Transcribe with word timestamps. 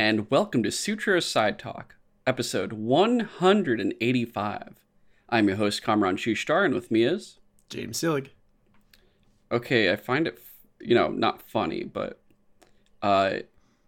and 0.00 0.30
welcome 0.30 0.62
to 0.62 0.70
Sutro 0.70 1.20
Side 1.20 1.58
Talk, 1.58 1.96
episode 2.26 2.72
185. 2.72 4.76
I'm 5.28 5.46
your 5.46 5.58
host, 5.58 5.82
Kamron 5.82 6.16
Shushtar, 6.16 6.64
and 6.64 6.72
with 6.72 6.90
me 6.90 7.04
is. 7.04 7.38
James 7.68 8.00
Sillig. 8.00 8.28
Okay, 9.52 9.92
I 9.92 9.96
find 9.96 10.26
it, 10.26 10.40
you 10.80 10.94
know, 10.94 11.08
not 11.08 11.42
funny, 11.42 11.84
but 11.84 12.18
uh, 13.02 13.40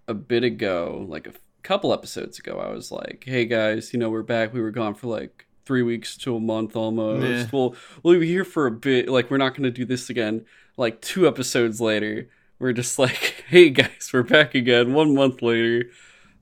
a 0.06 0.12
bit 0.12 0.44
ago, 0.44 1.06
like 1.08 1.26
a 1.26 1.32
couple 1.62 1.94
episodes 1.94 2.38
ago, 2.38 2.58
I 2.58 2.70
was 2.70 2.92
like, 2.92 3.24
hey 3.26 3.46
guys, 3.46 3.94
you 3.94 3.98
know, 3.98 4.10
we're 4.10 4.22
back. 4.22 4.52
We 4.52 4.60
were 4.60 4.70
gone 4.70 4.94
for 4.94 5.06
like 5.06 5.46
three 5.64 5.82
weeks 5.82 6.18
to 6.18 6.36
a 6.36 6.40
month 6.40 6.76
almost. 6.76 7.22
Meh. 7.22 7.46
We'll, 7.50 7.74
we'll 8.02 8.20
be 8.20 8.26
here 8.26 8.44
for 8.44 8.66
a 8.66 8.70
bit. 8.70 9.08
Like, 9.08 9.30
we're 9.30 9.38
not 9.38 9.54
going 9.54 9.62
to 9.62 9.70
do 9.70 9.86
this 9.86 10.10
again. 10.10 10.44
Like, 10.76 11.00
two 11.00 11.26
episodes 11.26 11.80
later, 11.80 12.28
we're 12.62 12.72
just 12.72 12.96
like, 12.96 13.44
hey 13.48 13.70
guys, 13.70 14.10
we're 14.12 14.22
back 14.22 14.54
again 14.54 14.94
one 14.94 15.14
month 15.14 15.42
later. 15.42 15.90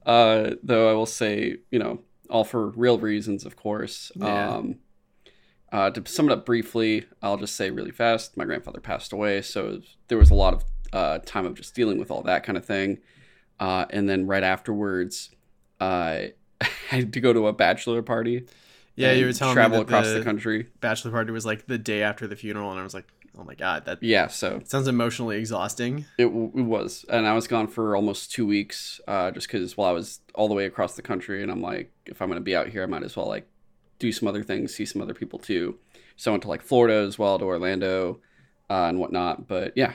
Uh, 0.04 0.50
though 0.62 0.90
I 0.90 0.92
will 0.92 1.06
say, 1.06 1.56
you 1.70 1.78
know, 1.78 2.02
all 2.28 2.44
for 2.44 2.68
real 2.68 2.98
reasons, 2.98 3.46
of 3.46 3.56
course. 3.56 4.12
Yeah. 4.14 4.50
Um, 4.50 4.76
uh, 5.72 5.88
to 5.90 6.06
sum 6.06 6.28
it 6.28 6.32
up 6.32 6.44
briefly, 6.44 7.06
I'll 7.22 7.38
just 7.38 7.56
say 7.56 7.70
really 7.70 7.90
fast 7.90 8.36
my 8.36 8.44
grandfather 8.44 8.80
passed 8.80 9.14
away, 9.14 9.40
so 9.40 9.80
there 10.08 10.18
was 10.18 10.30
a 10.30 10.34
lot 10.34 10.52
of 10.52 10.64
uh, 10.92 11.18
time 11.24 11.46
of 11.46 11.54
just 11.54 11.74
dealing 11.74 11.98
with 11.98 12.10
all 12.10 12.22
that 12.22 12.42
kind 12.42 12.58
of 12.58 12.66
thing. 12.66 12.98
Uh, 13.58 13.86
and 13.88 14.08
then 14.08 14.26
right 14.26 14.42
afterwards, 14.42 15.30
uh, 15.80 16.24
I 16.60 16.68
had 16.88 17.14
to 17.14 17.20
go 17.20 17.32
to 17.32 17.46
a 17.46 17.52
bachelor 17.52 18.02
party. 18.02 18.46
Yeah, 18.94 19.12
you 19.12 19.24
were 19.24 19.32
telling 19.32 19.54
travel 19.54 19.78
me 19.78 19.82
across 19.84 20.08
the, 20.08 20.18
the 20.18 20.24
country. 20.24 20.66
bachelor 20.80 21.12
party 21.12 21.30
was 21.30 21.46
like 21.46 21.66
the 21.66 21.78
day 21.78 22.02
after 22.02 22.26
the 22.26 22.36
funeral, 22.36 22.70
and 22.70 22.78
I 22.78 22.82
was 22.82 22.92
like, 22.92 23.06
oh 23.40 23.44
my 23.44 23.54
god, 23.54 23.84
that 23.86 24.02
Yeah, 24.02 24.26
so 24.26 24.60
sounds 24.64 24.86
emotionally 24.86 25.38
exhausting. 25.38 26.04
It, 26.18 26.24
w- 26.24 26.52
it 26.54 26.62
was, 26.62 27.04
and 27.08 27.26
I 27.26 27.32
was 27.32 27.46
gone 27.46 27.68
for 27.68 27.96
almost 27.96 28.32
two 28.32 28.46
weeks, 28.46 29.00
uh, 29.08 29.30
just 29.30 29.46
because 29.46 29.76
while 29.76 29.88
I 29.88 29.92
was 29.92 30.20
all 30.34 30.48
the 30.48 30.54
way 30.54 30.66
across 30.66 30.94
the 30.94 31.02
country, 31.02 31.42
and 31.42 31.50
I'm 31.50 31.62
like, 31.62 31.90
if 32.06 32.20
I'm 32.20 32.28
gonna 32.28 32.40
be 32.40 32.54
out 32.54 32.68
here, 32.68 32.82
I 32.82 32.86
might 32.86 33.02
as 33.02 33.16
well 33.16 33.26
like 33.26 33.48
do 33.98 34.12
some 34.12 34.28
other 34.28 34.42
things, 34.42 34.74
see 34.74 34.84
some 34.84 35.00
other 35.00 35.14
people 35.14 35.38
too. 35.38 35.78
So 36.16 36.30
I 36.30 36.32
went 36.32 36.42
to 36.42 36.48
like 36.48 36.62
Florida 36.62 37.06
as 37.06 37.18
well, 37.18 37.38
to 37.38 37.44
Orlando, 37.46 38.20
uh, 38.68 38.84
and 38.88 38.98
whatnot. 38.98 39.48
But 39.48 39.72
yeah, 39.76 39.94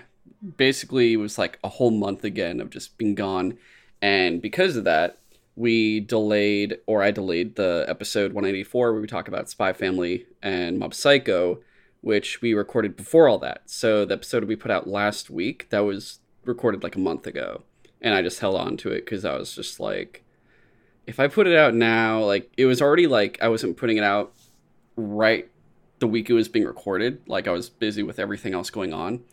basically 0.58 1.14
it 1.14 1.18
was 1.18 1.38
like 1.38 1.60
a 1.64 1.70
whole 1.70 1.92
month 1.92 2.24
again 2.24 2.60
of 2.60 2.72
just 2.72 2.98
being 2.98 3.16
gone, 3.16 3.58
and 4.02 4.42
because 4.42 4.76
of 4.76 4.86
that, 4.86 5.20
we 5.56 6.02
delayed, 6.02 6.80
or 6.86 7.02
I 7.02 7.12
delayed 7.12 7.56
the 7.56 7.86
episode 7.88 8.34
184 8.34 8.92
where 8.92 9.02
we 9.02 9.08
talk 9.08 9.28
about 9.28 9.50
Spy 9.50 9.72
Family 9.72 10.26
and 10.42 10.80
Mob 10.80 10.94
Psycho, 10.94 11.60
which 12.06 12.40
we 12.40 12.54
recorded 12.54 12.96
before 12.96 13.28
all 13.28 13.40
that. 13.40 13.64
So 13.66 14.06
the 14.06 14.14
episode 14.14 14.44
we 14.44 14.56
put 14.56 14.70
out 14.70 14.88
last 14.88 15.32
week 15.32 15.68
that 15.72 15.80
was 15.80 16.20
recorded 16.44 16.84
like 16.84 16.96
a 16.96 17.00
month 17.00 17.26
ago, 17.26 17.64
and 18.00 18.14
I 18.14 18.22
just 18.22 18.40
held 18.40 18.56
on 18.56 18.78
to 18.78 18.92
it 18.92 19.06
because 19.06 19.26
I 19.26 19.36
was 19.36 19.56
just 19.56 19.80
like, 19.80 20.24
if 21.08 21.20
I 21.20 21.28
put 21.28 21.48
it 21.48 21.58
out 21.58 21.74
now, 21.74 22.24
like 22.24 22.52
it 22.58 22.68
was 22.68 22.80
already 22.80 23.08
like 23.08 23.40
I 23.42 23.48
wasn't 23.48 23.78
putting 23.78 23.98
it 23.98 24.04
out 24.04 24.34
right 24.96 25.50
the 25.98 26.06
week 26.06 26.30
it 26.30 26.34
was 26.34 26.48
being 26.48 26.66
recorded. 26.66 27.24
Like 27.26 27.48
I 27.48 27.52
was 27.52 27.72
busy 27.72 28.04
with 28.04 28.20
everything 28.20 28.54
else 28.54 28.70
going 28.70 28.94
on. 28.94 29.24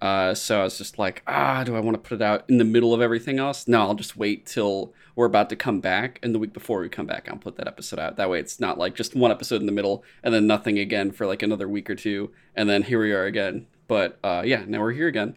Uh, 0.00 0.32
so 0.32 0.60
I 0.60 0.64
was 0.64 0.78
just 0.78 0.98
like, 0.98 1.22
ah, 1.26 1.62
do 1.62 1.76
I 1.76 1.80
want 1.80 1.94
to 1.94 2.08
put 2.08 2.14
it 2.14 2.22
out 2.22 2.44
in 2.48 2.56
the 2.56 2.64
middle 2.64 2.94
of 2.94 3.02
everything 3.02 3.38
else? 3.38 3.68
No, 3.68 3.82
I'll 3.82 3.94
just 3.94 4.16
wait 4.16 4.46
till 4.46 4.94
we're 5.14 5.26
about 5.26 5.50
to 5.50 5.56
come 5.56 5.80
back, 5.80 6.18
and 6.22 6.34
the 6.34 6.38
week 6.38 6.54
before 6.54 6.80
we 6.80 6.88
come 6.88 7.06
back, 7.06 7.28
I'll 7.28 7.36
put 7.36 7.56
that 7.56 7.68
episode 7.68 7.98
out. 7.98 8.16
That 8.16 8.30
way, 8.30 8.40
it's 8.40 8.58
not 8.58 8.78
like 8.78 8.94
just 8.94 9.14
one 9.14 9.30
episode 9.30 9.60
in 9.60 9.66
the 9.66 9.72
middle 9.72 10.02
and 10.22 10.32
then 10.32 10.46
nothing 10.46 10.78
again 10.78 11.10
for 11.12 11.26
like 11.26 11.42
another 11.42 11.68
week 11.68 11.90
or 11.90 11.94
two, 11.94 12.30
and 12.54 12.68
then 12.68 12.82
here 12.82 13.00
we 13.00 13.12
are 13.12 13.24
again. 13.24 13.66
But 13.88 14.18
uh, 14.24 14.42
yeah, 14.44 14.64
now 14.66 14.80
we're 14.80 14.92
here 14.92 15.08
again, 15.08 15.36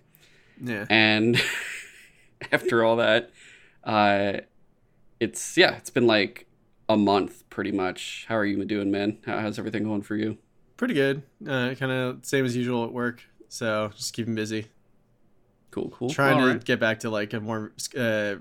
Yeah, 0.64 0.86
and 0.90 1.42
after 2.52 2.86
all 2.86 2.96
that, 2.98 3.32
uh, 3.84 4.34
it's 5.20 5.58
yeah, 5.58 5.76
it's 5.76 5.90
been 5.90 6.08
like 6.08 6.48
a 6.88 6.96
month 6.96 7.50
pretty 7.50 7.72
much. 7.74 8.26
How 8.30 8.38
are 8.38 8.46
you 8.46 8.64
doing, 8.64 8.92
man? 8.92 9.18
How, 9.26 9.40
how's 9.40 9.60
everything 9.60 9.84
going 9.84 10.04
for 10.04 10.16
you? 10.16 10.38
pretty 10.76 10.94
good. 10.96 11.22
Uh, 11.48 11.74
kind 11.76 11.92
of 11.92 12.26
same 12.26 12.44
as 12.46 12.56
usual 12.58 12.84
at 12.84 12.92
work, 12.92 13.24
so 13.54 13.92
just 13.96 14.14
keeping 14.14 14.34
busy. 14.34 14.66
Cool, 15.70 15.90
cool. 15.90 16.10
Trying 16.10 16.40
All 16.40 16.48
to 16.48 16.54
right. 16.54 16.64
get 16.64 16.80
back 16.80 17.00
to 17.02 17.10
like 17.12 17.34
a 17.34 17.40
more 17.40 17.72
uh, 17.96 18.36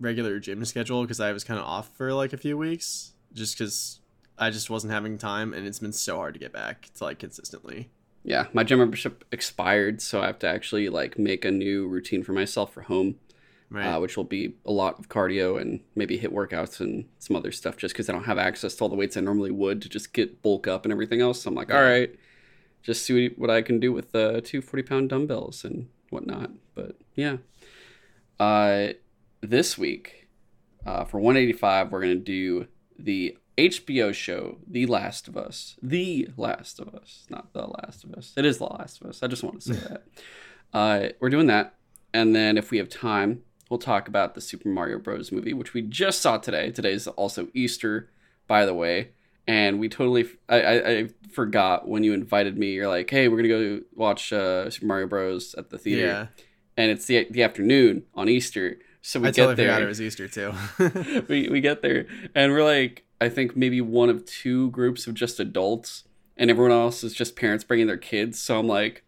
regular 0.00 0.38
gym 0.38 0.64
schedule 0.64 1.02
because 1.02 1.20
I 1.20 1.32
was 1.32 1.44
kind 1.44 1.60
of 1.60 1.66
off 1.66 1.94
for 1.94 2.14
like 2.14 2.32
a 2.32 2.38
few 2.38 2.56
weeks, 2.56 3.12
just 3.34 3.56
because 3.58 4.00
I 4.38 4.48
just 4.48 4.70
wasn't 4.70 4.94
having 4.94 5.18
time, 5.18 5.52
and 5.52 5.66
it's 5.66 5.78
been 5.78 5.92
so 5.92 6.16
hard 6.16 6.32
to 6.34 6.40
get 6.40 6.52
back 6.54 6.88
to 6.96 7.04
like 7.04 7.18
consistently. 7.18 7.90
Yeah, 8.24 8.46
my 8.54 8.64
gym 8.64 8.78
membership 8.78 9.24
expired, 9.30 10.00
so 10.00 10.22
I 10.22 10.26
have 10.26 10.38
to 10.40 10.48
actually 10.48 10.88
like 10.88 11.18
make 11.18 11.44
a 11.44 11.50
new 11.50 11.86
routine 11.86 12.22
for 12.22 12.32
myself 12.32 12.72
for 12.72 12.82
home, 12.82 13.16
Right. 13.70 13.86
uh, 13.86 14.00
which 14.00 14.16
will 14.16 14.24
be 14.24 14.54
a 14.66 14.72
lot 14.72 14.98
of 14.98 15.08
cardio 15.10 15.60
and 15.60 15.80
maybe 15.94 16.16
hit 16.16 16.32
workouts 16.32 16.80
and 16.80 17.06
some 17.18 17.36
other 17.36 17.52
stuff. 17.52 17.76
Just 17.76 17.94
because 17.94 18.08
I 18.08 18.12
don't 18.12 18.24
have 18.24 18.38
access 18.38 18.74
to 18.76 18.84
all 18.84 18.88
the 18.88 18.96
weights 18.96 19.16
I 19.18 19.20
normally 19.20 19.50
would 19.50 19.80
to 19.82 19.88
just 19.90 20.14
get 20.14 20.40
bulk 20.42 20.66
up 20.66 20.84
and 20.86 20.92
everything 20.92 21.20
else, 21.20 21.42
so 21.42 21.48
I'm 21.48 21.54
like, 21.54 21.72
all 21.72 21.82
right, 21.82 22.14
just 22.82 23.04
see 23.04 23.28
what 23.28 23.50
I 23.50 23.62
can 23.62 23.80
do 23.80 23.92
with 23.92 24.12
the 24.12 24.40
two 24.40 24.62
40 24.62 24.82
pound 24.82 25.08
dumbbells 25.10 25.64
and 25.64 25.88
whatnot. 26.10 26.50
But 26.74 26.96
yeah, 27.14 27.38
uh, 28.38 28.94
this 29.40 29.76
week 29.76 30.28
uh, 30.86 31.04
for 31.04 31.18
185, 31.18 31.92
we're 31.92 32.00
gonna 32.00 32.14
do 32.16 32.66
the 32.98 33.36
HBO 33.58 34.14
show, 34.14 34.58
The 34.66 34.86
Last 34.86 35.28
of 35.28 35.36
Us. 35.36 35.76
The 35.82 36.28
Last 36.36 36.80
of 36.80 36.94
Us, 36.94 37.26
not 37.28 37.52
The 37.52 37.66
Last 37.66 38.04
of 38.04 38.14
Us. 38.14 38.32
It 38.36 38.46
is 38.46 38.58
The 38.58 38.64
Last 38.64 39.00
of 39.00 39.08
Us. 39.08 39.22
I 39.22 39.26
just 39.26 39.42
want 39.42 39.60
to 39.60 39.74
say 39.74 39.80
that. 39.88 40.02
Uh, 40.72 41.08
we're 41.20 41.28
doing 41.30 41.46
that. 41.48 41.74
And 42.14 42.34
then 42.34 42.56
if 42.56 42.70
we 42.70 42.78
have 42.78 42.88
time, 42.88 43.42
we'll 43.68 43.78
talk 43.78 44.08
about 44.08 44.34
the 44.34 44.40
Super 44.40 44.68
Mario 44.68 44.98
Bros. 44.98 45.30
movie, 45.30 45.52
which 45.52 45.74
we 45.74 45.82
just 45.82 46.20
saw 46.20 46.38
today. 46.38 46.70
Today's 46.70 47.06
also 47.06 47.48
Easter, 47.54 48.10
by 48.46 48.64
the 48.64 48.74
way. 48.74 49.10
And 49.50 49.80
we 49.80 49.88
totally, 49.88 50.28
I, 50.48 50.60
I, 50.60 50.90
I 50.90 51.08
forgot 51.32 51.88
when 51.88 52.04
you 52.04 52.12
invited 52.12 52.56
me. 52.56 52.72
You're 52.72 52.86
like, 52.86 53.10
hey, 53.10 53.26
we're 53.26 53.42
going 53.42 53.48
to 53.48 53.80
go 53.80 53.84
watch 53.96 54.32
uh, 54.32 54.70
Super 54.70 54.86
Mario 54.86 55.08
Bros. 55.08 55.56
at 55.58 55.70
the 55.70 55.78
theater. 55.78 56.06
yeah, 56.06 56.26
And 56.76 56.92
it's 56.92 57.06
the, 57.06 57.26
the 57.28 57.42
afternoon 57.42 58.04
on 58.14 58.28
Easter. 58.28 58.78
So 59.02 59.18
we 59.18 59.28
I 59.28 59.30
get 59.32 59.36
totally 59.42 59.54
there 59.56 59.74
forgot 59.74 59.82
it 59.82 59.86
was 59.86 60.00
Easter 60.00 60.28
too. 60.28 60.52
we, 61.28 61.48
we 61.48 61.60
get 61.60 61.82
there 61.82 62.06
and 62.34 62.52
we're 62.52 62.64
like 62.64 63.04
i 63.20 63.28
think 63.28 63.56
maybe 63.56 63.80
one 63.80 64.10
of 64.10 64.24
two 64.26 64.70
groups 64.70 65.06
of 65.06 65.14
just 65.14 65.40
adults 65.40 66.04
and 66.36 66.50
everyone 66.50 66.72
else 66.72 67.02
is 67.02 67.14
just 67.14 67.34
parents 67.34 67.64
bringing 67.64 67.86
their 67.86 67.96
kids 67.96 68.38
so 68.38 68.58
i'm 68.58 68.66
like 68.68 69.02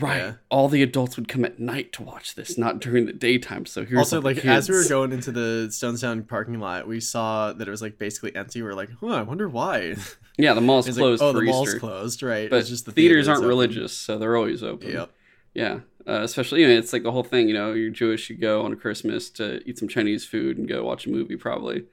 right 0.00 0.16
Yeah. 0.18 0.32
all 0.48 0.68
the 0.68 0.82
adults 0.82 1.16
would 1.16 1.28
come 1.28 1.44
at 1.44 1.58
night 1.60 1.92
to 1.94 2.02
watch 2.02 2.34
this 2.34 2.56
not 2.58 2.80
during 2.80 3.06
the 3.06 3.12
daytime 3.12 3.66
so 3.66 3.84
here's 3.84 3.98
also 3.98 4.20
like 4.20 4.44
as 4.44 4.68
we 4.68 4.76
were 4.76 4.88
going 4.88 5.12
into 5.12 5.30
the 5.32 5.68
Stone 5.70 5.94
Stonestown 5.94 6.26
parking 6.28 6.58
lot, 6.60 6.86
we 6.88 7.00
saw 7.00 7.52
that 7.52 7.66
it 7.66 7.70
was 7.70 7.82
like 7.82 7.98
basically 7.98 8.34
empty. 8.34 8.62
We 8.62 8.68
are 8.68 8.74
like, 8.74 8.90
huh, 9.00 9.08
I 9.08 9.22
wonder 9.22 9.48
why. 9.48 9.96
yeah 10.38 10.54
the 10.54 10.60
mall's 10.60 10.88
It's 10.88 10.96
like, 10.96 11.02
closed 11.02 11.22
oh, 11.22 11.32
the 11.32 11.42
mall's 11.42 11.74
closed, 11.74 12.22
right? 12.22 12.48
but 12.50 12.60
it's 12.60 12.68
just 12.68 12.86
the 12.86 12.92
theaters 12.92 13.26
theater 13.26 13.30
aren't 13.30 13.38
open. 13.40 13.48
religious 13.48 13.92
so 13.96 14.18
they're 14.18 14.36
always 14.36 14.62
open 14.62 14.90
Yep. 14.90 15.10
yeah 15.54 15.80
uh, 16.06 16.22
especially 16.22 16.62
you 16.62 16.68
know 16.68 16.78
it's 16.78 16.92
like 16.92 17.02
the 17.02 17.12
whole 17.12 17.22
thing 17.22 17.46
you 17.48 17.54
know 17.54 17.72
you're 17.74 17.90
jewish 17.90 18.30
you 18.30 18.36
go 18.36 18.62
on 18.62 18.74
christmas 18.76 19.28
to 19.30 19.60
eat 19.68 19.78
some 19.78 19.86
chinese 19.86 20.24
food 20.24 20.56
and 20.56 20.66
go 20.66 20.82
watch 20.82 21.06
a 21.06 21.10
movie 21.10 21.36
probably 21.36 21.84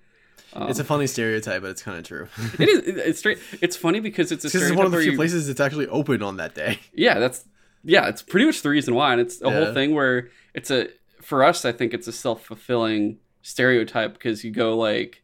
um, 0.54 0.70
It's 0.70 0.80
a 0.80 0.86
funny 0.86 1.08
stereotype, 1.08 1.62
but 1.62 1.72
it's 1.72 1.84
kind 1.84 1.98
of 1.98 2.06
true. 2.06 2.28
it 2.60 2.70
is 2.70 2.80
it's 2.88 3.20
straight 3.20 3.38
it's 3.62 3.76
funny 3.76 4.00
because 4.00 4.32
it's 4.32 4.46
a 4.46 4.48
Because 4.48 4.70
it's 4.70 4.78
one 4.78 4.86
of 4.86 4.94
the 4.94 5.00
few 5.02 5.12
you- 5.12 5.18
places 5.18 5.48
that's 5.48 5.60
actually 5.60 5.88
open 5.88 6.24
on 6.24 6.38
that 6.38 6.56
day. 6.56 6.80
yeah 6.94 7.20
that's 7.20 7.44
yeah 7.88 8.08
it's 8.08 8.22
pretty 8.22 8.46
much 8.46 8.62
the 8.62 8.70
reason 8.70 8.94
why 8.94 9.12
and 9.14 9.22
it's 9.22 9.42
a 9.42 9.50
whole 9.50 9.74
thing 9.74 9.96
where 9.96 10.30
it's 10.54 10.70
a 10.70 10.88
for 11.22 11.44
us 11.44 11.66
i 11.66 11.72
think 11.72 11.94
it's 11.94 12.08
a 12.08 12.12
self-fulfilling 12.12 13.18
stereotype 13.42 14.14
because 14.14 14.44
you 14.44 14.52
go 14.52 14.78
like 14.78 15.24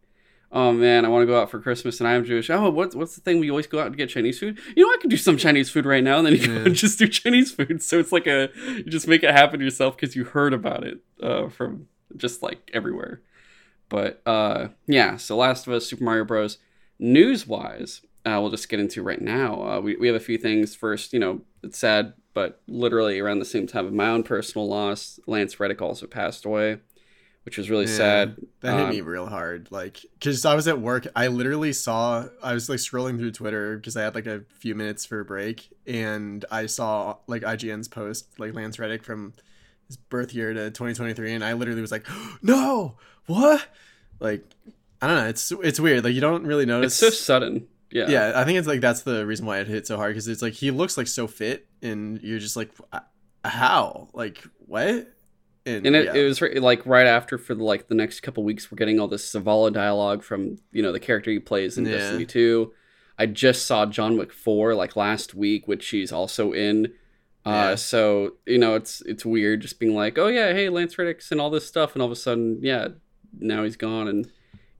oh 0.51 0.71
man 0.71 1.03
i 1.05 1.07
want 1.09 1.21
to 1.21 1.25
go 1.27 1.39
out 1.39 1.49
for 1.51 1.59
christmas 1.59 1.99
and 1.99 2.07
i'm 2.07 2.23
jewish. 2.23 2.49
Oh 2.49 2.69
what's, 2.69 2.95
what's 2.95 3.15
the 3.15 3.21
thing? 3.21 3.39
We 3.39 3.49
always 3.49 3.67
go 3.67 3.79
out 3.79 3.91
to 3.91 3.97
get 3.97 4.09
chinese 4.09 4.39
food? 4.39 4.59
You 4.75 4.85
know 4.85 4.93
i 4.93 4.97
could 5.01 5.09
do 5.09 5.17
some 5.17 5.37
chinese 5.37 5.69
food 5.69 5.85
right 5.85 6.03
now 6.03 6.17
and 6.17 6.25
then 6.25 6.33
you 6.33 6.45
go 6.47 6.53
Yeah. 6.53 6.65
and 6.65 6.75
just 6.75 6.99
do 6.99 7.07
chinese 7.07 7.51
food. 7.51 7.81
So 7.83 7.99
it's 7.99 8.11
like 8.11 8.27
a 8.27 8.49
you 8.77 8.83
just 8.85 9.07
make 9.07 9.23
it 9.23 9.31
happen 9.31 9.59
yourself 9.61 9.95
because 9.97 10.15
you 10.15 10.23
heard 10.25 10.53
about 10.53 10.83
it 10.85 10.99
uh, 11.21 11.49
from 11.49 11.87
just 12.15 12.43
like 12.43 12.69
everywhere. 12.73 13.21
But 13.89 14.21
uh, 14.25 14.69
yeah 14.87 15.17
so 15.17 15.35
last 15.37 15.67
of 15.67 15.73
us 15.73 15.85
super 15.87 16.03
mario 16.03 16.23
bros. 16.23 16.57
News 16.99 17.45
wise 17.47 18.01
uh, 18.25 18.37
we'll 18.39 18.51
just 18.51 18.69
get 18.69 18.79
into 18.79 19.03
right 19.03 19.21
now. 19.21 19.61
Uh, 19.61 19.79
we, 19.81 19.97
we 19.97 20.07
have 20.07 20.15
a 20.15 20.19
few 20.19 20.37
things. 20.37 20.75
First 20.75 21.11
you 21.13 21.19
know 21.19 21.41
it's 21.63 21.79
sad 21.79 22.13
but 22.33 22.61
literally 22.67 23.19
around 23.19 23.39
the 23.39 23.45
same 23.45 23.67
time 23.67 23.85
of 23.85 23.93
my 23.93 24.07
own 24.09 24.23
personal 24.23 24.67
loss 24.67 25.19
lance 25.27 25.59
reddick 25.59 25.81
also 25.81 26.07
passed 26.07 26.45
away 26.45 26.79
which 27.45 27.57
was 27.57 27.69
really 27.69 27.85
Yeah, 27.85 27.97
sad 27.97 28.35
That 28.61 28.77
hit 28.77 28.83
Um, 28.85 28.89
me 28.89 29.01
real 29.01 29.25
hard. 29.25 29.67
Like, 29.69 29.99
because 30.13 30.45
I 30.45 30.55
was 30.55 30.67
at 30.67 30.79
work, 30.79 31.07
I 31.13 31.27
literally 31.27 31.73
saw, 31.73 32.25
I 32.41 32.53
was 32.53 32.69
like 32.69 32.79
scrolling 32.79 33.17
through 33.17 33.31
Twitter 33.31 33.75
because 33.75 33.97
I 33.97 34.03
had 34.03 34.15
like 34.15 34.27
a 34.27 34.43
few 34.59 34.75
minutes 34.75 35.05
for 35.05 35.19
a 35.19 35.25
break, 35.25 35.69
and 35.85 36.45
I 36.49 36.67
saw 36.67 37.17
like 37.27 37.41
IGN's 37.41 37.89
post, 37.89 38.39
like 38.39 38.53
Lance 38.53 38.79
Reddick 38.79 39.03
from 39.03 39.33
his 39.87 39.97
birth 39.97 40.33
year 40.33 40.53
to 40.53 40.71
2023, 40.71 41.33
and 41.33 41.43
I 41.43 41.51
literally 41.51 41.81
was 41.81 41.91
like, 41.91 42.07
no, 42.41 42.95
what? 43.25 43.65
Like, 44.21 44.45
I 45.01 45.07
don't 45.07 45.17
know. 45.17 45.27
It's 45.27 45.51
it's 45.51 45.81
weird. 45.81 46.05
Like, 46.05 46.13
you 46.13 46.21
don't 46.21 46.45
really 46.47 46.65
notice. 46.65 46.93
it's 46.93 46.95
so 46.95 47.09
sudden 47.09 47.67
yeah 47.93 48.09
yeah, 48.09 48.31
I 48.35 48.43
think 48.43 48.57
it's 48.59 48.67
like 48.67 48.81
that's 48.81 49.03
the 49.03 49.25
reason 49.25 49.45
why 49.45 49.59
it 49.59 49.67
hit 49.67 49.87
so 49.87 49.95
hard 49.97 50.11
because 50.13 50.27
it's 50.27 50.41
like 50.41 50.53
he 50.53 50.71
looks 50.71 50.97
like 50.97 51.07
so 51.07 51.27
fit, 51.27 51.67
and 51.81 52.19
you're 52.21 52.39
just 52.39 52.55
like, 52.57 52.71
"Uh, 52.91 52.99
how? 53.45 54.09
Like, 54.13 54.43
what? 54.65 55.07
And, 55.65 55.85
and 55.87 55.95
it, 55.95 56.05
yeah. 56.05 56.13
it 56.15 56.23
was 56.25 56.41
like 56.41 56.85
right 56.85 57.07
after 57.07 57.37
for 57.37 57.55
the, 57.55 57.63
like 57.63 57.87
the 57.87 57.95
next 57.95 58.19
couple 58.19 58.43
weeks 58.43 58.69
we're 58.69 58.75
getting 58.75 58.99
all 58.99 59.07
this 59.07 59.31
Zavala 59.33 59.71
dialogue 59.71 60.21
from 60.21 60.57
you 60.73 60.81
know 60.83 60.91
the 60.91 60.99
character 60.99 61.31
he 61.31 61.39
plays 61.39 61.77
in 61.77 61.85
Yeah. 61.85 61.97
Destiny 61.97 62.25
2. 62.25 62.73
I 63.17 63.27
just 63.27 63.65
saw 63.65 63.85
John 63.85 64.17
Wick 64.17 64.33
4 64.33 64.75
like 64.75 64.95
last 64.97 65.33
week, 65.35 65.67
which 65.67 65.83
she's 65.83 66.11
also 66.11 66.51
in. 66.51 66.87
Uh, 67.45 67.49
Yeah. 67.49 67.75
so 67.75 68.33
you 68.45 68.57
know 68.57 68.75
it's 68.75 69.01
it's 69.05 69.25
weird 69.25 69.61
just 69.61 69.79
being 69.79 69.95
like, 69.95 70.17
oh 70.17 70.27
yeah, 70.27 70.51
hey 70.51 70.67
Lance 70.69 70.97
Reddick's 70.97 71.31
and 71.31 71.39
all 71.39 71.49
this 71.49 71.65
stuff, 71.67 71.93
and 71.93 72.01
all 72.01 72.07
of 72.07 72.11
a 72.11 72.15
sudden, 72.17 72.59
yeah, 72.61 72.89
now 73.39 73.63
he's 73.63 73.77
gone, 73.77 74.07
and 74.09 74.29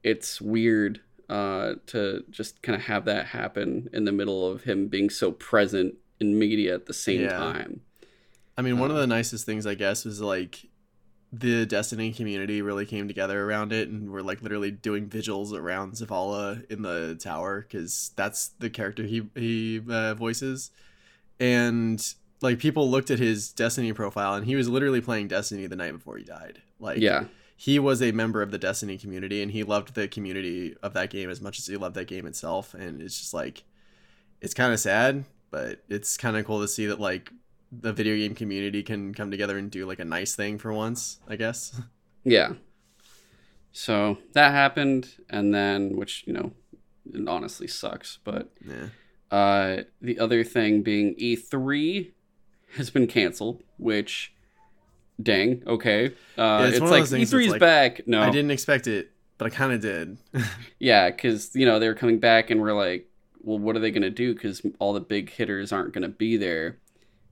it's 0.04 0.42
weird 0.42 1.00
uh, 1.30 1.76
to 1.88 2.24
just 2.30 2.62
kind 2.62 2.76
of 2.76 2.84
have 2.84 3.06
that 3.06 3.28
happen 3.28 3.90
in 3.94 4.06
the 4.06 4.12
middle 4.12 4.48
of 4.48 4.64
him 4.64 4.88
being 4.88 5.10
so 5.10 5.32
present 5.32 5.96
in 6.20 6.38
media 6.38 6.76
at 6.76 6.86
the 6.86 6.94
same 6.94 7.22
Yeah. 7.22 7.30
time. 7.30 7.82
I 8.58 8.62
mean, 8.62 8.78
one 8.80 8.92
of 8.92 8.98
Um, 8.98 9.02
the 9.02 9.08
nicest 9.08 9.46
things, 9.46 9.66
I 9.66 9.76
guess, 9.76 10.06
was 10.06 10.22
like 10.22 10.68
the 11.32 11.66
Destiny 11.66 12.14
community 12.14 12.62
really 12.62 12.86
came 12.86 13.08
together 13.08 13.44
around 13.44 13.74
it, 13.74 13.90
and 13.90 14.12
we're 14.12 14.22
like 14.22 14.42
literally 14.44 14.72
doing 14.72 15.08
vigils 15.08 15.54
around 15.54 15.94
Zavala 15.94 16.70
in 16.72 16.84
the 16.84 17.16
tower 17.22 17.62
because 17.62 18.12
that's 18.16 18.50
the 18.60 18.70
character 18.70 19.04
he 19.04 19.24
he 19.36 19.82
uh, 19.90 20.14
voices, 20.16 20.72
and 21.40 22.14
like 22.42 22.60
people 22.60 22.90
looked 22.90 23.12
at 23.12 23.20
his 23.20 23.52
Destiny 23.52 23.94
profile, 23.94 24.36
and 24.36 24.46
he 24.46 24.56
was 24.56 24.70
literally 24.70 25.02
playing 25.02 25.28
Destiny 25.28 25.68
the 25.68 25.76
night 25.76 25.94
before 25.94 26.18
he 26.18 26.24
died. 26.24 26.62
Like, 26.80 27.00
Yeah, 27.00 27.26
he 27.56 27.80
was 27.80 28.02
a 28.02 28.12
member 28.12 28.42
of 28.42 28.52
the 28.52 28.58
Destiny 28.58 28.98
community, 28.98 29.42
and 29.42 29.52
he 29.52 29.64
loved 29.64 29.96
the 29.96 30.08
community 30.08 30.76
of 30.84 30.94
that 30.94 31.10
game 31.10 31.30
as 31.30 31.42
much 31.42 31.60
as 31.60 31.68
he 31.68 31.78
loved 31.78 31.96
that 31.96 32.08
game 32.08 32.26
itself. 32.26 32.74
And 32.74 33.02
it's 33.02 33.18
just 33.20 33.34
like, 33.34 33.64
it's 34.42 34.54
kind 34.54 34.74
of 34.74 34.80
sad, 34.80 35.26
but 35.52 35.84
it's 35.88 36.18
kind 36.18 36.36
of 36.36 36.46
cool 36.46 36.62
to 36.62 36.68
see 36.68 36.86
that 36.88 37.00
like 37.00 37.32
the 37.72 37.94
video 37.94 38.16
game 38.16 38.36
community 38.36 38.84
can 38.84 39.14
come 39.14 39.32
together 39.32 39.58
and 39.58 39.72
do 39.72 39.86
like 39.86 40.00
a 40.00 40.06
nice 40.06 40.36
thing 40.36 40.58
for 40.58 40.74
once. 40.74 41.20
I 41.28 41.36
guess. 41.36 41.80
Yeah. 42.24 42.54
So 43.72 44.18
that 44.34 44.52
happened, 44.52 45.10
and 45.30 45.54
then, 45.54 45.96
which, 45.96 46.24
you 46.28 46.34
know, 46.34 46.52
it 47.12 47.28
honestly 47.28 47.68
sucks. 47.68 48.20
But 48.24 48.52
Yeah. 48.66 48.90
uh, 49.32 49.84
the 50.02 50.20
other 50.20 50.44
thing 50.44 50.84
being 50.84 51.16
E3 51.16 52.12
has 52.76 52.90
been 52.92 53.08
canceled, 53.08 53.64
which, 53.78 54.34
dang, 55.22 55.64
okay. 55.68 56.08
Uh, 56.38 56.66
it's 56.68 56.78
it's 56.78 56.84
of 56.84 56.90
like 56.90 57.02
those 57.02 57.12
things 57.12 57.32
E3's 57.32 57.32
that's 57.32 57.52
like, 57.52 57.60
back. 57.60 58.08
No. 58.08 58.22
I 58.22 58.30
didn't 58.30 58.52
expect 58.52 58.88
it, 58.88 59.12
but 59.38 59.46
I 59.46 59.50
kind 59.50 59.74
of 59.74 59.82
did. 59.82 60.18
Yeah, 60.80 61.10
because, 61.10 61.56
you 61.56 61.66
know, 61.66 61.80
they 61.80 61.88
were 61.88 61.94
coming 61.94 62.20
back, 62.20 62.50
and 62.50 62.62
we're 62.62 62.74
like, 62.74 63.08
well, 63.42 63.58
what 63.60 63.76
are 63.76 63.80
they 63.80 63.92
going 63.92 64.02
to 64.04 64.10
do? 64.10 64.34
Because 64.34 64.62
all 64.80 64.94
the 64.94 65.00
big 65.02 65.30
hitters 65.30 65.72
aren't 65.72 65.94
going 65.94 66.02
to 66.04 66.10
be 66.10 66.38
there. 66.38 66.80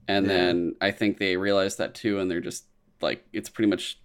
And 0.08 0.26
Yeah. 0.26 0.32
then 0.32 0.74
I 0.80 0.90
think 0.90 1.18
they 1.18 1.36
realized 1.36 1.78
that 1.78 1.94
too, 1.94 2.18
and 2.18 2.30
they're 2.30 2.40
just 2.40 2.64
like, 3.00 3.26
it's 3.32 3.48
pretty 3.48 3.68
much 3.70 3.98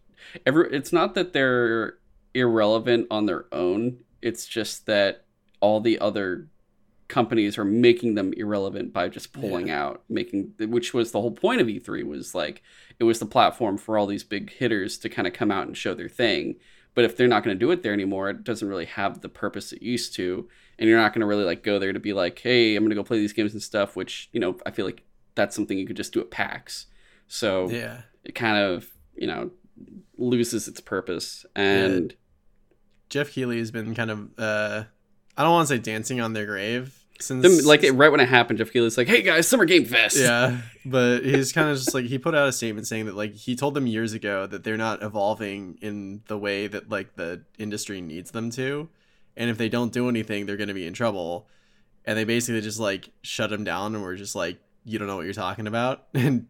every. 0.45 0.69
It's 0.75 0.91
not 0.94 1.15
that 1.15 1.33
they're 1.33 1.97
irrelevant 2.33 3.07
on 3.09 3.25
their 3.25 3.45
own. 3.51 4.00
It's 4.21 4.45
just 4.45 4.85
that 4.88 5.25
all 5.59 5.80
the 5.81 6.00
other 6.00 6.47
companies 7.07 7.57
are 7.57 7.65
making 7.65 8.15
them 8.15 8.33
irrelevant 8.33 8.94
by 8.94 9.07
just 9.07 9.33
pulling 9.33 9.69
out, 9.69 10.04
making 10.09 10.54
which 10.59 10.94
was 10.94 11.12
the 11.12 11.21
whole 11.21 11.31
point 11.31 11.62
of 11.62 11.68
E3 11.68 12.04
was 12.04 12.36
like 12.36 12.62
it 13.00 13.04
was 13.04 13.19
the 13.19 13.25
platform 13.25 13.77
for 13.77 13.98
all 13.98 14.07
these 14.07 14.24
big 14.24 14.51
hitters 14.51 14.98
to 15.00 15.09
kind 15.09 15.27
of 15.27 15.33
come 15.33 15.51
out 15.51 15.68
and 15.68 15.77
show 15.77 15.94
their 15.94 16.09
thing. 16.09 16.56
But 16.94 17.06
if 17.06 17.15
they're 17.15 17.27
not 17.27 17.44
going 17.44 17.56
to 17.56 17.59
do 17.59 17.71
it 17.71 17.83
there 17.83 17.94
anymore, 17.94 18.30
it 18.30 18.44
doesn't 18.44 18.68
really 18.68 18.86
have 18.86 19.21
the 19.21 19.30
purpose 19.30 19.71
it 19.71 19.83
used 19.83 20.15
to, 20.15 20.50
and 20.80 20.89
you're 20.89 21.00
not 21.00 21.13
going 21.13 21.21
to 21.21 21.27
really 21.27 21.45
like 21.45 21.63
go 21.63 21.80
there 21.80 21.94
to 21.94 22.00
be 22.00 22.13
like, 22.13 22.39
hey, 22.39 22.75
I'm 22.75 22.83
going 22.83 22.89
to 22.89 22.95
go 22.95 23.04
play 23.04 23.19
these 23.19 23.33
games 23.33 23.54
and 23.54 23.62
stuff. 23.62 23.95
Which 23.95 24.30
you 24.33 24.39
know, 24.39 24.57
I 24.65 24.71
feel 24.71 24.86
like 24.86 25.04
that's 25.36 25.56
something 25.56 25.77
you 25.77 25.88
could 25.88 25.98
just 25.98 26.12
do 26.12 26.19
at 26.19 26.31
PAX. 26.31 26.88
So 27.27 27.69
yeah. 27.69 28.01
it 28.24 28.36
kind 28.36 28.57
of 28.57 28.88
you 29.15 29.27
know 29.27 29.51
loses 30.18 30.68
its 30.68 30.81
purpose 30.81 31.45
and 31.56 32.15
Jeff 33.09 33.31
Keighley 33.31 33.59
has 33.59 33.71
been 33.71 33.94
kind 33.94 34.12
of 34.12 34.39
uh 34.39 34.83
I 35.38 35.44
don't 35.44 35.51
want 35.51 35.68
to 35.68 35.75
say 35.75 35.80
dancing 35.80 36.19
on 36.19 36.33
their 36.33 36.45
grave 36.45 36.96
since 37.19 37.41
Them- 37.41 37.65
like 37.65 37.83
it, 37.83 37.91
right 37.91 38.09
when 38.09 38.19
it 38.19 38.29
happened, 38.29 38.59
Jeff 38.59 38.71
Keighley's 38.71 38.97
like, 38.97 39.07
"Hey 39.07 39.21
guys, 39.21 39.47
Summer 39.47 39.65
Game 39.65 39.85
Fest." 39.85 40.17
yeah 40.17 40.57
but 40.85 41.23
he's 41.23 41.51
kind 41.51 41.69
of 41.69 41.77
just 41.77 41.93
like 41.93 42.05
he 42.05 42.17
put 42.17 42.33
out 42.35 42.47
a 42.47 42.51
statement 42.51 42.87
saying 42.87 43.05
that 43.05 43.15
like 43.15 43.33
he 43.35 43.55
told 43.55 43.73
them 43.73 43.87
years 43.87 44.13
ago 44.13 44.45
that 44.47 44.63
they're 44.63 44.77
not 44.77 45.01
evolving 45.03 45.77
in 45.81 46.21
the 46.27 46.37
way 46.37 46.67
that 46.67 46.89
like 46.89 47.15
the 47.15 47.41
industry 47.57 48.01
needs 48.01 48.31
them 48.31 48.49
to 48.51 48.87
and 49.35 49.49
if 49.49 49.57
they 49.57 49.69
don't 49.69 49.91
do 49.91 50.07
anything 50.09 50.45
they're 50.45 50.57
going 50.57 50.67
to 50.69 50.73
be 50.73 50.87
in 50.87 50.93
trouble 50.93 51.47
and 52.05 52.17
they 52.17 52.23
basically 52.23 52.61
just 52.61 52.79
like 52.79 53.09
shut 53.21 53.51
him 53.51 53.63
down 53.63 53.93
and 53.95 54.03
we're 54.03 54.15
just 54.15 54.35
like 54.35 54.59
you 54.85 54.97
don't 54.97 55.07
know 55.07 55.17
what 55.17 55.25
you're 55.25 55.33
talking 55.33 55.67
about 55.67 56.05
and 56.13 56.47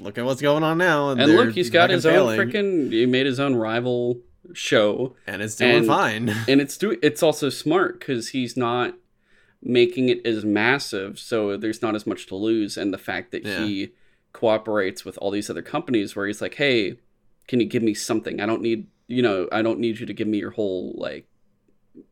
look 0.00 0.16
at 0.18 0.24
what's 0.24 0.40
going 0.40 0.62
on 0.62 0.78
now 0.78 1.10
and 1.10 1.20
they're 1.20 1.28
look, 1.28 1.54
he's 1.54 1.70
got 1.70 1.90
his 1.90 2.04
failing, 2.04 2.38
own 2.38 2.46
freaking. 2.46 2.92
He 2.92 3.06
made 3.06 3.26
his 3.26 3.40
own 3.40 3.56
rival 3.56 4.20
show, 4.52 5.16
and 5.26 5.42
it's 5.42 5.56
doing 5.56 5.78
and- 5.78 5.86
fine 5.86 6.28
and 6.48 6.60
it's 6.60 6.76
do. 6.76 6.96
It's 7.02 7.22
also 7.22 7.48
smart 7.48 7.98
because 7.98 8.28
he's 8.28 8.56
not 8.56 8.94
making 9.62 10.08
it 10.08 10.26
as 10.26 10.44
massive, 10.44 11.18
so 11.18 11.56
there's 11.56 11.82
not 11.82 11.94
as 11.94 12.06
much 12.06 12.26
to 12.26 12.34
lose. 12.36 12.76
And 12.76 12.92
the 12.92 12.98
fact 12.98 13.30
that 13.30 13.46
he 13.64 13.92
cooperates 14.32 15.04
with 15.04 15.16
all 15.18 15.30
these 15.30 15.48
other 15.48 15.62
companies, 15.62 16.16
where 16.16 16.26
he's 16.26 16.42
like, 16.42 16.54
"Hey, 16.54 16.96
can 17.46 17.60
you 17.60 17.66
give 17.66 17.82
me 17.82 17.94
something? 17.94 18.40
I 18.40 18.46
don't 18.46 18.62
need, 18.62 18.86
you 19.06 19.22
know, 19.22 19.48
I 19.52 19.62
don't 19.62 19.78
need 19.78 20.00
you 20.00 20.06
to 20.06 20.14
give 20.14 20.28
me 20.28 20.38
your 20.38 20.50
whole 20.52 20.94
like 20.96 21.26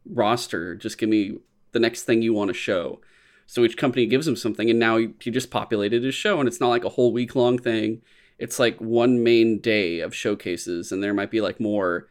roster. 0.04 0.74
Just 0.74 0.98
give 0.98 1.08
me 1.08 1.38
the 1.72 1.80
next 1.80 2.02
thing 2.02 2.22
you 2.22 2.32
want 2.32 2.48
to 2.48 2.54
show." 2.54 3.00
So 3.46 3.64
each 3.64 3.76
company 3.76 4.06
gives 4.06 4.28
him 4.28 4.36
something, 4.36 4.70
and 4.70 4.78
now 4.78 4.96
he, 4.96 5.10
he 5.20 5.30
just 5.32 5.50
populated 5.50 6.04
his 6.04 6.14
show, 6.14 6.38
and 6.38 6.46
it's 6.46 6.60
not 6.60 6.68
like 6.68 6.84
a 6.84 6.90
whole 6.90 7.12
week 7.12 7.34
long 7.34 7.58
thing. 7.58 8.00
It's 8.38 8.60
like 8.60 8.80
one 8.80 9.24
main 9.24 9.58
day 9.58 9.98
of 10.00 10.14
showcases, 10.14 10.92
and 10.92 11.02
there 11.02 11.12
might 11.12 11.32
be 11.32 11.40
like 11.40 11.58
more 11.58 12.08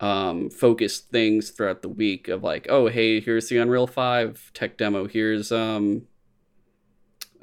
um, 0.00 0.48
focused 0.50 1.10
things 1.10 1.50
throughout 1.50 1.82
the 1.82 1.88
week 1.88 2.28
of 2.28 2.42
like, 2.42 2.66
oh, 2.70 2.88
hey, 2.88 3.20
here's 3.20 3.48
the 3.48 3.58
Unreal 3.58 3.86
Five 3.86 4.50
tech 4.54 4.76
demo. 4.76 5.06
Here's 5.06 5.52
um, 5.52 6.06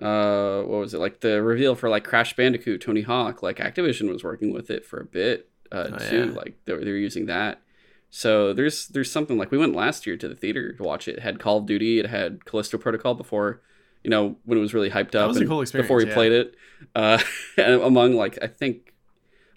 uh, 0.02 0.62
what 0.62 0.80
was 0.80 0.94
it 0.94 1.00
like 1.00 1.22
the 1.22 1.42
reveal 1.42 1.76
for 1.76 1.90
like 1.90 2.04
Crash 2.04 2.36
Bandicoot, 2.36 2.82
Tony 2.82 3.02
Hawk. 3.02 3.44
Like 3.44 3.58
Activision 3.58 4.12
was 4.12 4.24
working 4.24 4.54
with 4.54 4.70
it 4.70 4.86
for 4.86 5.00
a 5.00 5.06
bit 5.06 5.50
uh, 5.72 5.90
Oh, 5.94 5.98
too. 6.10 6.26
yeah. 6.28 6.32
Like 6.34 6.56
they 6.66 6.74
were, 6.74 6.84
they 6.84 6.92
were 6.92 6.98
using 6.98 7.28
that. 7.28 7.62
So 8.10 8.54
there's 8.54 8.88
there's 8.88 9.12
something 9.12 9.38
like 9.38 9.52
we 9.52 9.58
went 9.58 9.76
last 9.76 10.08
year 10.08 10.18
to 10.18 10.28
the 10.28 10.36
theater 10.36 10.74
to 10.74 10.84
watch 10.84 11.08
it. 11.08 11.18
It 11.18 11.22
had 11.22 11.40
Call 11.40 11.58
of 11.58 11.66
Duty. 11.66 12.00
It 12.00 12.08
had 12.08 12.46
Callisto 12.46 12.78
Protocol 12.78 13.16
before, 13.16 13.62
you 14.04 14.10
know, 14.10 14.38
when 14.46 14.58
it 14.58 14.62
was 14.62 14.74
really 14.74 14.90
hyped 14.90 15.08
up. 15.08 15.12
That 15.12 15.28
was 15.28 15.38
a 15.38 15.46
cool 15.46 15.62
experience, 15.62 15.86
before 15.86 15.98
we 15.98 16.08
yeah. 16.08 16.14
played 16.14 16.32
it. 16.32 16.56
Uh, 16.96 17.20
and 17.58 17.82
among 17.82 18.14
like 18.14 18.40
I 18.42 18.48
think 18.48 18.94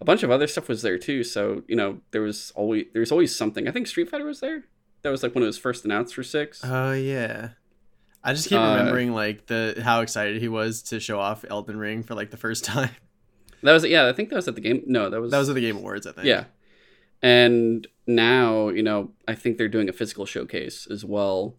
a 0.00 0.04
bunch 0.04 0.23
of 0.23 0.30
other 0.30 0.47
stuff 0.47 0.69
was 0.69 0.83
there 0.83 0.99
too. 0.99 1.23
So 1.25 1.62
you 1.69 1.76
know 1.76 2.00
there 2.11 2.23
was 2.23 2.52
always 2.54 2.87
there's 2.95 3.12
always 3.12 3.35
something. 3.35 3.69
I 3.69 3.71
think 3.73 3.87
Street 3.87 4.09
Fighter 4.11 4.25
was 4.26 4.40
there. 4.40 4.64
That 5.02 5.11
was 5.11 5.23
like 5.23 5.35
when 5.35 5.45
it 5.45 5.47
was 5.47 5.59
first 5.59 5.85
announced 5.85 6.14
for 6.14 6.23
six. 6.23 6.61
Oh 6.64 6.92
yeah. 6.92 7.50
I 8.23 8.35
just 8.35 8.49
keep 8.49 8.59
Uh, 8.59 8.76
remembering 8.76 9.12
like 9.12 9.47
the 9.47 9.80
how 9.83 10.02
excited 10.02 10.42
he 10.42 10.49
was 10.49 10.83
to 10.85 11.00
show 11.00 11.19
off 11.19 11.45
Elden 11.49 11.78
Ring 11.78 12.02
for 12.02 12.14
like 12.14 12.30
the 12.30 12.37
first 12.37 12.64
time. 12.73 12.90
that 13.62 13.73
was 13.73 13.85
yeah. 13.87 14.07
I 14.09 14.12
think 14.12 14.28
that 14.30 14.37
was 14.37 14.49
at 14.49 14.54
the 14.57 14.61
game. 14.61 14.83
No, 14.87 15.09
that 15.11 15.21
was 15.21 15.30
That 15.30 15.38
was 15.38 15.49
at 15.49 15.54
the 15.54 15.61
Game 15.62 15.76
Awards, 15.78 16.07
I 16.07 16.12
think. 16.12 16.26
yeah. 16.26 16.45
And 17.23 17.87
now 18.07 18.69
you 18.69 18.83
know 18.83 19.12
I 19.28 19.35
think 19.35 19.57
they're 19.59 19.69
doing 19.69 19.88
a 19.88 19.92
physical 19.92 20.26
showcase 20.26 20.87
as 20.90 21.04
well. 21.04 21.57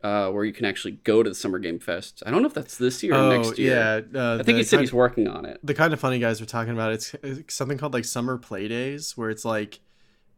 Uh, 0.00 0.30
where 0.30 0.44
you 0.44 0.52
can 0.52 0.64
actually 0.64 0.92
go 0.92 1.24
to 1.24 1.28
the 1.30 1.34
Summer 1.34 1.58
Game 1.58 1.80
Fest. 1.80 2.22
I 2.24 2.30
don't 2.30 2.40
know 2.42 2.46
if 2.46 2.54
that's 2.54 2.78
this 2.78 3.02
year 3.02 3.14
or 3.14 3.16
Oh 3.16 3.36
next 3.42 3.58
year. 3.58 4.06
yeah. 4.14 4.20
Uh, 4.20 4.38
I 4.38 4.44
think 4.44 4.58
he 4.58 4.62
said 4.62 4.78
he's 4.78 4.92
working 4.92 5.26
on 5.26 5.44
it. 5.44 5.58
the 5.64 5.74
kind 5.74 5.92
of 5.92 5.98
funny 5.98 6.20
guys 6.20 6.38
were 6.40 6.46
talking 6.46 6.72
about 6.72 6.92
it's, 6.92 7.14
it's 7.24 7.52
something 7.52 7.76
called 7.78 7.94
like 7.94 8.04
Summer 8.04 8.38
Play 8.38 8.68
Days, 8.68 9.16
where 9.16 9.28
it's 9.28 9.44
like 9.44 9.80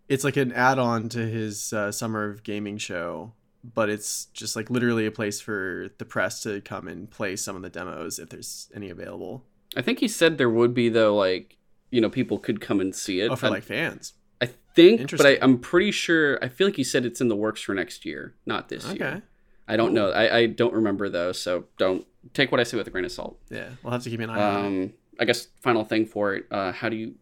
it's 0.09 0.25
like 0.25 0.39
an 0.39 0.51
add-on 0.53 1.11
to 1.11 1.19
his 1.19 1.75
uh, 1.75 1.93
summer 1.93 2.25
of 2.31 2.43
gaming 2.43 2.79
show, 2.79 3.35
but 3.63 3.91
it's 3.91 4.25
just 4.33 4.57
like 4.57 4.71
literally 4.71 5.05
a 5.05 5.11
place 5.11 5.43
for 5.43 5.91
the 5.99 6.07
press 6.07 6.43
to 6.45 6.63
come 6.63 6.89
and 6.89 7.11
play 7.11 7.37
some 7.37 7.55
of 7.55 7.61
the 7.61 7.69
demos 7.69 8.19
if 8.19 8.31
there's 8.31 8.71
any 8.75 8.89
available. 8.89 9.45
I 9.77 9.83
think 9.83 9.99
he 10.01 10.09
said 10.09 10.39
there 10.39 10.49
would 10.49 10.73
be 10.73 10.89
though, 10.89 11.15
like 11.15 11.59
you 11.91 12.01
know, 12.01 12.09
people 12.09 12.39
could 12.39 12.63
come 12.63 12.81
and 12.81 12.95
see 12.95 13.21
it. 13.21 13.31
Oh, 13.31 13.37
for 13.37 13.47
I- 13.47 13.51
like 13.51 13.65
fans. 13.65 14.15
I 14.43 14.49
think, 14.75 15.11
but 15.19 15.27
I, 15.27 15.39
I'm 15.43 15.59
pretty 15.59 15.91
sure. 15.91 16.43
I 16.43 16.49
feel 16.49 16.67
like 16.69 16.77
he 16.77 16.85
said 16.85 17.05
it's 17.05 17.21
in 17.21 17.29
the 17.29 17.37
works 17.37 17.61
for 17.61 17.75
next 17.75 18.07
year, 18.07 18.37
not 18.47 18.71
this 18.71 18.87
Okay. 18.89 18.97
year. 18.99 19.23
I 19.71 19.77
don't 19.77 19.95
know. 19.95 20.11
I, 20.11 20.37
I 20.39 20.47
don't 20.47 20.75
remember 20.75 21.09
though, 21.09 21.33
so 21.33 21.65
don't 21.79 22.05
take 22.35 22.51
what 22.51 22.61
I 22.61 22.65
say 22.65 22.77
with 22.77 22.87
a 22.87 22.91
grain 22.91 23.05
of 23.05 23.13
salt. 23.13 23.39
Yeah, 23.51 23.69
we'll 23.83 23.93
have 23.93 24.03
to 24.03 24.11
keep 24.11 24.21
an 24.21 24.29
eye 24.29 24.43
on 24.43 24.65
it. 24.65 24.67
Um, 24.67 24.93
I 25.21 25.25
guess 25.25 25.47
final 25.61 25.85
thing 25.85 26.07
for 26.07 26.35
it. 26.35 26.47
Uh, 26.51 26.73
how 26.73 26.89
do 26.89 26.97
you 26.97 27.15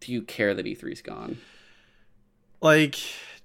do 0.00 0.12
you 0.12 0.22
care 0.22 0.54
that 0.54 0.66
E3's 0.66 1.00
gone? 1.00 1.38
like 2.60 2.96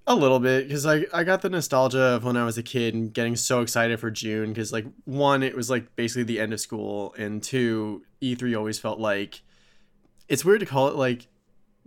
a 0.08 0.16
little 0.16 0.40
bit 0.40 0.68
because 0.68 0.86
I, 0.86 1.06
I 1.14 1.24
got 1.24 1.42
the 1.42 1.50
nostalgia 1.50 2.02
of 2.02 2.24
when 2.24 2.36
i 2.36 2.44
was 2.44 2.58
a 2.58 2.64
kid 2.64 2.96
and 2.96 3.14
getting 3.14 3.36
so 3.36 3.62
excited 3.62 4.00
for 4.00 4.10
june 4.10 4.50
because 4.50 4.74
like 4.74 4.86
one 5.06 5.44
it 5.44 5.56
was 5.56 5.70
like 5.70 5.96
basically 5.96 6.24
the 6.24 6.40
end 6.40 6.54
of 6.54 6.60
school 6.60 7.14
and 7.18 7.44
two 7.44 8.04
e3 8.22 8.58
always 8.58 8.80
felt 8.80 9.00
like 9.00 9.42
it's 10.28 10.44
weird 10.44 10.62
to 10.62 10.66
call 10.66 10.88
it 10.88 10.96
like 10.96 11.28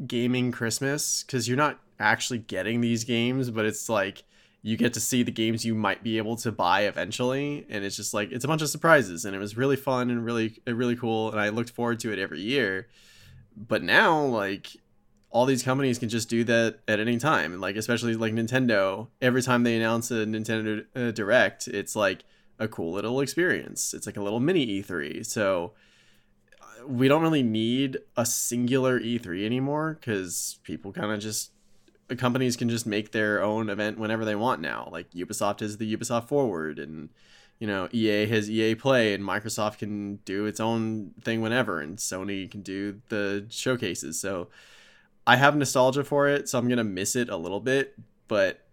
gaming 0.07 0.53
christmas 0.53 1.25
because 1.25 1.49
you're 1.49 1.57
not 1.57 1.81
actually 1.99 2.39
getting 2.39 2.81
these 2.81 3.05
games 3.05 3.51
but 3.51 3.65
it's 3.65 3.89
like 3.89 4.23
you 4.67 4.79
get 4.79 4.95
to 4.95 5.01
see 5.01 5.23
the 5.23 5.31
games 5.31 5.67
you 5.67 5.75
might 5.75 6.03
be 6.03 6.17
able 6.17 6.37
to 6.37 6.51
buy 6.51 6.85
eventually 6.85 7.67
and 7.69 7.85
it's 7.85 7.97
just 7.97 8.15
like 8.15 8.33
it's 8.33 8.47
a 8.47 8.49
bunch 8.49 8.63
of 8.63 8.69
surprises 8.71 9.27
and 9.27 9.37
it 9.37 9.39
was 9.39 9.59
really 9.59 9.77
fun 9.77 10.09
and 10.09 10.25
really 10.25 10.59
really 10.67 10.97
cool 10.97 11.31
and 11.31 11.39
i 11.39 11.51
looked 11.51 11.69
forward 11.69 12.01
to 12.01 12.11
it 12.11 12.19
every 12.19 12.41
year. 12.41 12.89
But 13.57 13.83
now 13.83 14.25
like 14.25 14.69
all 15.31 15.45
these 15.45 15.63
companies 15.63 15.99
can 15.99 16.09
just 16.09 16.31
do 16.31 16.45
that 16.45 16.79
at 16.89 16.99
any 16.99 17.19
time 17.19 17.61
like 17.61 17.77
especially 17.77 18.15
like 18.15 18.33
nintendo. 18.33 19.09
Every 19.21 19.43
time 19.43 19.65
they 19.65 19.77
announce 19.77 20.11
a 20.11 20.25
nintendo 20.25 20.85
uh, 20.97 21.11
direct 21.11 21.69
it's 21.69 21.95
like 21.95 22.25
a 22.59 22.67
cool 22.67 22.93
little 22.93 23.21
experience. 23.21 23.93
It's 23.93 24.07
like 24.07 24.17
a 24.17 24.23
little 24.23 24.41
mini 24.41 24.83
e3 24.83 25.27
so 25.27 25.75
uh, 26.63 26.87
we 26.87 27.07
don't 27.07 27.23
really 27.23 27.43
need 27.43 27.99
a 28.17 28.25
singular 28.25 28.99
e3 28.99 29.45
anymore 29.45 29.99
because 30.01 30.59
people 30.63 30.91
kind 30.91 31.13
of 31.13 31.21
just 31.21 31.51
companies 32.17 32.57
can 32.57 32.69
just 32.69 32.87
make 32.87 33.13
their 33.13 33.43
own 33.43 33.69
event 33.69 33.99
whenever 33.99 34.25
they 34.25 34.35
want 34.35 34.61
now 34.61 34.89
like 34.93 35.11
ubisoft 35.13 35.63
is 35.63 35.79
the 35.79 35.97
ubisoft 35.97 36.29
forward 36.29 36.79
and 36.79 37.09
you 37.59 37.67
know, 37.67 37.89
EA 37.93 38.27
has 38.27 38.51
EA 38.51 38.75
Play, 38.75 39.15
and 39.15 39.25
Microsoft 39.25 39.79
can 39.79 40.17
do 40.25 40.47
its 40.47 40.61
own 40.61 41.13
thing 41.23 41.41
whenever, 41.41 41.81
and 41.81 41.99
Sony 41.99 42.51
can 42.51 42.63
do 42.63 43.01
the 43.09 43.47
showcases. 43.49 44.21
So 44.21 44.49
I 45.27 45.37
have 45.37 45.57
nostalgia 45.57 46.05
for 46.05 46.29
it, 46.29 46.49
so 46.49 46.59
I'm 46.59 46.69
gonna 46.69 46.85
miss 46.85 47.17
it 47.17 47.29
a 47.29 47.37
little 47.37 47.61
bit, 47.61 47.95
but 48.29 48.67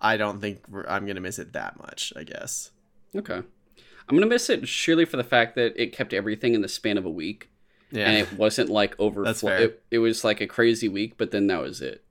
I 0.00 0.16
don't 0.16 0.40
think 0.40 0.64
I'm 0.86 1.06
gonna 1.06 1.20
miss 1.20 1.38
it 1.38 1.54
that 1.54 1.78
much. 1.78 2.12
I 2.14 2.24
guess. 2.24 2.70
Okay, 3.16 3.34
I'm 3.34 4.16
gonna 4.16 4.26
miss 4.26 4.50
it 4.50 4.68
surely 4.68 5.06
for 5.06 5.16
the 5.16 5.24
fact 5.24 5.56
that 5.56 5.80
it 5.80 5.92
kept 5.92 6.12
everything 6.12 6.54
in 6.54 6.60
the 6.60 6.68
span 6.68 6.98
of 6.98 7.06
a 7.06 7.10
week, 7.10 7.48
yeah. 7.90 8.08
and 8.08 8.16
it 8.18 8.32
wasn't 8.34 8.68
like 8.68 8.94
overflow. 9.00 9.56
It, 9.56 9.82
it 9.90 9.98
was 9.98 10.24
like 10.24 10.40
a 10.40 10.46
crazy 10.46 10.88
week, 10.88 11.14
but 11.16 11.30
then 11.30 11.46
that 11.46 11.60
was 11.60 11.80
it. 11.80 12.04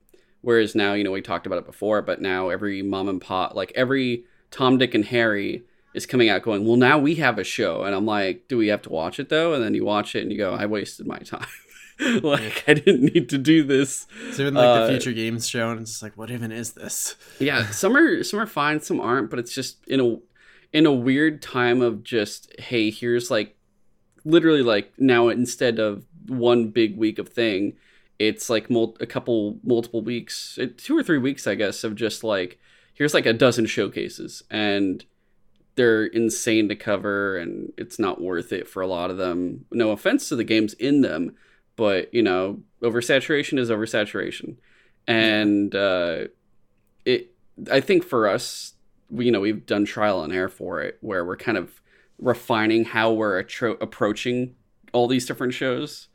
Whereas 0.46 0.76
now, 0.76 0.92
you 0.94 1.02
know, 1.02 1.10
we 1.10 1.22
talked 1.22 1.44
about 1.44 1.58
it 1.58 1.66
before, 1.66 2.02
but 2.02 2.22
now 2.22 2.50
every 2.50 2.80
mom 2.80 3.08
and 3.08 3.20
pop, 3.20 3.56
like 3.56 3.72
every 3.74 4.26
Tom, 4.52 4.78
Dick, 4.78 4.94
and 4.94 5.04
Harry 5.06 5.64
is 5.92 6.06
coming 6.06 6.28
out 6.28 6.42
going, 6.42 6.64
well, 6.64 6.76
now 6.76 6.98
we 6.98 7.16
have 7.16 7.40
a 7.40 7.42
show. 7.42 7.82
And 7.82 7.96
I'm 7.96 8.06
like, 8.06 8.46
do 8.46 8.56
we 8.56 8.68
have 8.68 8.80
to 8.82 8.90
watch 8.90 9.18
it 9.18 9.28
though? 9.28 9.54
And 9.54 9.64
then 9.64 9.74
you 9.74 9.84
watch 9.84 10.14
it 10.14 10.22
and 10.22 10.30
you 10.30 10.38
go, 10.38 10.54
I 10.54 10.66
wasted 10.66 11.04
my 11.04 11.18
time. 11.18 11.48
like 12.22 12.62
I 12.68 12.74
didn't 12.74 13.12
need 13.12 13.28
to 13.30 13.38
do 13.38 13.64
this. 13.64 14.06
So 14.34 14.42
even 14.42 14.54
like 14.54 14.64
uh, 14.64 14.86
the 14.86 14.92
future 14.92 15.12
games 15.12 15.48
show, 15.48 15.70
and 15.70 15.80
it's 15.80 15.90
just 15.90 16.02
like, 16.04 16.16
what 16.16 16.30
even 16.30 16.52
is 16.52 16.74
this? 16.74 17.16
yeah, 17.40 17.68
some 17.70 17.96
are 17.96 18.22
some 18.22 18.38
are 18.38 18.46
fine, 18.46 18.80
some 18.80 19.00
aren't, 19.00 19.30
but 19.30 19.40
it's 19.40 19.52
just 19.52 19.84
in 19.88 19.98
a 19.98 20.16
in 20.72 20.86
a 20.86 20.92
weird 20.92 21.42
time 21.42 21.82
of 21.82 22.04
just, 22.04 22.54
hey, 22.60 22.90
here's 22.90 23.32
like 23.32 23.56
literally 24.24 24.62
like 24.62 24.92
now 24.96 25.26
instead 25.26 25.80
of 25.80 26.04
one 26.28 26.68
big 26.68 26.96
week 26.96 27.18
of 27.18 27.30
thing, 27.30 27.72
it's 28.18 28.48
like 28.48 28.70
mul- 28.70 28.96
a 29.00 29.06
couple 29.06 29.58
multiple 29.62 30.02
weeks, 30.02 30.58
two 30.76 30.96
or 30.96 31.02
three 31.02 31.18
weeks, 31.18 31.46
I 31.46 31.54
guess, 31.54 31.84
of 31.84 31.94
just 31.94 32.24
like 32.24 32.58
here's 32.94 33.14
like 33.14 33.26
a 33.26 33.32
dozen 33.32 33.66
showcases 33.66 34.42
and 34.50 35.04
they're 35.74 36.06
insane 36.06 36.68
to 36.70 36.76
cover 36.76 37.36
and 37.36 37.72
it's 37.76 37.98
not 37.98 38.20
worth 38.20 38.52
it 38.52 38.66
for 38.66 38.80
a 38.80 38.86
lot 38.86 39.10
of 39.10 39.18
them. 39.18 39.66
No 39.70 39.90
offense 39.90 40.28
to 40.30 40.36
the 40.36 40.44
games 40.44 40.72
in 40.74 41.02
them, 41.02 41.34
but 41.76 42.12
you 42.14 42.22
know, 42.22 42.60
oversaturation 42.82 43.58
is 43.58 43.70
oversaturation. 43.70 44.56
And 45.06 45.74
uh 45.74 46.24
it 47.04 47.32
I 47.70 47.80
think 47.80 48.04
for 48.04 48.28
us, 48.28 48.74
we, 49.10 49.26
you 49.26 49.32
know, 49.32 49.40
we've 49.40 49.66
done 49.66 49.84
trial 49.84 50.22
and 50.24 50.32
error 50.32 50.48
for 50.48 50.80
it 50.80 50.98
where 51.00 51.24
we're 51.24 51.36
kind 51.36 51.58
of 51.58 51.82
refining 52.18 52.86
how 52.86 53.12
we're 53.12 53.42
attro- 53.42 53.80
approaching 53.80 54.54
all 54.92 55.06
these 55.06 55.26
different 55.26 55.52
shows 55.52 56.08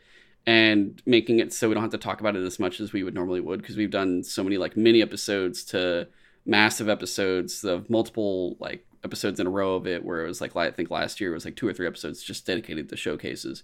and 0.45 1.01
making 1.05 1.39
it 1.39 1.53
so 1.53 1.67
we 1.67 1.73
don't 1.73 1.83
have 1.83 1.91
to 1.91 1.97
talk 1.97 2.19
about 2.19 2.35
it 2.35 2.43
as 2.43 2.59
much 2.59 2.79
as 2.79 2.93
we 2.93 3.03
would 3.03 3.13
normally 3.13 3.39
would 3.39 3.61
because 3.61 3.77
we've 3.77 3.91
done 3.91 4.23
so 4.23 4.43
many 4.43 4.57
like 4.57 4.75
mini 4.75 5.01
episodes 5.01 5.63
to 5.63 6.07
massive 6.45 6.89
episodes 6.89 7.63
of 7.63 7.89
multiple 7.89 8.57
like 8.59 8.85
episodes 9.03 9.39
in 9.39 9.47
a 9.47 9.51
row 9.51 9.75
of 9.75 9.87
it 9.87 10.03
where 10.03 10.23
it 10.23 10.27
was 10.27 10.41
like 10.41 10.55
I 10.55 10.71
think 10.71 10.89
last 10.89 11.19
year 11.19 11.31
it 11.31 11.35
was 11.35 11.45
like 11.45 11.55
two 11.55 11.67
or 11.67 11.73
three 11.73 11.87
episodes 11.87 12.23
just 12.23 12.45
dedicated 12.45 12.89
to 12.89 12.97
showcases. 12.97 13.63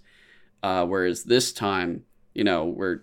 Uh, 0.62 0.84
whereas 0.84 1.24
this 1.24 1.52
time, 1.52 2.04
you 2.34 2.44
know, 2.44 2.64
we're 2.64 3.02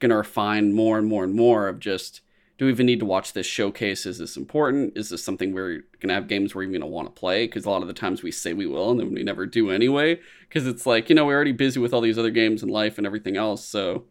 gonna 0.00 0.16
refine 0.16 0.72
more 0.72 0.98
and 0.98 1.06
more 1.06 1.24
and 1.24 1.34
more 1.34 1.68
of 1.68 1.78
just 1.78 2.20
do 2.58 2.64
we 2.64 2.72
even 2.72 2.86
need 2.86 2.98
to 2.98 3.06
watch 3.06 3.32
this 3.32 3.46
showcase? 3.46 4.04
Is 4.04 4.18
this 4.18 4.36
important? 4.36 4.98
Is 4.98 5.10
this 5.10 5.22
something 5.22 5.54
we're 5.54 5.84
gonna 6.00 6.14
have 6.14 6.26
games 6.26 6.54
we're 6.54 6.64
even 6.64 6.80
gonna 6.80 6.90
want 6.90 7.06
to 7.06 7.18
play? 7.18 7.46
Because 7.46 7.64
a 7.64 7.70
lot 7.70 7.82
of 7.82 7.88
the 7.88 7.94
times 7.94 8.22
we 8.22 8.32
say 8.32 8.52
we 8.52 8.66
will 8.66 8.90
and 8.90 8.98
then 8.98 9.14
we 9.14 9.22
never 9.22 9.46
do 9.46 9.70
anyway. 9.70 10.18
Because 10.48 10.66
it's 10.66 10.84
like 10.84 11.08
you 11.08 11.14
know 11.14 11.24
we're 11.24 11.36
already 11.36 11.52
busy 11.52 11.78
with 11.78 11.94
all 11.94 12.00
these 12.00 12.18
other 12.18 12.32
games 12.32 12.62
and 12.62 12.70
life 12.70 12.98
and 12.98 13.06
everything 13.06 13.36
else. 13.36 13.64
So 13.64 14.04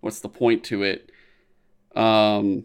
what's 0.00 0.18
the 0.18 0.28
point 0.28 0.64
to 0.64 0.82
it? 0.82 1.12
Um, 1.94 2.64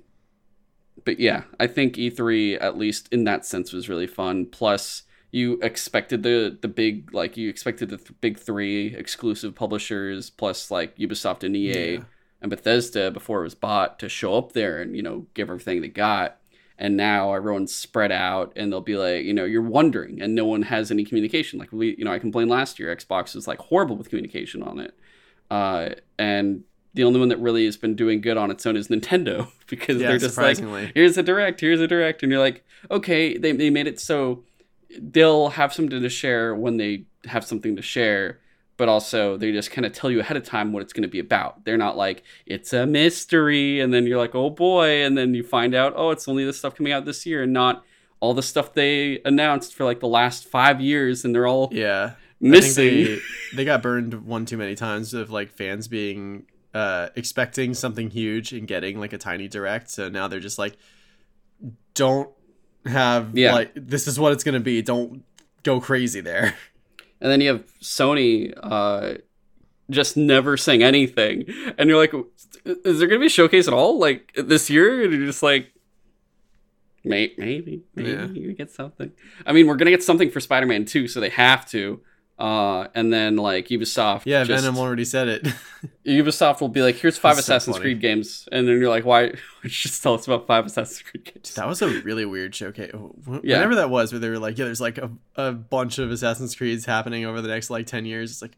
but 1.06 1.20
yeah, 1.20 1.44
I 1.60 1.68
think 1.68 1.96
E3 1.96 2.58
at 2.60 2.78
least 2.78 3.08
in 3.12 3.24
that 3.26 3.46
sense 3.46 3.72
was 3.72 3.88
really 3.88 4.08
fun. 4.08 4.48
Plus, 4.48 5.04
you 5.32 5.60
expected 5.62 6.24
the 6.24 6.58
the 6.60 6.68
big 6.68 7.14
like 7.14 7.38
you 7.38 7.48
expected 7.48 7.90
the 7.90 7.98
th- 7.98 8.20
big 8.22 8.40
three 8.40 8.96
exclusive 8.96 9.54
publishers 9.54 10.32
plus 10.32 10.72
like 10.72 10.98
Ubisoft 10.98 11.44
and 11.44 11.56
EA 11.56 11.94
yeah. 11.94 12.00
And 12.42 12.50
Bethesda 12.50 13.12
before 13.12 13.42
it 13.42 13.44
was 13.44 13.56
bought 13.56 14.00
to 14.00 14.10
show 14.10 14.38
up 14.38 14.54
there 14.54 14.82
and 14.82 14.96
you 14.96 15.02
know 15.02 15.26
give 15.34 15.50
everything 15.50 15.82
they 15.82 15.88
got. 15.88 16.38
And 16.80 16.96
now 16.96 17.34
everyone's 17.34 17.74
spread 17.74 18.12
out, 18.12 18.54
and 18.56 18.72
they'll 18.72 18.82
be 18.82 18.98
like, 18.98 19.26
you 19.26 19.34
know, 19.34 19.46
you're 19.46 19.64
wondering, 19.64 20.22
and 20.22 20.36
no 20.36 20.46
one 20.46 20.62
has 20.62 20.92
any 20.92 21.04
communication. 21.04 21.58
Like 21.58 21.72
we, 21.72 21.96
you 21.98 22.06
know, 22.06 22.14
I 22.14 22.20
complained 22.20 22.52
last 22.52 22.78
year, 22.78 22.96
Xbox 22.96 23.34
was 23.34 23.48
like 23.48 23.58
horrible 23.58 23.96
with 23.96 24.10
communication 24.10 24.62
on 24.62 24.80
it, 24.80 24.94
uh, 25.50 25.90
and 26.20 26.64
the 26.94 27.04
only 27.04 27.20
one 27.20 27.30
that 27.30 27.40
really 27.40 27.66
has 27.66 27.78
been 27.78 27.96
doing 27.96 28.22
good 28.22 28.38
on 28.38 28.52
its 28.52 28.66
own 28.66 28.76
is 28.76 28.90
Nintendo 28.90 29.52
because 29.68 30.02
yeah, 30.02 30.10
they're 30.10 30.18
just 30.18 30.38
like, 30.38 30.60
here's 30.94 31.18
a 31.18 31.24
direct, 31.24 31.62
here's 31.62 31.80
a 31.80 31.88
direct, 31.88 32.24
and 32.24 32.32
you're 32.32 32.42
like, 32.42 32.64
okay, 32.92 33.38
they, 33.38 33.52
they 33.54 33.70
made 33.70 33.88
it 33.88 34.00
so 34.00 34.44
they'll 35.00 35.50
have 35.50 35.74
something 35.74 36.02
to 36.02 36.10
share 36.10 36.56
when 36.56 36.78
they 36.78 37.06
have 37.26 37.46
something 37.46 37.76
to 37.76 37.82
share, 37.82 38.40
but 38.78 38.88
also 38.88 39.38
they 39.38 39.52
just 39.52 39.72
kind 39.72 39.86
of 39.86 39.92
tell 39.92 40.10
you 40.10 40.20
ahead 40.20 40.38
of 40.38 40.44
time 40.44 40.72
what 40.72 40.82
it's 40.82 40.94
going 40.94 41.04
to 41.04 41.10
be 41.10 41.20
about. 41.20 41.66
They're 41.66 41.78
not 41.78 41.98
like 41.98 42.24
it's 42.46 42.74
a 42.74 42.86
mystery, 42.86 43.80
and 43.80 43.94
then 43.94 44.06
you're 44.06 44.18
like, 44.18 44.36
oh 44.36 44.50
boy, 44.50 45.04
and 45.04 45.18
then 45.18 45.34
you 45.34 45.44
find 45.44 45.76
out, 45.76 45.94
oh, 45.96 46.12
it's 46.12 46.28
only 46.28 46.46
this 46.46 46.60
stuff 46.60 46.76
coming 46.76 46.94
out 46.94 47.06
this 47.06 47.26
year, 47.26 47.44
and 47.44 47.52
not 47.52 47.84
all 48.20 48.34
the 48.34 48.44
stuff 48.44 48.74
they 48.74 49.20
announced 49.26 49.76
for 49.76 49.84
like 49.84 50.00
the 50.00 50.08
last 50.08 50.48
five 50.48 50.80
years, 50.80 51.26
and 51.26 51.34
they're 51.34 51.48
all 51.48 51.70
yeah 51.72 52.14
missing. 52.40 53.04
They, 53.06 53.20
they 53.56 53.66
got 53.66 53.82
burned 53.82 54.26
one 54.26 54.46
too 54.46 54.58
many 54.58 54.76
times 54.76 55.14
of 55.14 55.30
like 55.32 55.52
fans 55.52 55.88
being 55.88 56.46
uh, 56.74 57.10
expecting 57.16 57.74
something 57.74 58.10
huge 58.10 58.54
and 58.54 58.68
getting 58.68 59.00
like 59.00 59.14
a 59.14 59.18
tiny 59.18 59.48
direct. 59.48 59.90
So 59.90 60.10
now 60.10 60.28
they're 60.28 60.40
just 60.40 60.60
like, 60.60 60.78
don't 61.94 62.30
have 62.86 63.38
yeah. 63.38 63.54
like 63.54 63.72
this 63.76 64.08
is 64.08 64.20
what 64.20 64.34
it's 64.34 64.44
gonna 64.44 64.60
be. 64.60 64.82
Don't 64.82 65.24
go 65.64 65.82
crazy 65.82 66.22
there. 66.22 66.56
And 67.20 67.32
then 67.32 67.42
you 67.42 67.50
have 67.50 67.66
Sony 67.82 68.54
uh, 68.62 69.16
just 69.90 70.18
never 70.18 70.58
saying 70.58 70.84
anything, 70.84 71.46
and 71.78 71.90
you're 71.90 71.98
like, 71.98 72.14
is 72.66 73.00
there 73.00 73.08
gonna 73.08 73.20
be 73.20 73.28
a 73.28 73.30
showcase 73.30 73.68
at 73.68 73.74
all 73.74 74.00
like 74.00 74.34
this 74.36 74.70
year? 74.70 75.04
And 75.04 75.14
you're 75.14 75.26
just 75.26 75.44
like. 75.44 75.72
Maybe, 77.04 77.36
maybe, 77.38 77.84
maybe 77.96 78.10
yeah. 78.12 78.26
you 78.26 78.54
get 78.54 78.70
something. 78.70 79.14
I 79.46 79.54
mean, 79.54 79.66
we're 79.68 79.78
gonna 79.78 79.92
get 79.92 80.04
something 80.04 80.30
for 80.30 80.42
Spider-Man 80.42 80.84
2, 80.84 81.08
so 81.08 81.22
they 81.22 81.30
have 81.30 81.66
to. 81.70 82.02
Uh, 82.40 82.88
and 82.94 83.12
then 83.12 83.36
like 83.36 83.70
Ubisoft. 83.70 84.24
Yeah, 84.26 84.44
just, 84.44 84.64
Venom 84.64 84.78
already 84.78 85.06
said 85.06 85.28
it. 85.28 85.48
Ubisoft 86.06 86.62
will 86.62 86.70
be 86.70 86.84
like, 86.84 86.96
"Here's 86.96 87.18
five 87.18 87.36
That's 87.36 87.48
Assassin's 87.48 87.78
so 87.78 87.82
Creed 87.82 88.00
games," 88.00 88.48
and 88.52 88.68
then 88.68 88.80
you're 88.80 88.90
like, 88.90 89.06
"Why? 89.06 89.34
just 89.66 90.04
tell 90.04 90.14
us 90.14 90.28
about 90.28 90.46
five 90.46 90.68
Assassin's 90.68 91.02
Creed 91.02 91.26
games." 91.26 91.56
That 91.56 91.68
was 91.68 91.82
a 91.82 91.90
really 92.02 92.26
weird 92.26 92.54
showcase. 92.54 92.92
Whenever 92.94 93.42
yeah. 93.44 93.66
that 93.78 93.90
was, 93.90 94.14
where 94.14 94.20
they 94.20 94.30
were 94.30 94.38
like, 94.38 94.56
"Yeah, 94.60 94.66
there's 94.66 94.82
like 94.82 95.00
a, 95.00 95.10
a 95.36 95.52
bunch 95.52 95.98
of 95.98 96.12
Assassin's 96.12 96.56
Creeds 96.56 96.86
happening 96.86 97.26
over 97.26 97.42
the 97.42 97.48
next 97.48 97.72
like 97.72 97.88
ten 97.88 98.06
years." 98.06 98.30
It's 98.30 98.42
like, 98.44 98.56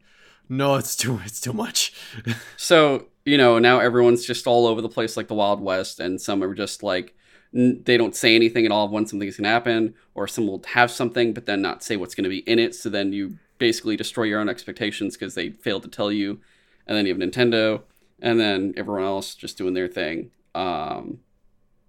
no, 0.49 0.75
it's 0.75 0.97
too 0.97 1.21
it's 1.23 1.39
too 1.39 1.53
much. 1.53 1.93
so 2.57 3.05
you 3.23 3.37
know 3.37 3.59
now 3.59 3.79
everyone's 3.79 4.25
just 4.25 4.45
all 4.45 4.67
over 4.67 4.81
the 4.81 4.89
place 4.89 5.15
like 5.15 5.29
the 5.29 5.35
Wild 5.35 5.61
West, 5.61 6.01
and 6.01 6.19
some 6.19 6.43
are 6.43 6.53
just 6.53 6.83
like 6.83 7.15
they 7.53 7.97
don't 7.97 8.15
say 8.15 8.35
anything 8.35 8.65
at 8.65 8.71
all 8.71 8.89
when 8.89 9.05
something's 9.05 9.37
gonna 9.37 9.47
happen, 9.47 9.93
or 10.15 10.27
some 10.27 10.47
will 10.47 10.61
have 10.67 10.91
something 10.91 11.33
but 11.33 11.45
then 11.45 11.61
not 11.61 11.81
say 11.81 11.95
what's 11.95 12.13
gonna 12.13 12.27
be 12.27 12.39
in 12.39 12.59
it. 12.59 12.75
So 12.75 12.89
then 12.89 13.13
you 13.13 13.37
basically 13.59 13.95
destroy 13.95 14.23
your 14.23 14.39
own 14.39 14.49
expectations 14.49 15.15
because 15.15 15.35
they 15.35 15.51
failed 15.51 15.83
to 15.83 15.89
tell 15.89 16.11
you. 16.11 16.39
And 16.87 16.97
then 16.97 17.05
you 17.05 17.13
have 17.13 17.21
Nintendo, 17.21 17.83
and 18.19 18.39
then 18.39 18.73
everyone 18.75 19.03
else 19.03 19.35
just 19.35 19.57
doing 19.57 19.75
their 19.75 19.87
thing. 19.87 20.31
Um, 20.55 21.19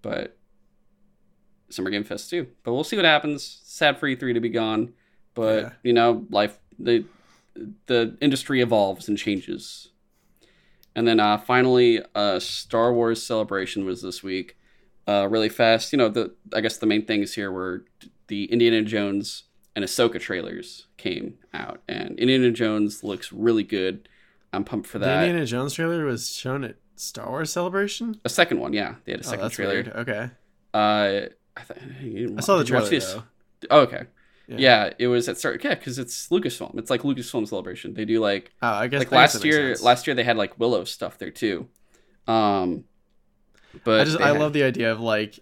but 0.03 0.37
Summer 1.69 1.89
Game 1.89 2.03
Fest 2.03 2.29
too. 2.29 2.47
But 2.63 2.73
we'll 2.73 2.83
see 2.83 2.95
what 2.95 3.05
happens. 3.05 3.61
Sad 3.63 3.97
for 3.97 4.07
E3 4.07 4.33
to 4.35 4.39
be 4.39 4.49
gone, 4.49 4.93
but 5.33 5.63
yeah. 5.63 5.69
you 5.83 5.93
know, 5.93 6.27
life 6.29 6.59
the 6.77 7.05
the 7.87 8.17
industry 8.21 8.61
evolves 8.61 9.07
and 9.07 9.17
changes. 9.17 9.89
And 10.95 11.07
then 11.07 11.19
uh, 11.19 11.37
finally, 11.37 12.01
uh, 12.13 12.39
Star 12.39 12.93
Wars 12.93 13.23
Celebration 13.23 13.85
was 13.85 14.01
this 14.01 14.21
week. 14.21 14.57
Uh, 15.07 15.27
really 15.29 15.49
fast. 15.49 15.91
You 15.91 15.97
know, 15.97 16.09
the 16.09 16.35
I 16.53 16.61
guess 16.61 16.77
the 16.77 16.85
main 16.85 17.05
things 17.05 17.33
here 17.33 17.51
were 17.51 17.85
the 18.27 18.45
Indiana 18.45 18.81
Jones 18.81 19.43
and 19.75 19.85
Ahsoka 19.85 20.19
trailers 20.19 20.87
came 20.97 21.35
out, 21.53 21.81
and 21.87 22.19
Indiana 22.19 22.51
Jones 22.51 23.03
looks 23.03 23.31
really 23.31 23.63
good. 23.63 24.07
I'm 24.53 24.63
pumped 24.63 24.87
for 24.87 24.99
that. 24.99 25.05
The 25.21 25.25
Indiana 25.27 25.45
Jones 25.45 25.73
trailer 25.73 26.05
was 26.05 26.29
shown 26.29 26.63
at 26.63 26.75
Star 26.95 27.29
Wars 27.29 27.51
Celebration. 27.51 28.19
A 28.25 28.29
second 28.29 28.59
one, 28.59 28.73
yeah, 28.73 28.95
they 29.05 29.13
had 29.13 29.21
a 29.21 29.27
oh, 29.27 29.29
second 29.29 29.45
oh, 29.45 29.49
trailer. 29.49 29.73
Weird. 29.73 29.87
Okay. 29.89 30.29
Uh, 30.73 31.21
I, 31.57 31.61
th- 31.67 32.31
I 32.37 32.41
saw 32.41 32.57
the 32.57 32.63
trailer 32.63 32.89
though. 32.89 33.23
Oh, 33.69 33.81
okay. 33.81 34.03
Yeah. 34.47 34.91
it 34.99 35.07
was 35.07 35.29
at 35.29 35.37
start. 35.37 35.63
Yeah, 35.63 35.75
because 35.75 35.97
it's 35.97 36.27
Lucasfilm. 36.29 36.77
It's 36.77 36.89
like 36.89 37.01
Lucasfilm 37.01 37.47
Celebration. 37.47 37.93
They 37.93 38.05
do 38.05 38.19
like 38.19 38.51
Oh, 38.61 38.67
I 38.67 38.87
guess 38.87 38.99
like 38.99 39.11
last 39.11 39.43
year. 39.45 39.69
sense. 39.75 39.81
Last 39.81 40.07
year 40.07 40.15
they 40.15 40.23
had 40.23 40.37
like 40.37 40.59
Willow 40.59 40.83
stuff 40.83 41.17
there 41.17 41.31
too. 41.31 41.67
Um, 42.27 42.85
but 43.83 44.01
I 44.01 44.03
just 44.03 44.19
I 44.19 44.29
had- 44.29 44.39
love 44.39 44.53
the 44.53 44.63
idea 44.63 44.91
of 44.91 44.99
like 44.99 45.39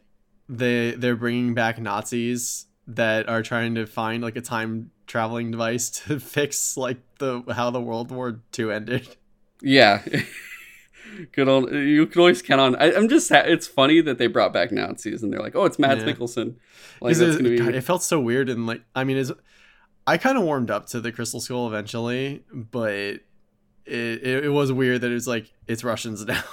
they 0.48 0.92
they're 0.92 1.16
bringing 1.16 1.54
back 1.54 1.80
Nazis 1.80 2.66
that 2.96 3.30
are 3.30 3.42
trying 3.44 3.76
to 3.76 3.86
find 3.86 4.24
like 4.24 4.36
a 4.36 4.42
time 4.42 4.92
traveling 5.08 5.52
device 5.52 5.90
to 6.08 6.20
fix 6.20 6.76
like 6.78 6.98
the 7.20 7.44
how 7.56 7.70
the 7.70 7.82
World 7.82 8.12
War 8.12 8.42
II 8.58 8.72
ended. 8.72 9.16
Yeah. 9.62 10.04
Good 11.34 11.50
old. 11.50 11.72
You 11.74 12.06
can 12.06 12.20
always 12.20 12.42
count 12.42 12.62
on. 12.62 12.76
I, 12.76 12.94
I'm 12.94 13.10
just. 13.10 13.30
It's 13.32 13.68
funny 13.68 14.00
that 14.02 14.18
they 14.20 14.28
brought 14.28 14.54
back 14.54 14.72
Nazis 14.72 15.24
and 15.24 15.34
they're 15.34 15.42
like, 15.42 15.56
oh, 15.56 15.66
it's 15.66 15.80
Mads 15.80 16.04
Yeah. 16.04 16.14
Mikkelsen. 16.14 16.56
Like 17.02 17.18
that's 17.18 17.36
it, 17.36 17.38
gonna 17.40 17.50
be. 17.50 17.58
God, 17.58 17.76
it 17.76 17.82
felt 17.82 18.04
so 18.04 18.20
weird 18.20 18.48
and 18.50 18.68
like 18.68 18.84
I 18.96 19.04
mean 19.04 19.18
is 19.18 19.34
I 20.06 20.18
kind 20.18 20.38
of 20.38 20.44
warmed 20.44 20.72
up 20.72 20.86
to 20.88 21.02
the 21.02 21.12
Crystal 21.12 21.40
Skull 21.40 21.68
eventually, 21.68 22.44
but 22.54 22.92
it, 22.94 23.24
it 23.86 24.46
it 24.46 24.50
was 24.50 24.72
weird 24.72 25.02
that 25.02 25.12
it 25.12 25.16
was 25.16 25.28
like 25.28 25.52
it's 25.68 25.84
Russians 25.84 26.26
now. 26.28 26.44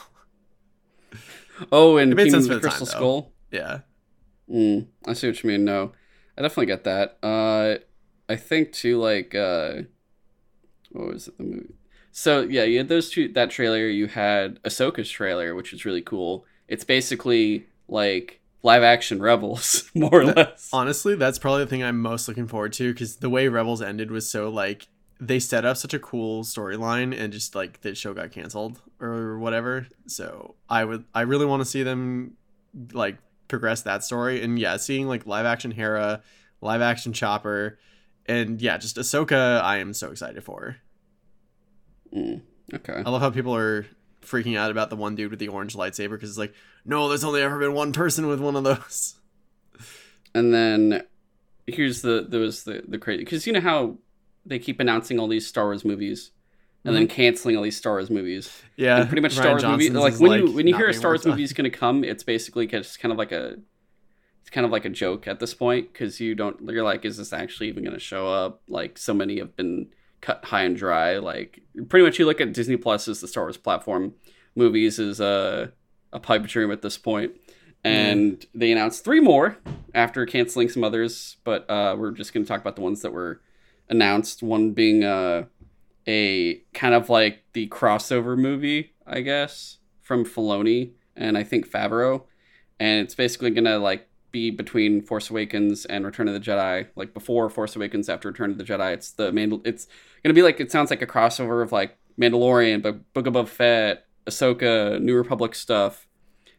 oh, 1.72 1.96
and 1.96 2.12
it 2.12 2.14
made 2.14 2.24
Kingdom 2.24 2.42
sense 2.42 2.48
the 2.48 2.54
for 2.54 2.60
the 2.60 2.68
time, 2.68 2.76
Crystal 2.78 2.86
though. 2.86 2.90
Skull. 2.90 3.32
yeah. 3.50 3.78
Mm, 4.50 4.86
I 5.06 5.12
see 5.12 5.26
what 5.28 5.42
you 5.42 5.48
mean. 5.50 5.64
No, 5.64 5.92
I 6.38 6.42
definitely 6.42 6.66
get 6.66 6.84
that. 6.84 7.16
Uh, 7.22 7.76
I 8.28 8.36
think 8.36 8.72
too, 8.72 8.98
like, 8.98 9.34
uh, 9.34 9.82
what 10.90 11.08
was 11.08 11.28
it? 11.28 11.38
The 11.38 11.44
movie. 11.44 11.74
So 12.12 12.40
yeah, 12.42 12.64
you 12.64 12.78
had 12.78 12.88
those 12.88 13.10
two. 13.10 13.28
That 13.28 13.50
trailer. 13.50 13.86
You 13.88 14.06
had 14.06 14.62
Ahsoka's 14.62 15.10
trailer, 15.10 15.54
which 15.54 15.72
was 15.72 15.84
really 15.84 16.02
cool. 16.02 16.44
It's 16.68 16.84
basically 16.84 17.66
like 17.88 18.40
live 18.62 18.82
action 18.82 19.20
Rebels, 19.20 19.90
more 19.94 20.22
or 20.22 20.26
That- 20.26 20.36
less. 20.36 20.70
Honestly, 20.72 21.14
that's 21.14 21.38
probably 21.38 21.64
the 21.64 21.70
thing 21.70 21.82
I'm 21.84 22.00
most 22.00 22.26
looking 22.28 22.48
forward 22.48 22.72
to 22.74 22.92
because 22.92 23.16
the 23.16 23.30
way 23.30 23.48
Rebels 23.48 23.82
ended 23.82 24.10
was 24.10 24.28
so 24.28 24.48
like 24.48 24.88
they 25.20 25.38
set 25.38 25.64
up 25.64 25.76
such 25.78 25.94
a 25.94 25.98
cool 25.98 26.42
storyline 26.44 27.18
and 27.18 27.32
just 27.32 27.54
like 27.54 27.80
the 27.82 27.94
show 27.94 28.12
got 28.14 28.32
canceled 28.32 28.80
or 29.00 29.38
whatever. 29.38 29.86
So 30.06 30.54
I 30.68 30.84
would 30.84 31.04
I 31.14 31.22
really 31.22 31.46
want 31.46 31.60
to 31.60 31.66
see 31.66 31.82
them 31.82 32.36
like 32.92 33.18
progress 33.48 33.82
that 33.82 34.04
story 34.04 34.42
and 34.42 34.58
yeah, 34.58 34.76
seeing 34.76 35.08
like 35.08 35.26
live 35.26 35.46
action 35.46 35.70
Hera, 35.70 36.22
live 36.60 36.80
action 36.80 37.12
Chopper, 37.12 37.78
and 38.26 38.60
yeah, 38.60 38.78
just 38.78 38.96
Ahsoka. 38.96 39.60
I 39.62 39.78
am 39.78 39.94
so 39.94 40.10
excited 40.10 40.42
for. 40.42 40.76
Mm, 42.14 42.42
okay. 42.74 43.02
I 43.04 43.10
love 43.10 43.22
how 43.22 43.30
people 43.30 43.54
are 43.54 43.86
freaking 44.22 44.58
out 44.58 44.70
about 44.70 44.90
the 44.90 44.96
one 44.96 45.14
dude 45.14 45.30
with 45.30 45.38
the 45.38 45.48
orange 45.48 45.74
lightsaber 45.74 46.10
because 46.10 46.30
it's 46.30 46.38
like 46.38 46.54
no, 46.84 47.08
there's 47.08 47.24
only 47.24 47.42
ever 47.42 47.58
been 47.58 47.74
one 47.74 47.92
person 47.92 48.26
with 48.26 48.40
one 48.40 48.56
of 48.56 48.64
those. 48.64 49.14
And 50.34 50.52
then 50.52 51.02
here's 51.66 52.02
the 52.02 52.26
there 52.28 52.40
was 52.40 52.64
the 52.64 52.82
the 52.86 52.98
crazy 52.98 53.24
because 53.24 53.46
you 53.46 53.52
know 53.52 53.60
how 53.60 53.96
they 54.44 54.58
keep 54.58 54.80
announcing 54.80 55.18
all 55.18 55.28
these 55.28 55.46
Star 55.46 55.64
Wars 55.64 55.84
movies 55.84 56.30
and 56.86 56.96
then 56.96 57.08
canceling 57.08 57.56
all 57.56 57.62
these 57.62 57.76
Star 57.76 57.94
Wars 57.94 58.10
movies. 58.10 58.62
Yeah, 58.76 58.98
and 58.98 59.08
pretty 59.08 59.22
much 59.22 59.32
Star 59.32 59.50
Wars 59.50 59.64
movies. 59.64 59.90
Like 59.90 60.18
when 60.18 60.46
you 60.46 60.52
when 60.52 60.66
you 60.66 60.76
hear 60.76 60.88
a 60.88 60.94
Star 60.94 61.10
Wars 61.10 61.26
movie 61.26 61.42
is 61.42 61.52
going 61.52 61.70
to 61.70 61.76
come, 61.76 62.04
it's 62.04 62.22
basically 62.22 62.66
just 62.66 63.00
kind 63.00 63.12
of 63.12 63.18
like 63.18 63.32
a 63.32 63.56
it's 64.40 64.50
kind 64.50 64.64
of 64.64 64.70
like 64.70 64.84
a 64.84 64.90
joke 64.90 65.26
at 65.26 65.40
this 65.40 65.54
point 65.54 65.92
because 65.92 66.20
you 66.20 66.34
don't 66.34 66.60
you're 66.68 66.84
like, 66.84 67.04
is 67.04 67.16
this 67.16 67.32
actually 67.32 67.68
even 67.68 67.82
going 67.82 67.94
to 67.94 68.00
show 68.00 68.28
up? 68.28 68.62
Like 68.68 68.98
so 68.98 69.12
many 69.12 69.38
have 69.38 69.56
been 69.56 69.88
cut 70.20 70.44
high 70.44 70.62
and 70.62 70.76
dry. 70.76 71.18
Like 71.18 71.60
pretty 71.88 72.04
much, 72.04 72.18
you 72.18 72.26
look 72.26 72.40
at 72.40 72.52
Disney 72.52 72.76
Plus 72.76 73.08
as 73.08 73.20
the 73.20 73.28
Star 73.28 73.44
Wars 73.44 73.56
platform. 73.56 74.14
Movies 74.54 74.98
is 74.98 75.20
a 75.20 75.72
a 76.12 76.20
pipe 76.20 76.44
dream 76.44 76.70
at 76.70 76.82
this 76.82 76.96
point. 76.96 77.32
And 77.84 78.44
they 78.52 78.72
announced 78.72 79.04
three 79.04 79.20
more 79.20 79.58
after 79.94 80.26
canceling 80.26 80.68
some 80.68 80.82
others, 80.82 81.36
but 81.44 81.70
uh, 81.70 81.94
we're 81.96 82.10
just 82.10 82.34
going 82.34 82.44
to 82.44 82.48
talk 82.48 82.60
about 82.60 82.74
the 82.74 82.82
ones 82.82 83.02
that 83.02 83.12
were 83.12 83.40
announced. 83.88 84.42
One 84.42 84.72
being 84.72 85.04
uh, 85.04 85.44
a 86.06 86.56
kind 86.73 86.95
of 86.95 87.08
like 87.10 87.45
the 87.52 87.69
crossover 87.69 88.36
movie, 88.36 88.95
I 89.06 89.21
guess, 89.21 89.78
from 90.02 90.25
Filoni 90.25 90.92
and 91.16 91.36
I 91.36 91.42
think 91.42 91.69
Favreau, 91.69 92.25
and 92.78 93.04
it's 93.04 93.14
basically 93.14 93.50
gonna 93.50 93.78
like 93.78 94.08
be 94.32 94.50
between 94.50 95.00
Force 95.00 95.30
Awakens 95.30 95.86
and 95.86 96.04
Return 96.04 96.28
of 96.28 96.34
the 96.34 96.40
Jedi, 96.40 96.88
like 96.95 97.14
before 97.14 97.49
Force 97.49 97.75
Awakens, 97.75 98.08
after 98.08 98.28
Return 98.28 98.50
of 98.50 98.58
the 98.58 98.64
Jedi. 98.64 98.92
It's 98.92 99.10
the 99.12 99.30
Mandal- 99.32 99.66
It's 99.66 99.88
gonna 100.23 100.34
be 100.34 100.42
like 100.42 100.60
it 100.60 100.71
sounds 100.71 100.90
like 100.90 101.02
a 101.02 101.06
crossover 101.06 101.62
of 101.62 101.73
like 101.73 101.97
Mandalorian, 102.21 102.82
but 102.82 103.12
Book 103.14 103.26
of 103.26 103.34
Boba 103.34 103.49
Fett, 103.49 104.06
Ahsoka, 104.26 105.00
New 105.00 105.14
Republic 105.14 105.54
stuff, 105.54 106.06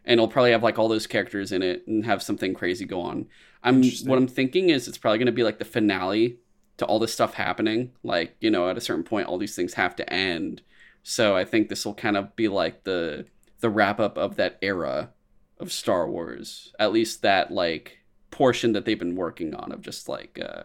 and 0.05 0.13
it'll 0.13 0.27
probably 0.27 0.51
have 0.51 0.63
like 0.63 0.79
all 0.79 0.87
those 0.87 1.07
characters 1.07 1.51
in 1.51 1.61
it 1.61 1.85
and 1.87 2.05
have 2.05 2.23
something 2.23 2.53
crazy 2.53 2.85
go 2.85 3.01
on. 3.01 3.27
I'm 3.63 3.83
what 4.05 4.17
I'm 4.17 4.27
thinking 4.27 4.69
is 4.69 4.87
it's 4.87 4.97
probably 4.97 5.19
gonna 5.19 5.31
be 5.31 5.43
like 5.43 5.59
the 5.59 5.65
finale 5.65 6.39
to 6.77 6.85
all 6.85 6.99
this 6.99 7.13
stuff 7.13 7.33
happening. 7.33 7.91
Like, 8.03 8.35
you 8.39 8.49
know, 8.49 8.69
at 8.69 8.77
a 8.77 8.81
certain 8.81 9.03
point 9.03 9.27
all 9.27 9.37
these 9.37 9.55
things 9.55 9.73
have 9.75 9.95
to 9.97 10.13
end. 10.13 10.61
So 11.03 11.35
I 11.35 11.45
think 11.45 11.69
this 11.69 11.85
will 11.85 11.93
kind 11.93 12.17
of 12.17 12.35
be 12.35 12.47
like 12.47 12.83
the 12.83 13.25
the 13.59 13.69
wrap 13.69 13.99
up 13.99 14.17
of 14.17 14.35
that 14.35 14.57
era 14.61 15.11
of 15.59 15.71
Star 15.71 16.09
Wars. 16.09 16.73
At 16.79 16.91
least 16.93 17.21
that 17.23 17.51
like 17.51 17.99
portion 18.29 18.73
that 18.73 18.85
they've 18.85 18.99
been 18.99 19.15
working 19.15 19.55
on 19.55 19.71
of 19.71 19.81
just 19.81 20.07
like 20.07 20.39
uh 20.43 20.63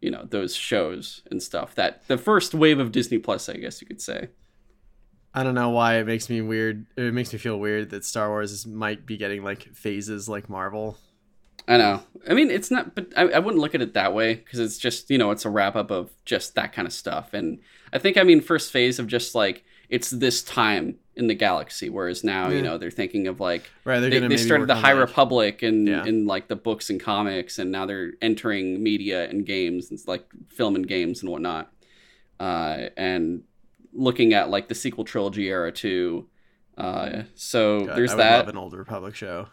you 0.00 0.10
know, 0.10 0.26
those 0.28 0.54
shows 0.54 1.22
and 1.30 1.42
stuff. 1.42 1.74
That 1.74 2.06
the 2.06 2.18
first 2.18 2.54
wave 2.54 2.78
of 2.78 2.92
Disney 2.92 3.18
Plus, 3.18 3.48
I 3.48 3.54
guess 3.54 3.80
you 3.80 3.86
could 3.86 4.00
say. 4.00 4.28
I 5.34 5.42
don't 5.42 5.54
know 5.54 5.70
why 5.70 5.96
it 5.96 6.06
makes 6.06 6.30
me 6.30 6.40
weird. 6.40 6.86
It 6.96 7.12
makes 7.12 7.32
me 7.32 7.38
feel 7.38 7.58
weird 7.58 7.90
that 7.90 8.04
Star 8.04 8.28
Wars 8.28 8.66
might 8.66 9.04
be 9.04 9.16
getting 9.16 9.42
like 9.42 9.74
phases 9.74 10.28
like 10.28 10.48
Marvel. 10.48 10.96
I 11.68 11.76
know. 11.76 12.02
I 12.28 12.34
mean, 12.34 12.50
it's 12.50 12.70
not, 12.70 12.94
but 12.94 13.12
I, 13.16 13.22
I 13.22 13.38
wouldn't 13.38 13.60
look 13.60 13.74
at 13.74 13.82
it 13.82 13.94
that 13.94 14.14
way 14.14 14.34
because 14.34 14.58
it's 14.58 14.78
just, 14.78 15.10
you 15.10 15.18
know, 15.18 15.30
it's 15.30 15.44
a 15.44 15.50
wrap 15.50 15.76
up 15.76 15.90
of 15.90 16.10
just 16.24 16.54
that 16.56 16.72
kind 16.72 16.86
of 16.86 16.92
stuff. 16.92 17.34
And 17.34 17.58
I 17.92 17.98
think, 17.98 18.16
I 18.16 18.22
mean, 18.22 18.40
first 18.40 18.70
phase 18.72 18.98
of 18.98 19.06
just 19.06 19.34
like, 19.34 19.64
it's 19.88 20.10
this 20.10 20.42
time 20.42 20.96
in 21.14 21.28
the 21.28 21.34
galaxy, 21.34 21.88
whereas 21.88 22.24
now, 22.24 22.48
you 22.50 22.60
know, 22.60 22.76
they're 22.78 22.90
thinking 22.90 23.26
of 23.28 23.38
like, 23.40 23.70
Right? 23.84 24.00
They, 24.00 24.18
they 24.18 24.36
started 24.36 24.66
the 24.68 24.74
High 24.74 24.92
like- 24.92 25.08
Republic 25.08 25.62
and 25.62 25.86
Yeah. 25.88 26.04
in 26.04 26.26
like 26.26 26.48
the 26.48 26.56
books 26.56 26.90
and 26.90 27.00
comics, 27.00 27.58
and 27.58 27.70
now 27.70 27.86
they're 27.86 28.12
entering 28.20 28.82
media 28.82 29.28
and 29.28 29.46
games 29.46 29.90
and 29.90 29.98
like 30.06 30.24
film 30.48 30.74
and 30.76 30.86
games 30.86 31.22
and 31.22 31.30
whatnot. 31.30 31.72
Uh, 32.40 32.88
and 32.96 33.42
looking 33.92 34.34
at 34.34 34.50
like 34.50 34.68
the 34.68 34.74
sequel 34.74 35.04
trilogy 35.04 35.48
era 35.48 35.70
too. 35.72 36.28
Uh, 36.76 37.22
so 37.34 37.86
God, 37.86 37.96
there's 37.96 38.14
that. 38.16 38.38
love 38.40 38.48
an 38.48 38.56
old 38.56 38.74
Republic 38.74 39.14
show. 39.14 39.48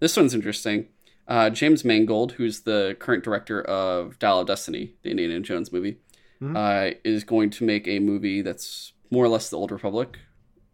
This 0.00 0.16
one's 0.16 0.34
interesting. 0.34 0.88
Uh, 1.32 1.48
James 1.48 1.82
Mangold, 1.82 2.32
who's 2.32 2.60
the 2.60 2.94
current 2.98 3.24
director 3.24 3.62
of 3.62 4.18
Dial 4.18 4.40
of 4.40 4.46
Destiny, 4.46 4.92
the 5.02 5.10
Indiana 5.10 5.40
Jones 5.40 5.72
movie, 5.72 5.96
Mhm. 6.42 6.54
uh, 6.54 6.94
is 7.04 7.24
going 7.24 7.48
to 7.48 7.64
make 7.64 7.88
a 7.88 8.00
movie 8.00 8.42
that's 8.42 8.92
more 9.10 9.24
or 9.24 9.28
less 9.28 9.48
the 9.48 9.56
Old 9.56 9.72
Republic, 9.72 10.18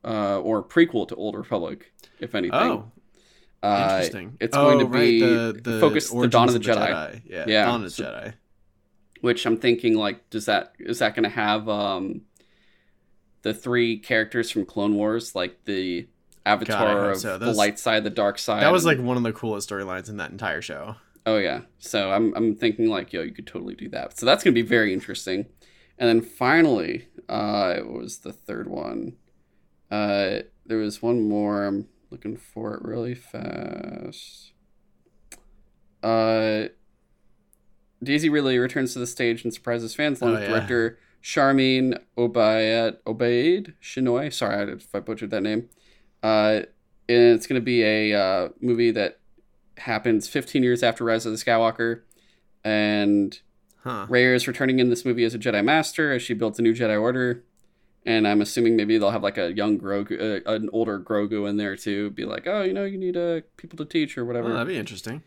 uh, 0.05 0.41
or 0.41 0.65
prequel 0.65 1.07
to 1.07 1.15
Old 1.15 1.37
Republic, 1.37 1.93
if 2.19 2.35
anything. 2.35 2.59
Oh, 2.59 2.91
uh, 3.63 3.89
interesting. 4.01 4.37
It's 4.41 4.57
oh, 4.57 4.65
going 4.65 4.79
to 4.81 4.87
right, 4.87 5.01
be 5.01 5.21
the, 5.21 5.61
the 5.63 5.79
focused 5.81 6.11
the 6.19 6.27
Dawn 6.27 6.49
of 6.49 6.55
the, 6.55 6.61
Jedi, 6.61 7.23
Yeah, 7.25 7.45
Yeah, 7.47 7.67
Dawn 7.67 7.77
of 7.77 7.83
the 7.85 7.91
so- 7.91 8.05
Jedi. 8.05 8.35
which 9.21 9.47
I'm 9.47 9.59
thinking 9.59 9.95
like, 9.95 10.29
does 10.29 10.47
that 10.47 10.73
is 10.81 10.99
that 10.99 11.15
going 11.15 11.23
to 11.23 11.29
have 11.29 11.69
um, 11.69 12.23
the 13.43 13.55
three 13.55 13.97
characters 13.99 14.51
from 14.51 14.65
Clone 14.67 14.95
Wars, 14.97 15.37
like 15.37 15.65
the 15.67 16.09
Avatar 16.49 17.11
of 17.13 17.19
so. 17.19 17.39
the 17.39 17.53
light 17.53 17.79
side, 17.79 18.05
the 18.05 18.11
dark 18.11 18.39
side? 18.39 18.63
That 18.63 18.73
was 18.73 18.85
and- 18.87 18.99
like 18.99 19.07
one 19.07 19.17
of 19.17 19.23
the 19.23 19.33
coolest 19.33 19.69
storylines 19.71 20.09
in 20.09 20.17
that 20.19 20.31
entire 20.31 20.63
show. 20.63 20.97
Oh 21.27 21.37
yeah. 21.39 21.63
So 21.79 22.11
I'm 22.11 22.33
I'm 22.35 22.55
thinking 22.55 22.87
like, 22.89 23.13
yo, 23.13 23.23
you 23.23 23.33
could 23.33 23.47
totally 23.47 23.75
do 23.75 23.89
that. 23.91 24.19
So 24.19 24.25
that's 24.27 24.43
gonna 24.43 24.55
be 24.55 24.63
very 24.63 24.93
interesting. 24.95 25.47
And 25.99 26.09
then 26.09 26.21
finally, 26.23 27.09
uh 27.29 27.75
it 27.77 27.87
was 27.91 28.19
the 28.21 28.33
third 28.33 28.69
one. 28.69 29.17
Uh 29.91 30.41
there 30.65 30.79
was 30.79 31.03
one 31.03 31.29
more. 31.29 31.65
I'm 31.67 31.89
looking 32.11 32.37
for 32.37 32.75
it 32.75 32.83
really 32.83 33.15
fast. 33.15 34.53
Uh 36.03 36.69
Daisy 38.03 38.29
Ridley 38.29 38.59
returns 38.59 38.93
to 38.93 39.01
the 39.01 39.07
stage 39.07 39.43
and 39.45 39.53
surprises 39.53 39.95
fans 39.95 40.21
along 40.21 40.37
Oh, 40.37 40.39
with 40.39 40.49
yeah. 40.49 40.55
director 40.55 40.99
Sharmeen 41.23 41.99
Obayed 42.17 42.97
Obaid 43.07 43.75
Shinoy. 43.83 44.33
Sorry 44.33 44.73
if 44.73 44.95
I 44.95 45.01
butchered 45.01 45.31
that 45.31 45.43
name. 45.43 45.69
Uh 46.23 46.63
and 47.11 47.35
it's 47.35 47.47
going 47.47 47.59
to 47.61 47.65
be 47.65 47.83
a 47.83 48.13
uh, 48.13 48.49
movie 48.61 48.91
that 48.91 49.19
happens 49.79 50.29
15 50.29 50.63
years 50.63 50.83
after 50.83 51.05
Rise 51.05 51.25
of 51.25 51.33
the 51.33 51.39
Skywalker, 51.39 52.03
and 52.65 53.39
Huh. 53.85 54.05
Rey 54.11 54.35
is 54.35 54.47
returning 54.47 54.81
in 54.81 54.91
this 54.91 55.05
movie 55.07 55.25
as 55.25 55.35
a 55.35 55.39
Jedi 55.39 55.65
Master 55.65 56.13
as 56.13 56.21
she 56.21 56.35
builds 56.35 56.59
a 56.59 56.63
new 56.63 56.75
Jedi 56.75 57.01
Order. 57.01 57.45
And 58.05 58.27
I'm 58.29 58.43
assuming 58.43 58.77
maybe 58.77 58.99
they'll 58.99 59.11
have 59.13 59.23
like 59.23 59.39
a 59.39 59.53
young 59.55 59.79
Grogu, 59.79 60.43
uh, 60.47 60.51
an 60.53 60.69
older 60.73 60.99
Grogu 61.01 61.49
in 61.49 61.57
there 61.57 61.77
too. 61.77 62.11
Be 62.11 62.25
like, 62.25 62.47
oh, 62.47 62.63
you 62.63 62.73
know, 62.75 62.85
you 62.85 62.99
need 62.99 63.17
uh, 63.17 63.41
people 63.57 63.77
to 63.79 63.85
teach 63.87 64.19
or 64.19 64.23
Oh, 64.23 64.25
whatever. 64.27 64.53
that'd 64.53 64.67
be 64.69 64.77
interesting. 64.77 65.23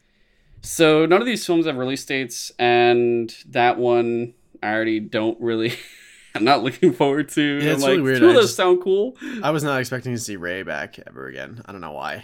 So 0.62 1.06
none 1.08 1.22
of 1.22 1.26
these 1.26 1.44
films 1.46 1.66
have 1.66 1.78
release 1.78 2.06
dates, 2.06 2.52
and 2.60 3.34
that 3.50 3.78
one 3.80 4.34
I 4.62 4.72
already 4.74 5.00
don't 5.00 5.40
really. 5.42 5.74
I'm 6.36 6.44
not 6.44 6.64
looking 6.64 6.94
forward 6.94 7.30
to. 7.30 7.42
Yeah, 7.42 7.70
I'm 7.72 7.76
it's 7.76 7.82
like, 7.84 7.90
really 7.92 8.02
weird. 8.02 8.20
Two 8.20 8.26
of 8.26 8.32
I 8.32 8.34
those 8.36 8.44
just- 8.46 8.56
sound 8.58 8.82
cool. 8.82 9.18
I 9.44 9.52
was 9.52 9.64
not 9.64 9.80
expecting 9.80 10.14
to 10.14 10.20
see 10.20 10.36
Rey 10.38 10.64
back 10.64 10.98
ever 11.08 11.28
again. 11.28 11.62
I 11.66 11.72
don't 11.72 11.82
know 11.82 11.92
why. 11.92 12.24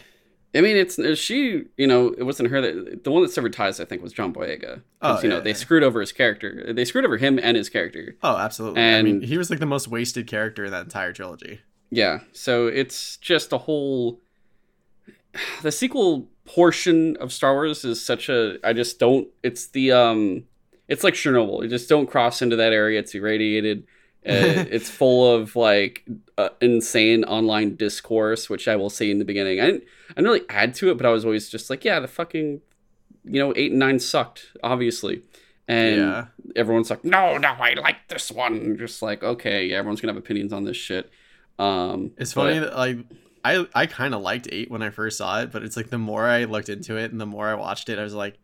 I 0.55 0.61
mean, 0.61 0.77
it's 0.77 0.97
uh, 0.97 1.13
she. 1.13 1.63
You 1.75 1.87
know, 1.87 2.15
it 2.17 2.23
wasn't 2.23 2.49
her 2.49 2.61
that 2.61 3.03
the 3.03 3.11
one 3.11 3.21
that 3.21 3.31
severed 3.31 3.53
ties. 3.53 3.79
I 3.79 3.85
think 3.85 4.01
was 4.01 4.13
John 4.13 4.33
Boyega. 4.33 4.81
Oh, 5.01 5.21
you 5.21 5.29
know, 5.29 5.35
yeah, 5.35 5.41
they 5.41 5.49
yeah. 5.51 5.55
screwed 5.55 5.83
over 5.83 5.99
his 5.99 6.11
character. 6.11 6.73
They 6.73 6.85
screwed 6.85 7.05
over 7.05 7.17
him 7.17 7.37
and 7.37 7.55
his 7.57 7.69
character. 7.69 8.15
Oh, 8.23 8.37
absolutely. 8.37 8.81
I 8.81 8.85
And- 8.85 9.05
mean, 9.05 9.21
he 9.21 9.37
was 9.37 9.49
like 9.49 9.59
the 9.59 9.65
most 9.65 9.87
wasted 9.87 10.25
character 10.25 10.65
in 10.65 10.71
that 10.71 10.83
entire 10.85 11.13
trilogy. 11.13 11.59
Yeah, 11.91 12.19
so 12.31 12.67
it's 12.67 13.17
just 13.17 13.51
a 13.53 13.57
whole. 13.57 14.19
The 15.61 15.71
sequel 15.71 16.29
portion 16.45 17.15
of 17.17 17.31
Star 17.31 17.53
Wars 17.53 17.83
is 17.85 18.03
such 18.03 18.29
a. 18.29 18.57
I 18.63 18.73
just 18.73 18.97
don't. 18.99 19.27
It's 19.43 19.67
the 19.67 19.91
um. 19.91 20.45
It's 20.87 21.03
like 21.03 21.13
Chernobyl. 21.13 21.61
You 21.63 21.69
just 21.69 21.89
don't 21.89 22.07
cross 22.07 22.41
into 22.41 22.55
that 22.55 22.71
area. 22.73 22.99
It's 22.99 23.13
irradiated. 23.13 23.85
It's 24.71 24.89
full 24.89 25.33
of 25.35 25.55
like 25.55 26.05
uh, 26.37 26.49
insane 26.61 27.23
online 27.23 27.75
discourse, 27.75 28.49
which 28.49 28.67
I 28.67 28.75
will 28.75 28.89
say 28.89 29.09
in 29.09 29.19
the 29.19 29.25
beginning. 29.25 29.59
I 29.59 29.65
didn't. 29.67 29.83
I 30.11 30.13
didn't 30.15 30.25
really 30.31 30.45
add 30.49 30.73
to 30.75 30.91
it, 30.91 30.97
but 30.97 31.05
I 31.05 31.09
was 31.11 31.25
always 31.25 31.49
just 31.49 31.69
like, 31.69 31.85
yeah, 31.85 31.99
the 31.99 32.07
fucking, 32.07 32.61
you 33.23 33.39
know, 33.39 33.53
eight 33.55 33.71
and 33.71 33.79
nine 33.79 33.99
sucked, 33.99 34.47
obviously, 34.63 35.21
and 35.67 35.97
yeah. 35.97 36.25
everyone's 36.55 36.89
like, 36.89 37.03
no, 37.03 37.37
no, 37.37 37.49
I 37.49 37.73
like 37.73 38.07
this 38.07 38.31
one. 38.31 38.77
Just 38.77 39.01
like, 39.01 39.23
okay, 39.23 39.65
yeah, 39.65 39.77
everyone's 39.77 40.01
gonna 40.01 40.13
have 40.13 40.21
opinions 40.21 40.53
on 40.53 40.63
this 40.63 40.77
shit. 40.77 41.09
Um, 41.59 42.11
It's 42.17 42.33
but- 42.33 42.41
funny 42.43 42.59
that 42.59 42.75
like 42.75 42.97
I 43.45 43.65
I 43.73 43.85
kind 43.85 44.13
of 44.13 44.21
liked 44.21 44.47
eight 44.51 44.69
when 44.69 44.81
I 44.81 44.89
first 44.89 45.17
saw 45.17 45.41
it, 45.41 45.51
but 45.51 45.63
it's 45.63 45.77
like 45.77 45.89
the 45.89 45.97
more 45.97 46.25
I 46.25 46.43
looked 46.43 46.69
into 46.69 46.97
it 46.97 47.11
and 47.11 47.21
the 47.21 47.25
more 47.25 47.47
I 47.47 47.53
watched 47.55 47.87
it, 47.89 47.97
I 47.97 48.03
was 48.03 48.13
like, 48.13 48.37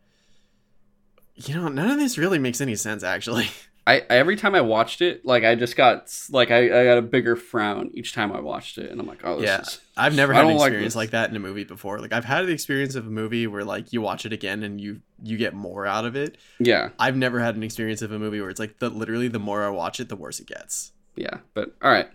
you 1.34 1.54
know, 1.54 1.68
none 1.68 1.90
of 1.90 1.98
this 1.98 2.16
really 2.18 2.38
makes 2.38 2.60
any 2.60 2.76
sense 2.76 3.02
actually. 3.02 3.48
I, 3.86 3.98
every 4.08 4.36
time 4.36 4.54
I 4.54 4.62
watched 4.62 5.02
it, 5.02 5.26
like 5.26 5.44
I 5.44 5.54
just 5.56 5.76
got 5.76 6.10
like 6.30 6.50
I, 6.50 6.64
I 6.80 6.84
got 6.84 6.96
a 6.98 7.02
bigger 7.02 7.36
frown 7.36 7.90
each 7.92 8.14
time 8.14 8.32
I 8.32 8.40
watched 8.40 8.78
it, 8.78 8.90
and 8.90 8.98
I'm 9.00 9.06
like, 9.06 9.20
oh, 9.24 9.36
this 9.40 9.46
Yeah. 9.46 9.60
is 9.60 9.80
I've 9.96 10.16
never 10.16 10.32
had 10.32 10.42
an 10.44 10.48
don't 10.48 10.56
like 10.58 10.68
experience 10.70 10.96
like, 10.96 11.10
that 11.10 11.28
in 11.30 11.36
a 11.36 11.40
movie 11.40 11.64
before. 11.64 11.98
Like 12.00 12.12
I've 12.12 12.24
had 12.24 12.46
the 12.46 12.52
experience 12.52 12.94
of 12.94 13.06
a 13.06 13.10
movie 13.10 13.46
where 13.46 13.62
like 13.64 13.92
you 13.92 14.00
watch 14.00 14.24
it 14.24 14.32
again 14.32 14.62
and 14.62 14.80
you 14.80 15.00
you 15.22 15.36
get 15.36 15.52
more 15.54 15.86
out 15.86 16.04
of 16.06 16.16
it. 16.16 16.38
yeah, 16.58 16.90
I've 16.98 17.16
never 17.16 17.40
had 17.40 17.56
an 17.56 17.62
experience 17.62 18.00
of 18.00 18.10
a 18.10 18.18
movie 18.18 18.40
where 18.40 18.48
it's 18.50 18.58
like 18.60 18.78
the 18.78 18.88
literally 18.88 19.28
the 19.28 19.38
more 19.38 19.62
I 19.62 19.68
watch 19.68 20.00
it, 20.00 20.08
the 20.08 20.16
worse 20.16 20.40
it 20.40 20.46
gets. 20.46 20.92
yeah. 21.14 21.38
But 21.52 21.74
all 21.82 21.90
right, 21.90 22.08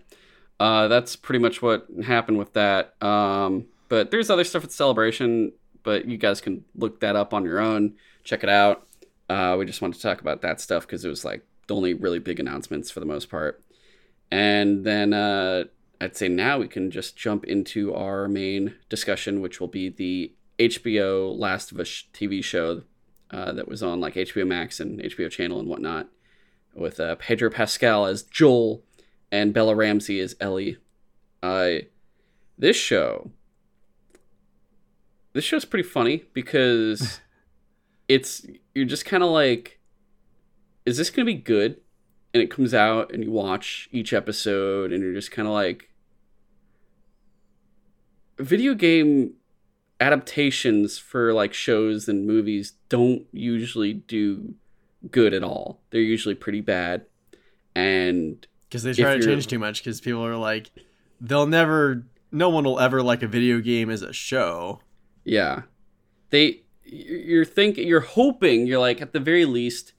uh, 0.58 0.88
that's 0.88 1.14
pretty 1.14 1.38
much 1.38 1.62
what 1.62 1.86
happened 2.04 2.38
with 2.38 2.52
that. 2.54 3.00
Um, 3.02 3.66
but 3.88 4.10
there's 4.10 4.28
other 4.28 4.44
stuff 4.44 4.64
at 4.64 4.72
Celebration, 4.72 5.52
but 5.84 6.06
you 6.06 6.16
guys 6.18 6.40
can 6.40 6.64
look 6.74 6.98
that 7.00 7.14
up 7.16 7.32
on 7.32 7.44
your 7.44 7.60
own, 7.60 7.94
check 8.24 8.42
it 8.42 8.48
out. 8.50 8.86
Uh, 9.28 9.54
we 9.56 9.64
just 9.64 9.80
wanted 9.80 9.94
to 9.96 10.02
talk 10.02 10.20
about 10.20 10.42
that 10.42 10.60
stuff 10.60 10.84
because 10.84 11.04
it 11.04 11.08
was 11.08 11.24
like 11.24 11.46
the 11.70 11.76
only 11.76 11.94
really 11.94 12.18
big 12.18 12.40
announcements 12.40 12.90
for 12.90 13.00
the 13.00 13.06
most 13.06 13.30
part. 13.30 13.62
And 14.30 14.84
then 14.84 15.12
uh, 15.12 15.64
I'd 16.00 16.16
say 16.16 16.28
now 16.28 16.58
we 16.58 16.68
can 16.68 16.90
just 16.90 17.16
jump 17.16 17.44
into 17.44 17.94
our 17.94 18.28
main 18.28 18.74
discussion, 18.88 19.40
which 19.40 19.60
will 19.60 19.68
be 19.68 19.88
the 19.88 20.32
HBO 20.58 21.36
Last 21.38 21.70
of 21.72 21.78
Us 21.78 22.04
TV 22.12 22.42
show 22.42 22.82
uh, 23.30 23.52
that 23.52 23.68
was 23.68 23.82
on 23.82 24.00
like 24.00 24.14
HBO 24.14 24.46
Max 24.46 24.80
and 24.80 25.00
HBO 25.00 25.30
Channel 25.30 25.60
and 25.60 25.68
whatnot, 25.68 26.08
with 26.74 26.98
uh, 26.98 27.14
Pedro 27.16 27.50
Pascal 27.50 28.04
as 28.04 28.24
Joel 28.24 28.82
and 29.30 29.54
Bella 29.54 29.74
Ramsey 29.74 30.18
as 30.18 30.34
Ellie. 30.40 30.76
Uh, 31.40 31.86
this 32.58 32.76
show, 32.76 33.30
this 35.32 35.44
show's 35.44 35.64
pretty 35.64 35.88
funny 35.88 36.24
because 36.34 37.20
it's 38.08 38.44
you're 38.74 38.84
just 38.84 39.04
kind 39.04 39.22
of 39.22 39.30
like, 39.30 39.79
is 40.90 40.98
this 40.98 41.10
gonna 41.10 41.26
be 41.26 41.34
good? 41.34 41.80
And 42.32 42.42
it 42.42 42.50
comes 42.50 42.74
out 42.74 43.12
and 43.12 43.24
you 43.24 43.30
watch 43.30 43.88
each 43.90 44.12
episode 44.12 44.92
and 44.92 45.02
you're 45.02 45.14
just 45.14 45.30
kind 45.32 45.48
of 45.48 45.54
like, 45.54 45.88
video 48.38 48.74
game 48.74 49.34
adaptations 50.00 50.96
for 50.98 51.32
like 51.32 51.52
shows 51.52 52.08
and 52.08 52.26
movies 52.26 52.74
don't 52.88 53.26
usually 53.32 53.92
do 53.92 54.54
good 55.10 55.34
at 55.34 55.42
all. 55.42 55.80
They're 55.90 56.00
usually 56.00 56.34
pretty 56.34 56.60
bad. 56.60 57.04
And 57.74 58.46
Because 58.68 58.82
they 58.82 58.92
try 58.92 59.16
to 59.16 59.24
change 59.24 59.46
too 59.46 59.58
much 59.58 59.82
because 59.82 60.00
people 60.00 60.24
are 60.24 60.36
like, 60.36 60.70
they'll 61.20 61.46
never, 61.46 62.06
no 62.32 62.48
one 62.48 62.64
will 62.64 62.80
ever 62.80 63.02
like 63.02 63.22
a 63.22 63.28
video 63.28 63.60
game 63.60 63.90
as 63.90 64.02
a 64.02 64.12
show. 64.12 64.80
yeah, 65.24 65.62
they 66.30 66.62
you're 66.84 67.44
thinking 67.44 67.86
you're 67.86 68.00
hoping 68.00 68.66
you're 68.66 68.80
like 68.80 69.00
at 69.00 69.12
the 69.12 69.20
very 69.20 69.44
least 69.44 69.92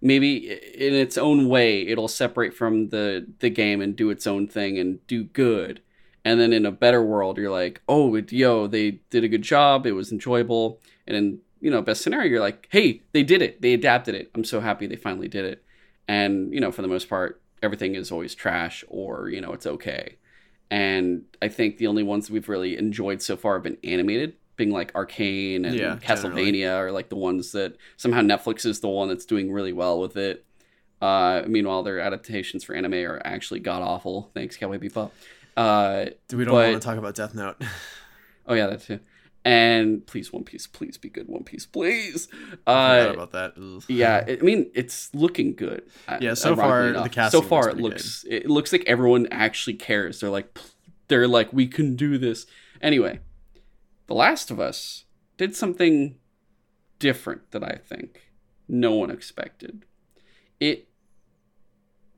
maybe 0.00 0.50
in 0.50 0.94
its 0.94 1.18
own 1.18 1.48
way 1.48 1.86
it'll 1.86 2.08
separate 2.08 2.54
from 2.54 2.88
the 2.88 3.26
the 3.40 3.50
game 3.50 3.80
and 3.80 3.96
do 3.96 4.10
its 4.10 4.26
own 4.26 4.46
thing 4.48 4.78
and 4.78 5.04
do 5.06 5.24
good. 5.24 5.80
And 6.24 6.38
then 6.40 6.52
in 6.52 6.66
a 6.66 6.72
better 6.72 7.02
world 7.02 7.38
you're 7.38 7.50
like, 7.50 7.82
"Oh, 7.88 8.14
it, 8.14 8.32
yo, 8.32 8.66
they 8.66 9.00
did 9.10 9.24
a 9.24 9.28
good 9.28 9.42
job. 9.42 9.86
It 9.86 9.92
was 9.92 10.12
enjoyable." 10.12 10.80
And 11.06 11.16
in, 11.16 11.38
you 11.60 11.70
know, 11.70 11.82
best 11.82 12.02
scenario 12.02 12.30
you're 12.30 12.40
like, 12.40 12.68
"Hey, 12.70 13.02
they 13.12 13.22
did 13.22 13.42
it. 13.42 13.62
They 13.62 13.74
adapted 13.74 14.14
it. 14.14 14.30
I'm 14.34 14.44
so 14.44 14.60
happy 14.60 14.86
they 14.86 14.96
finally 14.96 15.28
did 15.28 15.44
it." 15.44 15.64
And, 16.08 16.52
you 16.52 16.60
know, 16.60 16.72
for 16.72 16.82
the 16.82 16.88
most 16.88 17.08
part, 17.08 17.40
everything 17.62 17.94
is 17.94 18.10
always 18.10 18.34
trash 18.34 18.84
or, 18.88 19.28
you 19.28 19.40
know, 19.40 19.52
it's 19.52 19.66
okay. 19.66 20.16
And 20.70 21.24
I 21.42 21.48
think 21.48 21.78
the 21.78 21.86
only 21.88 22.02
ones 22.02 22.30
we've 22.30 22.48
really 22.48 22.76
enjoyed 22.76 23.22
so 23.22 23.36
far 23.36 23.54
have 23.54 23.62
been 23.62 23.78
animated, 23.84 24.34
being 24.60 24.70
like 24.70 24.94
Arcane 24.94 25.64
and 25.64 25.74
Yeah, 25.74 25.96
Castlevania 25.96 26.76
are 26.76 26.92
like 26.92 27.08
the 27.08 27.16
ones 27.16 27.52
that 27.52 27.76
somehow 27.96 28.20
Netflix 28.20 28.66
is 28.66 28.80
the 28.80 28.88
one 28.88 29.08
that's 29.08 29.24
doing 29.24 29.50
really 29.50 29.72
well 29.72 29.98
with 30.00 30.16
it. 30.18 30.44
Uh, 31.00 31.42
meanwhile, 31.46 31.82
their 31.82 31.98
adaptations 31.98 32.62
for 32.62 32.74
anime 32.74 32.92
are 32.92 33.20
actually 33.24 33.60
god 33.60 33.82
awful. 33.82 34.30
Thanks, 34.34 34.56
Cowboy 34.58 34.78
Bebop. 34.78 35.10
Uh, 35.56 36.06
Do 36.28 36.36
we 36.36 36.44
don't 36.44 36.52
But- 36.54 36.70
want 36.70 36.82
to 36.82 36.86
talk 36.86 36.98
about 36.98 37.14
Death 37.14 37.34
Note? 37.34 37.56
oh 38.46 38.54
yeah, 38.54 38.66
that 38.66 38.82
too. 38.82 39.00
And 39.42 40.06
please, 40.06 40.30
One 40.30 40.44
Piece, 40.44 40.66
please 40.66 40.98
be 40.98 41.08
good. 41.08 41.26
One 41.26 41.44
Piece, 41.44 41.64
please. 41.64 42.28
I 42.66 43.04
forgot 43.06 43.08
Uh, 43.08 43.12
about 43.14 43.32
that. 43.32 43.52
Ugh. 43.56 43.82
yeah, 43.88 44.24
I 44.28 44.36
mean 44.44 44.70
it's 44.74 45.08
looking 45.14 45.54
good. 45.54 45.82
Yeah, 46.20 46.34
so 46.34 46.54
far, 46.54 46.88
enough. 46.88 47.04
the 47.04 47.08
cast. 47.08 47.32
So 47.32 47.40
far, 47.40 47.70
it 47.70 47.78
looks 47.78 48.26
it 48.28 48.50
looks 48.50 48.70
like 48.72 48.84
everyone 48.86 49.26
actually 49.30 49.74
cares. 49.74 50.20
They're 50.20 50.28
like, 50.28 50.58
they're 51.08 51.26
like, 51.26 51.50
we 51.54 51.66
can 51.66 51.96
do 51.96 52.18
this. 52.18 52.44
Anyway, 52.82 53.20
The 54.10 54.16
Last 54.16 54.50
of 54.50 54.58
Us 54.58 55.04
did 55.36 55.54
something 55.54 56.16
different 56.98 57.52
that 57.52 57.62
I 57.62 57.78
think 57.80 58.32
no 58.66 58.92
one 58.92 59.08
expected. 59.08 59.84
It 60.58 60.88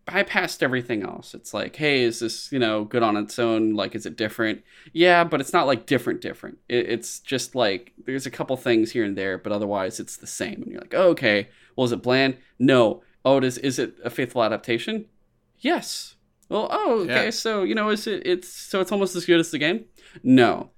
bypassed 0.08 0.62
everything 0.62 1.02
else. 1.02 1.34
It's 1.34 1.52
like, 1.52 1.76
hey, 1.76 2.02
is 2.02 2.20
this 2.20 2.50
you 2.50 2.58
know 2.58 2.84
good 2.84 3.02
on 3.02 3.18
its 3.18 3.38
own? 3.38 3.74
Like, 3.74 3.94
is 3.94 4.06
it 4.06 4.16
different? 4.16 4.62
Yeah, 4.94 5.22
but 5.22 5.42
it's 5.42 5.52
not 5.52 5.66
like 5.66 5.84
different, 5.84 6.22
different. 6.22 6.56
It, 6.66 6.88
it's 6.88 7.20
just 7.20 7.54
like 7.54 7.92
there's 8.06 8.24
a 8.24 8.30
couple 8.30 8.56
things 8.56 8.92
here 8.92 9.04
and 9.04 9.14
there, 9.14 9.36
but 9.36 9.52
otherwise 9.52 10.00
it's 10.00 10.16
the 10.16 10.26
same. 10.26 10.62
And 10.62 10.72
you're 10.72 10.80
like, 10.80 10.94
oh, 10.96 11.10
okay, 11.10 11.50
well, 11.76 11.84
is 11.84 11.92
it 11.92 12.02
bland? 12.02 12.38
No. 12.58 13.02
Oh, 13.22 13.36
it 13.36 13.44
is. 13.44 13.58
Is 13.58 13.78
it 13.78 13.96
a 14.02 14.08
faithful 14.08 14.42
adaptation? 14.42 15.04
Yes. 15.58 16.14
Well, 16.48 16.68
oh, 16.70 17.00
okay. 17.00 17.24
Yeah. 17.24 17.30
So 17.30 17.64
you 17.64 17.74
know, 17.74 17.90
is 17.90 18.06
it? 18.06 18.22
It's 18.24 18.48
so 18.48 18.80
it's 18.80 18.92
almost 18.92 19.14
as 19.14 19.26
good 19.26 19.40
as 19.40 19.50
the 19.50 19.58
game. 19.58 19.84
No, 20.22 20.70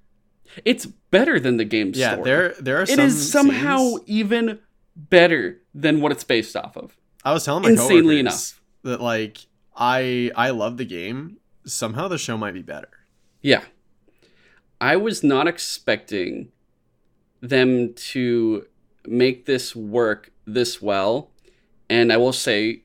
it's 0.65 0.87
better 0.87 1.39
than 1.41 1.57
the 1.57 1.65
game 1.65 1.93
Yeah, 1.95 2.13
story. 2.15 2.25
there 2.25 2.55
there 2.61 2.79
are 2.79 2.83
It 2.83 2.99
is 2.99 3.31
somehow 3.33 3.79
scenes- 3.79 4.01
even 4.07 4.59
better 4.97 5.61
than 5.75 6.01
what 6.01 6.13
it's 6.13 6.25
based 6.25 6.55
off 6.57 6.77
of. 6.77 6.97
I 7.25 7.33
was 7.33 7.45
telling 7.45 7.63
my 7.63 7.71
insanely 7.71 8.21
enough. 8.21 8.61
that 8.83 9.01
like 9.01 9.39
I 9.77 10.31
I 10.37 10.51
love 10.51 10.77
the 10.77 10.85
game. 10.85 11.39
Somehow 11.67 12.09
the 12.09 12.19
show 12.19 12.37
might 12.37 12.53
be 12.55 12.63
better. 12.63 12.89
Yeah. 13.43 13.63
I 14.81 14.97
was 14.97 15.25
not 15.25 15.49
expecting 15.49 16.53
them 17.41 17.95
to 17.95 18.67
make 19.07 19.47
this 19.47 19.75
work 19.75 20.31
this 20.47 20.81
well. 20.83 21.31
And 21.91 22.13
I 22.13 22.17
will 22.19 22.33
say, 22.33 22.83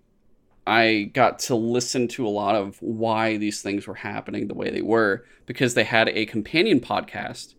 I 0.68 1.12
got 1.14 1.40
to 1.40 1.56
listen 1.56 2.08
to 2.10 2.28
a 2.28 2.30
lot 2.30 2.56
of 2.56 2.78
why 2.82 3.38
these 3.38 3.62
things 3.62 3.88
were 3.88 3.96
happening 3.96 4.48
the 4.48 4.54
way 4.54 4.70
they 4.70 4.82
were 4.82 5.26
because 5.46 5.74
they 5.74 5.84
had 5.84 6.10
a 6.10 6.26
companion 6.26 6.80
podcast 6.80 7.56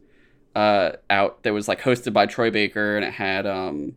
uh, 0.54 0.92
out 1.08 1.42
that 1.42 1.52
was 1.52 1.68
like 1.68 1.80
hosted 1.80 2.12
by 2.12 2.26
Troy 2.26 2.50
Baker 2.50 2.96
and 2.96 3.04
it 3.04 3.14
had 3.14 3.46
um, 3.46 3.96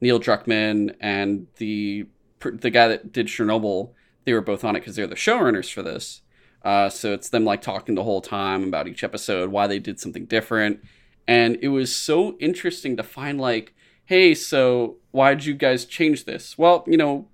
Neil 0.00 0.20
Druckmann 0.20 0.94
and 1.00 1.46
the 1.56 2.06
the 2.40 2.70
guy 2.70 2.88
that 2.88 3.12
did 3.12 3.28
Chernobyl. 3.28 3.92
They 4.24 4.32
were 4.32 4.40
both 4.40 4.64
on 4.64 4.76
it 4.76 4.80
because 4.80 4.96
they're 4.96 5.06
the 5.06 5.14
showrunners 5.14 5.72
for 5.72 5.82
this. 5.82 6.22
Uh, 6.64 6.88
so 6.88 7.12
it's 7.12 7.28
them 7.28 7.44
like 7.44 7.60
talking 7.60 7.94
the 7.94 8.04
whole 8.04 8.20
time 8.20 8.64
about 8.64 8.86
each 8.86 9.02
episode, 9.02 9.50
why 9.50 9.66
they 9.66 9.78
did 9.78 9.98
something 9.98 10.26
different. 10.26 10.80
And 11.26 11.58
it 11.60 11.68
was 11.68 11.94
so 11.94 12.36
interesting 12.38 12.96
to 12.96 13.02
find 13.02 13.40
like, 13.40 13.74
hey, 14.04 14.34
so 14.34 14.96
why 15.10 15.34
did 15.34 15.44
you 15.44 15.54
guys 15.54 15.84
change 15.84 16.24
this? 16.24 16.56
Well, 16.58 16.84
you 16.86 16.96
know, 16.96 17.28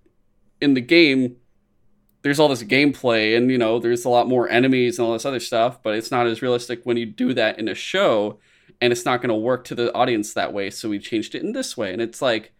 in 0.60 0.74
the 0.74 0.80
game, 0.80 1.36
there's 2.22 2.40
all 2.40 2.48
this 2.48 2.62
gameplay 2.62 3.36
and, 3.36 3.50
you 3.50 3.58
know, 3.58 3.78
there's 3.78 4.04
a 4.04 4.08
lot 4.08 4.28
more 4.28 4.48
enemies 4.48 4.98
and 4.98 5.06
all 5.06 5.12
this 5.12 5.24
other 5.24 5.40
stuff, 5.40 5.82
but 5.82 5.94
it's 5.94 6.10
not 6.10 6.26
as 6.26 6.42
realistic 6.42 6.80
when 6.84 6.96
you 6.96 7.06
do 7.06 7.32
that 7.34 7.58
in 7.58 7.68
a 7.68 7.74
show 7.74 8.38
and 8.80 8.92
it's 8.92 9.04
not 9.04 9.20
going 9.22 9.28
to 9.28 9.34
work 9.34 9.64
to 9.64 9.74
the 9.74 9.92
audience 9.94 10.34
that 10.34 10.52
way. 10.52 10.70
So 10.70 10.88
we 10.88 10.98
changed 10.98 11.34
it 11.34 11.42
in 11.42 11.52
this 11.52 11.76
way. 11.76 11.92
And 11.92 12.02
it's 12.02 12.20
like, 12.20 12.52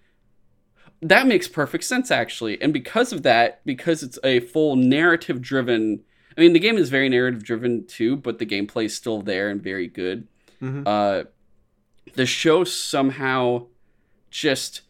that 1.02 1.26
makes 1.26 1.48
perfect 1.48 1.84
sense 1.84 2.11
actually. 2.11 2.61
And 2.61 2.72
because 2.72 3.12
of 3.12 3.22
that, 3.24 3.64
because 3.64 4.02
it's 4.02 4.18
a 4.24 4.40
full 4.40 4.76
narrative 4.76 5.40
driven 5.42 6.00
I 6.37 6.40
mean, 6.40 6.52
the 6.52 6.61
game 6.61 6.78
is 6.78 6.88
very 6.88 7.08
narrative 7.08 7.42
driven 7.42 7.84
too, 7.84 8.16
but 8.16 8.38
the 8.38 8.46
gameplay 8.46 8.84
is 8.84 8.94
still 8.94 9.22
there 9.22 9.50
and 9.50 9.61
very 9.61 9.88
good. 9.88 10.28
Mhm. 10.62 10.84
Uh, 10.87 11.24
the 12.14 12.26
show 12.26 12.62
somehow 12.62 13.66
just 14.30 14.82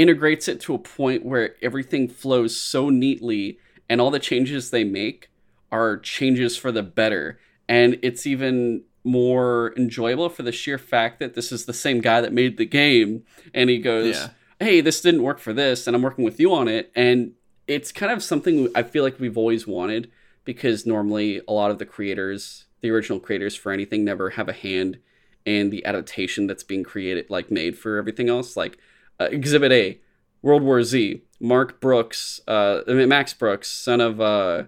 integrates 0.00 0.48
it 0.48 0.60
to 0.60 0.74
a 0.74 0.78
point 0.78 1.24
where 1.24 1.54
everything 1.62 2.08
flows 2.08 2.56
so 2.56 2.88
neatly 2.88 3.58
and 3.88 4.00
all 4.00 4.10
the 4.10 4.18
changes 4.18 4.70
they 4.70 4.84
make 4.84 5.30
are 5.70 5.98
changes 5.98 6.56
for 6.56 6.72
the 6.72 6.82
better. 6.82 7.38
And 7.68 7.98
it's 8.02 8.26
even 8.26 8.84
more 9.04 9.74
enjoyable 9.76 10.28
for 10.28 10.42
the 10.42 10.52
sheer 10.52 10.78
fact 10.78 11.18
that 11.18 11.34
this 11.34 11.52
is 11.52 11.66
the 11.66 11.74
same 11.74 12.00
guy 12.00 12.20
that 12.20 12.32
made 12.32 12.56
the 12.56 12.64
game. 12.66 13.24
And 13.52 13.68
he 13.68 13.78
goes 13.78 14.16
Yeah. 14.16 14.28
hey 14.58 14.80
this 14.80 15.00
didn't 15.00 15.22
work 15.22 15.38
for 15.38 15.52
this 15.52 15.86
and 15.86 15.94
i'm 15.96 16.02
working 16.02 16.24
with 16.24 16.40
you 16.40 16.52
on 16.54 16.66
it. 16.68 16.90
And 16.94 17.32
it's 17.66 17.92
kind 17.92 18.10
of 18.12 18.22
something 18.22 18.68
i 18.74 18.82
feel 18.82 19.04
like 19.04 19.20
we've 19.20 19.38
always 19.38 19.66
wanted 19.66 20.10
because 20.44 20.86
normally 20.86 21.40
a 21.46 21.52
lot 21.52 21.70
of 21.70 21.78
the 21.78 21.86
creators 21.86 22.66
the 22.80 22.90
original 22.90 23.20
creators 23.20 23.54
for 23.54 23.70
anything 23.72 24.04
never 24.04 24.30
have 24.30 24.48
a 24.48 24.54
hand 24.54 24.98
in 25.44 25.70
the 25.70 25.84
adaptation 25.86 26.46
that's 26.46 26.62
being 26.62 26.84
created 26.84 27.28
like 27.30 27.50
made 27.50 27.76
for 27.78 27.96
everything 27.96 28.28
else. 28.28 28.56
Like 28.56 28.78
uh, 29.20 29.28
exhibit 29.30 29.70
a 29.70 30.00
world 30.42 30.62
war 30.62 30.82
z. 30.82 31.22
Mark 31.38 31.80
brooks 31.80 32.40
uh, 32.48 32.80
max 32.86 33.32
brooks 33.32 33.70
son 33.70 34.00
of 34.00 34.20
uh, 34.20 34.64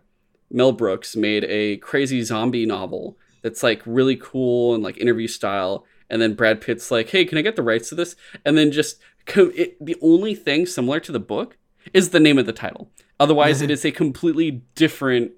mel 0.50 0.72
brooks 0.72 1.16
made 1.16 1.44
a 1.44 1.78
crazy 1.78 2.22
zombie 2.22 2.66
novel 2.66 3.16
that's 3.42 3.62
like 3.62 3.82
really 3.84 4.16
cool 4.16 4.74
and 4.74 4.82
like 4.82 4.96
interview 4.98 5.26
style. 5.26 5.84
And 6.08 6.20
then 6.20 6.34
brad 6.34 6.60
pitt's 6.60 6.90
like 6.90 7.10
hey 7.10 7.24
can 7.24 7.38
i 7.38 7.42
get 7.42 7.56
the 7.56 7.62
rights 7.62 7.88
to 7.88 7.94
this? 7.94 8.16
And 8.44 8.56
then 8.56 8.70
just 8.70 9.00
co- 9.26 9.52
it, 9.54 9.84
the 9.84 9.96
only 10.02 10.34
thing 10.34 10.66
similar 10.66 11.00
to 11.00 11.12
the 11.12 11.20
book 11.20 11.56
is 11.92 12.10
the 12.10 12.20
name 12.20 12.38
of 12.38 12.46
the 12.46 12.52
title. 12.52 12.90
Otherwise 13.18 13.60
it 13.62 13.70
is 13.70 13.84
a 13.84 13.90
completely 13.90 14.62
different 14.74 15.32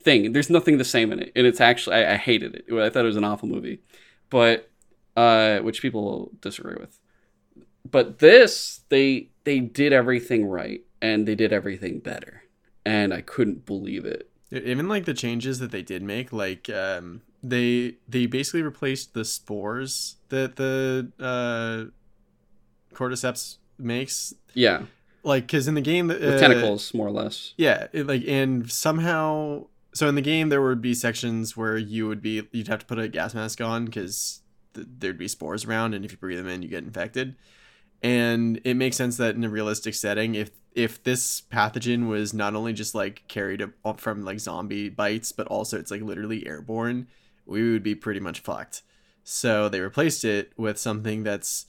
thing. 0.00 0.32
There's 0.32 0.50
nothing 0.50 0.78
the 0.78 0.84
same 0.84 1.12
in 1.12 1.20
it. 1.20 1.32
And 1.36 1.46
it's 1.46 1.60
actually 1.60 1.96
i, 1.96 2.14
I 2.14 2.16
hated 2.16 2.54
it. 2.54 2.64
I 2.72 2.90
thought 2.90 3.04
it 3.04 3.06
was 3.06 3.16
an 3.16 3.24
awful 3.24 3.48
movie. 3.48 3.80
But 4.30 4.68
uh 5.16 5.58
which 5.58 5.82
people 5.82 6.32
disagree 6.40 6.76
with 6.80 6.98
but 7.90 8.18
this 8.18 8.80
they 8.88 9.28
they 9.44 9.60
did 9.60 9.92
everything 9.92 10.46
right 10.46 10.82
and 11.00 11.26
they 11.26 11.34
did 11.34 11.52
everything 11.52 11.98
better 11.98 12.42
and 12.84 13.12
i 13.12 13.20
couldn't 13.20 13.66
believe 13.66 14.04
it 14.04 14.28
Even 14.52 14.88
like 14.88 15.04
the 15.04 15.14
changes 15.14 15.58
that 15.60 15.70
they 15.70 15.82
did 15.82 16.02
make, 16.02 16.30
like 16.32 16.68
um, 16.68 17.22
they 17.42 17.94
they 18.06 18.26
basically 18.26 18.62
replaced 18.62 19.14
the 19.14 19.24
spores 19.24 20.16
that 20.28 20.56
the 20.56 21.10
uh, 21.18 21.90
cordyceps 22.94 23.56
makes. 23.78 24.34
yeah 24.54 24.82
Like, 25.24 25.46
because 25.46 25.68
in 25.68 25.74
the 25.74 25.80
game, 25.80 26.10
uh, 26.10 26.14
with 26.14 26.38
tentacles 26.38 26.92
more 26.94 27.06
or 27.08 27.10
less 27.12 27.54
Yeah, 27.56 27.86
it, 27.92 28.06
like 28.06 28.24
and 28.26 28.70
somehow, 28.70 29.66
so 29.94 30.08
in 30.08 30.14
the 30.16 30.20
game 30.22 30.48
there 30.48 30.60
would 30.62 30.82
be 30.82 30.94
sections 30.94 31.56
where 31.56 31.76
you 31.78 32.06
would 32.08 32.20
be 32.22 32.46
you'd 32.52 32.68
have 32.68 32.80
to 32.80 32.86
put 32.86 32.98
a 32.98 33.08
gas 33.08 33.34
mask 33.34 33.60
on 33.60 33.86
because 33.86 34.42
th- 34.74 34.86
there'd 34.98 35.18
be 35.18 35.28
spores 35.28 35.64
around, 35.64 35.94
and 35.94 36.04
if 36.04 36.12
you 36.12 36.18
breathe 36.18 36.38
them 36.38 36.48
in, 36.48 36.62
you 36.62 36.68
get 36.68 36.84
infected. 36.84 37.36
And 38.02 38.60
it 38.64 38.74
makes 38.74 38.96
sense 38.96 39.16
that 39.18 39.36
in 39.36 39.44
a 39.44 39.48
realistic 39.48 39.94
setting, 39.94 40.34
if 40.34 40.50
if 40.74 41.02
this 41.02 41.42
pathogen 41.52 42.08
was 42.08 42.32
not 42.32 42.54
only 42.54 42.72
just 42.72 42.94
like 42.94 43.22
carried 43.28 43.62
up 43.84 44.00
from 44.00 44.24
like 44.24 44.40
zombie 44.40 44.88
bites, 44.88 45.30
but 45.30 45.46
also 45.46 45.78
it's 45.78 45.90
like 45.90 46.00
literally 46.02 46.46
airborne, 46.46 47.06
we 47.46 47.70
would 47.70 47.82
be 47.82 47.94
pretty 47.94 48.20
much 48.20 48.40
fucked. 48.40 48.82
So 49.22 49.68
they 49.68 49.80
replaced 49.80 50.24
it 50.24 50.52
with 50.56 50.78
something 50.78 51.22
that's 51.22 51.66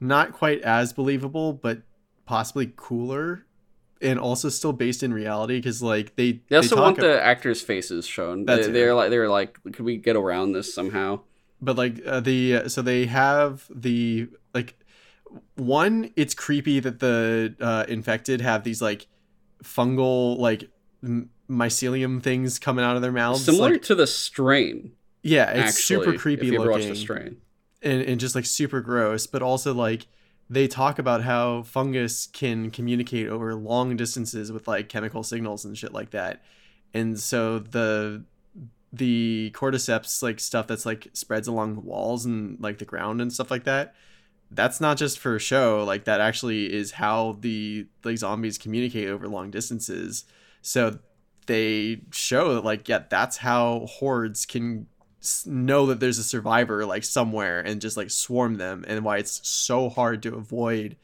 not 0.00 0.32
quite 0.32 0.60
as 0.62 0.92
believable, 0.92 1.52
but 1.52 1.82
possibly 2.26 2.72
cooler, 2.76 3.46
and 4.02 4.18
also 4.18 4.48
still 4.48 4.72
based 4.72 5.02
in 5.02 5.14
reality. 5.14 5.56
Because 5.56 5.82
like 5.82 6.16
they 6.16 6.40
they 6.48 6.56
also 6.56 6.76
talk 6.76 6.84
want 6.84 6.98
ab- 6.98 7.04
the 7.04 7.22
actors 7.22 7.62
faces 7.62 8.06
shown 8.06 8.44
That's 8.44 8.66
They 8.66 8.72
they 8.72 8.84
are 8.84 8.94
like 8.94 9.10
they're 9.10 9.30
like 9.30 9.62
could 9.62 9.80
we 9.80 9.96
get 9.96 10.16
around 10.16 10.52
this 10.52 10.74
somehow 10.74 11.20
but 11.60 11.76
like 11.76 12.00
uh, 12.06 12.20
the 12.20 12.56
uh, 12.56 12.68
so 12.68 12.82
they 12.82 13.06
have 13.06 13.66
the 13.74 14.28
like 14.54 14.78
one 15.56 16.10
it's 16.16 16.34
creepy 16.34 16.80
that 16.80 17.00
the 17.00 17.54
uh 17.60 17.84
infected 17.88 18.40
have 18.40 18.64
these 18.64 18.80
like 18.82 19.06
fungal 19.62 20.38
like 20.38 20.68
m- 21.02 21.30
mycelium 21.48 22.22
things 22.22 22.58
coming 22.58 22.84
out 22.84 22.96
of 22.96 23.02
their 23.02 23.12
mouths 23.12 23.44
similar 23.44 23.72
like, 23.72 23.82
to 23.82 23.94
the 23.94 24.06
strain 24.06 24.92
yeah 25.22 25.50
it's 25.50 25.76
actually, 25.76 26.04
super 26.06 26.18
creepy 26.18 26.46
if 26.48 26.52
you 26.52 26.58
watched 26.60 26.88
the 26.88 26.96
strain. 26.96 27.36
and, 27.82 28.02
and 28.02 28.20
just 28.20 28.34
like 28.34 28.46
super 28.46 28.80
gross 28.80 29.26
but 29.26 29.42
also 29.42 29.74
like 29.74 30.06
they 30.50 30.66
talk 30.66 30.98
about 30.98 31.22
how 31.22 31.62
fungus 31.62 32.26
can 32.26 32.72
communicate 32.72 33.28
over 33.28 33.54
long 33.54 33.96
distances 33.96 34.50
with 34.50 34.66
like 34.66 34.88
chemical 34.88 35.22
signals 35.22 35.64
and 35.64 35.78
shit 35.78 35.92
like 35.92 36.10
that. 36.10 36.42
And 36.92 37.18
so 37.18 37.60
the 37.60 38.24
the 38.92 39.52
cordyceps 39.54 40.24
like 40.24 40.40
stuff 40.40 40.66
that's 40.66 40.84
like 40.84 41.06
spreads 41.12 41.46
along 41.46 41.74
the 41.76 41.80
walls 41.80 42.26
and 42.26 42.60
like 42.60 42.78
the 42.78 42.84
ground 42.84 43.20
and 43.20 43.32
stuff 43.32 43.48
like 43.48 43.62
that 43.62 43.94
that's 44.50 44.80
not 44.80 44.96
just 44.96 45.18
for 45.18 45.38
show 45.38 45.84
like 45.84 46.04
that 46.04 46.20
actually 46.20 46.72
is 46.72 46.92
how 46.92 47.36
the 47.40 47.86
like 48.04 48.18
zombies 48.18 48.58
communicate 48.58 49.08
over 49.08 49.28
long 49.28 49.50
distances 49.50 50.24
so 50.62 50.98
they 51.46 52.00
show 52.12 52.54
that 52.54 52.64
like 52.64 52.88
yeah 52.88 53.02
that's 53.08 53.38
how 53.38 53.86
hordes 53.88 54.44
can 54.46 54.86
know 55.46 55.86
that 55.86 56.00
there's 56.00 56.18
a 56.18 56.24
survivor 56.24 56.84
like 56.86 57.04
somewhere 57.04 57.60
and 57.60 57.80
just 57.80 57.96
like 57.96 58.10
swarm 58.10 58.56
them 58.56 58.84
and 58.88 59.04
why 59.04 59.18
it's 59.18 59.46
so 59.48 59.88
hard 59.88 60.22
to 60.22 60.34
avoid 60.34 60.96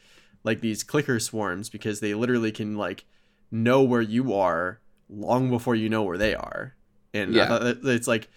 like 0.43 0.61
these 0.61 0.83
clicker 0.83 1.21
swarms 1.21 1.69
because 1.69 2.01
they 2.01 2.15
literally 2.15 2.51
can 2.53 2.77
like 2.77 3.05
know 3.51 3.83
where 3.83 4.01
you 4.03 4.33
are 4.35 4.81
long 5.09 5.51
before 5.51 5.75
you 5.75 5.89
know 5.89 6.03
where 6.03 6.19
they 6.19 6.35
are 6.35 6.75
and 7.15 7.31
I 7.33 7.39
Yeah. 7.39 7.47
thought 7.49 7.63
that- 7.63 7.85
it's 7.85 8.09
like 8.09 8.29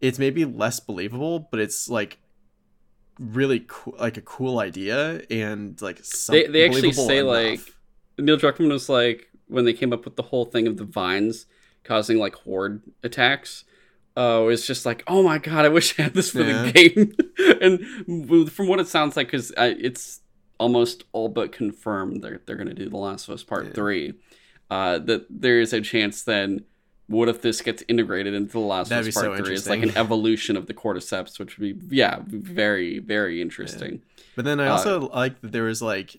it's 0.00 0.18
maybe 0.18 0.44
less 0.44 0.80
believable 0.80 1.48
but 1.50 1.60
it's 1.60 1.88
like 1.88 2.18
really 3.18 3.64
cool 3.68 3.94
like 3.98 4.16
a 4.16 4.22
cool 4.22 4.58
idea 4.58 5.22
and 5.30 5.80
like 5.82 5.98
some, 6.02 6.34
they, 6.34 6.46
they 6.46 6.64
actually 6.64 6.92
say 6.92 7.18
enough. 7.18 7.28
like 7.30 7.60
neil 8.18 8.36
druckmann 8.36 8.70
was 8.70 8.88
like 8.88 9.28
when 9.48 9.64
they 9.64 9.72
came 9.72 9.92
up 9.92 10.04
with 10.04 10.16
the 10.16 10.22
whole 10.22 10.44
thing 10.46 10.66
of 10.66 10.76
the 10.78 10.84
vines 10.84 11.46
causing 11.84 12.18
like 12.18 12.34
horde 12.34 12.82
attacks 13.02 13.64
uh, 14.16 14.46
it's 14.50 14.66
just 14.66 14.84
like 14.84 15.02
oh 15.06 15.22
my 15.22 15.38
god 15.38 15.64
i 15.64 15.68
wish 15.68 15.98
i 15.98 16.02
had 16.04 16.14
this 16.14 16.30
for 16.30 16.42
Yeah. 16.42 16.62
the 16.64 16.72
game 16.72 17.14
and 18.36 18.50
from 18.50 18.66
what 18.68 18.80
it 18.80 18.88
sounds 18.88 19.16
like 19.16 19.28
because 19.28 19.52
it's 19.56 20.20
almost 20.58 21.04
all 21.12 21.28
but 21.28 21.50
confirmed 21.52 22.22
they're, 22.22 22.40
they're 22.46 22.56
going 22.56 22.68
to 22.68 22.74
do 22.74 22.88
the 22.88 22.96
last 22.96 23.28
of 23.28 23.34
us 23.34 23.42
part 23.44 23.66
Yeah. 23.66 23.72
3 23.72 24.14
uh, 24.70 24.98
that 25.00 25.26
there 25.28 25.60
is 25.60 25.72
a 25.72 25.80
chance 25.82 26.22
then 26.22 26.64
what 27.08 27.28
if 27.28 27.42
this 27.42 27.60
gets 27.60 27.82
integrated 27.88 28.32
into 28.34 28.52
the 28.52 28.58
last 28.60 28.88
That'd 28.88 29.04
of 29.04 29.08
us 29.08 29.14
be 29.14 29.20
so 29.20 29.28
part 29.34 29.44
3 29.46 29.54
it's 29.54 29.68
like 29.68 29.82
an 29.82 29.96
evolution 29.96 30.56
of 30.56 30.66
the 30.66 30.74
cordyceps 30.74 31.38
which 31.38 31.58
would 31.58 31.88
be 31.88 31.96
yeah 31.96 32.20
very 32.26 32.98
very 33.00 33.42
interesting 33.42 34.02
But 34.36 34.44
then 34.44 34.60
I 34.60 34.68
Uh, 34.68 34.72
also 34.72 35.08
like 35.10 35.40
that 35.42 35.52
there 35.52 35.64
was 35.64 35.82
like 35.82 36.16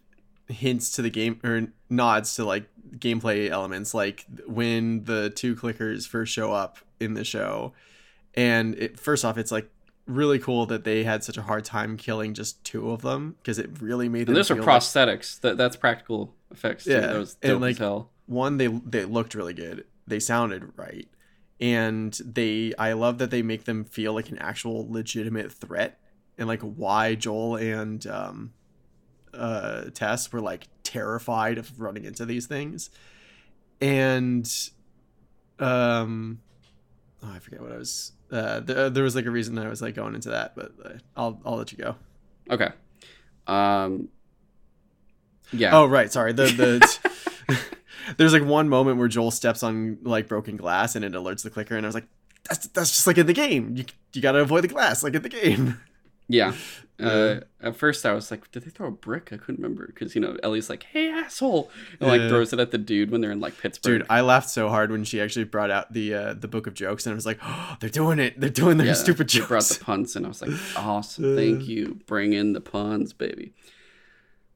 hints 0.47 0.91
to 0.91 1.01
the 1.01 1.09
game 1.09 1.39
or 1.43 1.67
nods 1.89 2.35
to 2.35 2.45
like 2.45 2.65
gameplay 2.97 3.49
elements, 3.49 3.93
like 3.95 4.25
when 4.45 5.03
the 5.05 5.31
two 5.31 5.55
clickers 5.55 6.07
first 6.07 6.31
show 6.31 6.51
up 6.51 6.77
in 6.99 7.15
the 7.15 7.23
show. 7.23 7.73
And 8.35 8.75
it, 8.75 8.99
first 8.99 9.25
off, 9.25 9.37
it's 9.37 9.51
like 9.51 9.69
really 10.05 10.37
cool 10.37 10.65
that 10.67 10.83
they 10.83 11.03
had 11.03 11.23
such 11.23 11.37
a 11.37 11.41
hard 11.43 11.63
time 11.65 11.97
killing 11.97 12.33
just 12.35 12.63
two 12.63 12.91
of 12.91 13.01
them 13.01 13.35
because 13.39 13.57
it 13.57 13.81
really 13.81 14.09
made 14.09 14.27
them. 14.27 14.31
And 14.33 14.37
those 14.37 14.51
are 14.51 14.55
feel 14.55 14.63
like- 14.65 14.81
prosthetics. 14.81 15.39
That 15.41 15.57
that's 15.57 15.75
practical 15.75 16.35
effects. 16.51 16.83
Too. 16.83 16.91
Yeah, 16.91 16.99
that 16.99 17.17
was 17.17 17.37
and, 17.41 17.53
dope 17.53 17.61
like, 17.61 17.71
as 17.71 17.77
hell. 17.79 18.11
one 18.27 18.57
they 18.57 18.67
they 18.67 19.05
looked 19.05 19.33
really 19.33 19.53
good 19.55 19.85
they 20.07 20.19
sounded 20.19 20.71
right 20.75 21.07
and 21.59 22.19
they 22.25 22.73
i 22.79 22.93
love 22.93 23.17
that 23.19 23.31
they 23.31 23.41
make 23.41 23.65
them 23.65 23.85
feel 23.85 24.13
like 24.13 24.29
an 24.29 24.37
actual 24.39 24.91
legitimate 24.91 25.51
threat 25.51 25.99
and 26.37 26.47
like 26.47 26.61
why 26.61 27.15
joel 27.15 27.55
and 27.55 28.05
um 28.07 28.53
uh 29.33 29.85
tess 29.93 30.31
were 30.31 30.41
like 30.41 30.67
terrified 30.83 31.57
of 31.57 31.79
running 31.79 32.05
into 32.05 32.25
these 32.25 32.45
things 32.47 32.89
and 33.81 34.69
um 35.59 36.39
oh 37.23 37.31
i 37.33 37.39
forget 37.39 37.61
what 37.61 37.71
i 37.71 37.77
was 37.77 38.11
uh 38.31 38.59
th- 38.61 38.93
there 38.93 39.03
was 39.03 39.15
like 39.15 39.25
a 39.25 39.31
reason 39.31 39.57
i 39.57 39.67
was 39.67 39.81
like 39.81 39.95
going 39.95 40.15
into 40.15 40.29
that 40.29 40.55
but 40.55 40.71
uh, 40.83 40.89
i'll 41.15 41.39
i'll 41.45 41.57
let 41.57 41.71
you 41.71 41.77
go 41.77 41.95
Okay. 42.49 42.69
Um. 43.47 44.09
Yeah. 45.53 45.77
Oh 45.77 45.85
right, 45.85 46.11
sorry. 46.11 46.33
The 46.33 46.45
the 46.47 47.57
there's 48.17 48.33
like 48.33 48.43
one 48.45 48.69
moment 48.69 48.97
where 48.97 49.07
Joel 49.07 49.31
steps 49.31 49.63
on 49.63 49.97
like 50.03 50.27
broken 50.27 50.57
glass 50.57 50.95
and 50.95 51.03
it 51.05 51.13
alerts 51.13 51.43
the 51.43 51.49
clicker, 51.49 51.75
and 51.75 51.85
I 51.85 51.87
was 51.89 51.95
like, 51.95 52.07
that's 52.49 52.67
that's 52.69 52.89
just 52.91 53.07
like 53.07 53.17
in 53.17 53.25
the 53.27 53.33
game. 53.33 53.75
You 53.75 53.85
you 54.13 54.21
gotta 54.21 54.39
avoid 54.39 54.63
the 54.63 54.67
glass 54.67 55.03
like 55.03 55.13
in 55.15 55.21
the 55.21 55.29
game. 55.29 55.79
Yeah. 56.27 56.53
Uh, 56.99 57.41
at 57.59 57.75
first, 57.75 58.05
I 58.05 58.13
was 58.13 58.29
like, 58.29 58.49
"Did 58.51 58.63
they 58.63 58.69
throw 58.69 58.87
a 58.87 58.91
brick?" 58.91 59.33
I 59.33 59.37
couldn't 59.37 59.61
remember 59.61 59.87
because 59.87 60.13
you 60.15 60.21
know 60.21 60.37
Ellie's 60.43 60.69
like, 60.69 60.83
"Hey, 60.83 61.09
asshole!" 61.09 61.69
and 61.99 62.07
like 62.07 62.21
Yeah. 62.21 62.29
throws 62.29 62.53
it 62.53 62.59
at 62.59 62.69
the 62.71 62.77
dude 62.77 63.09
when 63.11 63.19
they're 63.19 63.31
in 63.31 63.41
like 63.41 63.57
Pittsburgh. 63.57 64.01
Dude, 64.01 64.07
I 64.11 64.21
laughed 64.21 64.49
so 64.49 64.69
hard 64.69 64.89
when 64.91 65.03
she 65.03 65.19
actually 65.19 65.43
brought 65.45 65.71
out 65.71 65.91
the 65.91 66.13
uh, 66.13 66.33
the 66.35 66.47
book 66.47 66.65
of 66.67 66.75
jokes, 66.75 67.05
and 67.05 67.11
I 67.11 67.15
was 67.15 67.25
like, 67.25 67.39
oh, 67.43 67.75
they're 67.81 67.89
doing 67.89 68.19
it. 68.19 68.39
They're 68.39 68.49
doing 68.51 68.77
their 68.77 68.87
yeah, 68.87 68.93
stupid 68.93 69.31
she 69.31 69.39
jokes. 69.39 69.47
brought 69.49 69.63
the 69.65 69.83
puns, 69.83 70.15
and 70.15 70.23
I 70.25 70.29
was 70.29 70.41
like, 70.41 70.51
"Awesome, 70.77 71.35
thank 71.35 71.67
you. 71.67 71.99
Bring 72.05 72.31
in 72.33 72.53
the 72.53 72.61
puns, 72.61 73.11
baby." 73.11 73.53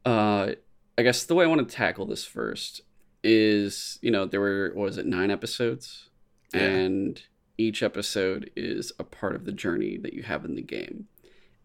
Uh, 0.06 0.52
I 0.97 1.02
guess 1.04 1.26
the 1.26 1.36
way 1.36 1.43
I 1.43 1.47
want 1.47 1.67
to 1.67 1.76
tackle 1.76 2.06
this 2.06 2.23
first 2.23 2.82
is, 3.23 3.97
you 4.01 4.12
know, 4.12 4.25
there 4.25 4.39
were 4.41 4.71
what 4.73 4.84
was 4.86 4.97
it 4.97 5.06
nine 5.06 5.32
episodes, 5.32 6.10
Yeah. 6.53 6.62
and 6.62 7.21
each 7.58 7.82
episode 7.84 8.51
is 8.56 8.91
a 8.99 9.03
part 9.03 9.36
of 9.36 9.45
the 9.45 9.51
journey 9.51 9.97
that 9.97 10.13
you 10.13 10.23
have 10.23 10.45
in 10.45 10.56
the 10.56 10.62
game, 10.62 11.08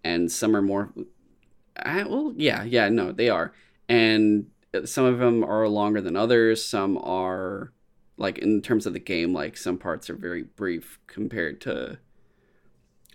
and 0.03 0.31
some 0.33 0.57
are 0.57 0.63
more 0.63 0.93
I, 1.77 2.03
well, 2.05 2.35
yeah, 2.37 2.65
yeah, 2.65 2.89
no, 2.91 3.13
they 3.13 3.29
are, 3.31 3.53
and 3.89 4.47
some 4.85 5.05
of 5.05 5.19
them 5.19 5.43
are 5.45 5.67
longer 5.69 6.01
than 6.01 6.17
others. 6.17 6.65
Some 6.65 6.99
are 6.99 7.73
like 8.19 8.39
in 8.39 8.61
terms 8.63 8.87
of 8.87 8.93
the 8.93 8.99
game, 9.01 9.33
like 9.33 9.57
some 9.57 9.79
parts 9.79 10.09
are 10.11 10.15
very 10.15 10.43
brief 10.43 10.99
compared 11.07 11.61
to 11.63 11.99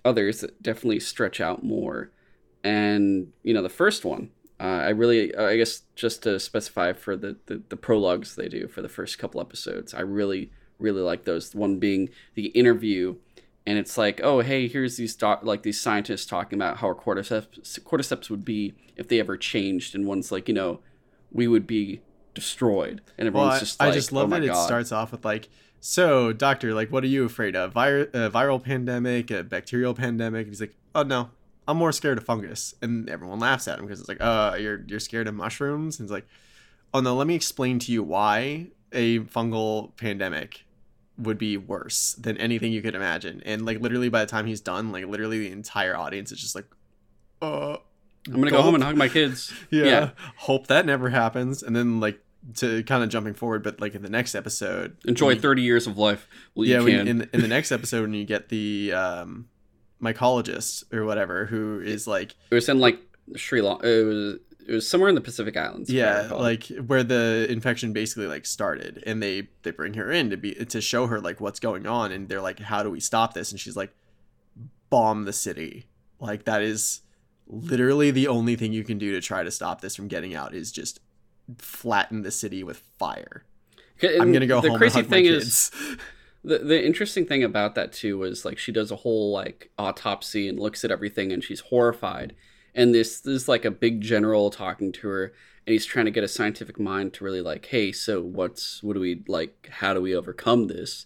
others 0.06 0.42
that 0.42 0.62
definitely 0.62 1.00
stretch 1.00 1.40
out 1.42 1.64
more. 1.64 2.12
And 2.64 3.32
you 3.44 3.54
know, 3.54 3.62
the 3.62 3.70
first 3.70 4.04
one, 4.06 4.32
uh, 4.60 4.64
I 4.64 4.90
really, 4.90 5.36
I 5.36 5.58
guess, 5.58 5.84
just 5.96 6.24
to 6.24 6.40
specify 6.40 6.94
for 6.94 7.16
the, 7.16 7.38
the 7.46 7.62
the 7.70 7.78
prologues 7.78 8.36
they 8.36 8.50
do 8.50 8.68
for 8.68 8.82
the 8.82 8.90
first 8.90 9.20
couple 9.20 9.40
episodes, 9.40 9.94
I 9.94 10.02
really, 10.02 10.52
really 10.80 11.02
like 11.02 11.26
those. 11.26 11.54
One 11.54 11.80
being 11.80 12.10
the 12.36 12.48
interview 12.48 13.16
and 13.68 13.78
it's 13.78 13.98
like, 13.98 14.22
oh, 14.24 14.40
hey, 14.40 14.70
here's 14.70 14.96
these 14.96 15.14
doc- 15.14 15.44
like 15.44 15.64
these 15.64 15.80
scientists 15.80 16.26
talking 16.26 16.58
about 16.58 16.78
how 16.78 16.88
our 16.88 16.96
cordyceps 16.96 17.80
cordyceps 17.82 18.30
would 18.30 18.46
be 18.46 18.74
if 18.96 19.10
they 19.10 19.20
ever 19.20 19.36
changed, 19.36 19.94
and 19.94 20.08
one's 20.08 20.32
like, 20.32 20.48
you 20.48 20.54
know, 20.54 20.80
we 21.34 21.50
would 21.50 21.68
be 21.68 22.00
destroyed, 22.34 23.02
and 23.18 23.28
everyone's 23.28 23.50
well, 23.50 23.58
I, 23.58 23.60
just 23.60 23.80
like, 23.82 23.90
I 23.90 23.92
just 23.92 24.12
love 24.14 24.32
oh 24.32 24.36
that 24.36 24.44
it 24.44 24.48
God. 24.48 24.66
starts 24.66 24.94
off 24.94 25.12
with 25.12 25.26
like, 25.26 25.50
so 25.82 26.32
doctor, 26.32 26.74
like, 26.74 26.94
what 26.94 27.04
are 27.04 27.08
you 27.08 27.26
afraid 27.26 27.58
of? 27.58 27.74
Vir- 27.74 28.10
a 28.14 28.32
viral 28.32 28.64
pandemic, 28.64 29.30
a 29.32 29.44
bacterial 29.44 29.94
pandemic? 29.94 30.44
And 30.44 30.52
he's 30.52 30.62
like, 30.62 30.78
oh 30.96 31.04
no, 31.04 31.32
I'm 31.68 31.78
more 31.78 31.92
scared 31.92 32.18
of 32.18 32.24
fungus, 32.24 32.74
and 32.82 33.10
everyone 33.10 33.40
laughs 33.40 33.68
at 33.68 33.78
him 33.80 33.86
because 33.86 34.00
it's 34.00 34.10
like, 34.10 34.22
uh, 34.22 34.56
you're 34.60 34.84
you're 34.88 35.00
scared 35.00 35.28
of 35.28 35.36
mushrooms, 35.36 36.00
and 36.00 36.06
it's 36.06 36.12
like, 36.12 36.28
oh 36.94 37.00
no, 37.02 37.16
let 37.16 37.28
me 37.28 37.36
explain 37.36 37.80
to 37.80 37.92
you 37.92 38.04
why 38.04 38.68
a 38.94 39.20
fungal 39.20 39.96
pandemic 39.98 40.64
would 41.18 41.38
be 41.38 41.58
worse 41.58 42.14
than 42.14 42.38
anything 42.38 42.72
you 42.72 42.82
could 42.82 42.96
imagine. 42.96 43.42
And 43.46 43.66
like 43.66 43.82
literally 43.82 44.08
by 44.10 44.22
the 44.24 44.30
time 44.30 44.46
he's 44.46 44.62
done, 44.62 44.92
like 44.92 45.06
literally 45.06 45.40
the 45.40 45.52
entire 45.52 45.98
audience 45.98 46.32
is 46.32 46.40
just 46.40 46.56
like, 46.56 46.66
uh 47.42 47.78
I'm 48.28 48.34
gonna 48.36 48.52
go 48.52 48.62
home 48.62 48.76
and 48.76 48.84
hug 48.84 48.96
my 48.96 49.10
kids. 49.10 49.52
yeah, 49.72 49.84
Yeah. 49.86 50.10
Hope 50.38 50.68
that 50.68 50.86
never 50.86 51.10
happens. 51.10 51.64
And 51.64 51.76
then 51.76 52.00
like 52.00 52.20
to 52.58 52.84
kind 52.84 53.04
of 53.04 53.10
jumping 53.10 53.34
forward, 53.34 53.64
but 53.64 53.82
like 53.82 53.96
in 53.96 54.04
the 54.04 54.10
next 54.10 54.36
episode, 54.36 54.96
Enjoy 55.06 55.32
you- 55.32 55.40
30 55.40 55.62
years 55.64 55.88
of 55.88 55.98
life. 55.98 56.28
Well, 56.56 56.66
you 56.68 56.74
yeah, 56.76 56.82
when, 56.82 56.98
can. 56.98 57.08
in 57.08 57.30
in 57.34 57.42
the 57.42 57.48
next 57.48 57.72
episode 57.72 58.02
when 58.04 58.14
you 58.14 58.24
get 58.26 58.50
the 58.50 58.94
um 58.94 59.48
mycologist 60.02 60.92
or 60.94 61.06
whatever 61.06 61.46
who 61.46 61.80
is 61.80 62.08
like 62.08 62.36
it 62.52 62.56
was 62.56 62.70
in 62.70 62.80
like 62.80 63.00
Sri 63.36 63.62
Lanka. 63.62 63.88
It 63.88 64.04
was 64.04 64.40
it 64.68 64.74
was 64.74 64.88
somewhere 64.90 65.10
in 65.10 65.16
the 65.16 65.22
Pacific 65.22 65.56
Islands. 65.56 65.90
yeah 65.90 66.28
like 66.32 66.68
where 66.86 67.04
the 67.04 67.48
infection 67.50 67.94
basically 67.94 68.28
like 68.28 68.46
started 68.46 69.02
and 69.08 69.24
they 69.24 69.48
they 69.64 69.72
bring 69.72 69.94
her 69.96 70.12
in 70.12 70.30
to 70.30 70.38
be 70.38 70.54
to 70.54 70.82
show 70.82 71.08
her 71.08 71.20
like 71.20 71.40
what's 71.40 71.60
going 71.60 71.88
on 71.88 72.12
and 72.12 72.28
they're 72.30 72.42
like 72.42 72.60
how 72.60 72.84
do 72.84 72.92
we 72.92 73.00
stop 73.00 73.34
this 73.34 73.52
and 73.52 73.60
she's 73.60 73.76
like 73.78 73.96
bomb 74.90 75.24
the 75.26 75.34
city 75.34 75.88
like 76.20 76.46
that 76.46 76.62
is 76.62 77.02
literally 77.48 78.12
the 78.12 78.28
only 78.28 78.56
thing 78.56 78.74
you 78.74 78.84
can 78.84 78.98
do 78.98 79.12
to 79.14 79.22
try 79.22 79.42
to 79.42 79.52
stop 79.52 79.82
this 79.82 79.96
from 79.96 80.08
getting 80.08 80.36
out 80.36 80.54
is 80.54 80.72
just 80.72 81.00
flatten 81.60 82.22
the 82.24 82.32
city 82.32 82.62
with 82.64 82.78
fire 83.00 83.44
i'm 84.20 84.32
gonna 84.34 84.46
go 84.46 84.60
the 84.62 84.70
home 84.70 84.78
crazy 84.78 85.00
and 85.00 85.08
hug 85.08 85.14
thing 85.14 85.26
my 85.26 85.32
is 85.32 85.72
the 86.44 86.60
the 86.60 86.86
interesting 86.86 87.26
thing 87.26 87.44
about 87.44 87.76
that 87.76 87.92
too 87.92 88.18
was 88.18 88.46
like 88.46 88.58
she 88.58 88.72
does 88.72 88.92
a 88.92 88.98
whole 88.98 89.32
like 89.32 89.72
autopsy 89.78 90.48
and 90.48 90.60
looks 90.60 90.84
at 90.84 90.92
everything 90.92 91.32
and 91.32 91.44
she's 91.44 91.62
horrified. 91.62 92.36
And 92.76 92.94
this, 92.94 93.22
this 93.22 93.34
is 93.34 93.48
like 93.48 93.66
a 93.66 93.72
big 93.72 94.02
general 94.02 94.52
talking 94.52 94.92
to 94.94 95.08
her 95.08 95.34
and 95.66 95.74
he's 95.74 95.86
trying 95.86 96.06
to 96.06 96.12
get 96.12 96.24
a 96.24 96.28
scientific 96.28 96.80
mind 96.80 97.14
to 97.14 97.24
really 97.24 97.42
like 97.42 97.66
hey 97.66 97.92
so 97.92 98.22
what's 98.22 98.82
what 98.84 98.94
do 98.94 99.00
we 99.00 99.24
like 99.28 99.70
how 99.72 99.94
do 99.94 100.02
we 100.02 100.16
overcome 100.16 100.68
this? 100.68 101.06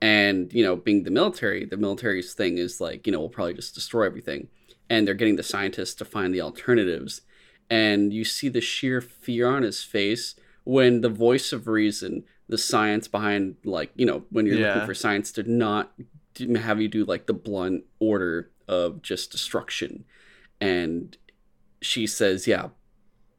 And 0.00 0.52
you 0.52 0.64
know 0.64 0.76
being 0.76 1.04
the 1.04 1.10
military 1.10 1.64
the 1.64 1.76
military's 1.76 2.34
thing 2.34 2.58
is 2.58 2.80
like 2.80 3.06
you 3.06 3.12
know 3.12 3.20
we'll 3.20 3.28
probably 3.28 3.54
just 3.54 3.74
destroy 3.74 4.04
everything. 4.04 4.48
And 4.88 5.06
they're 5.06 5.14
getting 5.14 5.36
the 5.36 5.42
scientists 5.42 5.94
to 5.96 6.04
find 6.04 6.32
the 6.32 6.40
alternatives. 6.40 7.22
And 7.68 8.12
you 8.12 8.24
see 8.24 8.48
the 8.48 8.60
sheer 8.60 9.00
fear 9.00 9.48
on 9.48 9.64
his 9.64 9.82
face 9.82 10.36
when 10.62 11.00
the 11.00 11.08
voice 11.08 11.52
of 11.52 11.66
reason 11.66 12.24
the 12.48 12.58
science 12.58 13.08
behind 13.08 13.56
like 13.64 13.90
you 13.96 14.06
know 14.06 14.24
when 14.30 14.46
you're 14.46 14.56
Yeah. 14.58 14.74
looking 14.74 14.86
for 14.86 14.94
science 14.94 15.32
to 15.32 15.42
not 15.42 15.92
have 16.56 16.80
you 16.80 16.88
do 16.88 17.04
like 17.04 17.26
the 17.26 17.34
blunt 17.34 17.84
order 17.98 18.50
of 18.68 19.02
just 19.02 19.30
destruction. 19.32 20.04
And 20.60 21.16
she 21.82 22.06
says 22.06 22.46
yeah 22.46 22.68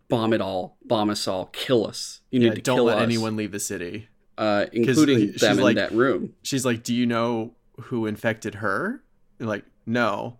bomb 0.09 0.31
it 0.33 0.39
all 0.41 0.77
bomb 0.85 1.09
us 1.09 1.27
all 1.27 1.47
kill 1.47 1.85
us. 1.87 2.21
You 2.31 2.39
need 2.39 2.45
yeah, 2.47 2.53
to 2.55 2.61
don't 2.61 2.85
let 2.85 2.97
us. 2.97 3.03
anyone 3.03 3.35
leave 3.35 3.51
the 3.51 3.59
city. 3.59 4.09
Uh, 4.37 4.67
including 4.71 5.31
them 5.33 5.57
in 5.57 5.63
like- 5.63 5.75
that 5.77 5.91
room. 5.91 6.33
she's 6.43 6.63
like 6.65 6.83
do 6.83 6.93
you 6.93 7.05
know 7.05 7.55
who 7.83 8.05
infected 8.05 8.55
her? 8.55 9.03
They're 9.37 9.47
like 9.47 9.65
no. 9.85 10.37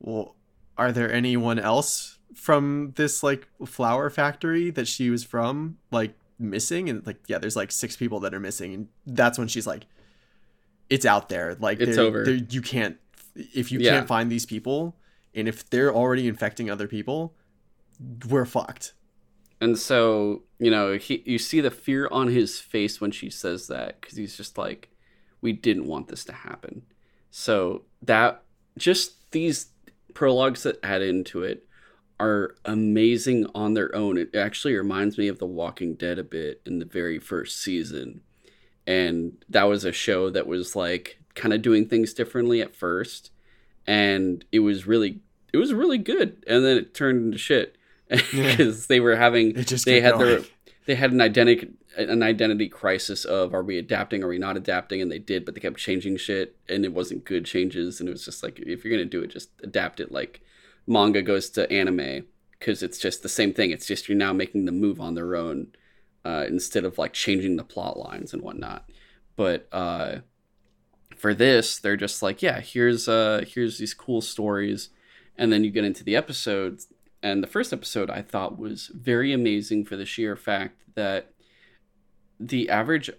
Well 0.00 0.36
are 0.78 0.92
there 0.92 1.10
anyone 1.12 1.58
else 1.58 2.18
from 2.34 2.92
this 2.96 3.22
like 3.22 3.48
flower 3.64 4.10
factory 4.10 4.70
that 4.70 4.86
she 4.86 5.08
was 5.10 5.24
from? 5.24 5.78
Like 5.90 6.14
missing 6.38 6.88
and 6.90 7.06
like 7.06 7.18
yeah 7.28 7.38
there's 7.38 7.56
like 7.56 7.72
six 7.72 7.96
people 7.96 8.20
that 8.20 8.34
are 8.34 8.40
missing 8.40 8.74
and 8.74 8.88
that's 9.06 9.38
when 9.38 9.48
she's 9.48 9.66
like 9.66 9.86
it's 10.90 11.06
out 11.06 11.28
there 11.28 11.56
like 11.60 11.80
It's 11.80 11.96
over. 11.98 12.30
you 12.30 12.60
can't 12.62 12.96
if 13.34 13.72
you 13.72 13.78
Yeah. 13.80 13.92
can't 13.92 14.08
find 14.08 14.30
these 14.30 14.46
people 14.46 14.96
and 15.34 15.48
if 15.48 15.68
they're 15.70 15.94
already 15.94 16.28
infecting 16.28 16.70
other 16.70 16.86
people 16.88 17.34
we're 18.28 18.44
fucked 18.44 18.92
And 19.60 19.78
so, 19.78 20.42
you 20.58 20.70
know, 20.70 20.98
he 20.98 21.22
you 21.24 21.38
see 21.38 21.62
the 21.62 21.70
fear 21.70 22.08
on 22.12 22.28
his 22.28 22.60
face 22.60 23.00
when 23.00 23.10
she 23.10 23.30
says 23.30 23.68
that 23.68 24.02
cuz 24.02 24.16
he's 24.16 24.36
just 24.36 24.58
like 24.58 24.90
we 25.40 25.52
didn't 25.54 25.86
want 25.86 26.08
this 26.08 26.24
to 26.24 26.32
happen. 26.32 26.82
So, 27.30 27.84
that 28.02 28.42
just 28.76 29.30
these 29.32 29.68
prologues 30.14 30.62
that 30.64 30.78
add 30.82 31.00
into 31.02 31.42
it 31.42 31.65
are 32.18 32.54
amazing 32.64 33.46
on 33.54 33.74
their 33.74 33.94
own. 33.94 34.16
It 34.16 34.34
actually 34.34 34.74
reminds 34.74 35.18
me 35.18 35.28
of 35.28 35.38
The 35.38 35.46
Walking 35.46 35.94
Dead 35.94 36.18
a 36.18 36.24
bit 36.24 36.62
in 36.64 36.78
the 36.78 36.84
very 36.84 37.18
first 37.18 37.60
season. 37.60 38.22
And 38.86 39.44
that 39.48 39.64
was 39.64 39.84
a 39.84 39.92
show 39.92 40.30
that 40.30 40.46
was 40.46 40.76
like 40.76 41.18
kind 41.34 41.52
of 41.52 41.62
doing 41.62 41.86
things 41.86 42.14
differently 42.14 42.60
at 42.60 42.74
first. 42.74 43.30
And 43.86 44.44
it 44.50 44.60
was 44.60 44.86
really 44.86 45.20
it 45.52 45.58
was 45.58 45.72
really 45.72 45.98
good. 45.98 46.44
And 46.46 46.64
then 46.64 46.76
it 46.76 46.94
turned 46.94 47.24
into 47.24 47.38
shit. 47.38 47.76
Because 48.30 48.86
they 48.86 49.00
were 49.00 49.16
having 49.16 49.52
they 49.84 50.00
had 50.00 50.18
their 50.18 50.42
they 50.86 50.94
had 50.94 51.10
an 51.10 51.20
identity 51.20 51.72
an 51.96 52.22
identity 52.22 52.68
crisis 52.68 53.24
of 53.24 53.52
are 53.52 53.64
we 53.64 53.78
adapting? 53.78 54.22
Are 54.22 54.28
we 54.28 54.38
not 54.38 54.56
adapting? 54.56 55.02
And 55.02 55.10
they 55.10 55.18
did 55.18 55.44
but 55.44 55.54
they 55.54 55.60
kept 55.60 55.78
changing 55.78 56.16
shit. 56.16 56.56
And 56.68 56.84
it 56.84 56.94
wasn't 56.94 57.24
good 57.24 57.44
changes. 57.44 57.98
And 57.98 58.08
it 58.08 58.12
was 58.12 58.24
just 58.24 58.42
like 58.44 58.60
if 58.60 58.84
you're 58.84 58.96
gonna 58.96 59.04
do 59.04 59.22
it 59.22 59.28
just 59.28 59.50
adapt 59.62 59.98
it 59.98 60.12
like 60.12 60.40
manga 60.86 61.22
goes 61.22 61.50
to 61.50 61.70
anime 61.70 62.26
because 62.58 62.82
it's 62.82 62.98
just 62.98 63.22
the 63.22 63.28
same 63.28 63.52
thing. 63.52 63.70
It's 63.70 63.86
just 63.86 64.08
you're 64.08 64.18
now 64.18 64.32
making 64.32 64.64
them 64.64 64.80
move 64.80 65.00
on 65.00 65.14
their 65.14 65.36
own 65.36 65.68
uh, 66.24 66.44
instead 66.48 66.84
of 66.84 66.98
like 66.98 67.12
changing 67.12 67.56
the 67.56 67.64
plot 67.64 67.98
lines 67.98 68.32
and 68.32 68.42
whatnot. 68.42 68.88
But 69.36 69.68
uh 69.72 70.18
for 71.16 71.32
this 71.32 71.78
they're 71.78 71.96
just 71.96 72.22
like 72.22 72.42
yeah 72.42 72.60
here's 72.60 73.08
uh 73.08 73.44
here's 73.46 73.78
these 73.78 73.94
cool 73.94 74.20
stories. 74.20 74.90
And 75.38 75.52
then 75.52 75.64
you 75.64 75.70
get 75.70 75.84
into 75.84 76.04
the 76.04 76.16
episodes 76.16 76.88
and 77.22 77.42
the 77.42 77.48
first 77.48 77.72
episode 77.72 78.10
I 78.10 78.22
thought 78.22 78.58
was 78.58 78.90
very 78.94 79.32
amazing 79.32 79.84
for 79.84 79.96
the 79.96 80.06
sheer 80.06 80.36
fact 80.36 80.82
that 80.94 81.32
the 82.38 82.68
average 82.68 83.10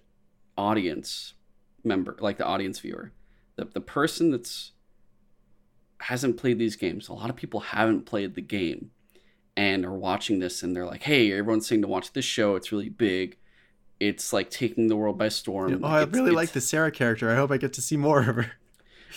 audience 0.57 1.33
member, 1.83 2.15
like 2.19 2.37
the 2.37 2.45
audience 2.45 2.79
viewer, 2.79 3.11
the, 3.55 3.65
the 3.65 3.81
person 3.81 4.31
that's 4.31 4.71
hasn't 5.99 6.37
played 6.37 6.59
these 6.59 6.75
games, 6.75 7.07
a 7.07 7.13
lot 7.13 7.29
of 7.29 7.35
people 7.35 7.59
haven't 7.59 8.05
played 8.05 8.35
the 8.35 8.41
game 8.41 8.91
and 9.55 9.85
are 9.85 9.93
watching 9.93 10.39
this 10.39 10.61
and 10.61 10.75
they're 10.75 10.85
like, 10.85 11.03
hey, 11.03 11.31
everyone's 11.31 11.67
saying 11.67 11.81
to 11.81 11.87
watch 11.87 12.13
this 12.13 12.25
show. 12.25 12.55
It's 12.55 12.71
really 12.71 12.89
big. 12.89 13.37
It's 13.99 14.31
like 14.31 14.51
taking 14.51 14.87
the 14.87 14.95
world 14.95 15.17
by 15.17 15.29
storm. 15.29 15.83
oh 15.83 15.87
i 15.87 16.03
really 16.03 16.31
like 16.31 16.51
the 16.51 16.61
sarah 16.61 16.91
character. 16.91 17.31
I 17.31 17.35
hope 17.35 17.51
i 17.51 17.57
get 17.57 17.73
to 17.73 17.81
see 17.81 17.97
more 17.97 18.19
of 18.19 18.35
her. 18.35 18.51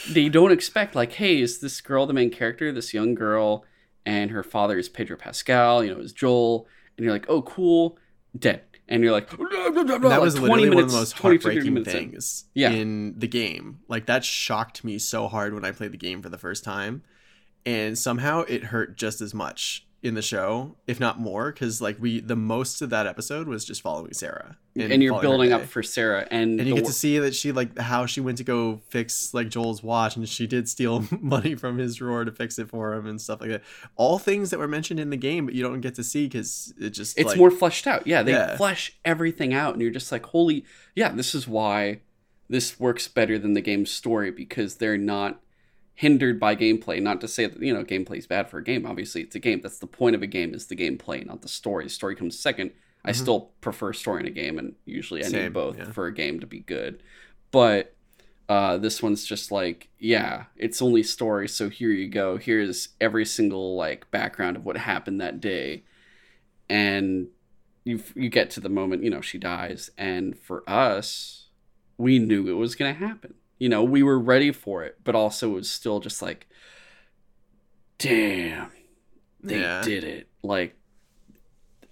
They 0.09 0.29
don't 0.31 0.53
expect 0.53 0.95
like 0.95 1.13
hey 1.15 1.41
is 1.41 1.59
this 1.59 1.81
girl 1.81 2.07
the 2.07 2.15
main 2.15 2.31
character? 2.31 2.73
This 2.73 2.95
young 2.95 3.15
girl 3.15 3.65
and 4.07 4.31
her 4.31 4.43
father 4.43 4.79
is 4.79 4.89
pedro 4.89 5.17
pascal 5.17 5.85
you 5.85 5.93
know 5.93 6.01
is 6.01 6.13
joel. 6.13 6.67
And 6.97 7.05
you're 7.05 7.13
like 7.13 7.27
oh 7.29 7.43
cool. 7.43 7.99
Dead 8.39 8.63
and 8.91 9.03
you're 9.03 9.13
like 9.13 9.31
that 9.39 10.19
was 10.21 10.39
literally 10.39 10.69
one 10.71 10.85
of 10.85 10.91
the 10.91 10.97
most 10.97 11.17
20, 11.17 11.39
30 11.39 11.45
heartbreaking 11.45 11.75
minutes 11.75 11.95
in. 11.95 11.99
things 12.11 12.45
Yeah. 12.55 12.71
in 12.73 13.15
the 13.19 13.29
game. 13.29 13.81
Like 13.89 14.07
that 14.07 14.25
shocked 14.25 14.85
me 14.85 14.99
so 14.99 15.29
hard 15.29 15.55
when 15.55 15.65
I 15.65 15.71
played 15.71 15.93
the 15.93 15.97
game 15.99 16.21
for 16.23 16.29
the 16.29 16.39
first 16.39 16.65
time, 16.65 17.03
and 17.65 17.97
somehow 17.97 18.43
it 18.43 18.65
hurt 18.65 18.97
just 18.99 19.21
as 19.21 19.33
much 19.33 19.87
in 20.03 20.15
the 20.15 20.23
show, 20.23 20.77
if 20.87 20.99
not 20.99 21.21
more, 21.21 21.53
because 21.53 21.83
like 21.83 21.97
we 22.01 22.21
the 22.21 22.37
most 22.37 22.81
of 22.81 22.89
that 22.91 23.07
episode 23.07 23.47
was 23.47 23.65
just 23.65 23.83
following 23.83 24.15
Sarah, 24.15 24.57
and, 24.75 25.03
you're 25.03 25.21
building 25.21 25.53
up 25.53 25.67
for 25.67 25.83
sarah 25.83 26.27
and, 26.31 26.59
And 26.59 26.67
you 26.69 26.75
get 26.75 26.85
wor- 26.85 26.91
to 26.91 26.97
see 26.97 27.19
that 27.19 27.35
she 27.35 27.53
like 27.53 27.79
how 27.79 28.07
she 28.07 28.21
went 28.23 28.39
to 28.39 28.45
go 28.45 28.81
fix 28.89 29.35
like 29.35 29.51
Joel's 29.51 29.83
watch, 29.83 30.17
and 30.17 30.27
she 30.27 30.47
did 30.47 30.69
steal 30.71 31.05
money 31.21 31.55
from 31.55 31.77
his 31.77 31.97
drawer 31.97 32.25
to 32.25 32.33
fix 32.33 32.59
it 32.59 32.71
for 32.71 32.95
him 32.95 33.07
and 33.07 33.21
stuff 33.21 33.43
like 33.43 33.51
that. 33.51 33.63
All 33.97 34.19
things 34.19 34.49
that 34.51 34.59
were 34.59 34.69
mentioned 34.69 35.01
in 35.01 35.11
the 35.11 35.19
game, 35.19 35.45
but 35.45 35.55
you 35.55 35.63
don't 35.63 35.83
get 35.83 35.95
to 35.97 36.05
see 36.05 36.27
because 36.27 36.73
it 36.81 36.91
just 36.91 37.19
it's 37.19 37.29
like, 37.29 37.39
more 37.39 37.51
fleshed 37.51 37.87
out 37.87 38.07
yeah 38.07 38.23
they 38.23 38.33
Yeah. 38.33 38.57
flesh 38.57 38.99
everything 39.05 39.53
out 39.53 39.75
and 39.75 39.83
you're 39.83 39.91
just 39.91 40.11
like 40.11 40.25
holy 40.27 40.65
yeah 40.95 41.11
this 41.11 41.35
is 41.35 41.47
why 41.47 42.01
this 42.49 42.81
works 42.81 43.07
better 43.07 43.39
than 43.39 43.53
the 43.53 43.61
game's 43.61 43.91
story 43.91 44.31
because 44.31 44.77
they're 44.77 44.97
not 44.99 45.41
hindered 46.01 46.41
by 46.41 46.57
gameplay. 46.57 46.99
Not 47.01 47.21
to 47.21 47.29
say 47.29 47.45
that 47.45 47.61
you 47.63 47.75
know 47.75 47.85
gameplay 47.85 48.17
is 48.17 48.27
bad 48.27 48.49
for 48.49 48.57
a 48.57 48.65
game. 48.65 48.87
Obviously, 48.87 49.21
it's 49.21 49.37
a 49.37 49.39
game. 49.39 49.61
That's 49.63 49.79
the 49.79 49.87
point 49.87 50.17
of 50.17 50.23
a 50.23 50.27
game 50.27 50.55
is 50.55 50.67
the 50.67 50.75
gameplay, 50.75 51.27
not 51.27 51.43
the 51.43 51.49
story. 51.49 51.85
The 51.85 51.91
story 51.91 52.17
comes 52.17 52.39
second. 52.39 52.71
I 53.05 53.13
still 53.13 53.51
prefer 53.61 53.93
story 53.93 54.21
in 54.21 54.27
a 54.27 54.31
game, 54.31 54.59
and 54.59 54.75
usually 54.85 55.25
I 55.25 55.29
need 55.29 55.35
Mm-hmm. 55.35 55.53
Both 55.53 55.79
yeah. 55.79 55.93
for 55.93 56.07
a 56.07 56.15
game 56.15 56.41
to 56.41 56.47
be 56.47 56.61
good. 56.61 57.03
But 57.51 57.95
uh, 58.49 58.79
this 58.79 59.03
one's 59.03 59.25
just 59.25 59.53
like, 59.53 59.89
yeah, 59.99 60.45
it's 60.57 60.83
only 60.83 61.03
story. 61.03 61.49
So 61.49 61.69
here 61.69 61.91
you 61.91 62.09
go. 62.09 62.37
Here's 62.39 62.89
every 63.01 63.27
single 63.27 63.77
like 63.77 64.11
background 64.11 64.57
of 64.57 64.65
what 64.65 64.77
happened 64.79 65.21
that 65.21 65.41
day, 65.41 65.85
and 66.69 67.29
you 67.85 68.03
you 68.15 68.31
get 68.31 68.49
to 68.51 68.61
the 68.61 68.71
moment 68.71 69.05
you 69.05 69.11
know 69.11 69.21
she 69.21 69.37
dies, 69.37 69.91
and 69.99 70.39
for 70.39 70.63
us, 70.67 71.49
we 71.99 72.19
knew 72.19 72.49
it 72.49 72.55
was 72.55 72.75
gonna 72.75 72.95
happen. 72.95 73.35
You 73.61 73.69
know, 73.69 73.85
we 73.85 74.03
were 74.03 74.19
ready 74.19 74.51
for 74.51 74.83
it, 74.83 74.97
but 75.05 75.15
also 75.15 75.51
it 75.53 75.55
was 75.55 75.71
still 75.71 76.01
just 76.01 76.21
like, 76.23 76.49
damn, 77.99 78.73
they 79.43 79.61
Yeah. 79.61 79.83
did 79.83 80.03
it. 80.05 80.29
Like, 80.43 80.77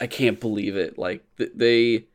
I 0.00 0.06
can't 0.06 0.40
believe 0.40 0.76
it. 0.76 0.98
Like 0.98 1.24
th- 1.36 1.52
they 1.54 2.06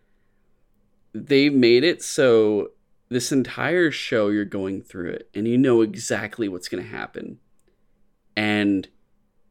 they 1.15 1.47
made 1.49 1.83
it 1.83 2.01
so 2.01 2.71
this 3.09 3.31
entire 3.31 3.91
show 3.91 4.29
you're 4.29 4.45
going 4.45 4.81
through 4.81 5.11
it 5.11 5.29
and 5.35 5.47
you 5.47 5.55
know 5.59 5.81
exactly 5.81 6.47
what's 6.49 6.67
going 6.67 6.81
to 6.81 6.89
happen 6.89 7.37
and 8.35 8.87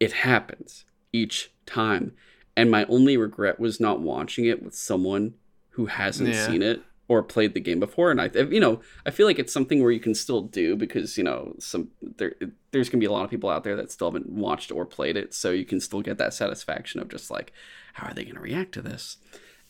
it 0.00 0.11
happens 0.11 0.84
each 1.12 1.53
time 1.64 2.16
and 2.57 2.68
my 2.68 2.84
only 2.86 3.16
regret 3.16 3.61
was 3.61 3.78
not 3.78 4.00
watching 4.00 4.44
it 4.44 4.61
with 4.61 4.74
someone 4.74 5.34
who 5.70 5.86
hasn't 5.86 6.34
Yeah. 6.34 6.46
seen 6.46 6.62
it 6.62 6.82
or 7.18 7.22
played 7.22 7.54
the 7.54 7.60
game 7.60 7.80
before 7.80 8.10
and 8.10 8.20
i 8.20 8.30
you 8.50 8.60
know 8.60 8.80
i 9.06 9.10
feel 9.10 9.26
like 9.26 9.38
it's 9.38 9.52
something 9.52 9.82
where 9.82 9.90
you 9.90 10.00
can 10.00 10.14
still 10.14 10.42
do 10.42 10.76
because 10.76 11.18
you 11.18 11.24
know 11.24 11.54
some 11.58 11.88
there 12.16 12.34
there's 12.70 12.88
going 12.88 12.98
to 12.98 13.04
be 13.04 13.06
a 13.06 13.12
lot 13.12 13.24
of 13.24 13.30
people 13.30 13.50
out 13.50 13.64
there 13.64 13.76
that 13.76 13.92
still 13.92 14.10
haven't 14.10 14.28
watched 14.28 14.72
or 14.72 14.84
played 14.84 15.16
it 15.16 15.32
so 15.34 15.50
you 15.50 15.64
can 15.64 15.80
still 15.80 16.00
get 16.00 16.18
that 16.18 16.34
satisfaction 16.34 17.00
of 17.00 17.08
just 17.08 17.30
like 17.30 17.52
how 17.94 18.08
are 18.08 18.14
they 18.14 18.24
going 18.24 18.36
to 18.36 18.40
react 18.40 18.72
to 18.72 18.82
this? 18.82 19.18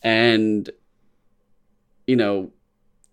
And 0.01 0.69
you 2.07 2.15
know 2.15 2.51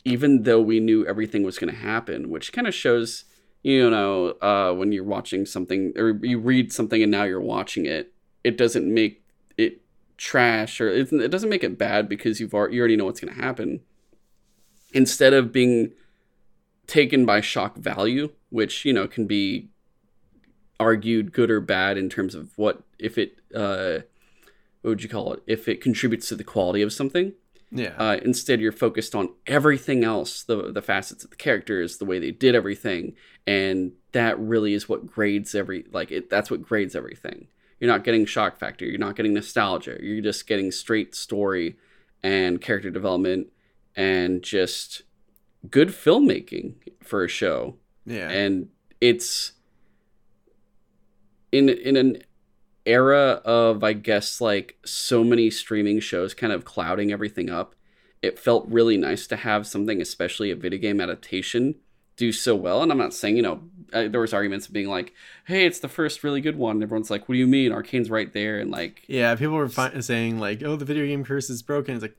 even 0.04 0.44
though 0.44 0.60
we 0.60 0.80
knew 0.80 1.06
everything 1.06 1.42
was 1.42 1.58
going 1.58 1.72
to 1.72 1.78
happen 1.78 2.30
which 2.30 2.52
kind 2.52 2.66
of 2.66 2.74
shows 2.74 3.24
you 3.62 3.88
know 3.88 4.30
uh, 4.40 4.72
when 4.72 4.90
you're 4.92 5.04
watching 5.04 5.46
something 5.46 5.92
or 5.96 6.18
you 6.22 6.38
read 6.38 6.72
something 6.72 7.02
and 7.02 7.12
now 7.12 7.24
you're 7.24 7.40
watching 7.40 7.86
it 7.86 8.12
it 8.42 8.56
doesn't 8.56 8.92
make 8.92 9.22
it 9.56 9.82
trash 10.16 10.80
or 10.80 10.88
it, 10.88 11.12
it 11.12 11.30
doesn't 11.30 11.50
make 11.50 11.62
it 11.62 11.78
bad 11.78 12.08
because 12.08 12.40
you've 12.40 12.54
already, 12.54 12.74
you 12.74 12.80
already 12.80 12.96
know 12.96 13.04
what's 13.04 13.20
going 13.20 13.32
to 13.32 13.40
happen 13.40 13.80
instead 14.93 15.32
of 15.32 15.53
being 15.53 15.93
taken 16.86 17.24
by 17.24 17.41
shock 17.41 17.76
value 17.76 18.30
which 18.51 18.84
you 18.84 18.93
know 18.93 19.07
can 19.07 19.26
be 19.26 19.68
argued 20.78 21.32
good 21.32 21.51
or 21.51 21.61
bad 21.61 21.99
in 21.99 22.09
terms 22.09 22.34
of 22.34 22.57
what 22.57 22.82
if 22.99 23.18
it 23.18 23.38
uh 23.55 23.99
what 24.82 24.91
would 24.91 25.03
you 25.03 25.09
call 25.09 25.32
it 25.34 25.43
if 25.47 25.68
it 25.68 25.80
contributes 25.80 26.28
to 26.28 26.34
the 26.34 26.45
quality 26.45 26.80
of 26.82 26.93
something 26.93 27.32
Yeah. 27.70 27.95
uh, 27.99 28.16
instead, 28.24 28.61
you're 28.61 28.72
focused 28.72 29.14
on 29.14 29.28
everything 29.47 30.03
else 30.05 30.43
the 30.43 30.72
the 30.72 30.82
facets 30.82 31.22
of 31.22 31.30
the 31.30 31.36
characters, 31.36 31.99
the 31.99 32.05
way 32.07 32.18
they 32.18 32.32
did 32.32 32.55
everything, 32.57 33.14
and 33.47 33.93
that 34.12 34.36
really 34.41 34.72
is 34.74 34.88
what 34.88 35.07
grades 35.07 35.55
every 35.55 35.84
like 35.93 36.11
it. 36.11 36.30
That's 36.30 36.51
what 36.51 36.62
grades 36.62 36.97
everything. 36.97 37.47
You're 37.78 37.93
not 37.93 38.03
getting 38.05 38.26
shock 38.26 38.59
factor. 38.59 38.84
You're 38.86 38.99
not 38.99 39.14
getting 39.16 39.34
nostalgia. 39.34 39.99
You're 40.03 40.20
just 40.22 40.47
getting 40.49 40.72
straight 40.72 41.14
story 41.14 41.76
and 42.24 42.61
character 42.61 42.91
development 42.91 43.49
and 43.97 44.43
just 44.43 45.03
good 45.70 45.88
filmmaking 45.88 46.74
for 47.03 47.24
a 47.24 47.28
show 47.28 47.76
yeah. 48.07 48.28
and 48.28 48.68
it's 49.01 49.53
in 51.53 51.68
in 51.68 51.97
an 51.97 52.22
era 52.86 53.41
of 53.45 53.84
I 53.84 53.93
guess 53.93 54.41
like 54.41 54.78
so 54.84 55.22
many 55.22 55.51
streaming 55.51 56.01
shows 56.01 56.34
kind 56.34 56.53
of 56.53 56.64
clouding 56.64 57.12
everything 57.12 57.51
up. 57.51 57.74
It 58.22 58.38
felt 58.38 58.68
really 58.68 58.97
nice 58.99 59.26
to 59.28 59.36
have 59.36 59.66
something, 59.66 60.01
especially 60.01 60.51
a 60.51 60.57
video 60.57 60.78
game 60.78 61.01
adaptation, 61.01 61.76
do 62.16 62.32
so 62.32 62.55
well. 62.55 62.82
And 62.82 62.93
I'm 62.93 62.99
not 62.99 63.14
saying 63.14 63.36
you 63.36 63.43
know 63.43 63.62
uh, 63.93 64.09
there 64.09 64.20
was 64.20 64.34
arguments 64.34 64.66
of 64.66 64.72
being 64.72 64.88
like, 64.88 65.12
"Hey, 65.47 65.66
it's 65.66 65.80
the 65.80 65.88
first 65.88 66.22
really 66.22 66.41
good 66.41 66.57
one." 66.57 66.76
And 66.76 66.82
everyone's 66.82 67.11
like, 67.11 67.28
"What 67.28 67.34
do 67.34 67.38
you 67.38 67.47
mean? 67.47 67.72
Arcane's 67.72 68.11
right 68.11 68.32
there." 68.32 68.59
And 68.59 68.70
like, 68.70 69.05
Yeah, 69.09 69.34
people 69.34 69.57
were 69.57 69.68
fi- 69.68 69.99
saying 70.01 70.38
like, 70.38 70.62
"Oh, 70.62 70.76
the 70.76 70.84
video 70.84 71.07
game 71.07 71.24
curse 71.24 71.51
is 71.51 71.62
broken." 71.62 71.95
It's 71.95 72.03
like, 72.03 72.16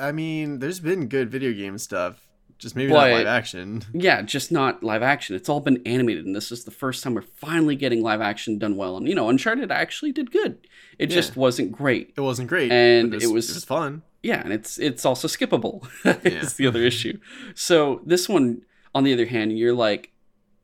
I 0.00 0.12
mean, 0.12 0.58
there's 0.58 0.80
been 0.80 1.06
good 1.08 1.30
video 1.30 1.52
game 1.52 1.78
stuff, 1.78 2.26
just 2.58 2.76
maybe 2.76 2.92
But- 2.92 3.08
not 3.10 3.16
live 3.18 3.26
action. 3.26 3.82
yeah, 3.92 4.22
just 4.22 4.50
not 4.52 4.82
live 4.82 5.02
action. 5.02 5.36
It's 5.36 5.48
all 5.48 5.60
been 5.60 5.82
animated, 5.86 6.26
and 6.26 6.34
this 6.34 6.50
is 6.52 6.64
the 6.64 6.70
first 6.70 7.02
time 7.02 7.14
we're 7.14 7.22
finally 7.22 7.76
getting 7.76 8.02
live 8.02 8.20
action 8.20 8.58
done 8.58 8.76
well. 8.76 8.96
And 8.96 9.08
you 9.08 9.14
know, 9.14 9.28
Uncharted 9.28 9.70
actually 9.70 10.12
did 10.12 10.30
good. 10.30 10.66
It 10.98 11.10
Yeah. 11.10 11.14
just 11.16 11.36
wasn't 11.36 11.72
great. 11.72 12.12
It 12.16 12.20
wasn't 12.20 12.48
great, 12.48 12.70
And 12.72 13.12
it 13.14 13.16
was- 13.30 13.50
it 13.50 13.54
was 13.54 13.64
fun. 13.64 14.02
yeah 14.24 14.40
and 14.44 14.52
it's 14.52 14.78
it's 14.78 15.04
also 15.04 15.26
skippable 15.26 15.84
Yeah. 16.04 16.18
is 16.42 16.54
the 16.54 16.68
other 16.68 16.78
issue 16.80 17.18
so 17.56 18.00
this 18.06 18.28
one 18.28 18.62
on 18.94 19.02
the 19.02 19.12
other 19.12 19.26
hand 19.26 19.58
you're 19.58 19.74
like 19.74 20.12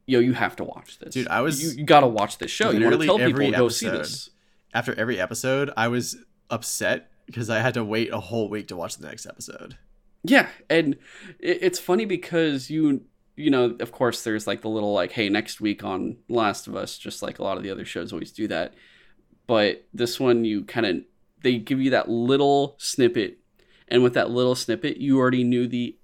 yo 0.07 0.21
you 0.21 0.33
have 0.35 0.55
to 0.57 0.63
watch 0.65 1.01
this 1.01 1.13
Dude, 1.15 1.27
I 1.27 1.41
was- 1.41 1.61
you, 1.61 1.81
you 1.81 1.85
gotta 1.85 2.07
watch 2.07 2.39
this 2.39 2.53
show 2.53 2.71
you 2.71 2.85
want 2.85 3.01
to 3.01 3.05
tell 3.07 3.17
people 3.19 3.33
every 3.33 3.51
go 3.51 3.69
see 3.69 3.87
episode. 3.89 3.99
this 4.05 4.31
After 4.73 4.95
every 4.95 5.19
episode, 5.19 5.71
I 5.77 5.89
was 5.89 6.19
upset 6.51 7.11
because 7.29 7.49
I 7.51 7.61
had 7.61 7.75
to 7.75 7.85
wait 7.85 8.13
a 8.13 8.19
whole 8.19 8.49
week 8.49 8.69
to 8.69 8.77
watch 8.77 8.97
the 8.97 9.07
next 9.07 9.27
episode. 9.27 9.77
yeah 10.25 10.49
and 10.69 10.95
it, 11.39 11.59
it's 11.63 11.79
funny 11.79 12.05
because 12.05 12.71
you 12.71 13.03
you 13.37 13.51
know 13.51 13.77
of 13.79 13.93
course 13.93 14.25
there's 14.25 14.49
like 14.49 14.63
the 14.63 14.69
little 14.69 14.93
like 14.93 15.13
hey 15.13 15.29
next 15.29 15.61
week 15.61 15.85
on 15.85 16.17
last 16.29 16.67
of 16.67 16.75
us 16.75 16.99
just 16.99 17.23
like 17.23 17.39
a 17.39 17.43
lot 17.45 17.57
of 17.57 17.63
the 17.63 17.71
other 17.71 17.85
shows 17.85 18.13
always 18.13 18.33
do 18.33 18.49
that. 18.49 18.75
But 19.47 19.87
this 19.95 20.19
one 20.19 20.45
you 20.45 20.65
kind 20.65 20.87
of 20.87 20.97
they 21.43 21.59
give 21.59 21.81
you 21.81 21.91
that 21.91 22.09
little 22.09 22.75
snippet 22.79 23.39
and 23.87 24.03
with 24.03 24.15
that 24.15 24.31
little 24.31 24.57
snippet 24.57 24.97
you 24.97 25.19
already 25.19 25.45
knew 25.45 25.69
the 25.69 25.97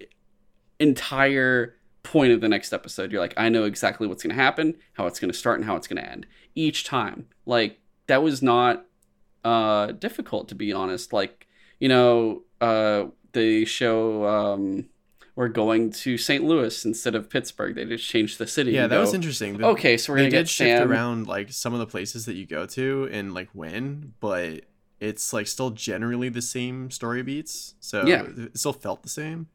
entire 0.79 1.75
point 2.03 2.31
of 2.31 2.39
the 2.39 2.47
next 2.47 2.71
episode. 2.71 3.11
You're 3.11 3.21
like 3.21 3.33
i 3.35 3.49
know 3.49 3.65
exactly 3.65 4.07
what's 4.07 4.23
going 4.23 4.35
to 4.35 4.41
happen 4.41 4.75
how 4.93 5.07
it's 5.07 5.19
going 5.19 5.31
to 5.31 5.37
start 5.37 5.59
and 5.59 5.65
how 5.67 5.75
it's 5.75 5.87
going 5.87 6.01
to 6.01 6.09
end. 6.09 6.25
Each 6.55 6.85
time. 6.85 7.27
Like 7.45 7.79
that 8.07 8.23
was 8.23 8.41
not 8.41 8.85
uh 9.45 9.91
difficult 9.93 10.49
to 10.49 10.55
be 10.55 10.73
honest 10.73 11.13
like 11.13 11.47
you 11.79 11.87
know 11.87 12.41
uh 12.61 13.05
they 13.31 13.63
show 13.65 14.25
um 14.25 14.85
we're 15.35 15.47
going 15.49 15.91
to 15.91 16.17
st 16.17 16.43
louis 16.43 16.83
instead 16.85 17.13
of 17.13 17.29
pittsburgh 17.29 17.75
they 17.75 17.85
just 17.85 18.07
changed 18.09 18.37
the 18.39 18.47
city 18.47 18.71
Yeah, 18.71 18.87
that 18.87 18.95
go, 18.95 19.01
was 19.01 19.13
interesting. 19.13 19.57
The- 19.57 19.67
okay 19.67 19.97
so 19.97 20.11
we're 20.13 20.17
gonna 20.19 20.29
get 20.31 20.49
shift 20.49 20.79
Sam. 20.79 20.91
around 20.91 21.27
like 21.27 21.51
some 21.51 21.73
of 21.73 21.79
the 21.79 21.85
places 21.85 22.25
that 22.25 22.35
you 22.35 22.45
go 22.47 22.65
to 22.65 23.07
and 23.11 23.33
like 23.33 23.49
when, 23.53 24.13
but 24.19 24.61
it's 24.99 25.31
like 25.33 25.45
still 25.47 25.69
generally 25.71 26.29
the 26.29 26.41
same 26.41 26.89
story 26.89 27.21
beats. 27.21 27.75
So 27.81 28.05
Yeah. 28.07 28.23
it 28.37 28.57
still 28.57 28.73
felt 28.73 29.03
the 29.03 29.09
same. 29.09 29.47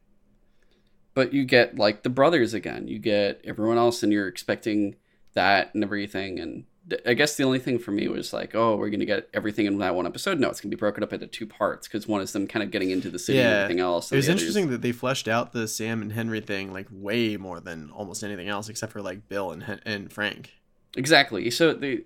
but 1.15 1.33
you 1.33 1.43
get 1.43 1.77
like 1.77 2.03
the 2.03 2.09
brothers 2.09 2.53
again 2.53 2.87
you 2.87 2.97
get 2.99 3.41
everyone 3.43 3.77
else 3.77 4.03
and 4.03 4.13
you're 4.13 4.27
expecting 4.29 4.95
that 5.33 5.73
and 5.73 5.83
everything 5.83 6.39
and 6.39 6.63
i 7.05 7.13
guess 7.13 7.35
the 7.35 7.43
only 7.43 7.59
thing 7.59 7.77
for 7.77 7.91
me 7.91 8.07
was 8.07 8.33
like 8.33 8.55
oh 8.55 8.75
we're 8.75 8.89
gonna 8.89 9.05
get 9.05 9.29
everything 9.33 9.65
in 9.67 9.77
that 9.77 9.93
one 9.95 10.05
episode 10.07 10.39
no 10.39 10.49
it's 10.49 10.59
gonna 10.59 10.71
be 10.71 10.75
broken 10.75 11.03
up 11.03 11.13
into 11.13 11.27
two 11.27 11.45
parts 11.45 11.87
because 11.87 12.07
one 12.07 12.21
is 12.21 12.33
them 12.33 12.47
kind 12.47 12.63
of 12.63 12.71
getting 12.71 12.89
into 12.89 13.09
the 13.09 13.19
city 13.19 13.39
and 13.39 13.47
everything 13.47 13.79
else 13.79 14.11
It 14.11 14.15
was 14.15 14.25
the 14.25 14.31
other 14.31 14.37
is- 14.37 14.41
interesting 14.43 14.69
that 14.71 14.81
they 14.81 14.91
fleshed 14.91 15.27
out 15.27 15.53
the 15.53 15.67
Sam 15.67 16.01
and 16.01 16.11
Henry 16.11 16.41
thing 16.41 16.73
like 16.73 16.87
way 16.91 17.37
more 17.37 17.59
than 17.59 17.91
almost 17.91 18.23
anything 18.23 18.49
else, 18.49 18.67
except 18.67 18.91
for 18.91 19.01
like 19.01 19.29
Bill 19.29 19.51
and 19.51 19.79
and 19.85 20.11
Frank. 20.11 20.53
Exactly. 20.97 21.49
So 21.51 21.73
the 21.73 22.03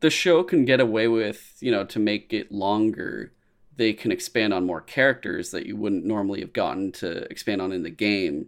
the 0.00 0.10
show 0.10 0.42
can 0.44 0.64
get 0.64 0.80
away 0.80 1.08
with, 1.08 1.56
you 1.60 1.72
know, 1.72 1.84
to 1.86 1.98
make 1.98 2.32
it 2.32 2.52
longer, 2.52 3.32
they 3.76 3.92
can 3.94 4.12
expand 4.12 4.52
on 4.54 4.64
more 4.66 4.80
characters 4.82 5.50
that 5.50 5.66
you 5.66 5.76
wouldn't 5.76 6.04
normally 6.04 6.40
have 6.40 6.52
gotten 6.52 6.92
to 6.92 7.22
expand 7.30 7.60
on 7.62 7.72
in 7.72 7.82
the 7.82 7.90
game 7.90 8.46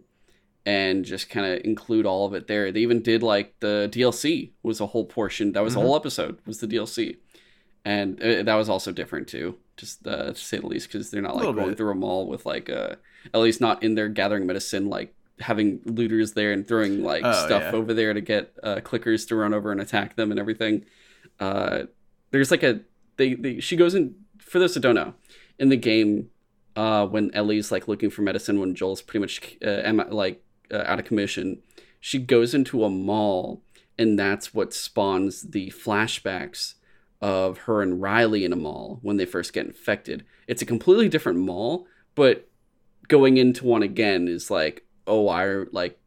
and 0.65 1.03
just 1.05 1.29
kind 1.29 1.45
of 1.53 1.61
include 1.65 2.05
all 2.05 2.25
of 2.25 2.33
it 2.33 2.47
there. 2.47 2.71
They 2.71 2.81
even 2.81 3.01
did 3.01 3.23
like 3.23 3.55
the 3.61 3.89
DLC 3.91 4.51
was 4.63 4.79
a 4.79 4.85
whole 4.87 5.05
portion. 5.05 5.53
That 5.53 5.63
was 5.63 5.75
a 5.75 5.79
Mhm. 5.79 5.81
whole 5.81 5.95
episode 5.95 6.37
was 6.45 6.59
the 6.59 6.67
DLC. 6.67 7.17
And 7.83 8.21
uh, 8.21 8.43
that 8.43 8.53
was 8.55 8.69
also 8.69 8.91
different 8.91 9.27
too, 9.27 9.57
just 9.75 10.05
uh, 10.07 10.27
to 10.27 10.35
say 10.35 10.59
the 10.59 10.67
least, 10.67 10.87
because 10.87 11.09
they're 11.09 11.21
not 11.21 11.35
like 11.35 11.45
going 11.55 11.69
bit. 11.69 11.77
through 11.77 11.89
them 11.89 12.03
all 12.03 12.27
with 12.27 12.45
like, 12.45 12.69
uh, 12.69 12.95
at 13.33 13.39
least 13.39 13.59
not 13.59 13.81
in 13.81 13.95
there 13.95 14.07
gathering 14.07 14.45
medicine, 14.45 14.87
like 14.87 15.15
having 15.39 15.81
looters 15.85 16.33
there 16.33 16.51
and 16.51 16.67
throwing 16.67 17.01
like 17.03 17.23
Oh, 17.25 17.45
stuff 17.47 17.63
yeah. 17.63 17.71
over 17.71 17.91
there 17.95 18.13
to 18.13 18.21
get 18.21 18.53
uh, 18.61 18.75
clickers 18.83 19.27
to 19.29 19.35
run 19.35 19.55
over 19.55 19.71
and 19.71 19.81
attack 19.81 20.15
them 20.15 20.29
and 20.29 20.39
everything. 20.39 20.85
Uh, 21.39 21.83
there's 22.29 22.51
like 22.51 22.61
a 22.61 22.81
they, 23.17 23.33
they 23.33 23.59
she 23.59 23.75
goes 23.75 23.95
in 23.95 24.13
for 24.37 24.59
those 24.59 24.75
that 24.75 24.81
don't 24.81 24.93
know 24.95 25.15
in 25.57 25.69
the 25.69 25.75
game 25.77 26.29
uh, 26.75 27.07
when 27.07 27.31
Ellie's 27.33 27.71
like 27.71 27.87
looking 27.87 28.11
for 28.11 28.21
medicine 28.21 28.59
when 28.59 28.75
Joel's 28.75 29.01
pretty 29.01 29.19
much 29.21 29.57
uh, 29.65 29.81
am- 29.83 30.03
like 30.11 30.43
uh, 30.71 30.83
out 30.85 30.99
of 30.99 31.05
commission, 31.05 31.59
she 31.99 32.19
goes 32.19 32.53
into 32.53 32.83
a 32.83 32.89
mall 32.89 33.61
and 33.97 34.17
that's 34.17 34.53
what 34.53 34.73
spawns 34.73 35.41
the 35.43 35.69
flashbacks 35.71 36.75
of 37.21 37.59
her 37.59 37.81
and 37.81 38.01
Riley 38.01 38.43
in 38.45 38.51
a 38.53 38.55
mall 38.55 38.99
when 39.03 39.17
they 39.17 39.25
first 39.25 39.53
get 39.53 39.65
infected. 39.67 40.25
It's 40.47 40.61
a 40.61 40.65
completely 40.65 41.07
different 41.09 41.39
mall, 41.39 41.85
but 42.15 42.47
going 43.07 43.37
into 43.37 43.65
one 43.65 43.83
again 43.83 44.27
is 44.27 44.49
like, 44.49 44.85
oh, 45.05 45.27
I 45.27 45.65
like 45.71 45.97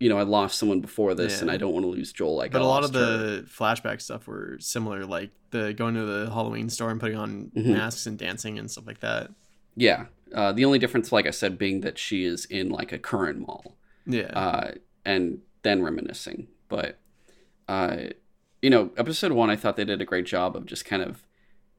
you 0.00 0.08
know, 0.10 0.18
I 0.18 0.22
lost 0.24 0.58
someone 0.58 0.80
before 0.80 1.14
this, 1.14 1.34
Yeah. 1.36 1.42
and 1.42 1.50
I 1.52 1.56
don't 1.56 1.72
want 1.72 1.84
to 1.84 1.88
lose 1.88 2.12
Joel. 2.12 2.36
Like, 2.36 2.50
but 2.50 2.60
I 2.60 2.64
a 2.64 2.66
lot 2.66 2.84
of 2.84 2.92
her. 2.92 3.00
the 3.00 3.42
flashback 3.44 4.02
stuff 4.02 4.26
were 4.26 4.56
similar, 4.58 5.06
like 5.06 5.30
the 5.50 5.72
going 5.72 5.94
to 5.94 6.04
the 6.04 6.30
Halloween 6.30 6.68
store 6.68 6.90
and 6.90 7.00
putting 7.00 7.16
on 7.16 7.52
Mhm. 7.56 7.66
masks 7.66 8.04
and 8.06 8.18
dancing 8.18 8.58
and 8.58 8.68
stuff 8.70 8.86
like 8.86 9.00
that. 9.00 9.30
yeah. 9.76 10.06
Uh, 10.34 10.52
the 10.52 10.64
only 10.64 10.80
difference, 10.80 11.12
like 11.12 11.26
I 11.28 11.30
said, 11.30 11.56
being 11.58 11.82
that 11.82 11.96
she 11.96 12.24
is 12.24 12.44
in 12.46 12.68
like 12.70 12.90
a 12.90 12.98
current 12.98 13.38
mall. 13.38 13.76
Yeah, 14.06 14.26
uh, 14.26 14.72
and 15.04 15.38
then 15.62 15.82
reminiscing. 15.82 16.48
But 16.68 16.98
uh, 17.68 17.96
you 18.62 18.70
know, 18.70 18.90
episode 18.96 19.32
one, 19.32 19.50
I 19.50 19.56
thought 19.56 19.76
they 19.76 19.84
did 19.84 20.00
a 20.00 20.06
great 20.06 20.26
job 20.26 20.56
of 20.56 20.66
just 20.66 20.84
kind 20.84 21.02
of, 21.02 21.26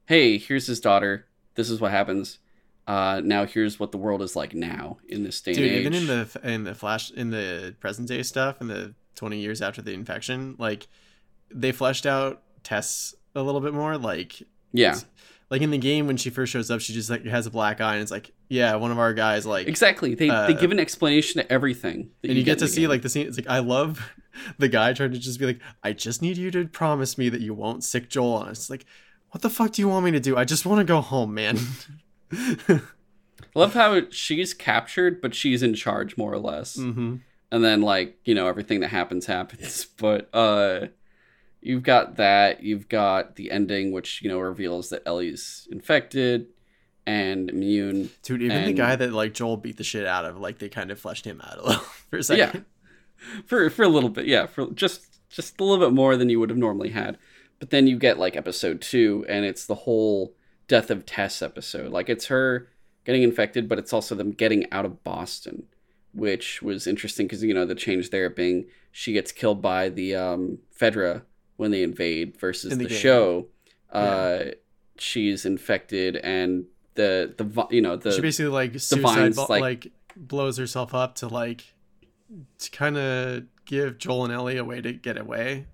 hey, 0.05 0.37
here's 0.37 0.67
his 0.67 0.79
daughter. 0.79 1.25
This 1.55 1.69
is 1.69 1.81
what 1.81 1.91
happens. 1.91 2.39
Uh, 2.87 3.21
now 3.23 3.45
here's 3.45 3.79
what 3.79 3.91
the 3.91 3.97
world 3.97 4.21
is 4.21 4.35
like 4.35 4.53
now 4.53 4.97
in 5.07 5.23
this 5.23 5.41
day 5.41 5.53
dude. 5.53 5.63
and 5.63 5.71
age. 5.71 5.79
Even 5.79 5.93
in 5.93 6.07
the 6.07 6.39
in 6.43 6.63
the 6.63 6.75
flash 6.75 7.09
in 7.11 7.31
the 7.31 7.75
present 7.79 8.07
day 8.07 8.21
stuff 8.21 8.61
in 8.61 8.67
the 8.67 8.93
twenty 9.15 9.39
years 9.39 9.61
after 9.61 9.81
the 9.81 9.93
infection, 9.93 10.55
like 10.59 10.87
they 11.49 11.71
fleshed 11.71 12.05
out 12.05 12.43
Tess 12.63 13.15
a 13.33 13.41
little 13.41 13.61
bit 13.61 13.73
more. 13.73 13.97
Like 13.97 14.43
yeah, 14.71 14.99
like 15.49 15.61
in 15.61 15.71
the 15.71 15.77
game 15.77 16.07
when 16.07 16.17
she 16.17 16.29
first 16.29 16.51
shows 16.51 16.71
up, 16.71 16.81
she 16.81 16.93
just 16.93 17.09
like 17.09 17.25
has 17.25 17.45
a 17.45 17.51
black 17.51 17.81
eye 17.81 17.93
and 17.93 18.01
it's 18.01 18.11
like, 18.11 18.31
yeah, 18.49 18.75
one 18.75 18.91
of 18.91 18.99
our 18.99 19.13
guys 19.13 19.45
like 19.45 19.67
exactly. 19.67 20.15
They 20.15 20.29
uh, 20.29 20.47
they 20.47 20.53
give 20.53 20.71
an 20.71 20.79
explanation 20.79 21.41
to 21.41 21.51
everything, 21.51 22.09
and 22.23 22.33
you, 22.33 22.43
get, 22.43 22.53
in 22.53 22.57
to 22.59 22.67
see 22.67 22.81
game. 22.81 22.89
like 22.89 23.01
the 23.01 23.09
scene. 23.09 23.27
It's 23.27 23.37
like 23.37 23.49
I 23.49 23.59
love 23.59 24.13
the 24.57 24.67
guy 24.67 24.93
trying 24.93 25.11
to 25.11 25.19
just 25.19 25.39
be 25.39 25.45
like, 25.45 25.59
I 25.83 25.93
just 25.93 26.21
need 26.21 26.37
you 26.37 26.51
to 26.51 26.67
promise 26.67 27.17
me 27.17 27.29
that 27.29 27.41
you 27.41 27.53
won't 27.53 27.83
sick 27.83 28.09
Joel 28.09 28.33
on 28.33 28.49
us. 28.49 28.59
It's 28.59 28.69
like, 28.69 28.85
what 29.31 29.41
the 29.41 29.49
fuck 29.49 29.73
do 29.73 29.81
you 29.81 29.89
want 29.89 30.05
me 30.05 30.11
to 30.11 30.19
do? 30.19 30.35
I 30.35 30.45
just 30.45 30.65
want 30.65 30.79
to 30.79 30.85
go 30.85 31.01
home, 31.01 31.33
man. 31.33 31.59
I 32.31 32.81
love 33.53 33.73
how 33.73 34.01
she's 34.09 34.53
captured, 34.53 35.21
but 35.21 35.35
she's 35.35 35.63
in 35.63 35.73
charge 35.75 36.17
more 36.17 36.33
or 36.33 36.39
less. 36.39 36.75
hmm 36.75 37.17
and 37.51 37.63
then 37.63 37.81
like 37.81 38.17
you 38.25 38.35
know 38.35 38.47
everything 38.47 38.79
that 38.81 38.89
happens 38.89 39.25
happens 39.27 39.85
but 39.97 40.29
uh 40.33 40.87
you've 41.65 41.83
got 41.83 42.17
that. 42.17 42.63
You've 42.63 42.87
got 42.87 43.35
the 43.35 43.51
ending 43.51 43.91
which 43.91 44.21
you 44.21 44.29
know 44.29 44.39
reveals 44.39 44.89
that 44.89 45.03
ellie's 45.05 45.67
infected 45.71 46.47
and 47.05 47.49
immune. 47.49 48.11
Dude, 48.23 48.41
even 48.41 48.65
the 48.65 48.73
guy 48.73 48.95
that 48.95 49.11
like 49.11 49.33
Joel 49.33 49.57
beat 49.57 49.77
the 49.77 49.83
shit 49.83 50.05
out 50.05 50.25
of, 50.25 50.39
like 50.39 50.59
they 50.59 50.69
kind 50.69 50.91
of 50.91 50.99
fleshed 50.99 51.25
him 51.25 51.41
out 51.41 51.57
a 51.57 51.67
little 51.67 51.83
for 52.09 52.17
a 52.17 52.23
second. 52.23 52.65
Yeah, 53.17 53.41
for 53.45 53.69
for 53.69 53.83
a 53.83 53.89
little 53.89 54.09
bit 54.09 54.27
yeah. 54.27 54.45
For 54.45 54.69
just 54.71 55.19
just 55.29 55.59
a 55.59 55.63
little 55.63 55.85
bit 55.85 55.93
more 55.93 56.15
than 56.15 56.29
you 56.29 56.39
would 56.39 56.49
have 56.49 56.59
normally 56.59 56.89
had. 56.89 57.17
But 57.59 57.71
then 57.71 57.87
you 57.87 57.97
get 57.97 58.19
like 58.19 58.35
episode 58.35 58.81
two 58.81 59.25
and 59.27 59.43
it's 59.43 59.65
the 59.65 59.75
whole 59.75 60.35
death 60.67 60.91
of 60.91 61.05
tess 61.05 61.41
episode. 61.41 61.91
Like 61.91 62.09
it's 62.09 62.27
her 62.27 62.69
getting 63.05 63.23
infected 63.23 63.69
but 63.69 63.77
it's 63.77 63.93
also 63.93 64.15
them 64.15 64.31
getting 64.31 64.69
out 64.71 64.83
of 64.83 65.03
boston 65.03 65.63
which 66.11 66.61
was 66.61 66.87
interesting 66.87 67.27
because 67.27 67.43
you 67.43 67.53
know 67.53 67.65
the 67.65 67.75
change 67.75 68.09
there 68.09 68.29
being 68.29 68.65
she 68.91 69.13
gets 69.13 69.31
killed 69.31 69.61
by 69.61 69.89
the 69.89 70.15
um 70.15 70.57
fedra 70.77 71.21
when 71.57 71.71
they 71.71 71.83
invade 71.83 72.37
versus 72.39 72.71
In 72.73 72.79
the, 72.79 72.85
the 72.87 72.93
show 72.93 73.47
uh 73.91 74.45
she's 74.97 75.45
infected 75.45 76.15
and 76.17 76.65
the 76.95 77.33
the 77.37 77.67
you 77.69 77.81
know 77.81 77.95
the 77.95 78.11
she 78.11 78.21
basically 78.21 78.51
like 78.51 78.79
suicide 78.79 79.35
bo- 79.35 79.45
like- 79.49 79.61
like, 79.61 79.87
blows 80.17 80.57
herself 80.57 80.93
up 80.93 81.15
to 81.15 81.27
like 81.27 81.73
to 82.59 82.71
kind 82.71 82.97
of 82.97 83.43
give 83.65 83.97
Joel 83.97 84.25
and 84.25 84.33
Ellie 84.33 84.57
a 84.57 84.63
way 84.63 84.81
to 84.81 84.93
get 84.93 85.17
away. 85.17 85.65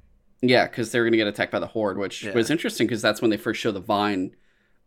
Yeah, 0.42 0.66
because 0.68 0.92
they're 0.92 1.04
gonna 1.06 1.18
get 1.18 1.28
attacked 1.28 1.52
by 1.52 1.60
the 1.60 1.68
horde, 1.68 1.98
which 1.98 2.24
Yeah. 2.24 2.34
was 2.34 2.50
interesting 2.50 2.88
because 2.88 3.02
that's 3.02 3.22
when 3.22 3.30
they 3.32 3.38
first 3.38 3.62
show 3.62 3.72
the 3.72 3.80
vine 3.80 4.36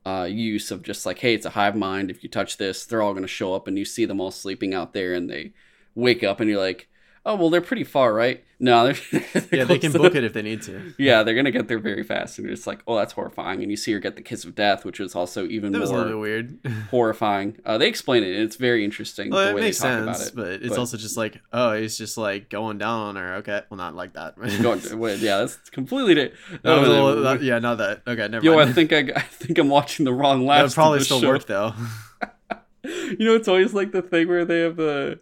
uh, 0.07 0.29
use 0.31 0.71
of 0.71 0.83
just 0.83 1.07
like, 1.07 1.19
hey, 1.21 1.33
it's 1.35 1.47
a 1.47 1.51
hive 1.51 1.75
mind. 1.77 2.11
If 2.11 2.23
you 2.23 2.29
touch 2.29 2.59
this, 2.59 2.85
they're 2.85 3.01
all 3.01 3.15
gonna 3.15 3.27
show 3.27 3.55
up, 3.55 3.67
and 3.67 3.79
you 3.79 3.85
see 3.87 4.05
them 4.05 4.21
all 4.21 4.31
sleeping 4.31 4.75
out 4.75 4.93
there, 4.93 5.15
and 5.15 5.31
they 5.31 5.53
wake 5.95 6.23
up, 6.23 6.41
and 6.41 6.51
you're 6.51 6.59
like, 6.61 6.89
oh 7.27 7.37
well, 7.37 7.51
they're 7.51 7.61
pretty 7.61 7.85
far, 7.85 8.13
right? 8.13 8.45
No, 8.61 8.85
they're, 8.87 9.21
they're 9.35 9.59
Yeah, 9.61 9.65
they 9.65 9.79
can 9.79 9.93
book 9.93 10.15
it 10.15 10.25
if 10.25 10.33
they 10.33 10.41
need 10.41 10.63
to. 10.63 10.95
Yeah, 10.97 11.23
they're 11.23 11.35
gonna 11.35 11.51
get 11.51 11.69
there 11.69 11.79
very 11.79 12.03
fast, 12.03 12.39
and 12.39 12.47
you're 12.47 12.55
just 12.55 12.67
like, 12.67 12.81
oh, 12.87 12.97
that's 12.97 13.13
horrifying. 13.13 13.61
And 13.63 13.71
you 13.71 13.77
see 13.77 13.93
her 13.93 13.99
get 13.99 14.17
the 14.17 14.23
kiss 14.23 14.45
of 14.45 14.55
death, 14.55 14.85
which 14.85 15.01
was 15.01 15.15
also 15.15 15.47
even 15.47 15.73
That 15.73 15.81
was 15.81 15.91
a 15.91 15.95
little 15.95 16.13
more 16.13 16.21
weird. 16.21 16.59
horrifying. 16.91 17.59
Uh, 17.65 17.77
they 17.79 17.89
explain 17.89 18.23
it, 18.23 18.33
and 18.35 18.43
it's 18.45 18.57
very 18.57 18.85
interesting 18.85 19.31
well, 19.31 19.45
the 19.45 19.51
it 19.51 19.55
way 19.55 19.61
makes 19.63 19.79
they 19.81 19.89
talk 19.89 20.17
sense, 20.17 20.31
about 20.31 20.47
it. 20.47 20.61
but 20.61 20.63
it's 20.67 20.69
but- 20.71 20.79
also 20.79 20.97
just 20.97 21.17
like, 21.17 21.41
oh, 21.53 21.73
he's 21.75 21.99
just 21.99 22.17
like 22.17 22.49
going 22.49 22.79
down 22.79 23.01
on 23.01 23.17
her. 23.17 23.35
Okay, 23.37 23.63
well, 23.71 23.79
not 23.79 23.95
like 23.95 24.13
that. 24.15 24.37
Going- 24.63 24.81
wait, 24.99 25.19
yeah, 25.19 25.39
that's 25.39 25.59
completely. 25.71 26.15
Di- 26.15 26.33
That 26.63 26.81
was 26.81 26.89
a 26.89 26.93
Oh, 26.93 27.21
that- 27.23 27.43
yeah, 27.43 27.59
not 27.59 27.79
that. 27.79 28.03
Okay, 28.07 28.29
never 28.29 28.45
Yo, 28.45 28.59
I 28.59 28.73
think 28.73 28.93
I, 28.93 28.99
I 29.17 29.21
think 29.23 29.59
I'm 29.59 29.69
watching 29.69 30.05
the 30.05 30.13
wrong 30.15 30.47
last. 30.47 30.71
that 30.71 30.75
probably 30.75 31.01
still 31.01 31.21
show. 31.21 31.29
work 31.29 31.47
though. 31.47 31.75
You 32.85 33.17
know, 33.21 33.35
it's 33.35 33.49
always 33.49 33.73
like 33.73 33.93
the 33.93 34.03
thing 34.03 34.29
where 34.29 34.45
they 34.45 34.61
have 34.61 34.77
the. 34.77 35.19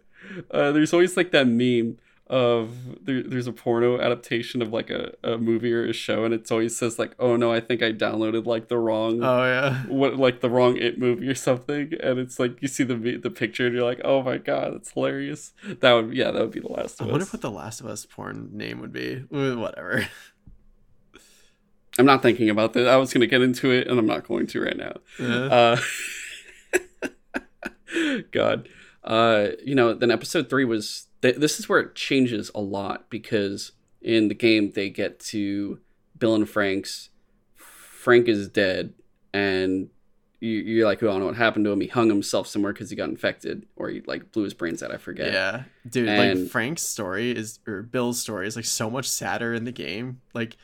Uh, 0.51 0.71
there's 0.71 0.93
always 0.93 1.15
like 1.17 1.31
that 1.31 1.47
meme 1.47 1.97
of 2.27 3.05
there, 3.05 3.21
there's 3.21 3.47
a 3.47 3.51
porno 3.51 3.99
adaptation 3.99 4.61
of 4.61 4.71
like 4.71 4.89
a, 4.89 5.11
a 5.23 5.37
movie 5.37 5.71
or 5.73 5.85
a 5.85 5.93
show, 5.93 6.23
and 6.23 6.33
it's 6.33 6.49
always 6.51 6.75
says 6.75 6.97
like, 6.97 7.13
"Oh 7.19 7.35
no, 7.35 7.51
I 7.51 7.59
think 7.59 7.83
I 7.83 7.91
downloaded 7.91 8.45
like 8.45 8.69
the 8.69 8.77
wrong." 8.77 9.21
oh 9.23 9.43
yeah. 9.43 9.83
what 9.87 10.15
like 10.17 10.39
the 10.39 10.49
wrong 10.49 10.77
it 10.77 10.97
movie 10.97 11.27
or 11.27 11.35
something 11.35 11.93
and 12.01 12.17
it's 12.19 12.39
like 12.39 12.61
you 12.61 12.67
see 12.69 12.83
the 12.83 12.95
the 13.17 13.29
picture 13.29 13.65
and 13.67 13.75
you're 13.75 13.83
like 13.83 13.99
oh 14.03 14.23
my 14.23 14.37
god 14.37 14.73
that's 14.73 14.91
hilarious 14.91 15.51
that 15.81 15.91
would 15.93 16.13
yeah 16.13 16.31
that 16.31 16.41
would 16.41 16.51
be 16.51 16.61
the 16.61 16.71
last 16.71 17.01
I 17.01 17.05
wonder 17.05 17.23
us 17.23 17.33
what 17.33 17.41
the 17.41 17.51
Last 17.51 17.81
of 17.81 17.87
Us 17.87 18.05
porn 18.05 18.49
name 18.53 18.79
would 18.79 18.93
be. 18.93 19.17
Whatever. 19.29 20.07
i'm 21.99 22.05
not 22.05 22.21
thinking 22.23 22.49
about 22.49 22.73
that 22.73 22.87
i 22.87 22.95
was 22.97 23.13
gonna 23.13 23.27
get 23.27 23.41
into 23.41 23.69
it 23.69 23.87
and 23.87 23.99
i'm 23.99 24.07
not 24.07 24.27
going 24.27 24.47
to 24.47 24.61
right 24.61 24.77
now 24.77 24.93
Uh, 25.19 25.77
Uh, 27.03 27.07
God, 28.31 28.67
uh, 29.03 29.47
you 29.63 29.75
know, 29.75 29.93
then 29.93 30.11
episode 30.11 30.49
three 30.49 30.65
was 30.65 31.07
th- 31.21 31.35
this 31.37 31.59
is 31.59 31.67
where 31.67 31.79
it 31.79 31.95
changes 31.95 32.49
a 32.55 32.61
lot 32.61 33.09
because 33.09 33.71
in 34.01 34.27
the 34.27 34.35
game 34.35 34.71
they 34.71 34.89
get 34.89 35.19
to 35.19 35.79
Bill 36.17 36.35
and 36.35 36.49
Frank's. 36.49 37.09
Frank 37.55 38.27
is 38.27 38.49
dead, 38.49 38.93
and 39.33 39.87
you, 40.41 40.49
you're 40.49 40.85
like, 40.85 41.01
oh, 41.01 41.07
I 41.07 41.11
don't 41.11 41.21
know 41.21 41.25
what 41.27 41.35
happened 41.37 41.63
to 41.63 41.71
him. 41.71 41.79
He 41.79 41.87
hung 41.87 42.09
himself 42.09 42.47
somewhere 42.47 42.73
because 42.73 42.89
he 42.89 42.97
got 42.97 43.07
infected, 43.07 43.65
or 43.77 43.87
he 43.89 44.01
like 44.05 44.31
blew 44.33 44.43
his 44.43 44.53
brains 44.53 44.83
out. 44.83 44.91
I 44.93 44.97
forget. 44.97 45.31
yeah, 45.31 45.63
dude. 45.89 46.09
And- 46.09 46.41
like 46.41 46.49
Frank's 46.51 46.83
story 46.83 47.31
is, 47.31 47.59
or 47.65 47.81
Bill's 47.81 48.19
story 48.19 48.45
is 48.47 48.57
like 48.57 48.65
so 48.65 48.89
much 48.89 49.09
sadder 49.09 49.53
in 49.53 49.63
the 49.63 49.71
game. 49.71 50.19
Like, 50.33 50.57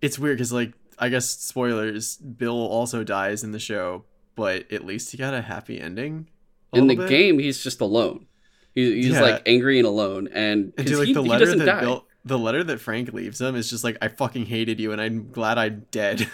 it's 0.00 0.18
weird 0.18 0.38
because 0.38 0.52
like 0.52 0.72
I 0.98 1.08
guess 1.08 1.28
spoilers. 1.30 2.16
Bill 2.16 2.58
also 2.66 3.04
dies 3.04 3.44
in 3.44 3.52
the 3.52 3.60
show, 3.60 4.04
but 4.34 4.70
at 4.72 4.84
least 4.84 5.12
he 5.12 5.18
got 5.18 5.34
a 5.34 5.42
happy 5.42 5.80
ending. 5.80 6.28
In 6.72 6.86
the 6.86 6.96
bit. 6.96 7.08
game, 7.08 7.38
he's 7.38 7.62
just 7.62 7.80
alone. 7.80 8.26
He, 8.74 9.02
he's 9.02 9.08
Yeah. 9.12 9.20
like 9.20 9.42
angry 9.46 9.78
and 9.78 9.86
alone, 9.86 10.28
and 10.32 10.72
and 10.78 10.86
dude, 10.86 10.98
like 10.98 11.08
he, 11.08 11.12
the 11.14 11.22
he 11.22 11.28
letter 11.28 11.44
doesn't 11.44 11.58
that 11.60 11.66
die. 11.66 11.80
Bill, 11.82 12.06
the 12.24 12.38
letter 12.38 12.62
that 12.64 12.78
Frank 12.80 13.12
leaves 13.12 13.40
him 13.40 13.54
is 13.56 13.68
just 13.68 13.84
like, 13.84 13.98
I 14.00 14.08
fucking 14.08 14.46
hated 14.46 14.80
you, 14.80 14.92
and 14.92 15.00
I'm 15.00 15.30
glad 15.30 15.58
I'm 15.58 15.86
dead. 15.90 16.28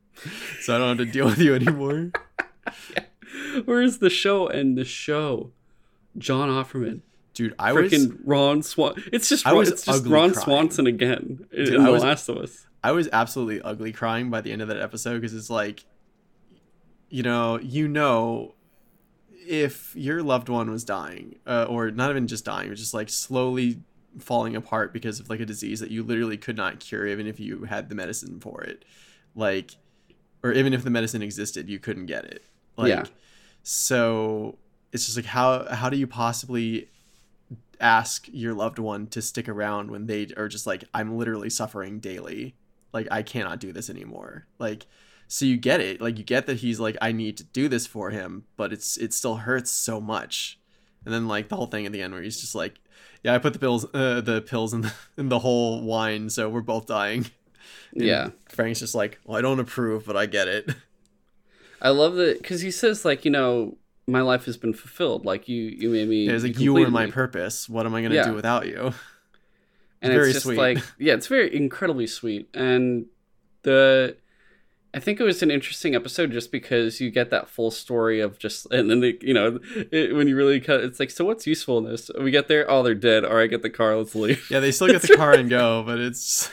so 0.60 0.74
I 0.74 0.78
don't 0.78 0.96
have 0.98 1.06
to 1.06 1.12
deal 1.12 1.26
with 1.26 1.38
you 1.38 1.54
anymore. 1.54 2.10
Where's 3.64 3.98
the 3.98 4.10
show 4.10 4.48
and 4.48 4.76
the 4.76 4.84
show? 4.84 5.52
John 6.18 6.48
Offerman. 6.48 7.00
Dude, 7.34 7.54
I 7.58 7.72
was 7.74 7.92
Ron 8.24 8.62
Swan. 8.62 8.94
It's 9.12 9.28
just 9.28 9.46
I 9.46 9.50
Ron, 9.50 9.58
was 9.58 9.68
it's 9.70 9.84
just 9.84 10.06
Ron 10.06 10.32
crying. 10.32 10.44
Swanson 10.44 10.86
again 10.86 11.46
in, 11.52 11.64
Dude, 11.66 11.74
in 11.74 11.80
I 11.82 11.84
The 11.86 11.92
was- 11.92 12.02
Last 12.02 12.28
of 12.28 12.38
Us. 12.38 12.66
I 12.82 12.92
was 12.92 13.08
absolutely 13.12 13.60
ugly 13.62 13.92
crying 13.92 14.30
by 14.30 14.40
the 14.40 14.52
end 14.52 14.62
of 14.62 14.68
that 14.68 14.80
episode 14.80 15.14
because 15.20 15.34
it's 15.34 15.50
like, 15.50 15.84
you 17.10 17.22
know, 17.22 17.58
you 17.58 17.88
know, 17.88 18.54
if 19.48 19.94
your 19.96 20.22
loved 20.22 20.48
one 20.48 20.70
was 20.70 20.84
dying, 20.84 21.36
uh, 21.46 21.66
or 21.68 21.90
not 21.90 22.10
even 22.10 22.26
just 22.26 22.44
dying, 22.44 22.68
but 22.68 22.76
just 22.78 22.94
like 22.94 23.08
slowly 23.08 23.80
falling 24.18 24.56
apart 24.56 24.92
because 24.92 25.20
of 25.20 25.28
like 25.28 25.40
a 25.40 25.46
disease 25.46 25.80
that 25.80 25.90
you 25.90 26.02
literally 26.02 26.36
could 26.36 26.56
not 26.56 26.80
cure, 26.80 27.06
even 27.06 27.26
if 27.26 27.38
you 27.40 27.64
had 27.64 27.88
the 27.88 27.94
medicine 27.94 28.40
for 28.40 28.62
it, 28.62 28.84
like, 29.34 29.76
or 30.42 30.52
even 30.52 30.72
if 30.72 30.84
the 30.84 30.90
medicine 30.90 31.22
existed, 31.22 31.68
you 31.68 31.78
couldn't 31.78 32.06
get 32.06 32.24
it. 32.24 32.44
Like, 32.76 32.88
Yeah. 32.88 33.04
so 33.62 34.56
it's 34.92 35.04
just 35.04 35.16
like 35.16 35.26
how 35.26 35.66
how 35.74 35.90
do 35.90 35.96
you 35.96 36.06
possibly 36.06 36.88
ask 37.80 38.26
your 38.32 38.54
loved 38.54 38.78
one 38.78 39.06
to 39.08 39.20
stick 39.20 39.48
around 39.48 39.90
when 39.90 40.06
they 40.06 40.28
are 40.36 40.48
just 40.48 40.66
like 40.66 40.84
i'm 40.94 41.18
literally 41.18 41.50
suffering 41.50 41.98
daily 41.98 42.54
like 42.94 43.06
i 43.10 43.22
cannot 43.22 43.60
do 43.60 43.72
this 43.72 43.90
anymore 43.90 44.46
like 44.58 44.86
so 45.28 45.44
you 45.44 45.56
get 45.56 45.80
it 45.80 46.00
like 46.00 46.18
you 46.18 46.24
get 46.24 46.46
that 46.46 46.58
he's 46.58 46.78
like 46.80 46.96
i 47.00 47.12
need 47.12 47.36
to 47.36 47.44
do 47.44 47.68
this 47.68 47.86
for 47.86 48.10
him 48.10 48.44
but 48.56 48.72
it's 48.72 48.96
it 48.96 49.12
still 49.12 49.36
hurts 49.36 49.70
so 49.70 50.00
much 50.00 50.58
and 51.04 51.12
then 51.12 51.26
like 51.28 51.48
the 51.48 51.56
whole 51.56 51.66
thing 51.66 51.86
at 51.86 51.92
the 51.92 52.00
end 52.02 52.12
where 52.12 52.22
he's 52.22 52.40
just 52.40 52.54
like 52.54 52.78
yeah 53.22 53.34
i 53.34 53.38
put 53.38 53.52
the 53.52 53.58
pills 53.58 53.84
uh, 53.94 54.20
the 54.20 54.40
pills 54.42 54.72
in 54.72 54.82
the, 54.82 54.92
in 55.16 55.28
the 55.28 55.40
whole 55.40 55.82
wine 55.82 56.30
so 56.30 56.48
we're 56.48 56.60
both 56.60 56.86
dying 56.86 57.26
And 57.92 58.02
Yeah. 58.06 58.30
frank's 58.48 58.80
just 58.80 58.94
like 58.94 59.18
well 59.24 59.36
i 59.36 59.40
don't 59.40 59.60
approve 59.60 60.06
but 60.06 60.16
i 60.16 60.26
get 60.26 60.48
it 60.48 60.70
I 61.82 61.90
love 61.90 62.14
that 62.14 62.38
because 62.40 62.62
he 62.62 62.70
says 62.70 63.04
like 63.04 63.24
you 63.24 63.30
know 63.30 63.76
my 64.06 64.20
life 64.22 64.44
has 64.46 64.56
been 64.56 64.72
fulfilled. 64.72 65.24
Like 65.26 65.48
you 65.48 65.62
you 65.64 65.90
made 65.90 66.08
me. 66.08 66.26
yeah, 66.26 66.32
it's 66.32 66.44
like 66.44 66.56
you 66.58 66.64
you 66.64 66.74
were 66.74 66.90
my 66.90 67.06
me." 67.06 67.12
purpose 67.12 67.68
what 67.68 67.86
am 67.86 67.94
i 67.94 68.02
gonna 68.02 68.14
Yeah. 68.14 68.24
do 68.24 68.34
without 68.34 68.66
you 68.66 68.94
and 70.02 70.12
very 70.12 70.26
it's 70.26 70.34
just 70.34 70.46
sweet. 70.46 70.58
like 70.58 70.78
yeah, 70.98 71.14
it's 71.14 71.26
very 71.26 71.54
incredibly 71.54 72.06
sweet. 72.06 72.48
And 72.54 73.06
the 73.62 74.16
I 74.96 74.98
think 74.98 75.20
it 75.20 75.24
was 75.24 75.42
an 75.42 75.50
interesting 75.50 75.94
episode 75.94 76.32
just 76.32 76.50
because 76.50 77.02
you 77.02 77.10
get 77.10 77.28
that 77.28 77.50
full 77.50 77.70
story 77.70 78.20
of 78.20 78.38
just, 78.38 78.64
and 78.72 78.88
then 78.88 79.00
they, 79.00 79.18
you 79.20 79.34
know, 79.34 79.60
it, 79.92 80.16
when 80.16 80.26
you 80.26 80.34
really 80.34 80.58
cut, 80.58 80.80
it's 80.80 80.98
like, 80.98 81.10
so 81.10 81.22
what's 81.26 81.46
useful 81.46 81.76
in 81.76 81.84
this? 81.84 82.10
We 82.18 82.30
get 82.30 82.48
there, 82.48 82.68
oh, 82.70 82.82
they're 82.82 82.94
dead. 82.94 83.22
All 83.22 83.34
right, 83.34 83.50
get 83.50 83.60
the 83.60 83.68
car, 83.68 83.94
let's 83.94 84.14
leave. 84.14 84.50
Yeah, 84.50 84.60
they 84.60 84.72
still 84.72 84.86
get 84.90 85.02
the 85.02 85.14
car 85.14 85.34
and 85.34 85.50
go, 85.50 85.82
but 85.82 85.98
it's. 85.98 86.50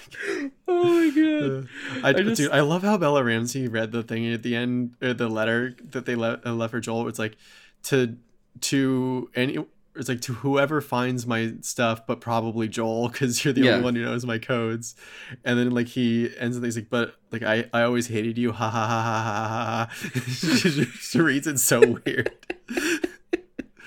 oh 0.67 0.83
my 0.83 1.09
god! 1.15 1.69
Uh, 2.03 2.05
I, 2.05 2.09
I 2.09 2.13
just... 2.13 2.35
dude, 2.35 2.51
I 2.51 2.59
love 2.59 2.83
how 2.83 2.97
Bella 2.97 3.23
Ramsey 3.23 3.69
read 3.69 3.93
the 3.93 4.03
thing 4.03 4.27
at 4.33 4.43
the 4.43 4.57
end, 4.57 4.95
or 5.01 5.13
the 5.13 5.29
letter 5.29 5.77
that 5.91 6.05
they 6.05 6.15
left 6.15 6.45
uh, 6.45 6.51
left 6.51 6.71
for 6.71 6.81
Joel. 6.81 7.07
It's 7.07 7.19
like 7.19 7.37
to 7.83 8.17
to 8.59 9.29
any 9.35 9.65
it's 9.95 10.09
like 10.09 10.21
to 10.21 10.33
whoever 10.33 10.81
finds 10.81 11.27
my 11.27 11.53
stuff, 11.61 12.05
but 12.07 12.19
probably 12.19 12.67
Joel, 12.67 13.09
because 13.09 13.43
you're 13.43 13.53
the 13.53 13.61
yeah. 13.61 13.71
only 13.71 13.83
one 13.83 13.95
who 13.95 14.03
knows 14.03 14.25
my 14.25 14.39
codes. 14.39 14.95
And 15.43 15.59
then 15.59 15.71
like 15.71 15.87
he 15.87 16.31
ends 16.37 16.55
and 16.55 16.65
he's 16.65 16.75
like, 16.75 16.89
but 16.89 17.15
like 17.31 17.43
I, 17.43 17.65
I 17.73 17.83
always 17.83 18.07
hated 18.07 18.37
you, 18.37 18.51
ha 18.53 18.69
ha 18.69 18.87
ha 18.87 19.01
ha 19.01 19.23
ha 19.23 19.87
ha. 19.87 20.89
she 20.99 21.19
reads 21.19 21.47
it 21.47 21.59
so 21.59 21.79
weird. 21.79 22.31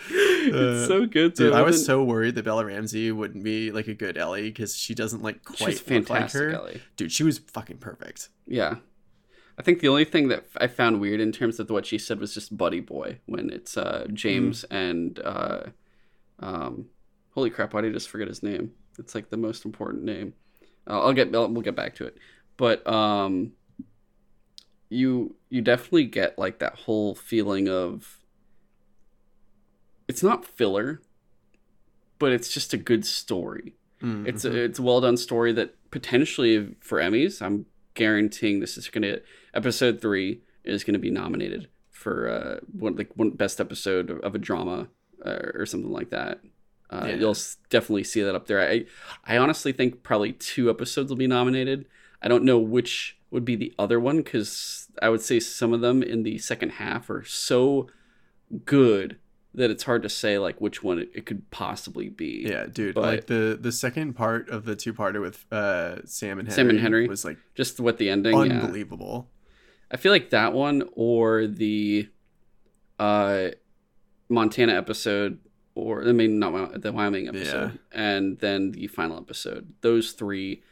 it's 0.08 0.54
uh, 0.54 0.86
so 0.86 1.06
good, 1.06 1.34
dude. 1.34 1.52
I 1.52 1.62
was 1.62 1.84
so 1.84 2.02
worried 2.04 2.36
that 2.36 2.44
Bella 2.44 2.64
Ramsey 2.64 3.10
wouldn't 3.10 3.42
be 3.42 3.72
like 3.72 3.88
a 3.88 3.94
good 3.94 4.16
Ellie 4.16 4.50
because 4.50 4.76
she 4.76 4.94
doesn't 4.94 5.22
like 5.22 5.44
quite 5.44 5.88
look 5.90 6.10
like 6.10 6.30
her. 6.32 6.50
Ellie. 6.50 6.82
Dude, 6.96 7.10
she 7.10 7.24
was 7.24 7.38
fucking 7.38 7.78
perfect. 7.78 8.28
Yeah, 8.46 8.76
I 9.58 9.62
think 9.62 9.80
the 9.80 9.88
only 9.88 10.04
thing 10.04 10.28
that 10.28 10.44
I 10.56 10.68
found 10.68 11.00
weird 11.00 11.20
in 11.20 11.32
terms 11.32 11.58
of 11.58 11.68
what 11.68 11.84
she 11.84 11.98
said 11.98 12.20
was 12.20 12.32
just 12.32 12.56
buddy 12.56 12.80
boy 12.80 13.18
when 13.26 13.50
it's 13.50 13.76
uh, 13.76 14.06
James 14.12 14.64
mm. 14.70 14.76
and. 14.76 15.18
Uh, 15.18 15.60
um, 16.40 16.86
holy 17.30 17.50
crap! 17.50 17.74
Why 17.74 17.80
did 17.80 17.90
I 17.90 17.94
just 17.94 18.08
forget 18.08 18.28
his 18.28 18.42
name? 18.42 18.72
It's 18.98 19.14
like 19.14 19.30
the 19.30 19.36
most 19.36 19.64
important 19.64 20.04
name. 20.04 20.34
Uh, 20.88 21.00
I'll 21.00 21.12
get 21.12 21.30
we'll 21.32 21.62
get 21.62 21.76
back 21.76 21.94
to 21.96 22.06
it, 22.06 22.16
but 22.56 22.86
um, 22.86 23.52
you 24.88 25.36
you 25.48 25.62
definitely 25.62 26.04
get 26.04 26.38
like 26.38 26.58
that 26.58 26.74
whole 26.80 27.14
feeling 27.14 27.68
of 27.68 28.20
it's 30.08 30.22
not 30.22 30.44
filler, 30.44 31.02
but 32.18 32.32
it's 32.32 32.52
just 32.52 32.72
a 32.72 32.76
good 32.76 33.04
story. 33.04 33.74
Mm-hmm. 34.02 34.26
It's 34.26 34.44
a 34.44 34.64
it's 34.64 34.78
a 34.78 34.82
well 34.82 35.00
done 35.00 35.16
story 35.16 35.52
that 35.52 35.74
potentially 35.90 36.74
for 36.80 36.98
Emmys, 36.98 37.42
I'm 37.42 37.66
guaranteeing 37.94 38.60
this 38.60 38.76
is 38.76 38.88
gonna 38.88 39.18
episode 39.54 40.00
three 40.00 40.42
is 40.64 40.84
gonna 40.84 40.98
be 40.98 41.10
nominated 41.10 41.68
for 41.90 42.28
uh 42.28 42.60
one 42.72 42.94
like 42.94 43.10
one 43.14 43.30
best 43.30 43.60
episode 43.60 44.10
of 44.10 44.34
a 44.34 44.38
drama 44.38 44.88
or 45.24 45.66
something 45.66 45.92
like 45.92 46.10
that. 46.10 46.40
Uh, 46.88 47.06
yeah. 47.08 47.14
You'll 47.16 47.36
definitely 47.68 48.04
see 48.04 48.22
that 48.22 48.34
up 48.34 48.46
there. 48.46 48.60
I, 48.60 48.84
I 49.24 49.38
honestly 49.38 49.72
think 49.72 50.02
probably 50.02 50.32
two 50.32 50.70
episodes 50.70 51.10
will 51.10 51.16
be 51.16 51.26
nominated. 51.26 51.86
I 52.22 52.28
don't 52.28 52.44
know 52.44 52.58
which 52.58 53.18
would 53.30 53.44
be 53.44 53.56
the 53.56 53.74
other 53.78 53.98
one 53.98 54.18
because 54.18 54.88
I 55.02 55.08
would 55.08 55.20
say 55.20 55.40
some 55.40 55.72
of 55.72 55.80
them 55.80 56.02
in 56.02 56.22
the 56.22 56.38
second 56.38 56.70
half 56.70 57.10
are 57.10 57.24
so 57.24 57.88
good 58.64 59.18
that 59.54 59.70
it's 59.70 59.84
hard 59.84 60.02
to 60.02 60.08
say 60.08 60.38
like 60.38 60.60
which 60.60 60.82
one 60.82 60.98
it, 60.98 61.10
it 61.14 61.26
could 61.26 61.50
possibly 61.50 62.08
be. 62.08 62.46
Yeah, 62.48 62.66
dude. 62.66 62.94
But, 62.94 63.02
like 63.02 63.26
the 63.26 63.58
the 63.60 63.72
second 63.72 64.14
part 64.14 64.48
of 64.48 64.64
the 64.64 64.76
two 64.76 64.94
parter 64.94 65.20
with 65.20 65.50
uh, 65.52 66.04
Sam 66.04 66.38
and 66.38 66.46
Henry 66.46 66.54
Sam 66.54 66.70
and 66.70 66.78
Henry 66.78 67.08
was 67.08 67.24
like 67.24 67.38
just 67.54 67.80
what 67.80 67.98
the 67.98 68.10
ending 68.10 68.36
unbelievable. 68.36 69.28
Yeah. 69.28 69.94
I 69.94 69.96
feel 69.96 70.12
like 70.12 70.30
that 70.30 70.52
one 70.52 70.88
or 70.92 71.46
the 71.46 72.08
uh 72.98 73.48
Montana 74.28 74.74
episode, 74.74 75.38
or 75.74 76.06
I 76.06 76.12
mean 76.12 76.38
not 76.38 76.80
the 76.80 76.92
Wyoming 76.92 77.28
episode, 77.28 77.78
yeah. 77.92 78.00
and 78.00 78.38
then 78.38 78.72
the 78.72 78.86
final 78.88 79.18
episode. 79.18 79.72
Those 79.82 80.12
three, 80.12 80.62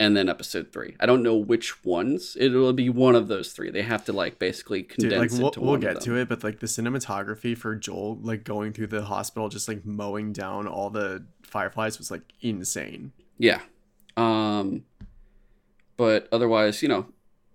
and 0.00 0.16
then 0.16 0.28
episode 0.28 0.72
three. 0.72 0.96
I 0.98 1.06
don't 1.06 1.22
know 1.22 1.36
which 1.36 1.84
ones. 1.84 2.36
It 2.38 2.50
will 2.50 2.72
be 2.72 2.88
one 2.88 3.14
of 3.14 3.28
those 3.28 3.52
three. 3.52 3.70
They 3.70 3.82
have 3.82 4.04
to 4.06 4.12
like 4.12 4.38
basically 4.38 4.82
condense 4.82 5.32
Dude, 5.32 5.42
like, 5.42 5.56
we'll, 5.56 5.64
we'll 5.64 5.76
get 5.76 6.00
to 6.02 6.16
it, 6.16 6.28
but 6.28 6.42
like 6.42 6.60
the 6.60 6.66
cinematography 6.66 7.56
for 7.56 7.74
Joel, 7.74 8.18
like 8.22 8.44
going 8.44 8.72
through 8.72 8.88
the 8.88 9.02
hospital, 9.02 9.48
just 9.48 9.68
like 9.68 9.84
mowing 9.84 10.32
down 10.32 10.66
all 10.66 10.90
the 10.90 11.24
fireflies 11.42 11.98
was 11.98 12.10
like 12.10 12.22
insane. 12.40 13.12
Yeah. 13.38 13.60
Um. 14.16 14.84
But 15.96 16.28
otherwise, 16.30 16.80
you 16.80 16.88
know, 16.88 17.06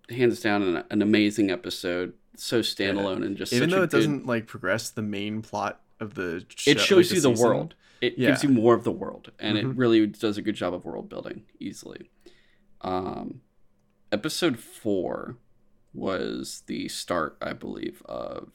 hands 0.10 0.42
down, 0.42 0.64
an, 0.64 0.84
an 0.90 1.02
amazing 1.02 1.50
episode 1.50 2.14
so 2.36 2.62
standalone 2.62 3.20
yeah. 3.20 3.26
and 3.26 3.38
just 3.38 3.54
even 3.54 3.70
though 3.70 3.84
it 3.84 3.92
good... 3.92 3.98
doesn't 3.98 4.26
like 4.26 4.48
progress 4.48 4.90
the 4.90 5.02
main 5.02 5.42
plot 5.42 5.82
of 6.00 6.16
the 6.16 6.46
show, 6.50 6.72
it 6.72 6.80
shows 6.80 7.10
like, 7.10 7.16
you 7.16 7.22
the, 7.22 7.34
the 7.34 7.42
world 7.42 7.76
it 8.02 8.16
yeah. 8.18 8.30
gives 8.30 8.44
you 8.44 8.50
more 8.50 8.74
of 8.74 8.84
the 8.84 8.92
world 8.92 9.32
and 9.40 9.58
mm-hmm. 9.58 9.72
it 9.72 9.78
really 9.78 10.06
does 10.08 10.38
a 10.38 10.42
good 10.42 10.56
job 10.56 10.74
of 10.74 10.84
world 10.84 11.10
building 11.10 11.44
easily 11.60 12.10
um 12.82 13.42
episode 14.12 14.60
four 14.60 15.38
was 15.94 16.64
the 16.68 16.88
start 16.88 17.38
i 17.42 17.54
believe 17.54 18.02
of 18.06 18.50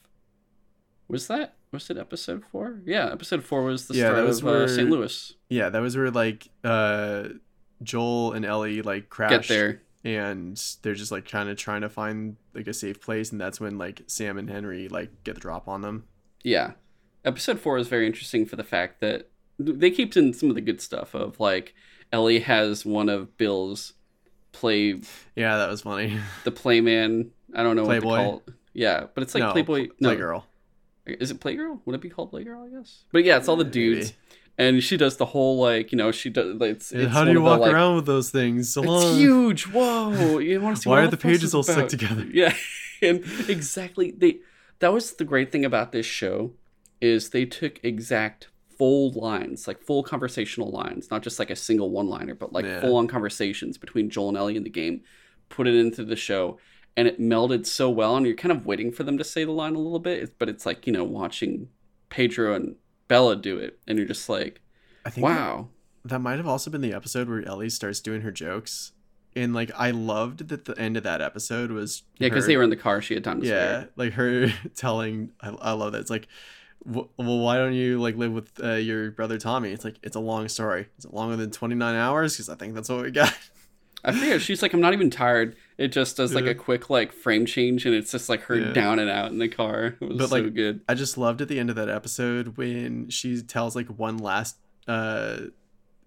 was 1.07 1.27
that 1.27 1.55
was 1.71 1.89
it 1.89 1.97
episode 1.97 2.43
four 2.51 2.81
yeah 2.85 3.11
episode 3.11 3.43
four 3.43 3.63
was 3.63 3.87
the 3.87 3.95
yeah, 3.95 4.09
start 4.09 4.25
was 4.25 4.39
of 4.39 4.47
uh, 4.47 4.51
where, 4.51 4.63
uh, 4.63 4.67
st 4.67 4.89
louis 4.89 5.33
yeah 5.49 5.69
that 5.69 5.81
was 5.81 5.95
where 5.97 6.11
like 6.11 6.49
uh 6.63 7.23
joel 7.81 8.33
and 8.33 8.45
ellie 8.45 8.81
like 8.81 9.09
crashed 9.09 9.47
get 9.47 9.47
there 9.47 9.81
and 10.03 10.61
they're 10.81 10.93
just 10.93 11.11
like 11.11 11.29
kind 11.29 11.49
of 11.49 11.57
trying 11.57 11.81
to 11.81 11.89
find 11.89 12.37
like 12.53 12.67
a 12.67 12.73
safe 12.73 13.01
place 13.01 13.31
and 13.31 13.41
that's 13.41 13.59
when 13.59 13.77
like 13.77 14.01
sam 14.07 14.37
and 14.37 14.49
henry 14.49 14.87
like 14.87 15.23
get 15.23 15.35
the 15.35 15.41
drop 15.41 15.67
on 15.67 15.81
them. 15.81 16.05
Yeah. 16.43 16.71
Episode 17.25 17.59
four 17.59 17.77
is 17.77 17.87
very 17.89 18.07
interesting 18.07 18.45
for 18.45 18.55
the 18.55 18.63
fact 18.63 19.01
that 19.01 19.29
they 19.57 19.91
keep 19.91 20.15
in 20.15 20.33
some 20.33 20.49
of 20.49 20.55
the 20.55 20.61
good 20.61 20.79
stuff 20.81 21.13
of 21.13 21.39
like 21.39 21.73
ellie 22.13 22.39
has 22.39 22.85
one 22.85 23.09
of 23.09 23.35
bill's 23.37 23.93
play 24.51 24.99
yeah 25.35 25.57
that 25.57 25.69
was 25.69 25.81
funny. 25.81 26.17
The 26.43 26.51
playman. 26.51 27.31
I 27.53 27.63
don't 27.63 27.75
know 27.75 27.85
Playboy. 27.85 28.07
what 28.09 28.17
to 28.17 28.23
call 28.23 28.43
it. 28.47 28.53
Yeah 28.73 29.07
but 29.13 29.23
it's 29.23 29.35
like 29.35 29.43
no, 29.43 29.51
playboy 29.51 29.89
no. 29.99 30.15
Playgirl. 30.15 30.43
Is 31.05 31.31
it 31.31 31.39
playgirl? 31.39 31.79
Would 31.85 31.95
it 31.95 32.01
be 32.01 32.09
called 32.09 32.31
playgirl 32.31 32.67
i 32.67 32.77
guess? 32.77 33.03
But 33.11 33.25
yeah 33.25 33.37
it's 33.37 33.49
all 33.49 33.57
the 33.57 33.63
dudes. 33.65 34.13
Maybe 34.13 34.38
and 34.59 34.83
she 34.83 34.97
does 34.97 35.15
the 35.15 35.25
whole 35.25 35.57
like 35.57 35.91
you 35.91 35.97
know 35.97 36.11
she 36.11 36.29
does 36.29 36.61
it's, 36.61 36.91
it's 36.91 37.11
how 37.11 37.23
do 37.23 37.31
you 37.31 37.41
walk 37.41 37.59
the, 37.59 37.65
like, 37.65 37.73
around 37.73 37.95
with 37.95 38.05
those 38.05 38.29
things? 38.29 38.71
So 38.71 38.83
it's 38.83 39.17
huge. 39.17 39.63
Whoa. 39.63 40.37
You 40.37 40.61
want 40.61 40.75
to 40.75 40.81
see 40.83 40.89
why 40.89 41.01
are 41.01 41.07
the 41.07 41.17
pages 41.17 41.55
all 41.55 41.63
stuck 41.63 41.87
together? 41.87 42.27
Yeah. 42.31 42.53
And 43.01 43.23
exactly 43.47 44.11
they 44.11 44.39
that 44.79 44.91
was 44.91 45.13
the 45.13 45.23
great 45.23 45.51
thing 45.53 45.63
about 45.63 45.93
this 45.93 46.05
show 46.05 46.51
is 46.99 47.29
they 47.29 47.45
took 47.45 47.79
exact 47.81 48.49
full 48.77 49.11
lines 49.11 49.67
like 49.67 49.81
full 49.81 50.03
conversational 50.03 50.69
lines 50.69 51.09
not 51.09 51.21
just 51.21 51.39
like 51.39 51.49
a 51.49 51.55
single 51.55 51.89
one 51.89 52.09
liner 52.09 52.35
but 52.35 52.51
like 52.51 52.65
yeah. 52.65 52.81
full 52.81 52.97
on 52.97 53.07
conversations 53.07 53.77
between 53.77 54.09
joel 54.09 54.29
and 54.29 54.37
ellie 54.37 54.57
in 54.57 54.63
the 54.63 54.69
game 54.69 55.01
put 55.47 55.67
it 55.67 55.75
into 55.75 56.03
the 56.03 56.15
show 56.15 56.57
and 56.95 57.07
it 57.07 57.19
melded 57.19 57.65
so 57.65 57.89
well 57.89 58.15
and 58.15 58.25
you're 58.25 58.35
kind 58.35 58.51
of 58.51 58.65
waiting 58.65 58.91
for 58.91 59.03
them 59.03 59.17
to 59.17 59.23
say 59.23 59.43
the 59.43 59.51
line 59.51 59.75
a 59.75 59.79
little 59.79 59.99
bit 59.99 60.37
but 60.39 60.47
it's 60.47 60.65
like 60.65 60.85
you 60.85 60.93
know 60.93 61.03
watching 61.03 61.67
pedro 62.09 62.53
and 62.53 62.75
Bella 63.09 63.35
do 63.35 63.57
it, 63.57 63.77
and 63.85 63.97
you're 63.97 64.07
just 64.07 64.29
like, 64.29 64.61
I 65.05 65.09
think 65.09 65.25
wow. 65.25 65.67
That, 66.03 66.11
that 66.11 66.19
might 66.19 66.37
have 66.37 66.47
also 66.47 66.71
been 66.71 66.79
the 66.79 66.93
episode 66.93 67.27
where 67.27 67.45
Ellie 67.45 67.69
starts 67.69 67.99
doing 67.99 68.21
her 68.21 68.31
jokes, 68.31 68.93
and 69.35 69.53
like 69.53 69.71
I 69.77 69.91
loved 69.91 70.47
that 70.47 70.63
the 70.63 70.79
end 70.79 70.95
of 70.95 71.03
that 71.03 71.21
episode 71.21 71.71
was 71.71 72.03
yeah 72.17 72.29
because 72.29 72.47
they 72.47 72.55
were 72.55 72.63
in 72.63 72.69
the 72.69 72.77
car. 72.77 73.01
She 73.01 73.15
had 73.15 73.25
time 73.25 73.41
to 73.41 73.47
yeah, 73.47 73.51
spare. 73.51 73.89
like 73.97 74.13
her 74.13 74.53
telling. 74.75 75.31
I, 75.41 75.49
I 75.49 75.71
love 75.73 75.91
that. 75.91 75.99
It's 75.99 76.09
like 76.09 76.29
well, 76.85 77.09
why 77.17 77.57
don't 77.57 77.73
you 77.73 77.99
like 77.99 78.15
live 78.15 78.31
with 78.31 78.51
uh, 78.63 78.73
your 78.73 79.11
brother 79.11 79.37
Tommy? 79.37 79.71
It's 79.71 79.83
like 79.83 79.97
it's 80.01 80.15
a 80.15 80.19
long 80.19 80.47
story. 80.47 80.87
It's 80.97 81.05
longer 81.05 81.35
than 81.35 81.51
29 81.51 81.95
hours? 81.95 82.35
Because 82.35 82.49
I 82.49 82.55
think 82.55 82.73
that's 82.73 82.89
what 82.89 83.03
we 83.03 83.11
got. 83.11 83.33
I 84.03 84.11
forget. 84.11 84.41
She's 84.41 84.61
like, 84.61 84.73
I'm 84.73 84.81
not 84.81 84.93
even 84.93 85.09
tired. 85.09 85.55
It 85.77 85.89
just 85.89 86.17
does 86.17 86.33
like 86.33 86.45
yeah. 86.45 86.51
a 86.51 86.55
quick 86.55 86.89
like 86.89 87.11
frame 87.11 87.45
change, 87.45 87.85
and 87.85 87.95
it's 87.95 88.11
just 88.11 88.29
like 88.29 88.41
her 88.43 88.55
yeah. 88.55 88.73
down 88.73 88.99
and 88.99 89.09
out 89.09 89.31
in 89.31 89.39
the 89.39 89.47
car. 89.47 89.97
It 89.99 90.07
was 90.07 90.17
but, 90.17 90.29
so 90.29 90.35
like, 90.35 90.53
good. 90.53 90.81
I 90.87 90.93
just 90.93 91.17
loved 91.17 91.41
at 91.41 91.47
the 91.47 91.59
end 91.59 91.69
of 91.69 91.75
that 91.75 91.89
episode 91.89 92.57
when 92.57 93.09
she 93.09 93.41
tells 93.41 93.75
like 93.75 93.87
one 93.87 94.17
last. 94.17 94.57
uh 94.87 95.37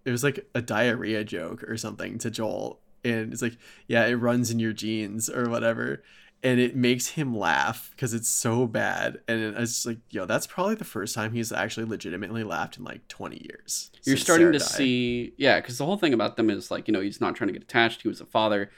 It 0.05 0.11
was 0.11 0.24
like 0.24 0.47
a 0.55 0.62
diarrhea 0.62 1.24
joke 1.24 1.62
or 1.64 1.76
something 1.76 2.18
to 2.18 2.30
Joel, 2.30 2.80
and 3.05 3.32
it's 3.32 3.43
like, 3.43 3.57
yeah, 3.86 4.07
it 4.07 4.14
runs 4.14 4.51
in 4.51 4.59
your 4.59 4.72
genes 4.72 5.30
or 5.30 5.49
whatever 5.49 6.03
and 6.43 6.59
it 6.59 6.74
makes 6.74 7.09
him 7.09 7.36
laugh 7.36 7.90
because 7.93 8.12
it's 8.12 8.28
so 8.28 8.66
bad. 8.66 9.20
And 9.28 9.57
it's 9.57 9.72
just 9.72 9.86
like, 9.86 9.99
yo, 10.11 10.26
that's 10.26 10.47
probably 10.47 10.74
the 10.74 10.84
first 10.84 11.14
time 11.14 11.32
he's 11.32 11.53
actually 11.53 11.86
legitimately 11.86 12.43
laughed 12.43 12.78
in 12.78 12.84
like 12.84 13.07
20 13.09 13.47
years. 13.49 13.90
You're 14.05 14.16
starting 14.16 14.47
Sarah 14.47 14.53
to 14.55 14.59
died. 14.59 14.68
see, 14.68 15.34
yeah, 15.36 15.61
because 15.61 15.78
the 15.78 15.84
whole 15.84 15.97
thing 15.97 16.12
about 16.12 16.36
them 16.36 16.51
is 16.51 16.70
like, 16.70 16.88
you 16.88 16.93
know, 16.93 17.01
he's 17.01 17.20
not 17.20 17.36
trying 17.36 17.49
to 17.49 17.53
get 17.53 17.62
attached. 17.62 18.03
He 18.03 18.09
was 18.09 18.20
a 18.20 18.26
father. 18.26 18.70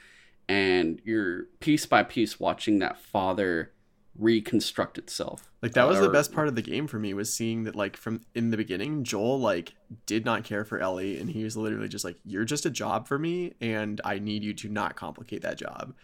And 0.47 1.01
you're 1.03 1.45
piece 1.59 1.87
by 1.87 2.03
piece 2.03 2.39
watching 2.39 2.77
that 2.79 2.99
father 2.99 3.71
reconstruct 4.17 4.97
itself. 4.99 5.51
Like 5.61 5.73
that 5.73 5.87
was 5.87 5.97
uh, 5.97 6.01
the 6.01 6.09
best 6.09 6.31
part 6.31 6.47
of 6.47 6.55
the 6.55 6.61
game 6.61 6.87
for 6.87 6.99
me 6.99 7.13
was 7.13 7.33
seeing 7.33 7.63
that 7.63 7.75
like 7.75 7.97
from 7.97 8.21
in 8.33 8.51
the 8.51 8.57
beginning 8.57 9.03
Joel 9.03 9.39
like 9.39 9.73
did 10.05 10.23
not 10.23 10.43
care 10.43 10.63
for 10.63 10.79
Ellie 10.79 11.19
and 11.19 11.29
he 11.29 11.43
was 11.43 11.57
literally 11.57 11.89
just 11.89 12.05
like 12.05 12.17
you're 12.23 12.45
just 12.45 12.65
a 12.65 12.69
job 12.69 13.07
for 13.07 13.19
me 13.19 13.55
and 13.59 13.99
I 14.05 14.19
need 14.19 14.43
you 14.43 14.53
to 14.53 14.69
not 14.69 14.95
complicate 14.95 15.41
that 15.41 15.57
job. 15.57 15.95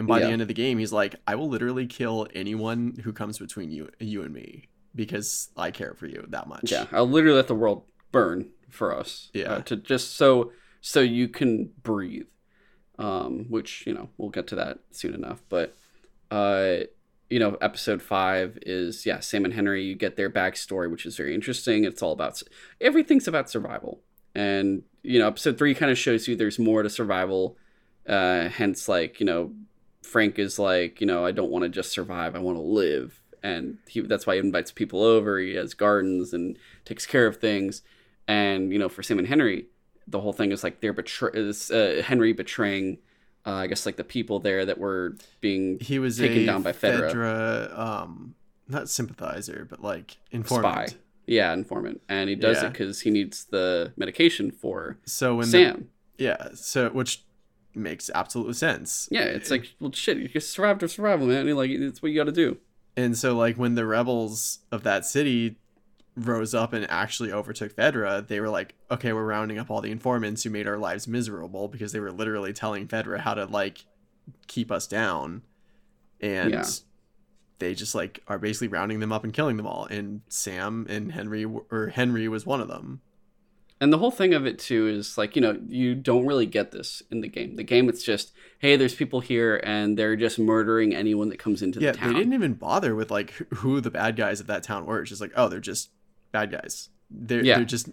And 0.00 0.08
by 0.08 0.20
yeah. 0.20 0.28
the 0.28 0.32
end 0.32 0.40
of 0.40 0.48
the 0.48 0.54
game, 0.54 0.78
he's 0.78 0.94
like, 0.94 1.16
I 1.26 1.34
will 1.34 1.50
literally 1.50 1.86
kill 1.86 2.26
anyone 2.34 2.98
who 3.04 3.12
comes 3.12 3.38
between 3.38 3.70
you, 3.70 3.90
you 3.98 4.22
and 4.22 4.32
me 4.32 4.70
because 4.94 5.50
I 5.58 5.70
care 5.72 5.92
for 5.92 6.06
you 6.06 6.24
that 6.30 6.46
much. 6.46 6.72
Yeah, 6.72 6.86
I'll 6.90 7.06
literally 7.06 7.36
let 7.36 7.48
the 7.48 7.54
world 7.54 7.82
burn 8.10 8.48
for 8.70 8.96
us. 8.96 9.28
Yeah, 9.34 9.52
uh, 9.52 9.60
to 9.60 9.76
just 9.76 10.16
so 10.16 10.52
so 10.80 11.00
you 11.00 11.28
can 11.28 11.72
breathe. 11.82 12.28
Um, 12.98 13.44
which 13.50 13.86
you 13.86 13.92
know 13.92 14.08
we'll 14.16 14.30
get 14.30 14.46
to 14.46 14.54
that 14.54 14.78
soon 14.90 15.12
enough. 15.12 15.42
But 15.50 15.76
uh, 16.30 16.84
you 17.28 17.38
know, 17.38 17.58
episode 17.60 18.00
five 18.00 18.58
is 18.62 19.04
yeah, 19.04 19.20
Sam 19.20 19.44
and 19.44 19.52
Henry. 19.52 19.84
You 19.84 19.96
get 19.96 20.16
their 20.16 20.30
backstory, 20.30 20.90
which 20.90 21.04
is 21.04 21.14
very 21.14 21.34
interesting. 21.34 21.84
It's 21.84 22.02
all 22.02 22.12
about 22.12 22.42
everything's 22.80 23.28
about 23.28 23.50
survival, 23.50 24.00
and 24.34 24.82
you 25.02 25.18
know, 25.18 25.26
episode 25.26 25.58
three 25.58 25.74
kind 25.74 25.92
of 25.92 25.98
shows 25.98 26.26
you 26.26 26.36
there's 26.36 26.58
more 26.58 26.82
to 26.82 26.88
survival. 26.88 27.58
Uh, 28.08 28.48
hence, 28.48 28.88
like 28.88 29.20
you 29.20 29.26
know, 29.26 29.52
Frank 30.02 30.38
is 30.38 30.58
like, 30.58 31.00
you 31.00 31.06
know, 31.06 31.24
I 31.24 31.32
don't 31.32 31.50
want 31.50 31.64
to 31.64 31.68
just 31.68 31.92
survive. 31.92 32.34
I 32.34 32.38
want 32.38 32.56
to 32.56 32.62
live, 32.62 33.20
and 33.42 33.78
he 33.86 34.00
that's 34.00 34.26
why 34.26 34.34
he 34.34 34.40
invites 34.40 34.72
people 34.72 35.02
over. 35.02 35.38
He 35.38 35.54
has 35.54 35.74
gardens 35.74 36.32
and 36.32 36.58
takes 36.84 37.06
care 37.06 37.26
of 37.26 37.36
things, 37.36 37.82
and 38.26 38.72
you 38.72 38.78
know, 38.78 38.88
for 38.88 39.02
Sam 39.02 39.18
and 39.18 39.28
Henry, 39.28 39.66
the 40.06 40.20
whole 40.20 40.32
thing 40.32 40.52
is 40.52 40.64
like 40.64 40.80
they're 40.80 40.92
betray 40.92 41.30
is 41.34 41.70
uh, 41.70 42.02
Henry 42.04 42.32
betraying. 42.32 42.98
Uh, 43.46 43.52
I 43.52 43.66
guess 43.68 43.86
like 43.86 43.96
the 43.96 44.04
people 44.04 44.38
there 44.38 44.66
that 44.66 44.78
were 44.78 45.16
being 45.40 45.78
he 45.80 45.98
was 45.98 46.18
taken 46.18 46.44
down 46.44 46.62
by 46.62 46.72
Fedra. 46.72 47.10
Fedra 47.10 47.78
um, 47.78 48.34
not 48.68 48.88
sympathizer, 48.88 49.66
but 49.68 49.82
like 49.82 50.18
informant. 50.30 50.90
Spy. 50.90 50.98
Yeah, 51.26 51.52
informant, 51.52 52.02
and 52.08 52.28
he 52.28 52.34
does 52.34 52.60
yeah. 52.60 52.66
it 52.66 52.72
because 52.72 53.00
he 53.02 53.10
needs 53.10 53.44
the 53.44 53.92
medication 53.96 54.50
for 54.50 54.98
so 55.04 55.36
when 55.36 55.46
Sam. 55.46 55.88
The, 56.16 56.24
yeah, 56.24 56.48
so 56.54 56.90
which 56.90 57.22
makes 57.74 58.10
absolute 58.14 58.56
sense. 58.56 59.08
Yeah, 59.10 59.24
it's 59.24 59.50
like 59.50 59.74
well, 59.80 59.92
shit. 59.92 60.18
You 60.18 60.28
just 60.28 60.50
survived 60.50 60.80
to 60.80 60.88
survival, 60.88 61.26
man. 61.26 61.46
And 61.46 61.56
like 61.56 61.70
it's 61.70 62.02
what 62.02 62.12
you 62.12 62.18
got 62.18 62.24
to 62.24 62.32
do. 62.32 62.58
And 62.96 63.16
so, 63.16 63.36
like 63.36 63.56
when 63.56 63.74
the 63.74 63.86
rebels 63.86 64.60
of 64.70 64.82
that 64.82 65.06
city 65.06 65.56
rose 66.16 66.54
up 66.54 66.72
and 66.72 66.88
actually 66.90 67.32
overtook 67.32 67.74
Fedra, 67.74 68.26
they 68.26 68.40
were 68.40 68.48
like, 68.48 68.74
okay, 68.90 69.12
we're 69.12 69.24
rounding 69.24 69.58
up 69.58 69.70
all 69.70 69.80
the 69.80 69.90
informants 69.90 70.42
who 70.42 70.50
made 70.50 70.66
our 70.66 70.78
lives 70.78 71.06
miserable 71.06 71.68
because 71.68 71.92
they 71.92 72.00
were 72.00 72.12
literally 72.12 72.52
telling 72.52 72.88
Fedra 72.88 73.20
how 73.20 73.34
to 73.34 73.46
like 73.46 73.84
keep 74.46 74.70
us 74.70 74.86
down. 74.86 75.42
And 76.20 76.50
yeah. 76.50 76.64
they 77.58 77.74
just 77.74 77.94
like 77.94 78.22
are 78.28 78.38
basically 78.38 78.68
rounding 78.68 79.00
them 79.00 79.12
up 79.12 79.24
and 79.24 79.32
killing 79.32 79.56
them 79.56 79.66
all. 79.66 79.86
And 79.86 80.22
Sam 80.28 80.86
and 80.88 81.12
Henry 81.12 81.44
or 81.44 81.92
Henry 81.94 82.28
was 82.28 82.44
one 82.44 82.60
of 82.60 82.68
them. 82.68 83.00
And 83.80 83.90
the 83.92 83.98
whole 83.98 84.10
thing 84.10 84.34
of 84.34 84.46
it 84.46 84.58
too 84.58 84.88
is 84.88 85.16
like, 85.16 85.34
you 85.34 85.42
know, 85.42 85.58
you 85.66 85.94
don't 85.94 86.26
really 86.26 86.44
get 86.44 86.70
this 86.70 87.02
in 87.10 87.22
the 87.22 87.28
game. 87.28 87.56
The 87.56 87.62
game 87.62 87.88
it's 87.88 88.02
just, 88.02 88.32
hey, 88.58 88.76
there's 88.76 88.94
people 88.94 89.20
here 89.20 89.56
and 89.64 89.96
they're 89.96 90.16
just 90.16 90.38
murdering 90.38 90.94
anyone 90.94 91.30
that 91.30 91.38
comes 91.38 91.62
into 91.62 91.80
yeah, 91.80 91.92
the 91.92 91.98
town. 91.98 92.12
they 92.12 92.18
didn't 92.18 92.34
even 92.34 92.54
bother 92.54 92.94
with 92.94 93.10
like 93.10 93.30
who 93.54 93.80
the 93.80 93.90
bad 93.90 94.16
guys 94.16 94.38
of 94.38 94.48
that 94.48 94.62
town 94.62 94.84
were. 94.84 95.00
It's 95.00 95.08
just 95.08 95.22
like, 95.22 95.32
oh, 95.34 95.48
they're 95.48 95.60
just 95.60 95.90
bad 96.30 96.52
guys. 96.52 96.90
They're 97.10 97.44
yeah. 97.44 97.56
they're 97.56 97.64
just 97.64 97.88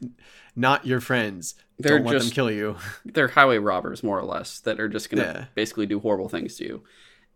not 0.56 0.86
your 0.86 1.00
friends. 1.00 1.56
They're 1.80 2.00
Don't 2.00 2.08
let 2.08 2.22
them 2.22 2.30
kill 2.30 2.52
you. 2.52 2.78
They're 3.06 3.28
highway 3.28 3.58
robbers, 3.58 4.04
more 4.04 4.20
or 4.20 4.26
less, 4.26 4.60
that 4.60 4.80
are 4.80 4.90
just 4.90 5.10
gonna 5.10 5.24
yeah. 5.24 5.46
basically 5.56 5.86
do 5.86 6.00
horrible 6.00 6.30
things 6.30 6.56
to 6.58 6.66
you. 6.66 6.84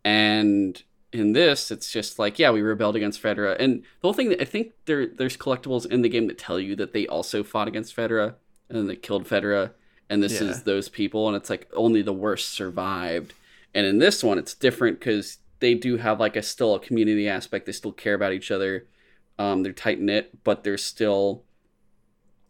And 0.04 0.82
in 1.14 1.34
this, 1.34 1.72
it's 1.72 1.91
just 1.91 2.20
like, 2.20 2.39
yeah, 2.39 2.51
we 2.51 2.62
rebelled 2.62 2.95
against 2.95 3.22
Fedra. 3.22 3.57
And 3.59 3.82
the 3.82 4.07
whole 4.07 4.14
thing 4.14 4.36
I 4.39 4.45
think 4.45 4.74
there 4.86 5.07
there's 5.07 5.38
collectibles 5.38 5.86
in 5.86 6.01
the 6.01 6.09
game 6.09 6.28
that 6.28 6.38
tell 6.38 6.59
you 6.59 6.76
that 6.78 6.93
they 6.93 7.07
also 7.07 7.43
fought 7.43 7.68
against 7.68 7.95
Fedra 7.95 8.36
and 8.70 8.89
they 8.89 8.95
killed 8.95 9.26
Fedra. 9.28 9.72
And 10.09 10.22
this 10.22 10.41
yeah. 10.41 10.49
is 10.49 10.64
those 10.64 10.89
people, 10.89 11.28
and 11.28 11.38
it's 11.38 11.49
like 11.49 11.70
only 11.74 12.01
the 12.01 12.12
worst 12.12 12.49
survived. 12.49 13.34
And 13.74 13.86
in 13.86 13.99
this 13.99 14.22
one, 14.22 14.38
it's 14.38 14.53
different 14.53 14.99
because 14.99 15.38
they 15.59 15.74
do 15.74 15.97
have 15.97 16.20
like 16.20 16.36
a 16.36 16.43
still 16.43 16.76
a 16.76 16.80
community 16.80 17.30
aspect. 17.30 17.66
They 17.66 17.72
still 17.72 17.93
care 17.93 18.16
about 18.16 18.34
each 18.34 18.51
other 18.51 18.88
um, 19.41 19.64
they're 19.64 19.74
tight 19.74 19.99
knit, 19.99 20.43
but 20.43 20.64
they're 20.64 20.78
still, 20.78 21.43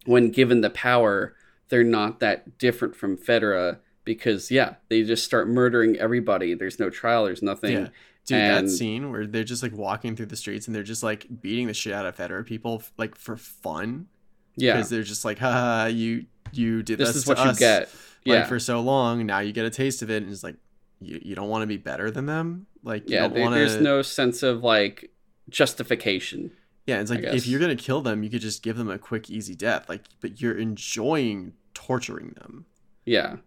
when 0.06 0.30
given 0.30 0.60
the 0.60 0.70
power, 0.70 1.36
they're 1.70 1.86
not 1.86 2.20
that 2.20 2.58
different 2.58 2.98
from 2.98 3.18
Fedra 3.18 3.78
because 4.04 4.52
yeah, 4.52 4.76
they 4.90 5.04
just 5.04 5.24
start 5.24 5.48
murdering 5.48 5.96
everybody. 5.96 6.54
There's 6.54 6.80
no 6.80 6.90
trial. 6.90 7.24
There's 7.24 7.42
nothing. 7.42 7.74
Yeah. 7.74 7.88
Dude, 8.26 8.38
and... 8.38 8.68
that 8.68 8.72
scene 8.72 9.12
where 9.12 9.26
they're 9.26 9.44
just 9.44 9.64
like 9.64 9.74
walking 9.74 10.16
through 10.16 10.28
the 10.28 10.36
streets 10.36 10.68
and 10.68 10.76
they're 10.76 10.84
just 10.84 11.04
like 11.04 11.28
beating 11.42 11.68
the 11.68 11.74
shit 11.74 11.94
out 11.94 12.06
of 12.06 12.16
Fedra 12.16 12.46
people 12.46 12.84
like 12.98 13.16
for 13.16 13.38
fun. 13.38 14.08
Yeah, 14.56 14.74
because 14.74 14.90
they're 14.90 15.04
just 15.04 15.26
like, 15.26 15.40
ha, 15.40 15.86
you 15.86 16.26
you 16.52 16.84
did 16.84 16.98
this, 16.98 17.10
this 17.10 17.16
is 17.18 17.28
what 17.28 17.40
us, 17.40 17.56
you 17.56 17.60
get. 17.60 17.90
Yeah, 18.24 18.40
like, 18.40 18.48
for 18.48 18.60
so 18.60 18.82
long. 18.82 19.26
Now 19.26 19.40
you 19.40 19.54
get 19.54 19.66
a 19.66 19.70
taste 19.70 20.02
of 20.02 20.12
it, 20.12 20.24
and 20.24 20.32
it's 20.32 20.44
like 20.44 20.56
you, 21.00 21.20
you 21.24 21.36
don't 21.36 21.50
want 21.50 21.64
to 21.64 21.68
be 21.68 21.78
better 21.78 22.12
than 22.12 22.26
them. 22.26 22.68
Like 22.84 23.10
yeah, 23.10 23.28
wanna... 23.28 23.56
there's 23.56 23.78
no 23.78 24.02
sense 24.02 24.44
of 24.44 24.64
like 24.64 25.12
justification. 25.50 26.52
Yeah, 26.86 27.00
it's 27.00 27.10
like 27.10 27.24
if 27.24 27.48
you're 27.48 27.60
gonna 27.60 27.76
kill 27.76 28.02
them, 28.02 28.24
you 28.24 28.30
could 28.30 28.42
just 28.42 28.64
give 28.64 28.78
them 28.78 28.90
a 28.90 28.98
quick, 28.98 29.30
easy 29.30 29.56
death. 29.56 29.88
Like, 29.88 30.04
but 30.20 30.42
you're 30.42 30.58
enjoying 30.58 31.54
torturing 31.74 32.32
them. 32.32 32.66
Yeah. 33.06 33.38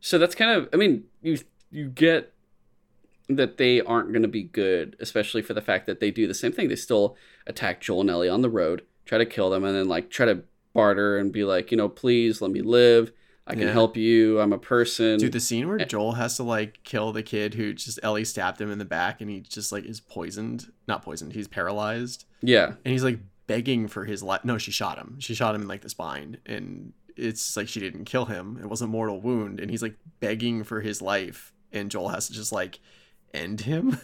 So 0.00 0.18
that's 0.18 0.34
kind 0.34 0.50
of. 0.50 0.68
I 0.72 0.76
mean, 0.76 1.04
you 1.20 1.38
you 1.70 1.88
get 1.88 2.32
that 3.28 3.58
they 3.58 3.80
aren't 3.80 4.12
going 4.12 4.22
to 4.22 4.28
be 4.28 4.42
good, 4.42 4.96
especially 5.00 5.42
for 5.42 5.54
the 5.54 5.60
fact 5.60 5.86
that 5.86 6.00
they 6.00 6.10
do 6.10 6.26
the 6.26 6.34
same 6.34 6.52
thing. 6.52 6.68
They 6.68 6.76
still 6.76 7.16
attack 7.46 7.80
Joel 7.80 8.02
and 8.02 8.10
Ellie 8.10 8.28
on 8.28 8.42
the 8.42 8.50
road, 8.50 8.82
try 9.04 9.18
to 9.18 9.26
kill 9.26 9.50
them, 9.50 9.64
and 9.64 9.76
then 9.76 9.88
like 9.88 10.10
try 10.10 10.26
to 10.26 10.42
barter 10.72 11.18
and 11.18 11.32
be 11.32 11.44
like, 11.44 11.70
you 11.70 11.76
know, 11.76 11.88
please 11.88 12.40
let 12.40 12.50
me 12.50 12.62
live. 12.62 13.12
I 13.46 13.54
can 13.54 13.62
yeah. 13.62 13.72
help 13.72 13.96
you. 13.96 14.40
I'm 14.40 14.52
a 14.52 14.58
person. 14.58 15.18
Dude, 15.18 15.32
the 15.32 15.40
scene 15.40 15.66
where 15.68 15.80
eh. 15.80 15.86
Joel 15.86 16.12
has 16.12 16.36
to 16.36 16.42
like 16.42 16.84
kill 16.84 17.12
the 17.12 17.22
kid 17.22 17.54
who 17.54 17.72
just 17.72 17.98
Ellie 18.02 18.24
stabbed 18.24 18.60
him 18.60 18.70
in 18.70 18.78
the 18.78 18.84
back 18.84 19.22
and 19.22 19.30
he 19.30 19.40
just 19.40 19.72
like 19.72 19.84
is 19.84 20.00
poisoned. 20.00 20.70
Not 20.86 21.02
poisoned, 21.02 21.32
he's 21.32 21.48
paralyzed. 21.48 22.26
Yeah. 22.42 22.74
And 22.84 22.92
he's 22.92 23.04
like 23.04 23.20
begging 23.46 23.88
for 23.88 24.04
his 24.04 24.22
life. 24.22 24.44
No, 24.44 24.58
she 24.58 24.70
shot 24.70 24.98
him. 24.98 25.16
She 25.18 25.34
shot 25.34 25.54
him 25.54 25.62
in 25.62 25.68
like 25.68 25.80
the 25.80 25.88
spine. 25.88 26.36
And 26.44 26.92
it's 27.16 27.56
like 27.56 27.68
she 27.68 27.80
didn't 27.80 28.04
kill 28.04 28.26
him. 28.26 28.58
It 28.62 28.66
wasn't 28.66 28.90
mortal 28.90 29.18
wound. 29.18 29.60
And 29.60 29.70
he's 29.70 29.82
like 29.82 29.96
begging 30.20 30.62
for 30.62 30.82
his 30.82 31.00
life. 31.00 31.54
And 31.72 31.90
Joel 31.90 32.10
has 32.10 32.28
to 32.28 32.34
just 32.34 32.52
like 32.52 32.80
end 33.34 33.62
him. 33.62 33.98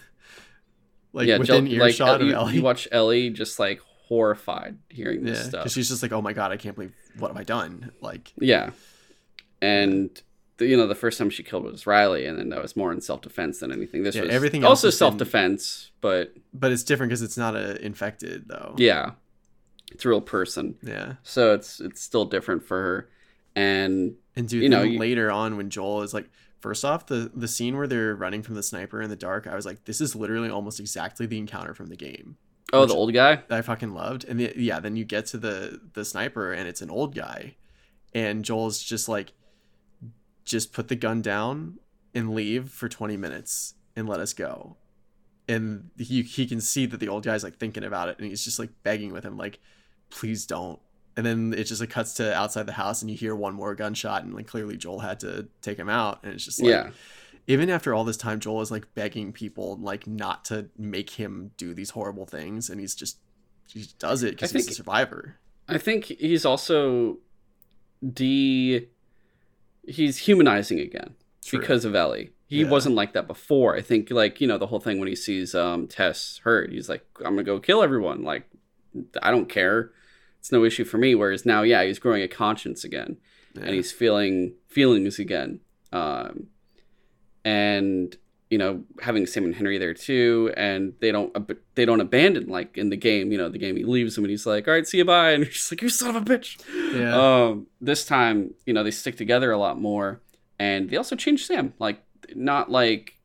like 1.13 1.27
yeah, 1.29 1.39
within 1.39 1.67
Joel, 1.67 1.87
earshot 1.87 2.09
like, 2.09 2.21
of 2.21 2.27
you, 2.27 2.35
Ellie. 2.35 2.55
You 2.57 2.63
watch 2.63 2.89
Ellie 2.93 3.31
just 3.31 3.59
like 3.59 3.81
horrified 4.09 4.79
hearing 4.89 5.25
this 5.25 5.41
stuff. 5.41 5.63
Because 5.63 5.73
she's 5.73 5.89
just 5.89 6.03
like, 6.03 6.13
oh 6.13 6.23
my 6.23 6.33
God, 6.33 6.53
I 6.53 6.57
can't 6.57 6.75
believe 6.75 6.93
what 7.19 7.29
have 7.29 7.37
I 7.37 7.45
done? 7.45 7.93
Like, 8.01 8.33
yeah 8.39 8.71
and 9.65 10.23
the, 10.59 10.67
you 10.67 10.77
know 10.77 10.87
the 10.87 10.95
first 10.95 11.19
time 11.19 11.31
she 11.31 11.43
killed 11.43 11.65
was 11.65 11.87
Riley, 11.87 12.27
and 12.27 12.39
then 12.39 12.51
that 12.51 12.63
was 12.63 12.77
more 12.77 12.93
in 12.93 13.01
self 13.01 13.23
defense 13.23 13.61
than 13.61 13.73
anything. 13.73 14.03
This 14.03 14.15
yeah, 14.15 14.23
was 14.23 14.31
everything 14.31 14.65
also 14.65 14.91
self 14.91 15.17
defense, 15.17 15.91
but 16.01 16.35
but 16.53 16.71
it's 16.71 16.85
different 16.85 17.11
because 17.11 17.23
it's 17.23 17.39
not 17.39 17.57
a 17.57 17.83
infected 17.85 18.47
though. 18.47 18.75
Yeah, 18.77 19.13
it's 19.91 20.05
a 20.05 20.09
real 20.09 20.21
person. 20.21 20.77
Yeah, 20.83 21.15
so 21.23 21.55
it's 21.55 21.81
it's 21.81 22.03
still 22.03 22.27
different 22.27 22.63
for 22.63 22.81
her, 22.81 23.11
and 23.57 24.15
and 24.37 24.49
dude, 24.49 24.63
you 24.63 24.69
know 24.69 24.83
later 24.83 25.31
on 25.31 25.57
when 25.57 25.71
Joel 25.71 26.03
is 26.03 26.15
like. 26.15 26.29
First 26.65 26.83
off, 26.83 27.05
the 27.05 27.31
the 27.35 27.47
scene 27.47 27.77
where 27.77 27.87
they're 27.87 28.15
running 28.15 28.43
from 28.43 28.55
the 28.55 28.63
sniper 28.63 29.03
in 29.03 29.11
the 29.11 29.17
dark, 29.17 29.47
I 29.47 29.55
was 29.55 29.67
like, 29.67 29.85
this 29.85 30.01
is 30.01 30.17
literally 30.17 30.49
almost 30.49 30.81
exactly 30.81 31.27
the 31.27 31.37
encounter 31.37 31.75
from 31.75 31.89
the 31.89 31.95
game. 31.95 32.39
Oh, 32.73 32.87
the 32.87 32.95
old 32.95 33.13
guy. 33.13 33.43
I 33.51 33.61
fucking 33.61 33.93
loved, 33.93 34.25
and 34.25 34.41
the, 34.41 34.51
yeah, 34.57 34.81
then 34.81 34.97
you 34.97 35.05
get 35.05 35.27
to 35.27 35.37
the 35.37 35.79
the 35.93 36.07
sniper, 36.07 36.55
and 36.55 36.67
it's 36.67 36.81
an 36.81 36.89
old 36.89 37.15
guy, 37.15 37.57
and 38.15 38.47
Joel's 38.47 38.83
just 38.83 39.11
like, 39.11 39.35
just 40.47 40.73
put 40.73 40.89
the 40.89 40.97
gun 40.97 41.21
down 41.21 41.81
and 42.15 42.35
leave 42.35 42.71
for 42.71 42.89
20 42.89 43.15
minutes 43.19 43.75
and 43.95 44.09
let 44.09 44.21
us 44.21 44.33
go 44.33 44.79
and 45.47 45.91
he 45.99 46.23
he 46.23 46.47
can 46.47 46.63
see 46.63 46.87
that 46.87 46.99
the 46.99 47.09
old 47.09 47.25
guy's 47.25 47.45
like 47.45 47.59
thinking 47.59 47.85
about 47.85 48.09
it 48.09 48.19
and 48.19 48.27
he's 48.27 48.43
just 48.43 48.59
like 48.59 48.71
begging 48.83 49.13
with 49.13 49.25
him 49.25 49.37
like 49.37 49.59
please 50.09 50.47
don't 50.47 50.81
and 51.17 51.25
then 51.25 51.55
it 51.57 51.65
just 51.65 51.81
like 51.81 51.91
cuts 51.91 52.15
to 52.15 52.35
outside 52.35 52.67
the 52.67 52.73
house 52.73 53.03
and 53.03 53.11
you 53.11 53.17
hear 53.17 53.35
one 53.35 53.55
more 53.55 53.75
gunshot 53.75 54.25
and 54.25 54.35
like 54.35 54.47
clearly 54.47 54.77
Joel 54.77 55.01
had 55.01 55.21
to 55.21 55.49
take 55.63 55.79
him 55.79 55.89
out 55.89 56.21
and 56.23 56.35
it's 56.35 56.45
just 56.45 56.61
like 56.61 56.71
yeah 56.71 56.91
even 57.47 57.69
after 57.69 57.93
all 57.93 58.05
this 58.05 58.17
time 58.17 58.41
Joel 58.41 58.63
is 58.63 58.71
like 58.71 58.95
begging 58.95 59.33
people 59.33 59.77
like 59.77 60.07
not 60.07 60.45
to 60.47 60.67
make 60.79 61.11
him 61.11 61.51
do 61.57 61.75
these 61.75 61.91
horrible 61.91 62.27
things 62.27 62.71
and 62.71 62.81
he's 62.81 62.95
just 62.95 63.19
he 63.69 63.87
does 63.99 64.23
it 64.23 64.33
because 64.33 64.53
he's 64.53 64.69
a 64.69 64.75
survivor 64.75 65.37
I 65.69 65.79
think 65.79 66.05
he's 66.05 66.45
also 66.45 67.19
de 68.13 68.87
he's 69.87 70.19
humanizing 70.19 70.81
again 70.81 71.15
True. 71.45 71.59
because 71.59 71.85
of 71.85 71.95
Ellie. 71.95 72.31
He 72.47 72.63
yeah. 72.63 72.69
wasn't 72.69 72.95
like 72.95 73.15
that 73.15 73.27
before. 73.27 73.77
I 73.77 73.81
think 73.81 74.11
like, 74.11 74.41
you 74.41 74.47
know, 74.47 74.59
the 74.59 74.67
whole 74.67 74.81
thing 74.81 74.99
when 74.99 75.09
he 75.09 75.17
sees 75.17 75.55
um 75.55 75.87
Tess 75.87 76.41
hurt, 76.45 76.71
he's 76.71 76.89
like, 76.89 77.05
I'm 77.19 77.35
gonna 77.35 77.45
go 77.45 77.59
kill 77.61 77.83
everyone. 77.83 78.23
Like 78.23 78.49
I 79.23 79.31
don't 79.31 79.49
care. 79.49 79.91
It's 80.45 80.53
no 80.53 80.63
issue 80.63 80.85
for 80.85 80.99
me. 80.99 81.15
Whereas 81.15 81.47
now, 81.47 81.63
yeah, 81.63 81.83
he's 81.85 81.99
growing 81.99 82.21
a 82.21 82.29
conscience 82.29 82.85
again. 82.85 83.17
Yeah. 83.55 83.63
And 83.63 83.75
he's 83.75 83.91
feeling 83.91 84.53
feelings 84.69 85.19
again. 85.19 85.61
Um 85.91 86.49
and 87.47 88.15
you 88.51 88.59
know 88.59 88.85
having 89.01 89.27
Sam 89.27 89.45
and 89.47 89.55
Henry 89.55 89.79
there 89.79 89.95
too, 89.95 90.53
and 90.55 90.93
they 91.01 91.13
don't 91.13 91.35
they 91.77 91.87
don't 91.87 92.03
abandon 92.03 92.49
like 92.51 92.77
in 92.77 92.91
the 92.91 92.97
game. 92.99 93.33
You 93.33 93.39
know, 93.39 93.49
the 93.49 93.57
game 93.57 93.75
he 93.75 93.85
leaves 93.85 94.19
him 94.19 94.25
and 94.25 94.31
he's 94.31 94.45
like, 94.45 94.69
"All 94.69 94.75
right, 94.75 94.87
see 94.87 94.99
you 94.99 95.07
bye," 95.07 95.31
and 95.31 95.45
he's 95.47 95.73
like, 95.73 95.81
"You 95.81 95.89
son 95.89 96.15
of 96.15 96.17
a 96.17 96.21
bitch." 96.27 96.61
Yeah. 96.95 97.17
Um, 97.17 97.69
this 97.81 98.05
time, 98.05 98.53
you 98.67 98.75
know, 98.75 98.85
they 98.85 98.91
stick 98.91 99.17
together 99.17 99.51
a 99.51 99.57
lot 99.57 99.81
more, 99.81 100.21
and 100.59 100.91
they 100.91 100.99
also 100.99 101.17
changed 101.17 101.47
Sam. 101.47 101.73
Like, 101.79 102.05
not 102.35 102.71
like 102.71 103.19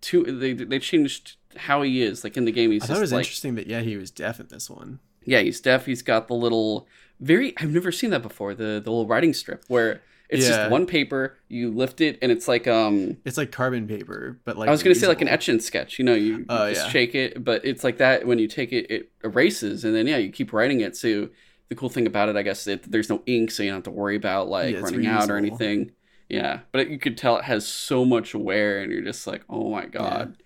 too. 0.00 0.24
They 0.24 0.54
they 0.54 0.78
changed 0.78 1.36
how 1.54 1.82
he 1.82 2.00
is. 2.00 2.24
Like 2.24 2.38
in 2.38 2.46
the 2.46 2.52
game, 2.52 2.70
he's. 2.70 2.84
I 2.84 2.86
thought 2.86 2.96
it 2.96 3.00
was 3.00 3.12
like, 3.12 3.26
interesting 3.26 3.56
that 3.56 3.66
yeah, 3.66 3.80
he 3.80 3.98
was 3.98 4.10
deaf 4.10 4.40
in 4.40 4.46
this 4.48 4.70
one. 4.70 5.00
Yeah, 5.24 5.40
he's 5.40 5.60
deaf. 5.60 5.86
He's 5.86 6.02
got 6.02 6.28
the 6.28 6.34
little 6.34 6.86
very. 7.20 7.54
I've 7.58 7.70
never 7.72 7.92
seen 7.92 8.10
that 8.10 8.22
before. 8.22 8.54
The 8.54 8.80
the 8.82 8.90
little 8.90 9.06
writing 9.06 9.32
strip 9.34 9.64
where 9.68 10.02
It's 10.28 10.44
Yeah. 10.48 10.56
just 10.56 10.70
one 10.70 10.86
paper. 10.86 11.36
You 11.48 11.70
lift 11.70 12.00
it, 12.00 12.18
and 12.22 12.32
it's 12.32 12.48
like 12.48 12.66
um. 12.66 13.18
It's 13.26 13.36
like 13.36 13.52
carbon 13.52 13.86
paper, 13.86 14.38
but 14.46 14.56
like 14.56 14.68
I 14.68 14.72
was 14.72 14.82
gonna 14.82 14.94
say 14.94 15.06
like 15.06 15.20
an 15.20 15.28
reusable. 15.28 15.32
etch 15.32 15.48
and 15.50 15.62
sketch. 15.62 15.98
You 15.98 16.04
know, 16.06 16.14
you, 16.14 16.46
Oh, 16.48 16.70
just 16.70 16.86
yeah. 16.86 16.90
shake 16.90 17.14
it, 17.14 17.44
but 17.44 17.64
it's 17.66 17.84
like 17.84 17.98
that. 17.98 18.26
When 18.26 18.38
you 18.38 18.48
take 18.48 18.72
it, 18.72 18.90
it 18.90 19.10
erases, 19.22 19.84
and 19.84 19.94
then 19.94 20.06
yeah, 20.06 20.16
you 20.16 20.30
keep 20.30 20.52
writing 20.54 20.80
it. 20.80 20.96
So 20.96 21.28
the 21.68 21.74
cool 21.74 21.90
thing 21.90 22.06
about 22.06 22.28
it, 22.30 22.36
I 22.36 22.42
guess, 22.42 22.64
that 22.64 22.82
there's 22.90 23.10
no 23.10 23.22
ink, 23.26 23.50
so 23.50 23.62
you 23.62 23.68
don't 23.70 23.76
have 23.78 23.84
to 23.84 23.90
worry 23.90 24.16
about 24.16 24.48
like 24.48 24.72
Yeah, 24.74 24.80
running 24.80 25.06
out 25.06 25.30
or 25.30 25.36
anything. 25.36 25.92
Yeah, 26.30 26.60
but 26.72 26.80
it, 26.82 26.88
you 26.88 26.98
could 26.98 27.18
tell 27.18 27.36
it 27.36 27.44
has 27.44 27.66
so 27.66 28.06
much 28.06 28.34
wear, 28.34 28.80
and 28.80 28.90
you're 28.90 29.02
just 29.02 29.26
like, 29.26 29.42
oh 29.50 29.70
my 29.70 29.84
god. 29.84 30.42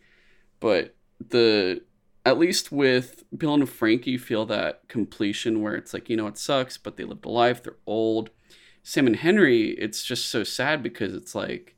But 0.58 0.96
the 1.28 1.82
at 2.26 2.38
least 2.38 2.72
with 2.72 3.22
Bill 3.34 3.54
and 3.54 3.68
Frank, 3.68 4.04
you 4.04 4.18
feel 4.18 4.44
that 4.46 4.88
completion 4.88 5.62
where 5.62 5.76
it's 5.76 5.94
like, 5.94 6.10
you 6.10 6.16
know, 6.16 6.26
it 6.26 6.36
sucks, 6.36 6.76
but 6.76 6.96
they 6.96 7.04
lived 7.04 7.24
a 7.24 7.28
life, 7.28 7.62
they're 7.62 7.76
old. 7.86 8.30
Sam 8.82 9.06
and 9.06 9.14
Henry, 9.14 9.70
it's 9.78 10.04
just 10.04 10.28
so 10.28 10.42
sad 10.42 10.82
because 10.82 11.14
it's 11.14 11.36
like 11.36 11.76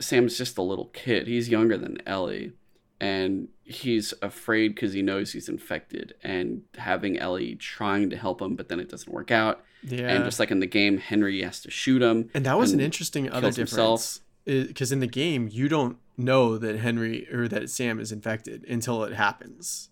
Sam's 0.00 0.36
just 0.36 0.58
a 0.58 0.62
little 0.62 0.86
kid. 0.86 1.26
He's 1.26 1.48
younger 1.48 1.78
than 1.78 2.06
Ellie, 2.06 2.52
and 3.00 3.48
he's 3.62 4.12
afraid 4.20 4.74
because 4.74 4.92
he 4.92 5.00
knows 5.00 5.32
he's 5.32 5.48
infected. 5.48 6.14
And 6.22 6.62
having 6.76 7.18
Ellie 7.18 7.56
trying 7.56 8.10
to 8.10 8.16
help 8.18 8.42
him, 8.42 8.56
but 8.56 8.68
then 8.68 8.80
it 8.80 8.90
doesn't 8.90 9.12
work 9.12 9.30
out. 9.30 9.64
Yeah. 9.82 10.08
And 10.08 10.24
just 10.24 10.38
like 10.38 10.50
in 10.50 10.60
the 10.60 10.66
game, 10.66 10.98
Henry 10.98 11.42
has 11.42 11.60
to 11.62 11.70
shoot 11.70 12.02
him. 12.02 12.30
And 12.34 12.44
that 12.44 12.58
was 12.58 12.72
an 12.72 12.80
interesting 12.80 13.30
other 13.30 13.48
kills 13.48 13.56
himself. 13.56 14.18
Because 14.44 14.92
in 14.92 15.00
the 15.00 15.06
game, 15.06 15.48
you 15.50 15.68
don't 15.68 15.96
know 16.16 16.58
that 16.58 16.78
Henry 16.78 17.26
or 17.32 17.48
that 17.48 17.70
Sam 17.70 17.98
is 17.98 18.12
infected 18.12 18.64
until 18.68 19.02
it 19.04 19.14
happens. 19.14 19.88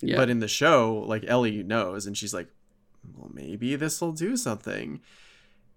Yeah, 0.00 0.16
But 0.16 0.30
in 0.30 0.38
the 0.38 0.48
show, 0.48 1.04
like 1.06 1.24
Ellie 1.26 1.62
knows, 1.62 2.06
and 2.06 2.16
she's 2.16 2.32
like, 2.32 2.48
"Well, 3.16 3.30
maybe 3.32 3.74
this 3.76 4.00
will 4.00 4.12
do 4.12 4.36
something." 4.36 5.00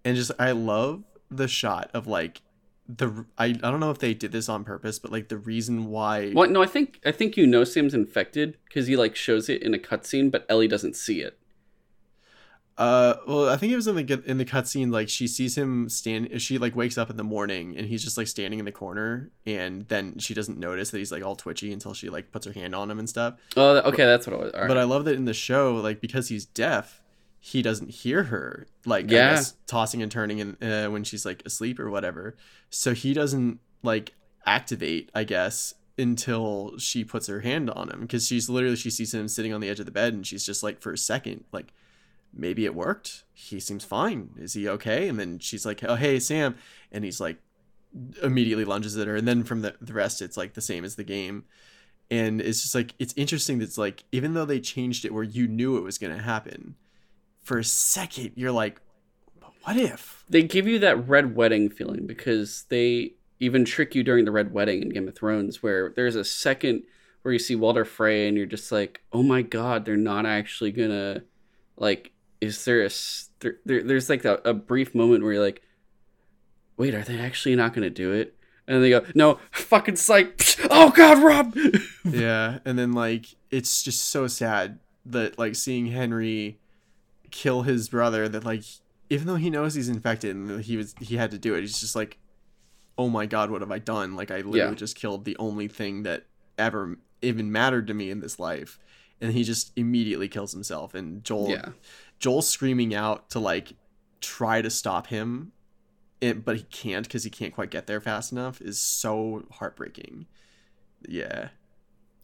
And 0.05 0.15
just, 0.15 0.31
I 0.37 0.51
love 0.51 1.03
the 1.29 1.47
shot 1.47 1.89
of 1.93 2.05
like 2.05 2.41
the. 2.87 3.25
I 3.37 3.45
I 3.45 3.51
don't 3.51 3.79
know 3.79 3.89
if 3.91 3.97
they 3.97 4.13
did 4.13 4.31
this 4.31 4.47
on 4.49 4.63
purpose, 4.63 4.99
but 4.99 5.11
like 5.11 5.29
the 5.29 5.37
reason 5.39 5.85
why. 5.85 6.33
Well, 6.35 6.49
no, 6.49 6.61
I 6.61 6.67
think 6.67 6.99
I 7.03 7.11
think 7.11 7.35
you 7.35 7.47
know 7.47 7.63
Sam's 7.63 7.95
infected 7.95 8.57
because 8.65 8.85
he 8.87 8.95
like 8.95 9.15
shows 9.15 9.49
it 9.49 9.63
in 9.63 9.73
a 9.73 9.79
cutscene, 9.79 10.29
but 10.29 10.45
Ellie 10.49 10.67
doesn't 10.67 10.95
see 10.95 11.21
it. 11.21 11.39
Uh, 12.81 13.17
well, 13.27 13.47
I 13.47 13.57
think 13.57 13.71
it 13.71 13.75
was 13.75 13.85
in 13.85 13.95
the 13.95 14.23
in 14.25 14.39
the 14.39 14.45
cutscene. 14.45 14.91
Like 14.91 15.07
she 15.07 15.27
sees 15.27 15.55
him 15.55 15.87
stand. 15.87 16.41
She 16.41 16.57
like 16.57 16.75
wakes 16.75 16.97
up 16.97 17.11
in 17.11 17.15
the 17.15 17.23
morning 17.23 17.77
and 17.77 17.85
he's 17.85 18.03
just 18.03 18.17
like 18.17 18.25
standing 18.25 18.57
in 18.57 18.65
the 18.65 18.71
corner, 18.71 19.29
and 19.45 19.87
then 19.87 20.17
she 20.17 20.33
doesn't 20.33 20.57
notice 20.57 20.89
that 20.89 20.97
he's 20.97 21.11
like 21.11 21.23
all 21.23 21.35
twitchy 21.35 21.71
until 21.71 21.93
she 21.93 22.09
like 22.09 22.31
puts 22.31 22.47
her 22.47 22.53
hand 22.53 22.73
on 22.73 22.89
him 22.89 22.97
and 22.97 23.07
stuff. 23.07 23.35
Oh, 23.55 23.77
okay, 23.81 24.05
that's 24.05 24.25
what 24.25 24.33
it 24.33 24.39
was. 24.39 24.53
Right. 24.55 24.67
But 24.67 24.79
I 24.79 24.83
love 24.83 25.05
that 25.05 25.13
in 25.15 25.25
the 25.25 25.33
show, 25.35 25.75
like 25.75 26.01
because 26.01 26.29
he's 26.29 26.43
deaf, 26.43 27.03
he 27.39 27.61
doesn't 27.61 27.91
hear 27.91 28.23
her. 28.23 28.65
Like 28.83 29.11
Yeah. 29.11 29.35
Guess 29.35 29.53
tossing 29.67 30.01
and 30.01 30.11
turning 30.11 30.41
and 30.41 30.57
uh, 30.63 30.89
when 30.89 31.03
she's 31.03 31.23
like 31.23 31.43
asleep 31.45 31.79
or 31.79 31.91
whatever. 31.91 32.35
So 32.71 32.95
he 32.95 33.13
doesn't 33.13 33.59
like 33.83 34.15
activate. 34.47 35.11
I 35.13 35.23
guess 35.23 35.75
until 35.99 36.79
she 36.79 37.03
puts 37.03 37.27
her 37.27 37.41
hand 37.41 37.69
on 37.69 37.91
him 37.91 38.01
because 38.01 38.25
she's 38.25 38.49
literally 38.49 38.75
she 38.75 38.89
sees 38.89 39.13
him 39.13 39.27
sitting 39.27 39.53
on 39.53 39.61
the 39.61 39.69
edge 39.69 39.79
of 39.79 39.85
the 39.85 39.91
bed 39.91 40.15
and 40.15 40.25
she's 40.25 40.43
just 40.43 40.63
like 40.63 40.81
for 40.81 40.91
a 40.93 40.97
second 40.97 41.43
like 41.51 41.73
maybe 42.33 42.65
it 42.65 42.75
worked. 42.75 43.23
He 43.33 43.59
seems 43.59 43.83
fine. 43.83 44.31
Is 44.37 44.53
he 44.53 44.67
okay? 44.69 45.07
And 45.07 45.19
then 45.19 45.39
she's 45.39 45.65
like, 45.65 45.83
oh 45.83 45.95
hey 45.95 46.19
Sam, 46.19 46.55
and 46.91 47.03
he's 47.03 47.19
like 47.19 47.37
immediately 48.23 48.63
lunges 48.63 48.97
at 48.97 49.05
her 49.05 49.17
and 49.17 49.27
then 49.27 49.43
from 49.43 49.63
the, 49.63 49.75
the 49.81 49.91
rest 49.91 50.21
it's 50.21 50.37
like 50.37 50.53
the 50.53 50.61
same 50.61 50.85
as 50.85 50.95
the 50.95 51.03
game 51.03 51.43
and 52.09 52.39
it's 52.39 52.61
just 52.61 52.73
like 52.73 52.95
it's 52.99 53.13
interesting 53.17 53.59
that 53.59 53.65
it's 53.65 53.77
like 53.77 54.05
even 54.13 54.33
though 54.33 54.45
they 54.45 54.61
changed 54.61 55.03
it 55.03 55.13
where 55.13 55.25
you 55.25 55.45
knew 55.45 55.75
it 55.75 55.83
was 55.83 55.97
going 55.97 56.15
to 56.15 56.23
happen 56.23 56.75
for 57.41 57.57
a 57.57 57.65
second 57.65 58.31
you're 58.35 58.49
like 58.49 58.79
what 59.63 59.75
if 59.75 60.23
they 60.29 60.41
give 60.41 60.67
you 60.67 60.79
that 60.79 61.05
red 61.09 61.35
wedding 61.35 61.69
feeling 61.69 62.07
because 62.07 62.63
they 62.69 63.11
even 63.41 63.65
trick 63.65 63.95
you 63.95 64.03
during 64.03 64.23
the 64.23 64.31
red 64.31 64.53
wedding 64.53 64.83
in 64.83 64.89
Game 64.89 65.07
of 65.07 65.15
Thrones, 65.15 65.61
where 65.63 65.91
there's 65.95 66.15
a 66.15 66.23
second 66.23 66.83
where 67.23 67.33
you 67.33 67.39
see 67.39 67.55
Walder 67.55 67.83
Frey 67.83 68.27
and 68.27 68.37
you're 68.37 68.45
just 68.45 68.71
like, 68.71 69.01
oh 69.11 69.23
my 69.23 69.41
god, 69.41 69.83
they're 69.83 69.97
not 69.97 70.25
actually 70.25 70.71
gonna 70.71 71.23
like. 71.75 72.10
Is 72.41 72.65
there 72.65 72.83
a 72.85 72.89
there, 73.39 73.55
there 73.65 73.83
there's 73.83 74.09
like 74.09 74.25
a, 74.25 74.41
a 74.43 74.53
brief 74.53 74.93
moment 74.95 75.23
where 75.23 75.33
you're 75.33 75.43
like, 75.43 75.61
wait, 76.77 76.93
are 76.93 77.03
they 77.03 77.19
actually 77.19 77.55
not 77.55 77.73
gonna 77.73 77.89
do 77.89 78.11
it? 78.11 78.35
And 78.67 78.75
then 78.75 78.81
they 78.81 78.89
go, 78.89 79.05
no, 79.15 79.39
fucking 79.51 79.95
psych. 79.95 80.41
Oh 80.73 80.89
god, 80.91 81.21
Rob. 81.21 81.55
yeah 82.05 82.59
and 82.65 82.77
then 82.79 82.93
like 82.93 83.25
it's 83.49 83.83
just 83.83 84.09
so 84.09 84.27
sad 84.27 84.79
that 85.05 85.37
like 85.39 85.55
seeing 85.55 85.87
henry 85.87 86.59
kill 87.31 87.63
his 87.63 87.89
brother 87.89 88.29
that 88.29 88.45
like 88.45 88.63
even 89.09 89.27
though 89.27 89.35
he 89.35 89.49
knows 89.49 89.73
he's 89.73 89.89
infected 89.89 90.35
and 90.35 90.61
he 90.63 90.77
was 90.77 90.93
he 90.99 91.15
had 91.17 91.31
to 91.31 91.37
do 91.39 91.55
it 91.55 91.61
he's 91.61 91.79
just 91.79 91.95
like 91.95 92.19
oh 92.97 93.09
my 93.09 93.25
god 93.25 93.49
what 93.49 93.61
have 93.61 93.71
i 93.71 93.79
done 93.79 94.15
like 94.15 94.29
i 94.31 94.35
literally 94.37 94.59
Yeah. 94.59 94.73
just 94.75 94.95
killed 94.95 95.25
the 95.25 95.35
only 95.39 95.67
thing 95.67 96.03
that 96.03 96.25
ever 96.57 96.97
even 97.21 97.51
mattered 97.51 97.87
to 97.87 97.93
me 97.93 98.09
in 98.11 98.19
this 98.19 98.37
life 98.39 98.77
and 99.19 99.33
he 99.33 99.43
just 99.43 99.71
immediately 99.75 100.27
kills 100.27 100.51
himself 100.53 100.93
and 100.93 101.23
joel 101.23 101.49
yeah, 101.49 101.69
Joel 102.21 102.41
screaming 102.41 102.95
out 102.95 103.29
to 103.31 103.39
like 103.39 103.73
try 104.21 104.61
to 104.61 104.69
stop 104.69 105.07
him, 105.07 105.51
it, 106.21 106.45
but 106.45 106.55
he 106.55 106.63
can't 106.63 107.05
because 107.05 107.25
he 107.25 107.29
can't 107.29 107.53
quite 107.53 107.69
get 107.71 107.87
there 107.87 107.99
fast 107.99 108.31
enough 108.31 108.61
is 108.61 108.79
so 108.79 109.43
heartbreaking. 109.51 110.27
Yeah, 111.07 111.49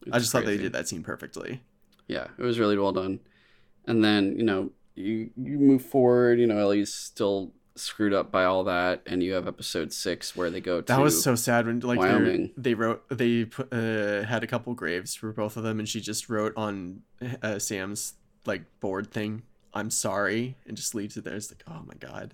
I 0.06 0.16
It's 0.16 0.20
just 0.20 0.32
thought 0.32 0.46
they 0.46 0.58
did 0.58 0.72
that 0.74 0.88
scene 0.88 1.04
perfectly. 1.04 1.62
yeah, 2.08 2.28
it 2.38 2.44
was 2.44 2.60
really 2.60 2.78
well 2.78 2.94
done. 2.94 3.20
And 3.86 4.04
then 4.04 4.38
you 4.38 4.44
know 4.44 4.70
you 4.96 5.32
you 5.36 5.58
move 5.58 5.84
forward. 5.84 6.40
You 6.40 6.48
know 6.48 6.58
Ellie's 6.60 6.94
still 6.94 7.52
screwed 7.76 8.14
up 8.14 8.32
by 8.32 8.44
all 8.44 8.64
that, 8.66 9.02
and 9.06 9.22
you 9.24 9.34
have 9.34 9.48
episode 9.48 9.92
six 9.94 10.36
where 10.36 10.50
they 10.52 10.62
go 10.62 10.82
to 10.82 10.86
That 10.88 11.00
was 11.02 11.22
so 11.24 11.36
sad 11.36 11.66
when 11.68 11.80
like 11.80 12.00
Wyoming. 12.00 12.52
they 12.58 12.74
wrote 12.76 13.04
they 13.10 13.46
put 13.46 13.72
uh, 13.74 14.24
had 14.24 14.44
a 14.44 14.48
couple 14.48 14.74
graves 14.76 15.16
for 15.16 15.32
both 15.34 15.58
of 15.58 15.64
them, 15.64 15.80
and 15.80 15.88
she 15.90 16.02
just 16.02 16.30
wrote 16.30 16.54
on 16.56 17.02
uh, 17.42 17.58
Sam's 17.60 18.14
like 18.46 18.64
board 18.80 19.10
thing, 19.12 19.42
"I'm 19.78 19.90
sorry," 19.90 20.58
and 20.66 20.76
just 20.76 20.94
leaves 20.96 21.16
it 21.18 21.24
there. 21.24 21.36
It's 21.36 21.52
like, 21.52 21.64
oh 21.68 21.84
my 21.88 21.94
god. 21.96 22.34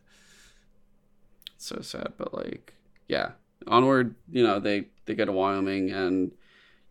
so 1.57 1.81
sad. 1.81 2.13
But 2.17 2.33
like 2.33 2.73
yeah, 3.07 3.31
onward. 3.67 4.15
You 4.31 4.43
know 4.43 4.59
they 4.59 4.85
they 5.05 5.15
go 5.15 5.25
to 5.25 5.31
Wyoming 5.31 5.91
and. 5.91 6.31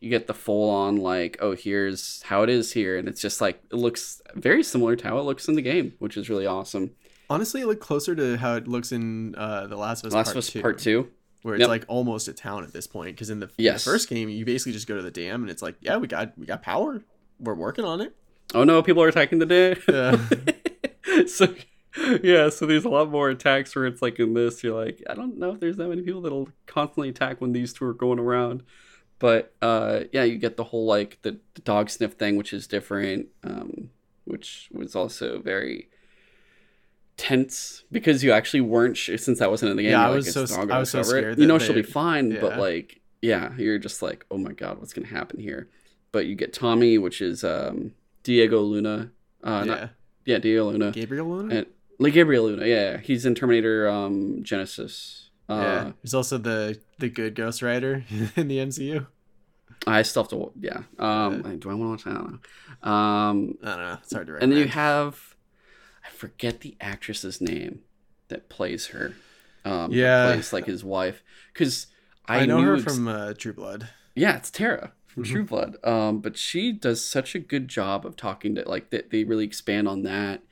You 0.01 0.11
get 0.11 0.27
the 0.27 0.35
full 0.35 0.69
on 0.69 0.97
like, 0.97 1.37
oh, 1.41 1.55
here's 1.55 2.23
how 2.23 2.43
it 2.43 2.51
is 2.51 2.73
here, 2.73 2.99
and 2.99 3.07
it's 3.07 3.21
just 3.21 3.41
like 3.41 3.63
it 3.71 3.77
looks 3.77 4.21
very 4.35 4.65
similar 4.65 4.97
to 4.97 5.07
how 5.07 5.19
it 5.19 5.23
looks 5.23 5.47
in 5.47 5.55
the 5.55 5.63
game, 5.63 5.95
which 6.01 6.17
is 6.17 6.29
really 6.29 6.45
awesome. 6.45 6.91
Honestly, 7.31 7.61
it 7.61 7.69
looked 7.69 7.81
closer 7.83 8.17
to 8.17 8.37
how 8.37 8.57
it 8.57 8.67
looks 8.67 8.91
in 8.91 9.37
uh, 9.37 9.69
the 9.69 9.77
Last 9.77 10.01
of 10.03 10.09
Us 10.09 10.13
Last 10.15 10.25
Part 10.27 10.35
of 10.35 10.39
Us 10.39 10.49
Two. 10.51 10.61
Part 10.61 10.79
Two. 10.81 11.09
where 11.43 11.55
it's 11.55 11.61
Yep. 11.61 11.69
like 11.69 11.85
almost 11.87 12.27
a 12.27 12.33
town 12.33 12.65
at 12.65 12.73
this 12.73 12.89
point 12.89 13.15
because 13.15 13.31
in 13.31 13.39
the, 13.39 13.49
in 13.59 13.75
the 13.75 13.79
first 13.79 14.09
game 14.09 14.29
you 14.29 14.45
basically 14.45 14.73
just 14.73 14.89
go 14.89 14.97
to 14.97 15.03
the 15.03 15.11
dam 15.13 15.43
and 15.43 15.51
it's 15.53 15.63
like 15.63 15.77
yeah 15.81 15.97
we 15.99 16.09
got 16.09 16.37
we 16.37 16.47
got 16.47 16.63
power 16.63 17.01
we're 17.39 17.55
working 17.55 17.85
on 17.85 18.01
it 18.01 18.13
Oh 18.55 18.65
no, 18.65 18.83
people 18.83 19.03
are 19.03 19.09
attacking 19.09 19.39
the 19.39 19.47
day. 19.47 19.77
Yeah. 19.89 21.27
so 21.27 21.55
yeah, 22.23 22.49
so 22.49 22.67
there's 22.67 22.85
a 22.85 22.89
lot 22.89 23.11
more 23.11 23.31
attacks 23.31 23.75
where 23.77 23.87
it's 23.87 24.01
like 24.03 24.19
in 24.19 24.35
this, 24.35 24.63
you're 24.65 24.83
like, 24.85 25.03
I 25.09 25.15
don't 25.15 25.39
know 25.39 25.53
if 25.53 25.61
there's 25.61 25.77
that 25.77 25.89
many 25.89 26.03
people 26.03 26.23
that'll 26.23 26.49
constantly 26.67 27.09
attack 27.11 27.41
when 27.41 27.53
these 27.53 27.73
two 27.73 27.85
are 27.85 27.95
going 27.95 28.19
around. 28.19 28.63
But 29.19 29.55
uh 29.63 30.01
yeah, 30.13 30.25
you 30.25 30.39
get 30.39 30.57
the 30.57 30.65
whole 30.65 30.87
like 30.87 31.19
the, 31.23 31.39
the 31.55 31.61
dog 31.63 31.91
sniff 31.91 32.15
thing, 32.15 32.37
which 32.37 32.53
is 32.53 32.67
different, 32.67 33.29
um, 33.45 33.91
which 34.25 34.69
was 34.73 34.97
also 34.97 35.41
very 35.41 35.89
tense 37.17 37.85
because 37.93 38.25
you 38.25 38.33
actually 38.33 38.63
weren't 38.63 38.97
sh- 38.97 39.11
since 39.19 39.39
that 39.39 39.51
wasn't 39.51 39.71
in 39.71 39.77
the 39.77 39.83
game. 39.85 39.93
Yeah, 39.93 40.09
I 40.09 40.11
was 40.11 40.27
"It's 40.35 40.51
so 40.53 40.63
I 40.71 40.79
was 40.79 40.91
so 40.91 41.03
cover 41.03 41.17
it." 41.19 41.21
scared 41.21 41.39
You 41.39 41.47
know 41.47 41.59
she'll 41.59 41.75
be 41.75 41.83
they- 41.83 41.91
fine, 41.91 42.39
but 42.41 42.59
like 42.59 43.01
yeah, 43.21 43.53
you're 43.57 43.79
just 43.79 44.03
like, 44.03 44.27
oh 44.31 44.39
my 44.39 44.53
god, 44.53 44.79
what's 44.81 44.93
gonna 44.93 45.07
happen 45.07 45.39
here? 45.39 45.69
But 46.11 46.27
you 46.27 46.35
get 46.35 46.53
Tommy, 46.53 46.99
which 46.99 47.21
is 47.21 47.45
um 47.45 47.93
Diego 48.23 48.61
Luna. 48.61 49.11
Uh, 49.43 49.65
yeah 49.67 49.75
not, 49.75 49.91
yeah, 50.25 50.39
Diego 50.39 50.71
Luna. 50.71 50.91
gabriel 50.93 51.29
Luna? 51.29 51.55
And 51.55 51.67
like 51.99 52.15
Gabriel 52.15 52.45
Luna, 52.45 52.67
yeah, 52.67 52.97
he's 52.99 53.27
in 53.27 53.35
Terminator 53.35 53.89
um, 53.89 54.43
Genisys. 54.43 55.29
Uh, 55.49 55.55
yeah 55.55 55.93
there's 56.03 56.15
also 56.15 56.39
the 56.39 56.79
the 56.99 57.09
good 57.09 57.35
ghost 57.35 57.63
rider 57.63 58.05
in 58.37 58.49
the 58.49 58.59
mcu 58.59 59.07
I 59.85 60.03
still 60.03 60.23
have 60.23 60.31
to, 60.31 60.53
yeah. 60.61 60.83
Um, 61.01 61.59
do 61.59 61.69
I 61.69 61.75
want 61.75 62.01
to 62.01 62.07
watch? 62.11 62.15
I 62.17 62.17
don't 62.17 62.41
know. 62.85 62.91
Um, 62.91 63.59
i 63.65 63.67
don't 63.67 63.79
know 63.79 63.99
it's 64.01 64.13
hard 64.13 64.29
to 64.29 64.37
and 64.37 64.53
then 64.53 64.59
you 64.61 64.69
have, 64.69 65.35
I 66.07 66.11
forget 66.11 66.61
the 66.61 66.77
actress's 66.81 67.41
name 67.41 67.81
that 68.29 68.49
plays 68.49 68.87
her. 68.89 69.15
Um, 69.65 69.93
Yeah. 69.93 70.27
plays 70.33 70.53
like 70.53 70.67
his 70.67 70.85
wife 70.85 71.23
because 71.53 71.89
I, 72.27 72.41
i, 72.41 72.47
know 72.47 72.61
her 72.63 72.75
ex- 72.75 72.85
from 72.85 73.09
uh, 73.09 73.35
true 73.35 73.53
blood 73.53 73.89
Yeah, 74.15 74.37
it's 74.37 74.51
Tara 74.51 74.93
from 75.13 75.25
Mhm. 75.25 75.31
True 75.31 75.45
Blood. 75.45 75.77
Um, 75.85 76.21
but 76.21 76.37
she 76.37 76.73
does 76.73 77.05
such 77.05 77.35
a 77.35 77.39
good 77.39 77.69
job 77.69 78.05
of 78.07 78.17
talking 78.17 78.55
to 78.57 78.69
like 78.69 78.91
that. 78.91 79.11
They 79.11 79.25
really 79.25 79.45
expand 79.45 79.87
on 79.89 80.03
that 80.03 80.43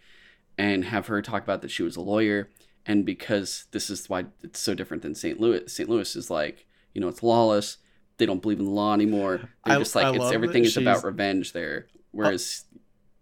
and 0.59 0.85
have 0.85 1.07
her 1.07 1.23
talk 1.23 1.43
about 1.43 1.63
that 1.63 1.71
she 1.71 1.83
was 1.83 1.97
a 1.97 2.01
lawyer. 2.01 2.49
And 2.87 3.05
because 3.07 3.67
this 3.73 3.91
is 3.91 4.09
why 4.09 4.27
it's 4.43 4.61
so 4.61 4.75
different 4.75 5.03
than 5.03 5.15
St. 5.15 5.39
Louis. 5.41 5.71
St. 5.73 5.89
Louis 5.89 6.15
is 6.17 6.31
like 6.31 6.67
you 6.95 7.01
know 7.01 7.09
it's 7.09 7.23
lawless. 7.23 7.79
They 8.19 8.27
don't 8.27 8.43
believe 8.43 8.59
in 8.59 8.65
the 8.67 8.71
law 8.71 8.93
anymore. 8.95 9.39
They're 9.65 9.77
I- 9.77 9.79
just 9.79 9.95
like 9.95 10.07
I 10.07 10.15
it's 10.15 10.33
everything 10.33 10.65
is 10.65 10.77
about 10.77 11.05
revenge 11.05 11.53
there. 11.53 11.87
Whereas 12.11 12.65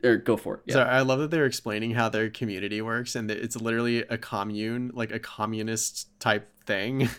or 0.02 0.16
go 0.16 0.36
for 0.36 0.54
it. 0.56 0.60
Yeah. 0.66 0.74
So 0.74 0.82
I 0.82 1.00
love 1.02 1.18
that 1.18 1.30
they're 1.32 1.44
explaining 1.46 1.92
how 1.92 2.08
their 2.08 2.30
community 2.30 2.80
works, 2.80 3.14
and 3.16 3.28
that 3.30 3.38
it's 3.38 3.56
literally 3.56 3.98
a 4.02 4.16
commune, 4.16 4.92
like 4.94 5.10
a 5.12 5.18
communist 5.18 6.08
type 6.20 6.48
thing. 6.66 7.08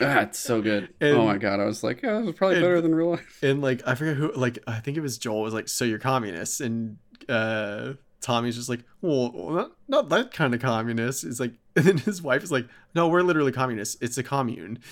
Ah, 0.00 0.20
it's 0.20 0.38
so 0.38 0.62
good. 0.62 0.88
And- 1.00 1.16
oh 1.16 1.24
my 1.26 1.36
god, 1.38 1.60
I 1.60 1.64
was 1.64 1.82
like, 1.84 2.02
yeah, 2.02 2.20
this 2.20 2.28
is 2.30 2.34
probably 2.34 2.56
and- 2.56 2.64
better 2.64 2.80
than 2.80 2.94
real 2.94 3.10
life. 3.10 3.38
And 3.42 3.60
like 3.60 3.82
I 3.86 3.94
forget 3.94 4.16
who, 4.16 4.32
like 4.34 4.58
I 4.66 4.80
think 4.80 4.96
it 4.96 5.00
was 5.00 5.18
Joel 5.18 5.42
was 5.42 5.54
like, 5.54 5.68
"So 5.68 5.84
you're 5.84 5.98
communists?" 5.98 6.60
And 6.60 6.98
uh 7.28 7.94
Tommy's 8.20 8.56
just 8.56 8.68
like, 8.68 8.80
"Well, 9.00 9.32
not, 9.52 9.72
not 9.88 10.08
that 10.10 10.32
kind 10.32 10.54
of 10.54 10.60
communist." 10.60 11.24
It's 11.24 11.40
like, 11.40 11.52
and 11.76 11.84
then 11.84 11.98
his 11.98 12.20
wife 12.22 12.42
is 12.42 12.50
like, 12.52 12.66
"No, 12.94 13.08
we're 13.08 13.22
literally 13.22 13.52
communists. 13.52 13.96
It's 14.00 14.18
a 14.18 14.22
commune." 14.22 14.78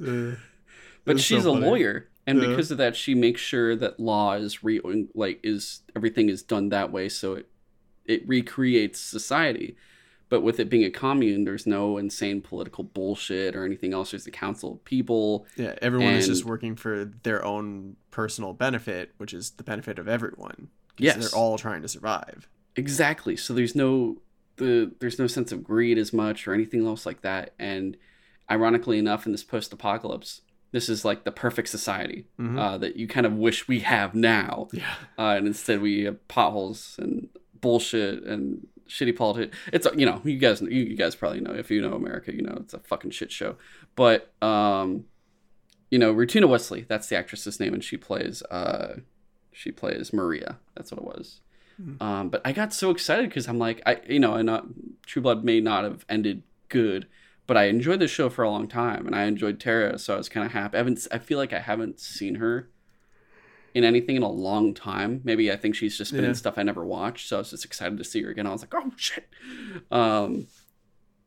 Uh, 0.00 0.32
But 1.04 1.16
it's 1.16 1.24
so 1.24 1.36
she's 1.36 1.44
a 1.46 1.50
lawyer, 1.52 2.08
and 2.26 2.40
Yeah. 2.40 2.48
because 2.48 2.70
of 2.70 2.78
that, 2.78 2.94
she 2.94 3.14
makes 3.14 3.40
sure 3.40 3.74
that 3.76 3.98
law 3.98 4.34
is 4.34 4.62
re 4.62 4.80
like 5.14 5.40
is 5.42 5.80
everything 5.96 6.28
is 6.28 6.42
done 6.42 6.68
that 6.68 6.92
way, 6.92 7.08
so 7.08 7.34
it 7.34 7.48
it 8.04 8.28
recreates 8.28 9.00
society. 9.00 9.76
But 10.30 10.42
with 10.42 10.60
it 10.60 10.68
being 10.68 10.84
a 10.84 10.90
commune, 10.90 11.44
there's 11.44 11.66
no 11.66 11.96
insane 11.96 12.40
political 12.42 12.84
bullshit 12.84 13.56
or 13.56 13.64
anything 13.64 13.94
else. 13.94 14.10
There's 14.10 14.26
a 14.26 14.30
council 14.30 14.74
of 14.74 14.84
people. 14.84 15.46
Yeah, 15.56 15.74
everyone 15.80 16.12
is 16.14 16.26
just 16.26 16.44
working 16.44 16.76
for 16.76 17.06
their 17.22 17.44
own 17.44 17.96
personal 18.10 18.52
benefit, 18.52 19.12
which 19.16 19.32
is 19.32 19.50
the 19.52 19.62
benefit 19.64 19.98
of 19.98 20.06
everyone. 20.08 20.68
Yes. 20.98 21.16
they're 21.16 21.38
all 21.40 21.56
trying 21.58 21.80
to 21.82 21.88
survive. 21.88 22.48
Exactly. 22.76 23.36
So 23.36 23.54
there's 23.54 23.74
no 23.74 24.20
the 24.56 24.92
there's 24.98 25.18
no 25.18 25.28
sense 25.28 25.52
of 25.52 25.62
greed 25.62 25.96
as 25.98 26.12
much 26.12 26.46
or 26.48 26.52
anything 26.52 26.84
else 26.86 27.06
like 27.06 27.22
that. 27.22 27.54
And 27.58 27.96
ironically 28.50 28.98
enough, 28.98 29.24
in 29.24 29.32
this 29.32 29.44
post-apocalypse, 29.44 30.40
this 30.72 30.88
is 30.88 31.04
like 31.04 31.24
the 31.24 31.30
perfect 31.32 31.68
society 31.68 32.26
Mhm. 32.38 32.58
uh, 32.58 32.76
that 32.78 32.96
you 32.96 33.06
kind 33.06 33.24
of 33.26 33.34
wish 33.34 33.68
we 33.68 33.80
have 33.80 34.14
now. 34.14 34.68
Yeah, 34.72 34.94
uh, 35.18 35.36
and 35.38 35.46
instead 35.46 35.80
we 35.80 36.02
have 36.04 36.26
potholes 36.28 36.96
and 36.98 37.28
bullshit 37.60 38.24
and 38.24 38.66
shitty 38.88 39.16
politics. 39.16 39.56
It's 39.72 39.86
you 39.96 40.06
know 40.06 40.20
you 40.24 40.38
guys 40.38 40.60
you, 40.60 40.68
you 40.68 40.96
guys 40.96 41.14
probably 41.14 41.40
know 41.40 41.52
if 41.52 41.70
you 41.70 41.80
know 41.80 41.94
America, 41.94 42.34
you 42.34 42.42
know 42.42 42.56
it's 42.60 42.74
a 42.74 42.78
fucking 42.80 43.10
shit 43.10 43.30
show. 43.30 43.56
But 43.94 44.32
um, 44.42 45.04
you 45.90 45.98
know 45.98 46.14
Rutina 46.14 46.48
Wesley, 46.48 46.84
that's 46.88 47.08
the 47.08 47.16
actress's 47.16 47.60
name, 47.60 47.74
and 47.74 47.84
she 47.84 47.96
plays 47.96 48.42
uh, 48.44 48.96
she 49.52 49.70
plays 49.70 50.12
Maria. 50.12 50.58
That's 50.74 50.90
what 50.90 50.98
it 50.98 51.04
was. 51.04 51.40
Mhm. 51.80 52.02
Um, 52.02 52.28
but 52.28 52.42
I 52.44 52.52
got 52.52 52.72
so 52.72 52.90
excited 52.90 53.28
because 53.28 53.46
I'm 53.46 53.58
like 53.58 53.82
I 53.86 54.00
you 54.08 54.20
know 54.20 54.34
I 54.34 54.42
not 54.42 54.66
True 55.06 55.22
Blood 55.22 55.44
may 55.44 55.60
not 55.60 55.84
have 55.84 56.04
ended 56.08 56.42
good. 56.68 57.06
But 57.46 57.56
I 57.56 57.64
enjoyed 57.64 57.98
the 57.98 58.08
show 58.08 58.28
for 58.28 58.42
a 58.42 58.50
long 58.50 58.68
time, 58.68 59.06
and 59.06 59.16
I 59.16 59.24
enjoyed 59.24 59.58
Tara, 59.58 59.98
so 59.98 60.12
I 60.12 60.18
was 60.18 60.28
kind 60.28 60.44
of 60.44 60.52
happy. 60.52 60.74
I 60.74 60.78
haven't. 60.80 61.06
I 61.10 61.16
feel 61.16 61.38
like 61.38 61.54
I 61.54 61.60
haven't 61.60 61.98
seen 61.98 62.34
her 62.34 62.68
in 63.74 63.84
anything 63.84 64.16
in 64.16 64.22
a 64.22 64.30
long 64.30 64.74
time. 64.74 65.20
Maybe 65.24 65.52
I 65.52 65.56
think 65.56 65.74
she's 65.74 65.96
just 65.96 66.12
been 66.12 66.22
Yeah. 66.24 66.30
in 66.30 66.34
stuff 66.34 66.54
I 66.56 66.62
never 66.62 66.84
watched, 66.84 67.28
so 67.28 67.36
I 67.36 67.38
was 67.40 67.50
just 67.50 67.64
excited 67.64 67.98
to 67.98 68.04
see 68.04 68.22
her 68.22 68.30
again. 68.30 68.46
I 68.46 68.52
was 68.52 68.62
like, 68.62 68.74
oh 68.74 68.92
shit. 68.96 69.28
Um, 69.90 70.46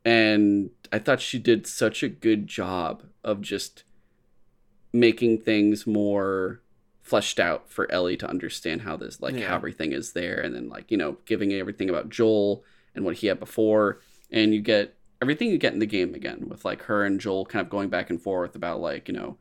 and 0.04 0.72
I 0.92 1.00
thought 1.00 1.22
she 1.22 1.38
did 1.40 1.68
such 1.68 2.02
a 2.04 2.10
good 2.10 2.48
job 2.48 3.04
of 3.24 3.42
just 3.42 3.84
making 4.94 5.40
things 5.42 5.86
more 5.88 6.62
fleshed 7.02 7.40
out 7.40 7.70
for 7.70 7.90
Ellie 7.92 8.18
to 8.18 8.30
understand 8.30 8.82
how 8.82 8.96
this 8.98 9.22
like 9.22 9.36
Yeah. 9.36 9.50
how 9.50 9.56
everything 9.56 9.92
is 9.92 10.14
there 10.14 10.40
and 10.40 10.54
then 10.56 10.70
like 10.70 10.92
you 10.92 10.98
know 10.98 11.18
giving 11.26 11.52
everything 11.54 11.90
about 11.90 12.10
Joel 12.10 12.64
and 12.96 13.04
what 13.06 13.18
he 13.18 13.28
had 13.28 13.40
before 13.40 14.00
and 14.32 14.54
you 14.54 14.62
get 14.62 14.96
everything 15.22 15.50
you 15.50 15.58
get 15.58 15.74
in 15.74 15.80
the 15.80 15.86
game 15.86 16.14
again 16.14 16.48
with 16.48 16.64
like 16.66 16.84
her 16.84 17.04
and 17.06 17.20
Joel 17.20 17.46
kind 17.46 17.64
of 17.66 17.70
going 17.70 17.90
back 17.90 18.10
and 18.10 18.22
forth 18.22 18.56
about 18.56 18.80
like 18.82 19.08
you 19.08 19.14
know 19.14 19.38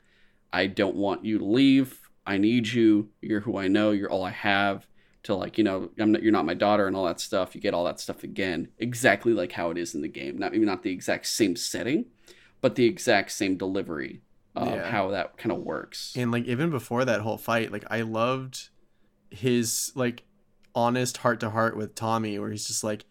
I 0.53 0.67
don't 0.67 0.97
want 0.97 1.25
you 1.25 1.39
to 1.39 1.45
leave 1.45 2.10
I 2.27 2.39
need 2.39 2.69
you 2.69 3.09
you're 3.21 3.41
who 3.41 3.57
I 3.57 3.69
know 3.69 3.91
you're 3.91 4.11
all 4.11 4.25
I 4.25 4.31
have 4.31 4.87
to 5.25 5.35
like 5.35 5.59
you 5.59 5.65
know 5.65 5.91
I'm 5.99 6.13
not, 6.13 6.23
you're 6.23 6.33
not 6.33 6.47
my 6.47 6.55
daughter 6.55 6.87
and 6.87 6.97
all 6.97 7.05
that 7.05 7.21
stuff 7.21 7.55
you 7.55 7.61
get 7.61 7.75
all 7.75 7.85
that 7.85 8.01
stuff 8.01 8.23
again 8.25 8.69
exactly 8.79 9.33
like 9.33 9.53
how 9.53 9.71
it 9.71 9.79
is 9.79 9.95
in 9.95 10.01
the 10.03 10.09
game. 10.09 10.39
Not 10.39 10.53
maybe 10.53 10.65
not 10.65 10.83
the 10.83 10.93
exact 10.93 11.27
same 11.27 11.57
setting 11.57 12.07
but 12.61 12.75
the 12.75 12.85
exact 12.85 13.33
same 13.33 13.57
delivery 13.57 14.21
of 14.55 14.69
Yeah. 14.69 14.91
how 14.91 15.11
that 15.11 15.37
kind 15.39 15.53
of 15.53 15.59
works. 15.63 16.15
And 16.17 16.31
like 16.33 16.45
even 16.45 16.71
before 16.71 17.05
that 17.05 17.21
whole 17.21 17.39
fight, 17.39 17.73
like 17.73 17.85
I 17.91 18.03
loved 18.03 18.69
his 19.31 19.93
like 19.95 20.25
honest 20.75 21.19
heart 21.19 21.41
to 21.41 21.51
heart 21.51 21.77
with 21.77 21.95
Tommy, 21.95 22.39
where 22.39 22.51
he's 22.51 22.67
just 22.67 22.85
like, 22.85 23.05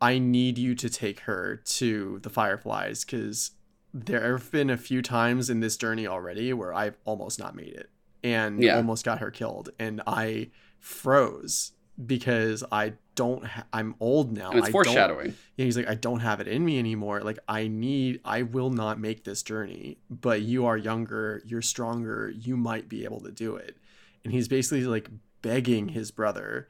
"I 0.00 0.18
need 0.18 0.58
you 0.58 0.74
to 0.76 0.88
take 0.88 1.20
her 1.20 1.56
to 1.56 2.20
the 2.22 2.30
Fireflies," 2.30 3.04
because 3.04 3.52
there 3.92 4.36
have 4.36 4.50
been 4.50 4.70
a 4.70 4.76
few 4.76 5.02
times 5.02 5.50
in 5.50 5.60
this 5.60 5.76
journey 5.76 6.06
already 6.06 6.52
where 6.52 6.72
I've 6.72 6.96
almost 7.04 7.38
not 7.38 7.54
made 7.54 7.74
it 7.74 7.90
and 8.24 8.62
Yeah. 8.62 8.76
almost 8.76 9.04
got 9.04 9.18
her 9.20 9.30
killed, 9.30 9.70
and 9.78 10.00
I 10.06 10.50
froze 10.78 11.72
because 12.06 12.64
I 12.72 12.94
don't. 13.14 13.44
Ha- 13.44 13.66
I'm 13.72 13.94
old 14.00 14.32
now. 14.32 14.50
and 14.50 14.58
it's 14.58 14.68
I 14.68 14.70
don't- 14.70 14.84
foreshadowing 14.84 15.34
yeah, 15.56 15.64
he's 15.66 15.76
like, 15.76 15.88
I 15.88 15.94
don't 15.94 16.20
have 16.20 16.40
it 16.40 16.48
in 16.48 16.64
me 16.64 16.78
anymore. 16.78 17.20
Like, 17.20 17.38
I 17.46 17.68
need, 17.68 18.20
I 18.24 18.42
will 18.42 18.70
not 18.70 18.98
make 18.98 19.24
this 19.24 19.42
journey. 19.42 19.98
But 20.10 20.40
you 20.42 20.64
are 20.64 20.78
younger, 20.78 21.42
you're 21.44 21.60
stronger, 21.62 22.32
you 22.34 22.56
might 22.56 22.88
be 22.88 23.04
able 23.04 23.20
to 23.20 23.30
do 23.30 23.56
it. 23.56 23.76
And 24.24 24.32
he's 24.32 24.48
basically 24.48 24.84
like 24.86 25.10
begging 25.42 25.88
his 25.90 26.10
brother 26.10 26.68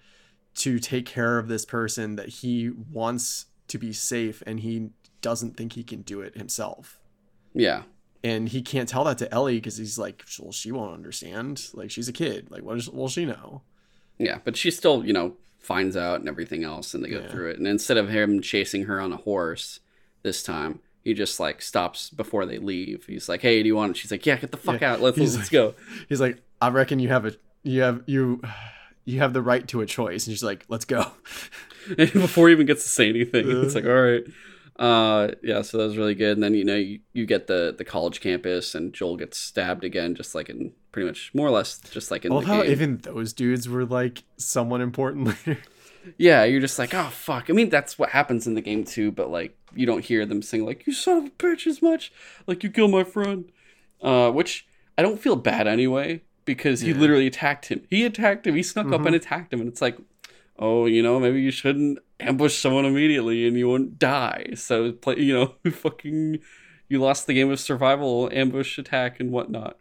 to 0.57 0.79
take 0.81 1.07
care 1.07 1.39
of 1.39 1.47
this 1.49 1.65
person 1.65 2.17
that 2.17 2.29
he 2.29 2.71
wants 2.71 3.47
to 3.69 3.79
be 3.79 3.93
safe 3.93 4.43
and 4.47 4.61
he 4.61 4.91
doesn't 5.21 5.57
think 5.57 5.75
he 5.75 5.85
can 5.85 6.03
do 6.03 6.21
it 6.21 6.37
himself. 6.37 6.99
yeah 7.55 7.83
And 8.25 8.49
he 8.49 8.63
can't 8.63 8.89
tell 8.89 9.05
that 9.05 9.19
to 9.19 9.33
Ellie 9.35 9.57
because 9.57 9.77
he's 9.77 9.99
like, 9.99 10.25
well, 10.39 10.53
she 10.53 10.71
won't 10.71 10.95
understand. 10.95 11.67
Like, 11.75 11.91
she's 11.91 12.09
a 12.09 12.13
kid. 12.13 12.51
Like, 12.51 12.63
what 12.63 12.77
is, 12.79 12.89
will 12.89 13.09
she 13.09 13.25
know? 13.25 13.63
Yeah, 14.19 14.39
but 14.45 14.57
she 14.57 14.71
still, 14.71 15.05
you 15.05 15.13
know, 15.13 15.35
finds 15.59 15.97
out 15.97 16.21
and 16.21 16.29
everything 16.29 16.63
else, 16.63 16.95
and 16.95 17.05
they 17.05 17.09
go 17.09 17.21
Yeah. 17.21 17.29
through 17.29 17.51
it. 17.51 17.59
And 17.59 17.67
instead 17.67 17.97
of 17.97 18.09
him 18.09 18.41
chasing 18.41 18.85
her 18.85 19.01
on 19.01 19.13
a 19.13 19.17
horse 19.17 19.81
this 20.23 20.43
time, 20.43 20.81
he 21.03 21.15
just 21.15 21.41
like 21.41 21.61
stops 21.63 22.11
before 22.11 22.47
they 22.47 22.59
leave. 22.59 23.07
He's 23.07 23.29
like, 23.29 23.41
"Hey, 23.43 23.61
do 23.63 23.67
you 23.67 23.75
want?" 23.75 23.91
it?" 23.91 23.97
She's 23.97 24.13
like, 24.13 24.25
"Yeah, 24.25 24.37
get 24.37 24.53
the 24.53 24.57
fuck 24.57 24.81
Yeah, 24.81 24.93
out. 24.93 25.01
Let's 25.01 25.17
he's 25.19 25.37
let's 25.37 25.53
like- 25.53 25.53
go." 25.53 25.75
He's 26.09 26.21
like, 26.21 26.41
I 26.61 26.69
reckon 26.69 27.01
you 27.01 27.09
have 27.09 27.27
a, 27.27 27.35
you 27.65 27.81
have, 27.83 28.03
you, 28.07 28.41
you 29.05 29.19
have 29.19 29.33
the 29.33 29.43
right 29.43 29.67
to 29.69 29.81
a 29.81 29.87
choice. 29.87 30.29
And 30.29 30.35
she's 30.37 30.45
like, 30.45 30.65
let's 30.69 30.85
go. 30.85 31.11
before 31.97 32.47
he 32.49 32.53
even 32.55 32.67
gets 32.67 32.85
to 32.85 32.89
say 32.89 33.09
anything, 33.09 33.51
it's 33.51 33.75
uh-huh. 33.75 33.85
like, 33.85 33.85
"All 33.85 34.03
right." 34.03 34.23
Uh, 34.77 35.29
yeah, 35.43 35.63
so 35.63 35.79
that 35.79 35.85
was 35.85 35.97
really 35.99 36.15
good. 36.15 36.37
And 36.37 36.43
then 36.43 36.55
you 36.55 36.65
know 36.65 36.77
you, 36.77 37.01
you 37.13 37.27
get 37.27 37.47
the 37.47 37.75
the 37.77 37.85
college 37.85 38.21
campus, 38.21 38.75
and 38.75 38.93
Joel 38.93 39.17
gets 39.17 39.39
stabbed 39.39 39.85
again, 39.85 40.15
just 40.15 40.35
like 40.35 40.49
in 40.49 40.73
pretty 40.93 41.07
much 41.07 41.31
more 41.35 41.47
or 41.47 41.51
less 41.51 41.79
just 41.91 42.11
like 42.11 42.25
in 42.25 42.33
I 42.33 42.37
love 42.37 42.45
how 42.45 42.63
game. 42.63 42.71
even 42.73 42.99
those 42.99 43.33
dudes 43.33 43.69
were 43.69 43.85
like 43.85 44.25
someone 44.37 44.81
important 44.81 45.27
later. 45.47 45.61
Yeah, 46.19 46.45
you're 46.45 46.61
just 46.61 46.79
like, 46.79 46.95
oh 46.95 47.11
fuck. 47.13 47.49
I 47.49 47.53
mean, 47.53 47.69
that's 47.69 47.99
what 47.99 48.11
happens 48.11 48.47
in 48.47 48.55
the 48.55 48.61
game 48.61 48.85
too, 48.85 49.13
but 49.13 49.31
like 49.31 49.57
you 49.75 49.87
don't 49.87 50.05
hear 50.05 50.27
them 50.27 50.43
sing 50.43 50.65
like, 50.65 50.87
"You 50.87 50.93
son 50.93 51.19
of 51.19 51.25
a 51.27 51.31
bitch," 51.31 51.67
as 51.67 51.81
much 51.83 52.13
like 52.47 52.65
you 52.65 52.71
killed 52.71 52.91
my 52.91 53.05
friend. 53.05 53.51
Uh, 54.03 54.31
which 54.33 54.67
I 54.99 55.03
don't 55.03 55.21
feel 55.21 55.37
bad 55.37 55.69
anyway 55.69 56.23
because 56.45 56.81
he 56.81 56.91
Yeah. 56.91 56.97
literally 56.99 57.29
attacked 57.29 57.67
him. 57.67 57.87
He 57.89 58.05
attacked 58.05 58.47
him. 58.49 58.57
He 58.57 58.63
snuck 58.65 58.87
up 58.91 59.03
Mhm. 59.03 59.07
and 59.07 59.15
attacked 59.15 59.53
him, 59.53 59.61
and 59.61 59.69
it's 59.69 59.81
like, 59.81 59.97
oh, 60.63 60.87
you 60.87 61.03
know, 61.03 61.19
maybe 61.19 61.43
you 61.43 61.51
shouldn't 61.51 61.99
ambush 62.21 62.57
someone 62.57 62.85
immediately 62.85 63.49
and 63.49 63.59
you 63.59 63.69
won't 63.69 63.99
die. 63.99 64.47
So 64.55 64.93
play, 64.93 65.19
you 65.19 65.35
know, 65.35 65.55
fucking, 65.71 66.39
you 66.89 67.01
lost 67.01 67.27
the 67.27 67.35
game 67.35 67.51
of 67.51 67.59
survival, 67.59 68.31
ambush, 68.33 68.79
attack, 68.79 69.19
and 69.19 69.33
whatnot. 69.33 69.77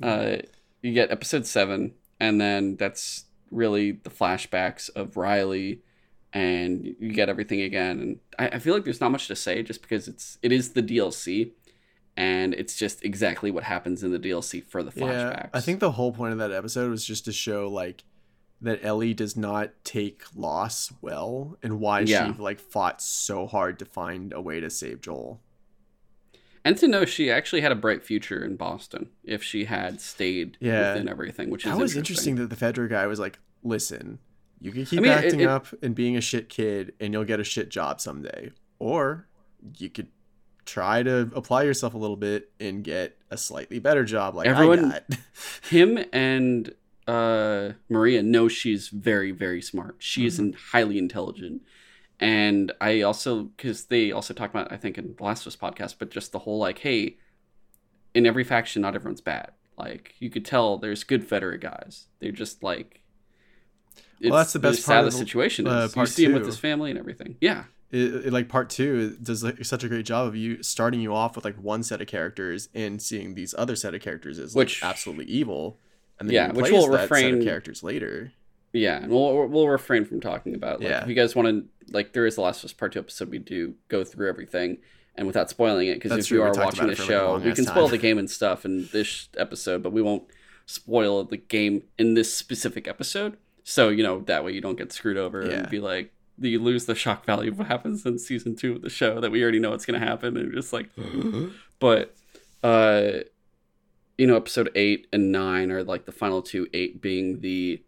Uh, 0.00 0.36
you 0.80 0.94
get 0.94 1.10
episode 1.10 1.46
seven, 1.46 1.92
and 2.18 2.40
then 2.40 2.76
that's 2.76 3.24
really 3.50 3.92
the 3.92 4.10
flashbacks 4.10 4.88
of 4.96 5.18
Riley, 5.18 5.82
and 6.32 6.96
you 6.98 7.12
get 7.12 7.28
everything 7.28 7.60
again. 7.60 8.00
And 8.00 8.18
I, 8.38 8.56
I 8.56 8.58
feel 8.58 8.72
like 8.72 8.84
there's 8.84 9.00
not 9.00 9.10
much 9.10 9.26
to 9.28 9.36
say, 9.36 9.62
just 9.62 9.82
because 9.82 10.08
it's 10.08 10.38
it 10.42 10.52
is 10.52 10.72
the 10.72 10.82
DLC, 10.82 11.52
and 12.16 12.54
it's 12.54 12.76
just 12.76 13.04
exactly 13.04 13.50
what 13.50 13.64
happens 13.64 14.02
in 14.02 14.12
the 14.12 14.18
DLC 14.18 14.64
for 14.64 14.82
the 14.82 14.90
flashbacks. 14.90 15.44
Yeah, 15.44 15.48
I 15.52 15.60
think 15.60 15.80
the 15.80 15.92
whole 15.92 16.12
point 16.12 16.32
of 16.32 16.38
that 16.38 16.52
episode 16.52 16.90
was 16.90 17.04
just 17.04 17.24
to 17.26 17.32
show 17.32 17.68
like 17.68 18.04
that 18.60 18.80
Ellie 18.82 19.14
does 19.14 19.36
not 19.36 19.70
take 19.84 20.22
loss 20.34 20.92
well 21.00 21.58
and 21.62 21.78
why 21.80 22.00
Yeah. 22.00 22.32
she 22.34 22.40
like 22.40 22.58
fought 22.60 23.02
so 23.02 23.46
hard 23.46 23.78
to 23.80 23.84
find 23.84 24.32
a 24.32 24.40
way 24.40 24.60
to 24.60 24.70
save 24.70 25.00
Joel. 25.00 25.40
and 26.64 26.76
to 26.78 26.88
know 26.88 27.04
she 27.04 27.30
actually 27.30 27.60
had 27.60 27.70
a 27.70 27.76
bright 27.76 28.02
future 28.04 28.44
in 28.44 28.56
Boston 28.56 29.08
if 29.22 29.40
she 29.42 29.66
had 29.66 30.00
stayed 30.00 30.56
Yeah. 30.58 30.94
within 30.94 31.08
everything, 31.08 31.48
which 31.50 31.64
is 31.64 31.70
That 31.70 31.78
was 31.78 31.96
interesting. 31.96 32.32
interesting 32.38 32.48
that 32.48 32.74
the 32.74 32.82
Fedra 32.82 32.88
guy 32.90 33.06
was 33.06 33.20
like, 33.20 33.38
"Listen, 33.62 34.18
you 34.60 34.72
can 34.72 34.84
keep 34.84 35.00
mean, 35.00 35.12
it- 35.12 35.24
acting 35.24 35.40
it- 35.42 35.48
up 35.48 35.68
and 35.80 35.94
being 35.94 36.16
a 36.16 36.20
shit 36.20 36.48
kid, 36.48 36.92
and 36.98 37.12
you'll 37.12 37.24
get 37.24 37.38
a 37.38 37.44
shit 37.44 37.68
job 37.68 38.00
someday, 38.00 38.50
or 38.78 39.28
you 39.78 39.88
could." 39.90 40.08
Try 40.64 41.04
to 41.04 41.30
apply 41.36 41.62
yourself 41.62 41.94
a 41.94 41.98
little 41.98 42.16
bit 42.16 42.50
and 42.58 42.82
get 42.82 43.16
a 43.30 43.38
slightly 43.38 43.78
better 43.78 44.04
job 44.04 44.34
like 44.34 44.48
Everyone- 44.48 44.92
I 44.92 45.00
him 45.70 46.04
and 46.12 46.74
uh 47.06 47.72
Maria 47.88 48.22
know 48.22 48.48
she's 48.48 48.88
very 48.88 49.30
very 49.32 49.62
smart. 49.62 49.96
She 49.98 50.26
is 50.26 50.38
in- 50.38 50.54
highly 50.72 50.98
intelligent. 50.98 51.62
And 52.18 52.72
I 52.80 53.02
also 53.02 53.50
cuz 53.58 53.84
they 53.86 54.10
also 54.12 54.32
talk 54.34 54.50
about 54.50 54.72
I 54.72 54.76
think 54.76 54.98
in 54.98 55.14
the 55.16 55.22
Last 55.22 55.42
of 55.42 55.48
Us 55.48 55.56
podcast 55.56 55.96
but 55.98 56.10
just 56.10 56.32
the 56.32 56.40
whole 56.40 56.58
like 56.58 56.78
hey 56.78 57.16
in 58.14 58.26
every 58.26 58.44
faction 58.44 58.82
not 58.82 58.94
everyone's 58.94 59.20
bad. 59.20 59.50
Like 59.78 60.14
you 60.18 60.30
could 60.30 60.44
tell 60.44 60.78
there's 60.78 61.04
good 61.04 61.28
Fedra 61.28 61.60
guys. 61.60 62.06
They're 62.20 62.32
just 62.32 62.62
like 62.62 63.02
it's 64.20 64.32
that's 64.34 64.54
the 64.54 64.58
best 64.58 64.86
part 64.86 65.00
of 65.00 65.04
the 65.06 65.10
the- 65.10 65.16
situation 65.24 65.66
uh, 65.66 65.80
is. 65.84 65.90
you 65.90 65.94
part 65.94 66.08
see 66.08 66.24
him 66.24 66.32
with 66.32 66.46
his 66.46 66.58
family 66.58 66.90
and 66.90 66.98
everything. 66.98 67.36
Yeah, 67.40 67.64
it, 67.90 68.26
it- 68.26 68.32
like 68.32 68.48
part 68.48 68.70
two 68.70 69.16
it 69.20 69.22
does 69.24 69.44
like 69.44 69.62
such 69.64 69.84
a 69.84 69.88
great 69.88 70.06
job 70.06 70.26
of 70.26 70.34
you 70.34 70.62
starting 70.62 71.00
you 71.02 71.14
off 71.14 71.36
with 71.36 71.44
like 71.44 71.56
one 71.56 71.82
set 71.82 72.00
of 72.00 72.06
characters 72.06 72.70
and 72.74 73.00
seeing 73.02 73.34
these 73.34 73.54
other 73.58 73.76
set 73.76 73.94
of 73.94 74.00
characters 74.00 74.38
as 74.38 74.56
like, 74.56 74.62
Which- 74.64 74.82
absolutely 74.82 75.26
evil, 75.26 75.78
and 76.18 76.28
then 76.28 76.34
Yeah, 76.34 76.46
which 76.48 76.66
replace 76.66 76.72
will 76.72 76.90
that 76.92 77.08
set 77.08 77.10
refrain- 77.10 77.42
characters 77.44 77.82
later. 77.82 78.32
yeah, 78.72 78.98
and 79.02 79.10
we'll 79.10 79.46
we'll 79.48 79.68
refrain 79.68 80.04
from 80.04 80.20
talking 80.20 80.54
about. 80.54 80.80
Like, 80.80 80.90
Yeah. 80.90 81.02
if 81.02 81.08
you 81.08 81.14
guys 81.14 81.34
want 81.36 81.48
to, 81.48 81.64
like, 81.92 82.12
there 82.12 82.26
is 82.26 82.34
the 82.36 82.40
Last 82.42 82.60
of 82.60 82.66
Us 82.66 82.72
Part 82.72 82.92
Two 82.92 82.98
episode. 83.00 83.30
We 83.30 83.38
do 83.38 83.74
go 83.88 84.04
through 84.04 84.28
everything, 84.28 84.78
and 85.14 85.26
without 85.26 85.48
spoiling 85.50 85.88
it, 85.88 85.94
because 85.94 86.12
if 86.12 86.30
you 86.30 86.38
true, 86.38 86.44
we 86.44 86.50
are 86.50 86.64
watching 86.64 86.86
the 86.88 86.96
for, 86.96 87.02
like, 87.02 87.08
show, 87.10 87.38
we 87.38 87.52
can 87.52 87.64
spoil 87.64 87.88
the 87.88 87.98
game 87.98 88.18
and 88.18 88.30
stuff 88.30 88.64
in 88.64 88.88
this 88.92 89.28
episode, 89.36 89.82
but 89.82 89.92
we 89.92 90.02
won't 90.02 90.24
spoil 90.66 91.24
the 91.24 91.36
game 91.36 91.82
in 91.98 92.14
this 92.14 92.34
specific 92.34 92.86
episode. 92.88 93.36
So 93.64 93.88
you 93.88 94.02
know 94.02 94.20
that 94.26 94.44
way 94.44 94.52
you 94.52 94.60
don't 94.60 94.76
get 94.76 94.92
screwed 94.92 95.16
over 95.16 95.44
Yeah. 95.46 95.52
and 95.60 95.70
be 95.70 95.80
like. 95.80 96.12
You 96.38 96.58
lose 96.62 96.84
the 96.84 96.94
shock 96.94 97.24
value 97.24 97.50
of 97.50 97.56
what 97.58 97.66
happens 97.68 98.04
in 98.04 98.18
season 98.18 98.56
two 98.56 98.74
of 98.74 98.82
the 98.82 98.90
show 98.90 99.22
that 99.22 99.30
we 99.30 99.42
already 99.42 99.58
know 99.58 99.70
what's 99.70 99.86
going 99.86 99.98
to 99.98 100.06
happen, 100.06 100.36
and 100.36 100.44
you're 100.52 100.60
just 100.60 100.70
like, 100.70 100.90
but 101.78 102.14
uh 102.62 103.20
you 104.18 104.26
know 104.26 104.36
episode 104.36 104.70
8 104.74 105.06
and 105.12 105.30
9 105.32 105.70
are 105.70 105.84
like 105.84 106.06
the 106.06 106.12
final 106.12 106.42
two 106.42 106.66
8 106.72 107.00
being 107.02 107.40
the 107.40 107.82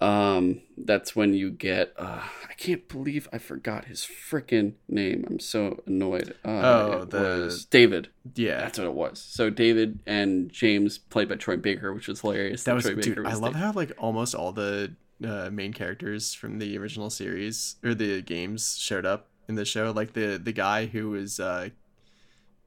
um 0.00 0.60
that's 0.76 1.16
when 1.16 1.32
you 1.32 1.50
get 1.50 1.94
uh 1.96 2.20
i 2.50 2.52
can't 2.58 2.86
believe 2.86 3.28
i 3.32 3.38
forgot 3.38 3.86
his 3.86 4.00
freaking 4.02 4.74
name 4.88 5.24
i'm 5.26 5.38
so 5.40 5.80
annoyed 5.86 6.34
uh, 6.44 6.48
Oh, 6.48 7.04
the- 7.04 7.64
david 7.70 8.08
Yeah, 8.34 8.58
that's 8.60 8.78
what 8.78 8.86
it 8.86 8.92
was 8.92 9.18
so 9.20 9.48
david 9.48 10.00
and 10.06 10.52
james 10.52 10.98
played 10.98 11.30
by 11.30 11.36
troy 11.36 11.56
baker 11.56 11.94
which 11.94 12.08
was 12.08 12.20
hilarious 12.20 12.64
that 12.64 12.74
was 12.74 12.84
troy 12.84 12.94
dude. 12.96 13.16
baker 13.16 13.26
I 13.26 13.34
love 13.34 13.54
the- 13.54 13.58
how 13.58 13.72
like 13.72 13.92
almost 13.96 14.34
all 14.34 14.52
the 14.52 14.94
uh, 15.24 15.48
main 15.50 15.72
characters 15.72 16.34
from 16.34 16.58
the 16.58 16.76
original 16.76 17.08
series 17.08 17.76
or 17.82 17.94
the 17.94 18.20
games 18.20 18.76
showed 18.76 19.06
up 19.06 19.28
in 19.48 19.54
the 19.54 19.64
show. 19.64 19.90
Like 19.90 20.12
the 20.12 20.36
the 20.36 20.52
guy 20.52 20.84
who 20.84 21.08
was 21.08 21.40
uh, 21.40 21.70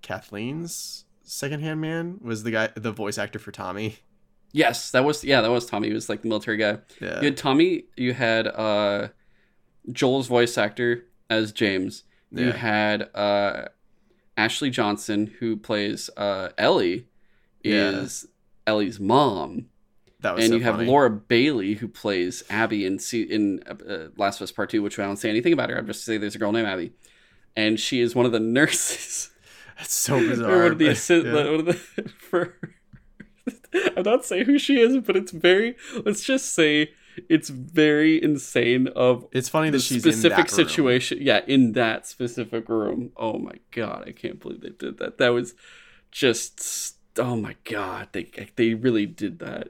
Kathleen's 0.01 1.05
secondhand 1.29 1.79
man 1.79 2.17
was 2.21 2.43
the 2.43 2.51
guy, 2.51 2.69
the 2.75 2.91
voice 2.91 3.17
actor 3.17 3.37
for 3.39 3.51
Tommy. 3.51 3.97
yes 4.51 4.89
that 4.91 5.03
was 5.05 5.23
yeah 5.23 5.41
that 5.41 5.51
was 5.51 5.65
tommy 5.67 5.87
he 5.89 5.93
was 5.93 6.09
like 6.09 6.23
the 6.23 6.27
military 6.27 6.57
guy 6.57 6.79
Yeah, 6.99 7.19
You 7.19 7.25
had 7.25 7.37
Tommy. 7.37 7.83
You 7.95 8.13
had 8.13 8.47
uh, 8.47 9.09
Joel's 9.91 10.27
voice 10.27 10.57
actor 10.57 11.05
as 11.29 11.51
James. 11.51 12.03
Yeah. 12.31 12.45
You 12.45 12.51
had 12.53 13.09
uh, 13.15 13.65
Ashley 14.37 14.69
Johnson, 14.71 15.27
who 15.39 15.55
plays 15.57 16.09
uh, 16.17 16.49
Ellie, 16.57 17.07
Yeah. 17.63 17.89
is 18.01 18.27
Ellie's 18.67 18.99
mom, 18.99 19.65
that 20.21 20.35
was 20.35 20.43
and 20.45 20.51
so 20.53 20.57
you 20.57 20.63
have 20.63 20.75
funny. 20.75 20.87
Laura 20.87 21.09
Bailey, 21.09 21.75
who 21.75 21.87
plays 21.87 22.43
Abby 22.49 22.85
in 22.85 22.99
se- 22.99 23.21
in 23.29 23.61
uh, 23.67 24.09
Last 24.17 24.37
of 24.39 24.43
Us 24.43 24.51
Part 24.51 24.69
Two, 24.69 24.81
which 24.83 24.97
I 24.99 25.03
don't 25.05 25.17
say 25.17 25.29
anything 25.29 25.53
about 25.53 25.69
her. 25.69 25.77
I'm 25.77 25.87
just 25.87 26.03
say 26.05 26.17
there's 26.17 26.35
a 26.35 26.39
girl 26.39 26.51
named 26.51 26.67
Abby, 26.67 26.91
and 27.55 27.79
she 27.79 27.99
is 28.01 28.15
one 28.15 28.25
of 28.25 28.31
the 28.31 28.39
nurses. 28.59 29.29
That's 29.79 29.93
so 29.93 30.19
bizarre. 30.19 30.63
one 30.63 30.71
of 30.73 30.77
the 30.77 30.89
but- 30.89 31.25
yeah. 31.25 31.33
one 31.33 31.59
of 31.61 31.65
the 31.65 31.73
for. 32.19 32.55
I'm 33.97 34.03
not 34.03 34.25
saying 34.25 34.45
who 34.45 34.59
she 34.59 34.79
is, 34.79 34.97
but 34.97 35.15
it's 35.15 35.31
very. 35.31 35.75
Let's 36.05 36.23
just 36.23 36.53
say 36.53 36.91
it's 37.29 37.49
very 37.49 38.21
insane 38.21 38.87
of 38.95 39.25
It's 39.31 39.49
funny 39.49 39.69
that 39.69 39.81
she's 39.81 40.05
in 40.05 40.11
specific 40.11 40.49
situation. 40.49 41.19
Yeah, 41.21 41.41
in 41.47 41.73
that 41.73 42.05
specific 42.07 42.67
room. 42.69 43.11
Oh 43.17 43.37
my 43.37 43.55
god, 43.71 44.05
I 44.07 44.11
can't 44.11 44.39
believe 44.39 44.61
they 44.61 44.69
did 44.69 44.97
that. 44.99 45.17
That 45.17 45.29
was 45.29 45.53
just. 46.11 46.95
Oh 47.17 47.35
my 47.35 47.55
god, 47.63 48.09
they 48.11 48.29
they 48.55 48.73
really 48.73 49.05
did 49.05 49.39
that. 49.39 49.69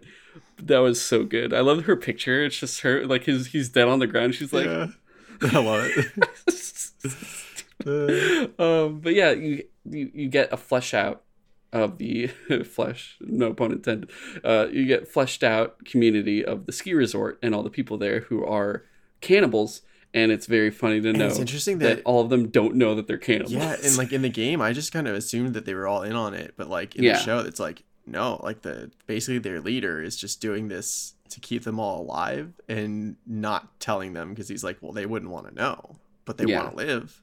That 0.57 0.80
was 0.80 1.01
so 1.01 1.24
good. 1.24 1.53
I 1.53 1.62
love 1.62 1.86
her 1.86 1.95
picture. 1.95 2.43
It's 2.43 2.57
just 2.57 2.82
her 2.82 3.05
like 3.05 3.26
his 3.26 3.47
he's 3.47 3.70
dead 3.70 3.88
on 3.88 3.99
the 3.99 4.07
ground. 4.07 4.36
She's 4.36 4.53
like, 4.53 4.66
yeah. 4.66 4.88
I 5.41 5.60
love 5.60 5.89
it. 5.95 6.12
Um, 8.59 8.99
but 8.99 9.13
yeah, 9.13 9.32
you, 9.32 9.63
you 9.89 10.11
you 10.13 10.27
get 10.30 10.51
a 10.51 10.57
flesh 10.57 10.93
out 10.93 11.23
of 11.71 11.97
the 11.97 12.27
flesh, 12.65 13.17
no 13.21 13.53
pun 13.53 13.71
intended. 13.71 14.09
Uh, 14.43 14.67
you 14.71 14.86
get 14.86 15.07
fleshed 15.07 15.43
out 15.43 15.86
community 15.86 16.43
of 16.43 16.65
the 16.65 16.71
ski 16.71 16.93
resort 16.93 17.39
and 17.41 17.53
all 17.55 17.63
the 17.63 17.69
people 17.69 17.97
there 17.97 18.21
who 18.21 18.43
are 18.45 18.84
cannibals, 19.21 19.82
and 20.13 20.32
it's 20.32 20.45
very 20.45 20.71
funny 20.71 20.99
to 21.01 21.09
and 21.09 21.19
know 21.19 21.27
it's 21.27 21.39
interesting 21.39 21.77
that, 21.80 21.97
that, 21.97 22.03
all 22.05 22.21
of 22.21 22.30
them 22.30 22.49
don't 22.49 22.75
know 22.75 22.95
that 22.95 23.07
they're 23.07 23.17
cannibals. 23.17 23.53
yeah, 23.53 23.75
and 23.84 23.97
like 23.97 24.11
in 24.11 24.21
the 24.23 24.30
game, 24.30 24.61
I 24.61 24.73
just 24.73 24.91
kind 24.91 25.07
of 25.07 25.15
assumed 25.15 25.53
that 25.53 25.65
they 25.65 25.73
were 25.75 25.88
all 25.88 26.01
in 26.03 26.13
on 26.13 26.34
it, 26.34 26.55
but 26.57 26.69
like 26.69 26.95
in 26.95 27.03
Yeah. 27.03 27.13
the 27.13 27.19
show, 27.19 27.39
it's 27.39 27.59
like 27.59 27.84
no, 28.05 28.39
like 28.43 28.63
the 28.63 28.89
basically 29.05 29.38
their 29.38 29.61
leader 29.61 30.01
is 30.01 30.17
just 30.17 30.41
doing 30.41 30.67
this 30.67 31.13
to 31.30 31.39
keep 31.39 31.63
them 31.63 31.80
all 31.80 32.01
alive 32.01 32.53
and 32.67 33.15
not 33.27 33.80
telling 33.80 34.13
them 34.13 34.30
because 34.32 34.49
he's 34.49 34.63
like, 34.63 34.77
well, 34.82 34.91
they 34.91 35.05
wouldn't 35.05 35.32
want 35.32 35.47
to 35.47 35.53
know, 35.53 35.97
but 36.25 36.38
they 36.39 36.45
Yeah. 36.45 36.63
want 36.63 36.71
to 36.71 36.75
live. 36.86 37.21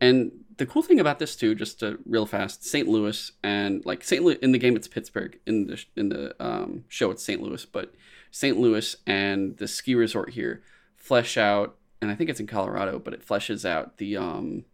And 0.00 0.32
the 0.56 0.66
cool 0.66 0.82
thing 0.82 1.00
about 1.00 1.18
this 1.18 1.36
too, 1.36 1.54
just 1.54 1.80
to 1.80 1.98
real 2.06 2.26
fast, 2.26 2.64
St. 2.64 2.88
Louis 2.88 3.32
and 3.42 3.84
like 3.86 4.04
St. 4.04 4.22
Louis 4.22 4.36
in 4.42 4.52
the 4.52 4.58
game 4.58 4.76
it's 4.76 4.88
Pittsburgh 4.88 5.38
in 5.46 5.66
the 5.66 5.84
in 5.96 6.08
the 6.08 6.34
um, 6.38 6.84
show 6.88 7.10
it's 7.10 7.24
St. 7.24 7.42
Louis, 7.42 7.64
but 7.66 7.94
St. 8.30 8.58
Louis 8.58 8.96
and 9.06 9.56
the 9.56 9.66
ski 9.66 9.94
resort 9.94 10.30
here 10.30 10.62
flesh 10.96 11.36
out, 11.36 11.76
and 12.00 12.10
I 12.10 12.14
think 12.14 12.30
it's 12.30 12.40
in 12.40 12.46
Colorado, 12.46 12.98
but 12.98 13.14
it 13.14 13.26
fleshes 13.26 13.68
out 13.68 13.96
the 13.96 14.16
um, 14.16 14.64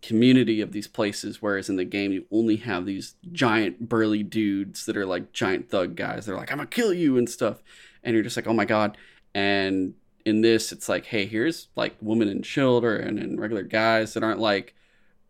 community 0.00 0.60
of 0.60 0.72
these 0.72 0.88
places. 0.88 1.40
Whereas 1.40 1.68
in 1.68 1.76
the 1.76 1.84
game 1.84 2.12
you 2.12 2.24
only 2.30 2.56
have 2.56 2.86
these 2.86 3.14
giant 3.32 3.88
burly 3.88 4.22
dudes 4.22 4.86
that 4.86 4.96
are 4.96 5.06
like 5.06 5.32
giant 5.32 5.70
thug 5.70 5.94
guys. 5.94 6.26
They're 6.26 6.36
like 6.36 6.50
I'm 6.50 6.58
gonna 6.58 6.68
kill 6.68 6.92
you 6.92 7.18
and 7.18 7.28
stuff, 7.28 7.62
and 8.02 8.14
you're 8.14 8.24
just 8.24 8.36
like 8.36 8.46
oh 8.46 8.54
my 8.54 8.64
god. 8.64 8.96
And 9.34 9.94
in 10.24 10.40
this 10.40 10.72
it's 10.72 10.88
like 10.88 11.06
hey 11.06 11.26
here's 11.26 11.68
like 11.76 11.94
women 12.00 12.28
and 12.28 12.44
children 12.44 13.18
and 13.18 13.40
regular 13.40 13.62
guys 13.62 14.14
that 14.14 14.22
aren't 14.22 14.40
like 14.40 14.74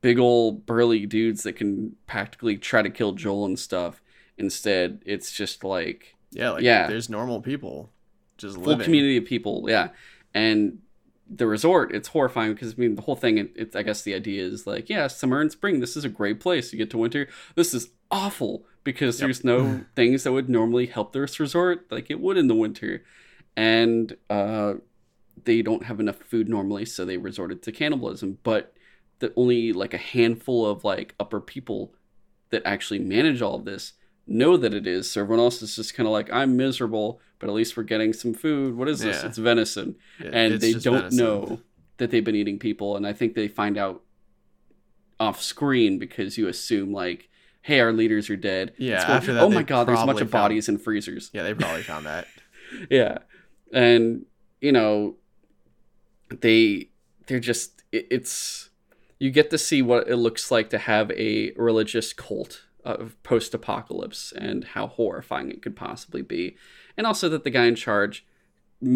big 0.00 0.18
old 0.18 0.66
burly 0.66 1.06
dudes 1.06 1.42
that 1.44 1.54
can 1.54 1.94
practically 2.06 2.56
try 2.56 2.82
to 2.82 2.90
kill 2.90 3.12
joel 3.12 3.44
and 3.46 3.58
stuff 3.58 4.02
instead 4.38 5.00
it's 5.06 5.30
just 5.32 5.64
like 5.64 6.14
Yeah, 6.32 6.50
like 6.50 6.62
Yeah. 6.62 6.86
there's 6.88 7.08
normal 7.08 7.40
people 7.40 7.90
just 8.38 8.54
full 8.56 8.64
living. 8.64 8.84
community 8.84 9.16
of 9.16 9.24
people 9.24 9.64
yeah 9.68 9.88
and 10.34 10.78
the 11.34 11.46
resort 11.46 11.94
it's 11.94 12.08
horrifying 12.08 12.52
because 12.52 12.72
i 12.72 12.76
mean 12.76 12.94
the 12.96 13.02
whole 13.02 13.16
thing 13.16 13.38
it, 13.38 13.52
it's 13.54 13.76
i 13.76 13.82
guess 13.82 14.02
the 14.02 14.14
idea 14.14 14.42
is 14.42 14.66
like 14.66 14.90
yeah 14.90 15.06
summer 15.06 15.40
and 15.40 15.52
spring 15.52 15.80
this 15.80 15.96
is 15.96 16.04
a 16.04 16.08
great 16.08 16.40
place 16.40 16.72
you 16.72 16.78
get 16.78 16.90
to 16.90 16.98
winter 16.98 17.28
this 17.54 17.72
is 17.72 17.90
awful 18.10 18.64
because 18.84 19.18
Yep. 19.20 19.26
there's 19.26 19.44
no 19.44 19.84
things 19.94 20.24
that 20.24 20.32
would 20.32 20.48
normally 20.50 20.86
help 20.86 21.12
this 21.12 21.38
resort 21.40 21.86
like 21.90 22.10
it 22.10 22.20
would 22.20 22.36
in 22.36 22.48
the 22.48 22.54
winter 22.54 23.04
and 23.56 24.16
uh 24.30 24.74
they 25.44 25.62
don't 25.62 25.84
have 25.84 25.98
enough 25.98 26.16
food 26.16 26.48
normally 26.48 26.84
so 26.84 27.04
they 27.04 27.16
resorted 27.16 27.62
to 27.62 27.72
cannibalism. 27.72 28.38
But 28.42 28.74
the 29.18 29.32
only 29.36 29.72
like 29.72 29.94
a 29.94 29.98
handful 29.98 30.66
of 30.66 30.84
like 30.84 31.14
upper 31.18 31.40
people 31.40 31.94
that 32.50 32.62
actually 32.64 32.98
manage 32.98 33.40
all 33.42 33.54
of 33.56 33.64
this 33.64 33.94
know 34.26 34.56
that 34.56 34.74
it 34.74 34.86
is. 34.86 35.10
So 35.10 35.22
everyone 35.22 35.42
else 35.44 35.62
is 35.62 35.76
just 35.76 35.94
kind 35.94 36.06
of 36.06 36.12
like 36.12 36.32
i'm 36.32 36.56
miserable 36.56 37.20
but 37.38 37.48
at 37.48 37.56
least 37.56 37.76
we're 37.76 37.82
getting 37.82 38.12
some 38.12 38.32
food. 38.34 38.76
What 38.76 38.88
is 38.88 39.00
this? 39.00 39.20
Yeah. 39.20 39.28
it's 39.28 39.38
venison. 39.38 39.96
Yeah, 40.20 40.30
and 40.32 40.54
it's 40.54 40.62
they 40.64 40.74
don't 40.74 40.94
venison. 40.94 41.18
know 41.18 41.60
that 41.96 42.12
they've 42.12 42.24
been 42.24 42.36
eating 42.36 42.58
people 42.58 42.96
and 42.96 43.06
i 43.06 43.12
think 43.12 43.34
they 43.34 43.48
find 43.48 43.76
out 43.76 44.02
off 45.20 45.42
screen 45.42 45.98
because 45.98 46.36
you 46.38 46.48
assume 46.48 46.92
like 46.92 47.28
hey 47.62 47.80
our 47.80 47.92
leaders 47.92 48.28
are 48.30 48.36
dead. 48.36 48.72
Yeah, 48.78 49.02
after 49.02 49.34
that, 49.34 49.42
oh 49.42 49.50
my 49.50 49.62
god 49.62 49.86
there's 49.86 50.00
a 50.00 50.06
bunch 50.06 50.20
of 50.20 50.30
found- 50.30 50.44
bodies 50.44 50.68
in 50.68 50.78
freezers. 50.78 51.30
Yeah, 51.32 51.42
they 51.42 51.54
probably 51.54 51.82
found 51.82 52.06
that. 52.06 52.26
yeah 52.90 53.18
and 53.72 54.26
you 54.60 54.72
know 54.72 55.16
they 56.40 56.90
they're 57.26 57.40
just 57.40 57.82
it, 57.92 58.06
it's 58.10 58.70
you 59.18 59.30
get 59.30 59.50
to 59.50 59.58
see 59.58 59.82
what 59.82 60.08
it 60.08 60.16
looks 60.16 60.50
like 60.50 60.70
to 60.70 60.78
have 60.78 61.10
a 61.12 61.52
religious 61.56 62.12
cult 62.12 62.64
of 62.84 63.20
post-apocalypse 63.22 64.32
and 64.36 64.64
how 64.64 64.88
horrifying 64.88 65.48
it 65.48 65.62
could 65.62 65.76
possibly 65.76 66.22
be. 66.22 66.56
And 66.96 67.06
also 67.06 67.28
that 67.28 67.44
the 67.44 67.50
guy 67.50 67.66
in 67.66 67.76
charge 67.76 68.26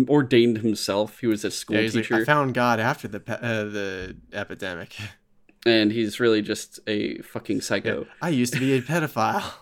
ordained 0.09 0.59
himself. 0.59 1.20
He 1.20 1.28
was 1.28 1.44
a 1.44 1.51
school 1.51 1.77
Yeah, 1.77 1.89
teacher 1.89 2.15
like, 2.15 2.23
I 2.23 2.24
found 2.24 2.55
God 2.55 2.81
after 2.81 3.07
the 3.09 3.23
uh, 3.28 3.65
the 3.65 4.16
epidemic. 4.32 4.97
and 5.66 5.93
he's 5.93 6.20
really 6.20 6.43
just 6.43 6.81
a 6.86 7.19
fucking 7.19 7.61
psycho. 7.61 8.07
I 8.23 8.31
used 8.31 8.53
to 8.55 8.61
be 8.61 8.74
a 8.74 8.82
pedophile. 8.82 9.53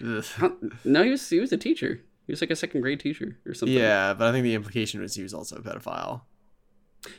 No 0.84 1.02
he 1.02 1.10
was 1.10 1.28
he 1.28 1.40
was 1.40 1.52
a 1.52 1.56
teacher 1.56 2.04
he 2.28 2.32
was 2.32 2.42
like 2.42 2.50
a 2.50 2.56
second 2.56 2.82
grade 2.82 3.00
teacher 3.00 3.38
or 3.46 3.54
something 3.54 3.76
Yeah, 3.76 4.12
but 4.12 4.28
I 4.28 4.32
think 4.32 4.44
the 4.44 4.54
implication 4.54 5.00
was 5.00 5.14
he 5.14 5.22
was 5.22 5.32
also 5.32 5.56
a 5.56 5.60
pedophile. 5.60 6.20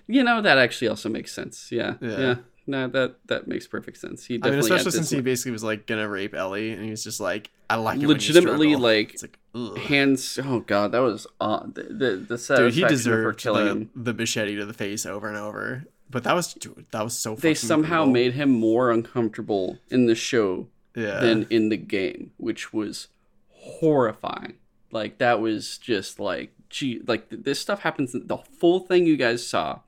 You 0.07 0.23
know 0.23 0.39
that 0.41 0.59
actually 0.59 0.87
also 0.87 1.09
makes 1.09 1.33
sense. 1.33 1.71
Yeah, 1.71 1.95
yeah. 1.99 2.19
Yeah. 2.19 2.35
No, 2.67 2.87
that 2.89 3.15
that 3.25 3.47
makes 3.47 3.65
perfect 3.65 3.97
sense. 3.97 4.25
He 4.25 4.39
I 4.43 4.51
mean, 4.51 4.59
especially 4.59 4.91
since 4.91 5.09
he 5.09 5.21
basically 5.21 5.53
was 5.53 5.63
like 5.63 5.87
gonna 5.87 6.07
rape 6.07 6.35
Ellie, 6.35 6.71
and 6.71 6.83
he 6.83 6.91
was 6.91 7.03
just 7.03 7.19
like, 7.19 7.49
"I 7.67 7.77
like 7.77 7.95
it." 7.95 8.01
when 8.01 8.01
you 8.01 8.07
legitimately 8.09 8.75
like 8.75 9.19
like, 9.55 9.77
hands. 9.79 10.37
Oh 10.43 10.59
god, 10.59 10.91
that 10.91 10.99
was 10.99 11.25
uh, 11.41 11.63
the 11.65 11.83
the, 12.27 12.37
the 12.37 12.55
dude, 12.55 12.73
he 12.75 12.83
deserved 12.83 13.39
killing 13.39 13.89
the, 13.95 14.11
the 14.11 14.13
machete 14.13 14.55
to 14.57 14.65
the 14.65 14.73
face 14.73 15.07
over 15.07 15.27
and 15.27 15.37
over. 15.37 15.85
But 16.11 16.23
that 16.25 16.35
was 16.35 16.53
dude, 16.53 16.85
that 16.91 17.03
was 17.03 17.17
so. 17.17 17.33
They 17.33 17.55
somehow 17.55 18.03
brutal. 18.03 18.13
made 18.13 18.33
him 18.33 18.51
more 18.51 18.91
uncomfortable 18.91 19.79
in 19.89 20.05
the 20.05 20.15
show 20.15 20.67
yeah. 20.95 21.19
than 21.19 21.47
in 21.49 21.69
the 21.69 21.77
game, 21.77 22.33
which 22.37 22.71
was 22.71 23.07
horrifying. 23.49 24.53
Like 24.91 25.17
that 25.19 25.39
was 25.39 25.77
just 25.77 26.19
like 26.19 26.51
gee, 26.69 27.01
like 27.07 27.29
th- 27.29 27.43
this 27.43 27.59
stuff 27.59 27.81
happens. 27.81 28.13
The 28.13 28.37
full 28.37 28.79
thing 28.81 29.05
you 29.05 29.17
guys 29.17 29.45
saw, 29.47 29.79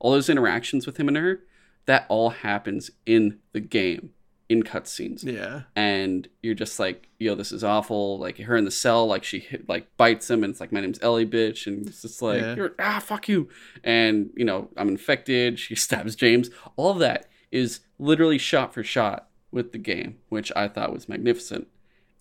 all 0.00 0.10
those 0.12 0.28
interactions 0.28 0.86
with 0.86 0.96
him 0.96 1.08
and 1.08 1.16
her, 1.16 1.40
that 1.86 2.06
all 2.08 2.30
happens 2.30 2.90
in 3.06 3.38
the 3.52 3.60
game 3.60 4.10
in 4.48 4.62
cutscenes 4.62 5.24
Yeah. 5.24 5.62
and 5.74 6.28
you're 6.42 6.54
just 6.54 6.78
like, 6.78 7.08
yo, 7.18 7.34
this 7.34 7.50
is 7.50 7.64
awful. 7.64 8.18
Like 8.18 8.36
her 8.38 8.56
in 8.56 8.64
the 8.66 8.70
cell, 8.70 9.06
like 9.06 9.24
she 9.24 9.38
hit, 9.38 9.68
like 9.68 9.86
bites 9.96 10.28
him, 10.28 10.44
and 10.44 10.50
it's 10.50 10.60
like, 10.60 10.70
my 10.72 10.80
name's 10.82 10.98
Ellie, 11.02 11.24
bitch, 11.26 11.66
and 11.66 11.86
it's 11.86 12.02
just 12.02 12.20
like, 12.20 12.40
Yeah. 12.42 12.54
you're 12.54 12.74
ah, 12.78 12.98
fuck 13.00 13.28
you, 13.28 13.48
and 13.82 14.30
you 14.36 14.44
know, 14.44 14.68
I'm 14.76 14.88
infected. 14.88 15.58
She 15.58 15.74
stabs 15.86 16.14
James. 16.14 16.50
All 16.76 16.90
of 16.90 16.98
that 16.98 17.26
is 17.50 17.80
literally 17.98 18.38
shot 18.38 18.74
for 18.74 18.82
shot 18.84 19.28
with 19.50 19.72
the 19.72 19.78
game, 19.78 20.18
which 20.28 20.52
I 20.56 20.68
thought 20.68 20.92
was 20.92 21.08
magnificent, 21.08 21.68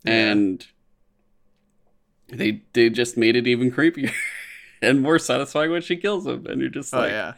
Yeah. 0.05 0.31
and 0.31 0.67
they 2.33 2.61
they 2.73 2.89
just 2.89 3.17
made 3.17 3.35
it 3.35 3.47
even 3.47 3.71
creepier 3.71 4.11
and 4.81 5.01
more 5.01 5.19
satisfying 5.19 5.71
when 5.71 5.81
she 5.81 5.95
kills 5.97 6.25
him, 6.25 6.45
and 6.47 6.59
you're 6.61 6.69
just 6.69 6.93
Oh 6.93 6.99
like, 6.99 7.11
yeah. 7.11 7.33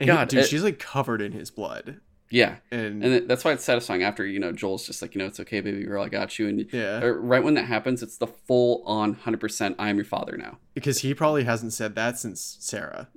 And 0.00 0.08
he- 0.10 0.14
God, 0.14 0.28
dude, 0.28 0.40
it- 0.40 0.48
she's 0.48 0.62
like 0.64 0.78
covered 0.78 1.20
in 1.22 1.32
his 1.32 1.50
blood. 1.50 2.00
yeah. 2.30 2.56
And, 2.70 3.04
And 3.04 3.28
that's 3.30 3.44
why 3.44 3.52
it's 3.52 3.62
satisfying 3.64 4.02
after, 4.02 4.26
you 4.26 4.40
know, 4.40 4.50
Joel's 4.50 4.86
just 4.86 5.00
like, 5.02 5.14
you 5.14 5.20
know, 5.20 5.26
it's 5.26 5.38
okay, 5.40 5.60
baby 5.60 5.84
girl, 5.84 6.02
I 6.02 6.08
got 6.08 6.36
you. 6.38 6.48
And 6.48 6.66
yeah. 6.72 7.00
Right 7.04 7.44
when 7.44 7.54
that 7.54 7.66
happens, 7.66 8.02
it's 8.02 8.16
the 8.18 8.26
full 8.26 8.82
on 8.86 9.14
100% 9.14 9.74
I 9.78 9.88
am 9.90 9.96
your 9.96 10.04
father 10.04 10.36
now. 10.36 10.58
because 10.74 10.98
he 11.00 11.14
probably 11.14 11.44
hasn't 11.44 11.72
said 11.72 11.94
that 11.94 12.18
since 12.18 12.56
Sarah. 12.60 13.08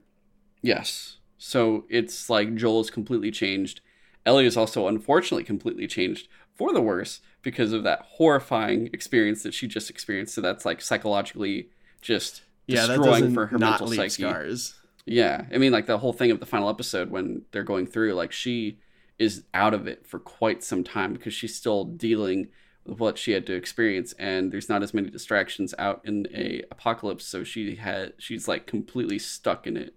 Yes. 0.62 1.18
So 1.38 1.86
it's 1.90 2.30
like 2.30 2.56
Joel 2.56 2.82
is 2.82 2.90
completely 2.92 3.32
changed. 3.32 3.82
Ellie 4.26 4.46
is 4.46 4.58
also 4.58 4.88
unfortunately 4.88 5.44
completely 5.44 5.88
changed 5.88 6.28
for 6.58 6.74
the 6.74 6.82
worse 6.82 7.22
because 7.44 7.72
of 7.72 7.84
that 7.84 8.02
horrifying 8.04 8.88
experience 8.94 9.44
that 9.44 9.54
she 9.54 9.68
just 9.68 9.90
experienced. 9.90 10.34
So 10.36 10.42
that's 10.42 10.66
like 10.66 10.82
psychologically 10.82 11.70
just 12.02 12.42
Yeah, 12.68 12.88
destroying 12.88 13.34
for 13.34 13.46
her 13.48 13.58
not 13.58 13.80
mental 13.80 13.88
leave 13.88 13.98
psyche. 14.12 14.24
scars. 14.24 14.76
Yeah. 15.06 15.46
I 15.54 15.58
mean, 15.58 15.72
like 15.72 15.86
the 15.86 15.98
whole 16.00 16.14
thing 16.14 16.32
of 16.32 16.40
the 16.40 16.46
final 16.46 16.70
episode 16.70 17.10
when 17.12 17.44
they're 17.52 17.64
going 17.64 17.88
through, 17.88 18.14
like 18.14 18.32
she 18.32 18.80
is 19.20 19.44
out 19.54 19.74
of 19.74 19.88
it 19.88 20.06
for 20.06 20.20
quite 20.20 20.64
some 20.64 20.84
time 20.84 21.14
because 21.14 21.34
she's 21.34 21.56
still 21.56 21.86
dealing 21.86 22.50
with 22.86 23.00
what 23.00 23.18
she 23.18 23.32
had 23.32 23.46
to 23.48 23.54
experience 23.54 24.14
and 24.14 24.52
there's 24.52 24.70
not 24.70 24.84
as 24.84 24.94
many 24.94 25.10
distractions 25.10 25.74
out 25.80 26.02
in 26.06 26.28
a 26.34 26.62
apocalypse 26.72 27.26
so 27.26 27.44
she 27.44 27.76
had 27.76 28.14
she's 28.20 28.48
like 28.48 28.66
completely 28.68 29.18
stuck 29.20 29.66
in 29.68 29.76
it 29.76 29.94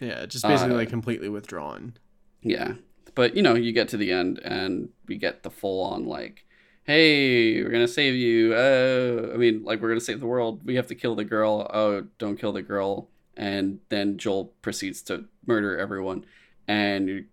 Yeah, 0.00 0.24
just 0.26 0.46
basically 0.46 0.74
Uh, 0.74 0.78
like 0.78 0.88
completely 0.88 1.28
withdrawn. 1.28 1.94
yeah 2.40 2.74
but 3.14 3.36
you 3.36 3.42
know 3.42 3.54
you 3.54 3.72
get 3.72 3.88
to 3.88 3.96
the 3.96 4.12
end 4.12 4.38
and 4.44 4.88
we 5.06 5.16
get 5.16 5.42
the 5.42 5.50
full 5.50 5.82
on 5.84 6.04
like 6.06 6.44
hey 6.84 7.62
we're 7.62 7.70
gonna 7.70 7.86
save 7.88 8.14
you 8.14 8.54
uh 8.54 9.30
i 9.34 9.36
mean 9.36 9.62
like 9.64 9.80
we're 9.80 9.88
gonna 9.88 10.00
save 10.00 10.20
the 10.20 10.26
world 10.26 10.60
we 10.64 10.74
have 10.74 10.86
to 10.86 10.94
kill 10.94 11.14
the 11.14 11.24
girl 11.24 11.68
oh 11.72 12.02
don't 12.18 12.38
kill 12.38 12.52
the 12.52 12.62
girl 12.62 13.08
and 13.36 13.78
then 13.88 14.18
joel 14.18 14.52
proceeds 14.62 15.02
to 15.02 15.24
murder 15.46 15.78
everyone 15.78 16.24
and 16.66 17.26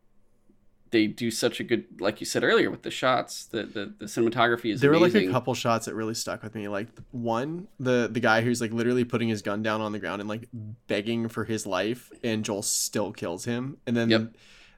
they 0.91 1.07
do 1.07 1.29
such 1.29 1.59
a 1.59 1.63
good 1.63 1.85
like 1.99 2.19
you 2.19 2.25
said 2.25 2.43
earlier 2.43 2.71
with 2.71 2.81
the 2.83 2.91
shots 2.91 3.45
the 3.45 3.63
the, 3.63 3.93
the 3.99 4.05
cinematography 4.05 4.73
is 4.73 4.81
There 4.81 4.89
were 4.89 4.97
like 4.97 5.13
a 5.15 5.29
couple 5.29 5.53
shots 5.53 5.85
that 5.85 5.93
really 5.93 6.13
stuck 6.13 6.41
with 6.41 6.55
me. 6.55 6.67
Like 6.67 6.87
one, 7.11 7.67
the 7.79 8.09
the 8.11 8.19
guy 8.19 8.41
who's 8.41 8.59
like 8.61 8.71
literally 8.71 9.03
putting 9.03 9.27
his 9.29 9.41
gun 9.41 9.61
down 9.61 9.81
on 9.81 9.91
the 9.91 9.99
ground 9.99 10.21
and 10.21 10.29
like 10.29 10.47
begging 10.87 11.27
for 11.27 11.45
his 11.45 11.65
life, 11.65 12.11
and 12.23 12.43
Joel 12.43 12.63
still 12.63 13.11
kills 13.11 13.45
him. 13.45 13.77
And 13.85 13.95
then 13.95 14.09
Yep. 14.09 14.33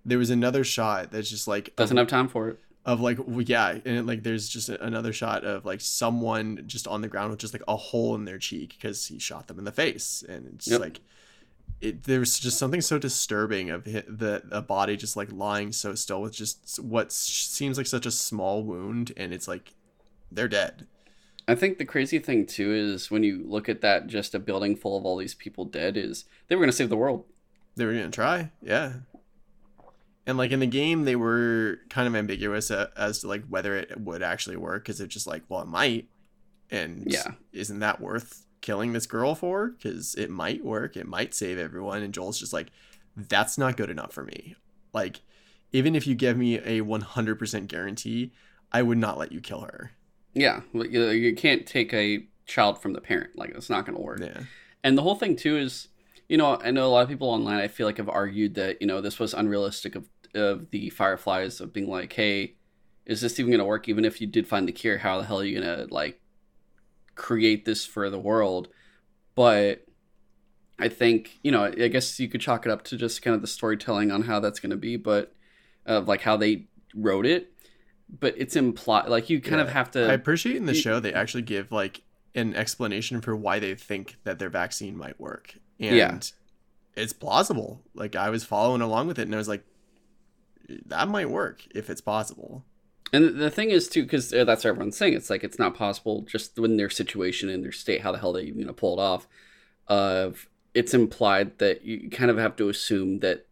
There 0.05 0.17
was 0.17 0.29
another 0.29 0.63
shot 0.63 1.11
that's 1.11 1.29
just 1.29 1.47
like 1.47 1.75
doesn't 1.75 1.97
of, 1.97 2.03
have 2.03 2.09
time 2.09 2.27
for 2.27 2.49
it 2.49 2.59
of 2.85 2.99
like 2.99 3.17
yeah, 3.47 3.69
and 3.69 3.97
it, 3.97 4.05
like 4.05 4.23
there's 4.23 4.49
just 4.49 4.69
a- 4.69 4.83
another 4.83 5.13
shot 5.13 5.43
of 5.43 5.65
like 5.65 5.81
someone 5.81 6.63
just 6.65 6.87
on 6.87 7.01
the 7.01 7.07
ground 7.07 7.29
with 7.31 7.39
just 7.39 7.53
like 7.53 7.63
a 7.67 7.75
hole 7.75 8.15
in 8.15 8.25
their 8.25 8.39
cheek 8.39 8.75
because 8.77 9.05
he 9.07 9.19
shot 9.19 9.47
them 9.47 9.59
in 9.59 9.65
the 9.65 9.71
face, 9.71 10.23
and 10.27 10.47
it's 10.55 10.67
Yep. 10.67 10.79
like. 10.79 10.99
It, 11.79 12.03
there's 12.03 12.37
just 12.37 12.59
something 12.59 12.79
so 12.79 12.99
disturbing 12.99 13.71
of 13.71 13.85
the 13.85 14.43
a 14.51 14.61
body 14.61 14.95
just 14.95 15.17
like 15.17 15.31
lying 15.31 15.71
so 15.71 15.95
still 15.95 16.21
with 16.21 16.31
just 16.33 16.77
what 16.79 17.11
seems 17.11 17.75
like 17.75 17.87
such 17.87 18.05
a 18.05 18.11
small 18.11 18.61
wound 18.61 19.11
and 19.17 19.33
it's 19.33 19.47
like 19.47 19.73
they're 20.31 20.47
dead 20.47 20.85
I 21.47 21.55
think 21.55 21.79
the 21.79 21.85
crazy 21.85 22.19
thing 22.19 22.45
too 22.45 22.71
is 22.71 23.09
when 23.09 23.23
you 23.23 23.43
look 23.47 23.67
at 23.67 23.81
that, 23.81 24.05
just 24.05 24.35
a 24.35 24.39
building 24.39 24.75
full 24.75 24.95
of 24.95 25.05
all 25.05 25.17
these 25.17 25.33
people 25.33 25.65
dead, 25.65 25.97
is 25.97 26.25
they 26.47 26.55
were 26.55 26.61
going 26.61 26.69
to 26.69 26.75
save 26.75 26.89
the 26.89 26.97
world. 26.97 27.25
They 27.75 27.85
were 27.85 27.93
gonna 27.93 28.09
try, 28.09 28.51
yeah. 28.61 28.93
And 30.27 30.37
like 30.37 30.51
in 30.51 30.59
the 30.59 30.67
game, 30.67 31.05
they 31.05 31.15
were 31.15 31.79
kind 31.89 32.07
of 32.07 32.15
ambiguous 32.15 32.69
as 32.69 33.19
to 33.19 33.27
like 33.27 33.43
whether 33.47 33.75
it 33.75 33.99
would 33.99 34.21
actually 34.21 34.57
work, 34.57 34.83
because 34.83 35.01
it's 35.01 35.13
just 35.13 35.27
like, 35.27 35.43
well, 35.49 35.61
it 35.61 35.67
might, 35.67 36.07
and 36.69 37.03
Yeah. 37.07 37.31
isn't 37.51 37.79
that 37.79 37.99
worth 37.99 38.45
killing 38.61 38.93
this 38.93 39.07
girl 39.07 39.33
for? 39.33 39.69
Because 39.69 40.13
it 40.15 40.29
might 40.29 40.63
work, 40.63 40.95
it 40.95 41.07
might 41.07 41.33
save 41.33 41.57
everyone. 41.57 42.03
And 42.03 42.13
Joel's 42.13 42.39
just 42.39 42.53
like, 42.53 42.67
that's 43.17 43.57
not 43.57 43.77
good 43.77 43.89
enough 43.89 44.13
for 44.13 44.23
me. 44.23 44.55
Like, 44.93 45.21
even 45.71 45.95
if 45.95 46.05
you 46.05 46.15
give 46.15 46.37
me 46.37 46.59
a 46.63 46.81
one 46.81 47.01
hundred 47.01 47.39
percent 47.39 47.67
guarantee, 47.67 48.31
I 48.71 48.83
would 48.83 48.97
not 48.99 49.17
let 49.17 49.31
you 49.31 49.41
kill 49.41 49.61
her. 49.61 49.91
Yeah, 50.33 50.61
you, 50.73 51.35
can't 51.35 51.65
take 51.65 51.93
a 51.93 52.25
child 52.45 52.81
from 52.81 52.93
the 52.93 53.01
parent. 53.01 53.31
Like 53.35 53.49
it's 53.51 53.69
not 53.69 53.85
going 53.85 53.95
to 53.95 54.01
work. 54.01 54.19
Yeah, 54.21 54.43
And 54.83 54.97
the 54.97 55.01
whole 55.01 55.15
thing 55.15 55.35
too 55.35 55.57
is, 55.57 55.87
you 56.31 56.37
know, 56.37 56.57
I 56.63 56.71
know 56.71 56.87
a 56.87 56.87
lot 56.87 57.03
of 57.03 57.09
people 57.09 57.29
online. 57.29 57.59
I 57.59 57.67
feel 57.67 57.85
like 57.85 57.97
have 57.97 58.07
argued 58.07 58.55
that 58.55 58.81
you 58.81 58.87
know 58.87 59.01
this 59.01 59.19
was 59.19 59.33
unrealistic 59.33 59.95
of 59.95 60.07
of 60.33 60.71
the 60.71 60.89
Fireflies 60.89 61.59
of 61.59 61.73
being 61.73 61.89
like, 61.89 62.13
hey, 62.13 62.55
is 63.05 63.19
this 63.19 63.37
even 63.37 63.51
going 63.51 63.59
to 63.59 63.65
work? 63.65 63.89
Even 63.89 64.05
if 64.05 64.21
you 64.21 64.27
did 64.27 64.47
find 64.47 64.65
the 64.65 64.71
cure, 64.71 64.97
how 64.99 65.17
the 65.17 65.25
hell 65.25 65.41
are 65.41 65.43
you 65.43 65.59
going 65.59 65.77
to 65.77 65.93
like 65.93 66.21
create 67.15 67.65
this 67.65 67.85
for 67.85 68.09
the 68.09 68.17
world? 68.17 68.69
But 69.35 69.85
I 70.79 70.87
think 70.87 71.37
you 71.43 71.51
know, 71.51 71.65
I 71.65 71.89
guess 71.89 72.17
you 72.17 72.29
could 72.29 72.39
chalk 72.39 72.65
it 72.65 72.71
up 72.71 72.85
to 72.85 72.97
just 72.97 73.21
kind 73.21 73.35
of 73.35 73.41
the 73.41 73.47
storytelling 73.47 74.09
on 74.09 74.21
how 74.21 74.39
that's 74.39 74.61
going 74.61 74.69
to 74.69 74.77
be, 74.77 74.95
but 74.95 75.35
of 75.85 76.07
like 76.07 76.21
how 76.21 76.37
they 76.37 76.67
wrote 76.95 77.25
it. 77.25 77.51
But 78.09 78.35
it's 78.37 78.55
implied, 78.55 79.09
like 79.09 79.29
you 79.29 79.41
kind 79.41 79.59
of 79.59 79.67
have 79.67 79.91
to. 79.91 80.09
I 80.09 80.13
appreciate 80.13 80.55
in 80.55 80.65
the 80.65 80.75
you- 80.75 80.81
show 80.81 81.01
they 81.01 81.13
actually 81.13 81.43
give 81.43 81.73
like 81.73 82.03
an 82.35 82.55
explanation 82.55 83.19
for 83.19 83.35
why 83.35 83.59
they 83.59 83.75
think 83.75 84.15
that 84.23 84.39
their 84.39 84.49
vaccine 84.49 84.95
might 84.95 85.19
work. 85.19 85.55
And 85.81 85.95
Yeah. 85.95 86.19
it's 87.03 87.13
plausible. 87.13 87.81
Like 87.93 88.15
I 88.15 88.29
was 88.29 88.43
following 88.43 88.81
along 88.81 89.07
with 89.07 89.17
it 89.19 89.23
and 89.23 89.33
I 89.35 89.37
was 89.37 89.47
like 89.47 89.63
that 90.85 91.07
might 91.09 91.29
work 91.29 91.63
if 91.75 91.89
it's 91.89 92.01
possible. 92.01 92.63
And 93.13 93.37
the 93.41 93.49
thing 93.49 93.71
is 93.71 93.89
too, 93.89 94.03
because 94.03 94.33
uh, 94.33 94.45
that's 94.45 94.63
what 94.63 94.69
everyone's 94.69 94.95
saying. 94.95 95.15
It's 95.15 95.29
like 95.29 95.43
it's 95.43 95.59
not 95.59 95.75
possible 95.75 96.21
just 96.21 96.57
in 96.57 96.77
their 96.77 96.89
situation 96.89 97.49
in 97.49 97.61
their 97.61 97.73
state. 97.73 98.01
How 98.01 98.11
the 98.13 98.17
hell 98.19 98.31
they 98.33 98.43
you 98.43 98.63
know 98.65 98.71
pull 98.73 98.97
it 98.99 99.01
off? 99.01 99.27
Of 99.87 100.47
it's 100.73 100.93
implied 100.93 101.57
that 101.57 101.83
you 101.83 102.09
kind 102.09 102.31
of 102.31 102.37
have 102.37 102.55
to 102.57 102.69
assume 102.69 103.19
that 103.19 103.47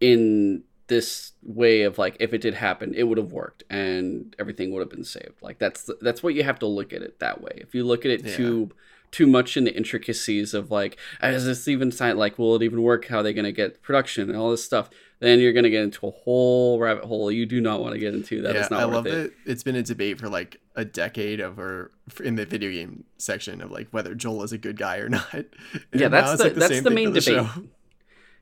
in 0.00 0.64
this 0.88 1.32
way 1.42 1.82
of 1.82 1.98
like 1.98 2.16
if 2.18 2.34
it 2.34 2.40
did 2.40 2.54
happen, 2.54 2.92
it 2.94 3.04
would 3.04 3.18
have 3.18 3.32
worked 3.32 3.62
and 3.70 4.34
everything 4.38 4.72
would 4.72 4.80
have 4.80 4.90
been 4.90 5.04
saved. 5.04 5.40
Like 5.40 5.58
that's 5.58 5.88
that's 6.00 6.22
what 6.22 6.34
you 6.34 6.42
have 6.42 6.58
to 6.60 6.66
look 6.66 6.92
at 6.92 7.02
it 7.02 7.20
that 7.20 7.40
way. 7.40 7.52
If 7.58 7.74
you 7.74 7.84
look 7.84 8.04
at 8.04 8.10
it 8.10 8.24
Yeah. 8.24 8.36
too 8.36 8.70
too 9.12 9.26
much 9.26 9.56
in 9.56 9.64
the 9.64 9.76
intricacies 9.76 10.54
of 10.54 10.70
like 10.70 10.96
is 11.22 11.44
this 11.44 11.68
even 11.68 11.92
science 11.92 12.18
like 12.18 12.38
will 12.38 12.56
it 12.56 12.62
even 12.62 12.82
work? 12.82 13.06
How 13.06 13.18
are 13.18 13.22
they 13.22 13.34
going 13.34 13.44
to 13.44 13.52
get 13.52 13.82
production 13.82 14.28
and 14.28 14.38
all 14.38 14.50
this 14.50 14.64
stuff? 14.64 14.90
Then 15.20 15.38
you're 15.38 15.52
going 15.52 15.64
to 15.64 15.70
get 15.70 15.84
into 15.84 16.08
a 16.08 16.10
whole 16.10 16.80
rabbit 16.80 17.04
hole 17.04 17.30
you 17.30 17.46
do 17.46 17.60
not 17.60 17.80
want 17.80 17.92
to 17.92 18.00
get 18.00 18.12
into 18.12 18.42
That 18.42 18.56
is 18.56 18.62
yeah, 18.62 18.68
not 18.70 18.80
I 18.80 18.86
worth 18.86 18.94
love 18.94 19.06
it. 19.06 19.10
that 19.10 19.50
it's 19.50 19.62
been 19.62 19.76
a 19.76 19.82
debate 19.82 20.18
for 20.18 20.28
like 20.28 20.60
a 20.74 20.84
decade 20.84 21.40
over 21.40 21.92
in 22.24 22.34
the 22.34 22.46
video 22.46 22.72
game 22.72 23.04
section 23.18 23.60
of 23.60 23.70
like 23.70 23.88
whether 23.90 24.14
Joel 24.14 24.42
is 24.42 24.52
a 24.52 24.58
good 24.58 24.76
guy 24.76 24.96
or 24.96 25.08
not. 25.10 25.32
And 25.32 25.46
yeah 25.92 26.08
that's 26.08 26.38
the, 26.38 26.44
like, 26.44 26.54
that's 26.54 26.80
the 26.80 26.90
main 26.90 27.12
the 27.12 27.20
debate. 27.20 27.46
Show. 27.46 27.64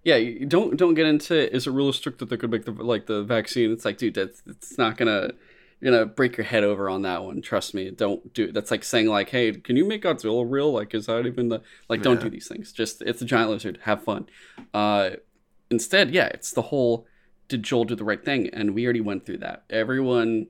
yeah 0.05 0.47
don't 0.47 0.77
don't 0.77 0.95
get 0.95 1.07
into 1.07 1.55
is 1.55 1.67
it 1.67 1.73
realistic 1.73 2.19
that 2.19 2.31
they 2.31 2.37
could 2.37 2.51
make 2.51 2.65
the 2.65 2.73
like 2.73 3.07
the 3.07 3.25
vaccine? 3.25 3.73
It's 3.73 3.85
like 3.85 3.99
dude 3.99 4.15
that's 4.15 4.41
it's 4.47 4.79
not 4.79 4.97
gonna 4.97 5.33
you're 5.81 5.93
gonna 5.93 6.07
break 6.07 6.37
your 6.37 6.45
head 6.45 6.63
over 6.65 6.89
on 6.91 7.03
that 7.03 7.25
one 7.25 7.41
trust 7.43 7.75
me. 7.75 7.91
Don't 7.91 8.33
do 8.35 8.53
that's 8.53 8.71
like 8.71 8.85
saying 8.85 9.07
like 9.07 9.31
hey 9.31 9.53
can 9.53 9.77
you 9.77 9.85
make 9.85 10.03
godzilla 10.03 10.45
real? 10.49 10.73
Like 10.73 10.95
is 10.95 11.07
that 11.07 11.27
even 11.27 11.49
the 11.49 11.63
like 11.89 12.03
don't 12.03 12.17
Yeah. 12.19 12.25
do 12.25 12.31
these 12.31 12.49
things. 12.49 12.73
Just 12.73 13.03
it's 13.03 13.23
a 13.23 13.25
giant 13.25 13.51
lizard. 13.51 13.79
Have 13.85 14.03
fun. 14.05 14.27
Uh 14.75 15.11
instead 15.71 16.11
yeah 16.13 16.27
it's 16.27 16.53
the 16.53 16.63
whole 16.63 17.07
did 17.49 17.63
joel 17.63 17.85
do 17.85 17.95
the 17.97 18.05
right 18.05 18.25
thing? 18.25 18.49
And 18.51 18.75
we 18.75 18.85
already 18.85 19.01
went 19.01 19.25
through 19.27 19.39
that. 19.39 19.65
Everyone 19.71 20.49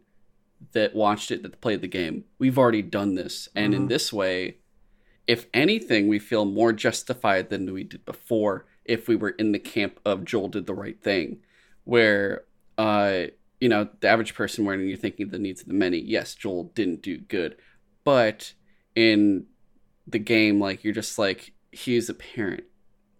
that 0.72 0.94
watched 0.94 1.30
it 1.30 1.42
that 1.42 1.60
played 1.60 1.80
the 1.80 1.88
game 1.88 2.24
we've 2.38 2.58
already 2.58 2.82
done 2.82 3.14
this. 3.14 3.48
And 3.54 3.72
in 3.74 3.84
Mhm. 3.86 3.88
this 3.88 4.12
way 4.12 4.56
if 5.26 5.46
anything 5.54 6.08
we 6.08 6.18
feel 6.18 6.44
more 6.44 6.72
justified 6.72 7.50
than 7.50 7.72
we 7.72 7.84
did 7.84 8.04
before 8.04 8.66
if 8.84 9.06
we 9.06 9.14
were 9.14 9.30
in 9.30 9.52
the 9.52 9.58
camp 9.60 10.00
of 10.04 10.24
joel 10.24 10.48
did 10.48 10.66
the 10.66 10.74
right 10.74 11.00
thing. 11.00 11.38
Where 11.84 12.44
uh 12.76 13.26
you 13.60 13.68
know 13.68 13.88
the 14.00 14.08
average 14.08 14.34
person 14.34 14.64
when 14.64 14.86
you're 14.88 14.96
thinking 14.96 15.24
of 15.24 15.30
the 15.30 15.38
needs 15.38 15.60
of 15.60 15.68
the 15.68 15.74
many. 15.74 15.98
Yes 15.98 16.34
joel 16.34 16.64
didn't 16.74 17.02
do 17.02 17.18
good 17.18 17.56
but 18.04 18.54
in 18.96 19.46
the 20.06 20.18
game 20.18 20.58
like 20.60 20.82
you're 20.82 20.94
just 20.94 21.18
like 21.18 21.52
he's 21.72 22.08
a 22.08 22.14
parent. 22.14 22.64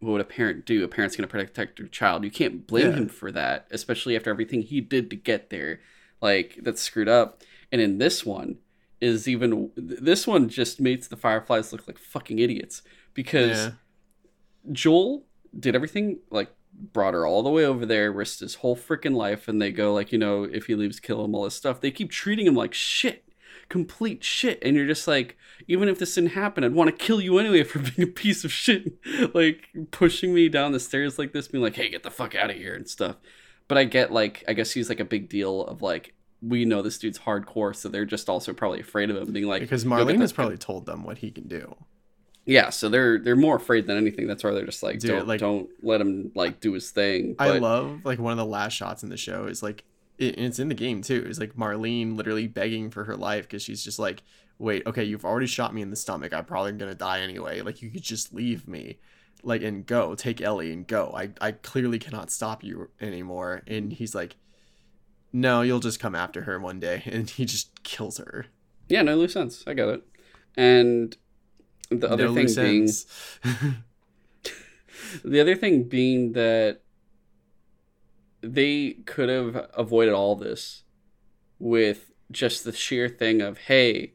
What 0.01 0.13
would 0.13 0.21
a 0.23 0.25
parent 0.25 0.65
do? 0.65 0.83
A 0.83 0.89
parent's 0.89 1.15
going 1.15 1.29
to 1.29 1.31
protect 1.31 1.77
their 1.77 1.87
child. 1.87 2.25
You 2.25 2.31
can't 2.31 2.67
blame 2.67 2.91
Yeah. 2.91 2.97
him 2.97 3.09
for 3.09 3.31
that 3.33 3.67
especially 3.71 4.17
after 4.17 4.31
everything 4.31 4.63
he 4.63 4.81
did 4.81 5.11
to 5.11 5.17
get 5.17 5.51
there. 5.51 5.81
Like 6.21 6.59
that's 6.63 6.81
screwed 6.83 7.09
up. 7.09 7.43
And 7.71 7.81
in 7.81 7.99
this 7.99 8.25
one 8.27 8.59
is 9.01 9.29
even 9.29 9.71
this 9.77 10.27
one 10.27 10.49
just 10.49 10.81
makes 10.81 11.07
the 11.09 11.17
Fireflies 11.17 11.73
look 11.73 11.87
like 11.87 11.99
fucking 11.99 12.39
idiots 12.39 12.83
because 13.15 13.59
Yeah. 13.59 13.71
Joel 14.73 15.27
did 15.59 15.75
everything 15.75 16.19
like 16.31 16.51
brought 16.81 17.15
her 17.15 17.27
all 17.27 17.43
the 17.43 17.51
way 17.51 17.65
over 17.65 17.87
there, 17.87 18.13
risked 18.13 18.41
his 18.41 18.57
whole 18.57 18.77
freaking 18.77 19.15
life, 19.15 19.49
and 19.49 19.61
they 19.61 19.71
go 19.71 19.93
like, 19.93 20.13
you 20.13 20.19
know, 20.19 20.45
if 20.45 20.67
he 20.67 20.75
leaves, 20.75 21.01
kill 21.01 21.25
him, 21.25 21.35
all 21.35 21.45
this 21.45 21.55
stuff. 21.55 21.81
They 21.81 21.91
keep 21.91 22.11
treating 22.11 22.47
him 22.47 22.55
like 22.55 22.75
shit, 22.75 23.25
complete 23.69 24.25
shit, 24.25 24.59
and 24.63 24.77
you're 24.77 24.87
just 24.87 25.07
like, 25.07 25.37
even 25.69 25.89
if 25.89 25.99
this 25.99 26.15
didn't 26.15 26.31
happen, 26.31 26.65
I'd 26.65 26.75
want 26.75 26.89
to 26.91 27.05
kill 27.05 27.21
you 27.21 27.39
anyway 27.39 27.63
for 27.65 27.79
being 27.97 28.09
a 28.09 28.13
piece 28.13 28.45
of 28.45 28.53
shit, 28.53 28.95
like 29.35 29.69
pushing 29.91 30.35
me 30.35 30.49
down 30.49 30.73
the 30.73 30.81
stairs 30.81 31.19
like 31.19 31.33
this, 31.33 31.49
being 31.49 31.63
like, 31.63 31.77
hey, 31.77 31.91
get 31.91 32.03
the 32.03 32.11
fuck 32.11 32.35
out 32.35 32.51
of 32.51 32.57
here 32.57 32.75
and 32.75 32.89
stuff. 32.89 33.17
But 33.69 33.79
I 33.79 33.85
get 33.85 34.13
like, 34.13 34.45
I 34.49 34.53
guess 34.53 34.73
he's 34.73 34.89
like 34.89 35.01
a 35.01 35.05
big 35.05 35.29
deal 35.29 35.65
of 35.65 35.83
like. 35.83 36.15
We 36.43 36.65
know 36.65 36.81
this 36.81 36.97
dude's 36.97 37.19
hardcore, 37.19 37.77
so 37.77 37.91
they're 37.91 38.07
just 38.07 38.31
also 38.31 38.55
probably 38.55 38.81
afraid 38.81 39.11
of 39.11 39.17
him, 39.19 39.31
being 39.31 39.47
like 39.47 39.61
because 39.61 39.85
"Go 39.85 39.91
get 39.91 40.07
Marlene 40.07 40.23
has 40.23 40.33
probably 40.33 40.57
told 40.57 40.87
them 40.87 41.05
what 41.05 41.19
he 41.19 41.31
can 41.31 41.47
do. 41.49 41.77
Yeah, 42.47 42.71
so 42.71 42.89
they're 42.89 43.19
they're 43.19 43.37
more 43.37 43.57
afraid 43.57 43.87
than 43.87 43.97
anything. 43.97 44.27
That's 44.27 44.43
why 44.43 44.53
they're 44.53 44.65
just 44.67 44.83
like, 44.83 44.99
Dude, 44.99 45.11
don't 45.11 45.29
like- 45.29 45.41
don't 45.41 45.69
let 45.83 46.01
him 46.01 46.33
like 46.35 46.61
do 46.61 46.73
his 46.73 46.91
thing. 46.91 47.37
I 47.39 47.59
love 47.59 48.05
like 48.05 48.19
one 48.19 48.33
of 48.33 48.39
the 48.39 48.45
last 48.47 48.73
shots 48.75 49.03
in 49.03 49.09
the 49.09 49.17
show 49.17 49.47
is 49.47 49.63
like 49.63 49.85
it, 50.19 50.37
and 50.37 50.47
it's 50.47 50.59
in 50.59 50.69
the 50.69 50.75
game 50.75 51.03
too. 51.03 51.25
Is 51.27 51.39
like 51.39 51.55
Marlene 51.55 52.17
literally 52.17 52.47
begging 52.49 52.91
for 52.91 53.05
her 53.05 53.17
life 53.17 53.45
because 53.47 53.63
she's 53.63 53.83
just 53.85 53.99
like, 53.99 54.23
wait, 54.59 54.87
okay, 54.87 55.05
you've 55.05 55.25
already 55.25 55.47
shot 55.47 55.73
me 55.75 55.83
in 55.83 55.91
the 55.91 55.97
stomach. 55.97 56.33
I'm 56.35 56.45
probably 56.45 56.73
gonna 56.73 56.95
die 56.95 57.21
anyway. 57.21 57.61
Like 57.61 57.83
you 57.83 57.91
could 57.91 58.03
just 58.03 58.33
leave 58.35 58.67
me, 58.67 58.99
like 59.43 59.63
and 59.63 59.87
go 59.87 60.15
take 60.15 60.41
Ellie 60.41 60.73
and 60.73 60.87
go. 60.87 61.13
I 61.17 61.31
I 61.41 61.53
clearly 61.53 61.99
cannot 61.99 62.31
stop 62.31 62.65
you 62.65 62.91
anymore. 63.01 63.63
And 63.67 63.93
he's 63.93 64.15
like, 64.15 64.37
no, 65.33 65.63
you'll 65.63 65.81
just 65.81 66.01
come 66.01 66.15
after 66.15 66.43
her 66.43 66.59
one 66.59 66.81
day, 66.81 67.03
and 67.07 67.29
he 67.31 67.45
just 67.45 67.83
kills 67.83 68.19
her. 68.19 68.47
yeah, 68.89 69.03
no 69.03 69.17
loose 69.17 69.37
ends. 69.37 69.63
I 69.67 69.75
get 69.75 69.89
it. 69.89 70.03
And 70.57 71.17
the 71.91 72.11
other 72.11 72.29
No 72.29 72.35
thing 72.35 72.47
being 72.55 72.87
the 75.25 75.41
other 75.41 75.57
thing 75.57 75.85
being 75.85 76.33
that 76.33 76.81
they 78.43 78.93
could 79.07 79.29
have 79.29 79.69
avoided 79.75 80.15
all 80.15 80.37
this 80.37 80.85
with 81.59 82.13
just 82.31 82.65
the 82.65 82.73
sheer 82.73 83.09
thing 83.09 83.43
of, 83.43 83.59
hey, 83.59 84.15